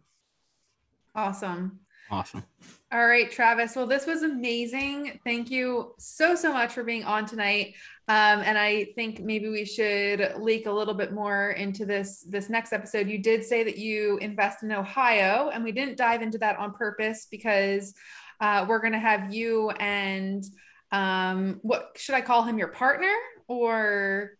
Awesome. 1.14 1.78
Awesome. 2.10 2.44
All 2.92 3.06
right, 3.06 3.30
Travis. 3.30 3.74
Well, 3.74 3.86
this 3.86 4.06
was 4.06 4.22
amazing. 4.22 5.20
Thank 5.24 5.50
you 5.50 5.94
so, 5.98 6.34
so 6.34 6.52
much 6.52 6.72
for 6.72 6.84
being 6.84 7.04
on 7.04 7.26
tonight. 7.26 7.74
Um, 8.06 8.40
and 8.40 8.58
I 8.58 8.88
think 8.94 9.20
maybe 9.20 9.48
we 9.48 9.64
should 9.64 10.34
leak 10.38 10.66
a 10.66 10.70
little 10.70 10.92
bit 10.94 11.12
more 11.12 11.52
into 11.52 11.86
this 11.86 12.24
this 12.28 12.50
next 12.50 12.72
episode. 12.72 13.08
You 13.08 13.18
did 13.18 13.42
say 13.42 13.64
that 13.64 13.78
you 13.78 14.18
invest 14.18 14.62
in 14.62 14.70
Ohio, 14.72 15.50
and 15.52 15.64
we 15.64 15.72
didn't 15.72 15.96
dive 15.96 16.20
into 16.20 16.38
that 16.38 16.58
on 16.58 16.74
purpose 16.74 17.26
because 17.30 17.94
uh, 18.40 18.66
we're 18.68 18.80
going 18.80 18.92
to 18.92 18.98
have 18.98 19.32
you 19.32 19.70
and 19.70 20.44
um, 20.92 21.58
what 21.62 21.92
should 21.96 22.14
I 22.14 22.20
call 22.20 22.42
him? 22.44 22.58
Your 22.58 22.68
partner 22.68 23.14
or? 23.48 24.32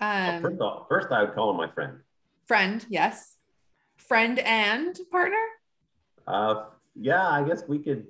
Um, 0.00 0.42
first, 0.42 0.60
all, 0.60 0.86
first, 0.88 1.08
I 1.10 1.24
would 1.24 1.34
call 1.34 1.50
him 1.50 1.56
my 1.56 1.70
friend. 1.72 1.98
Friend, 2.46 2.86
yes. 2.88 3.36
Friend 3.96 4.38
and 4.38 4.96
partner. 5.10 5.42
Uh, 6.26 6.64
yeah, 7.00 7.28
I 7.28 7.42
guess 7.42 7.62
we 7.68 7.78
could. 7.78 8.06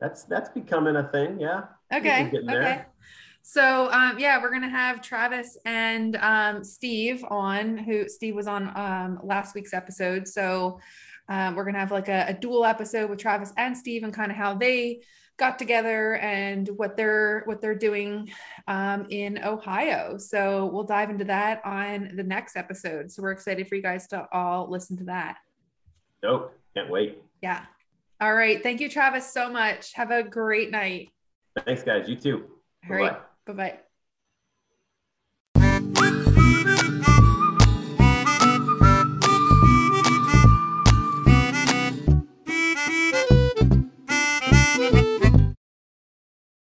That's 0.00 0.24
that's 0.24 0.48
becoming 0.50 0.96
a 0.96 1.08
thing. 1.08 1.40
Yeah. 1.40 1.64
Okay. 1.92 2.30
Okay. 2.32 2.84
So 3.42 3.90
um, 3.92 4.18
yeah, 4.18 4.40
we're 4.40 4.52
gonna 4.52 4.68
have 4.68 5.00
Travis 5.00 5.56
and 5.64 6.16
um, 6.16 6.62
Steve 6.62 7.24
on. 7.28 7.78
Who 7.78 8.08
Steve 8.08 8.34
was 8.34 8.46
on 8.46 8.70
um, 8.76 9.20
last 9.22 9.54
week's 9.54 9.72
episode. 9.72 10.28
So 10.28 10.80
um, 11.28 11.56
we're 11.56 11.64
gonna 11.64 11.78
have 11.78 11.90
like 11.90 12.08
a, 12.08 12.26
a 12.28 12.34
dual 12.34 12.64
episode 12.64 13.10
with 13.10 13.18
Travis 13.18 13.52
and 13.56 13.76
Steve 13.76 14.04
and 14.04 14.12
kind 14.12 14.30
of 14.30 14.36
how 14.36 14.54
they 14.54 15.00
got 15.38 15.58
together 15.58 16.16
and 16.16 16.68
what 16.76 16.96
they're 16.96 17.42
what 17.46 17.60
they're 17.60 17.74
doing 17.74 18.30
um, 18.66 19.06
in 19.08 19.42
Ohio. 19.42 20.18
So 20.18 20.66
we'll 20.66 20.84
dive 20.84 21.10
into 21.10 21.24
that 21.24 21.64
on 21.64 22.12
the 22.14 22.24
next 22.24 22.56
episode. 22.56 23.10
So 23.10 23.22
we're 23.22 23.32
excited 23.32 23.66
for 23.66 23.76
you 23.76 23.82
guys 23.82 24.06
to 24.08 24.26
all 24.30 24.70
listen 24.70 24.96
to 24.98 25.04
that. 25.04 25.38
Dope! 26.22 26.52
Can't 26.74 26.90
wait. 26.90 27.22
Yeah. 27.40 27.64
All 28.20 28.34
right. 28.34 28.62
Thank 28.62 28.80
you, 28.80 28.88
Travis, 28.88 29.32
so 29.32 29.50
much. 29.50 29.92
Have 29.94 30.10
a 30.10 30.22
great 30.22 30.70
night. 30.70 31.10
Thanks, 31.64 31.82
guys. 31.82 32.08
You 32.08 32.16
too. 32.16 32.46
All 32.88 32.96
right. 32.96 33.16
Bye 33.46 33.52
bye. 33.52 33.78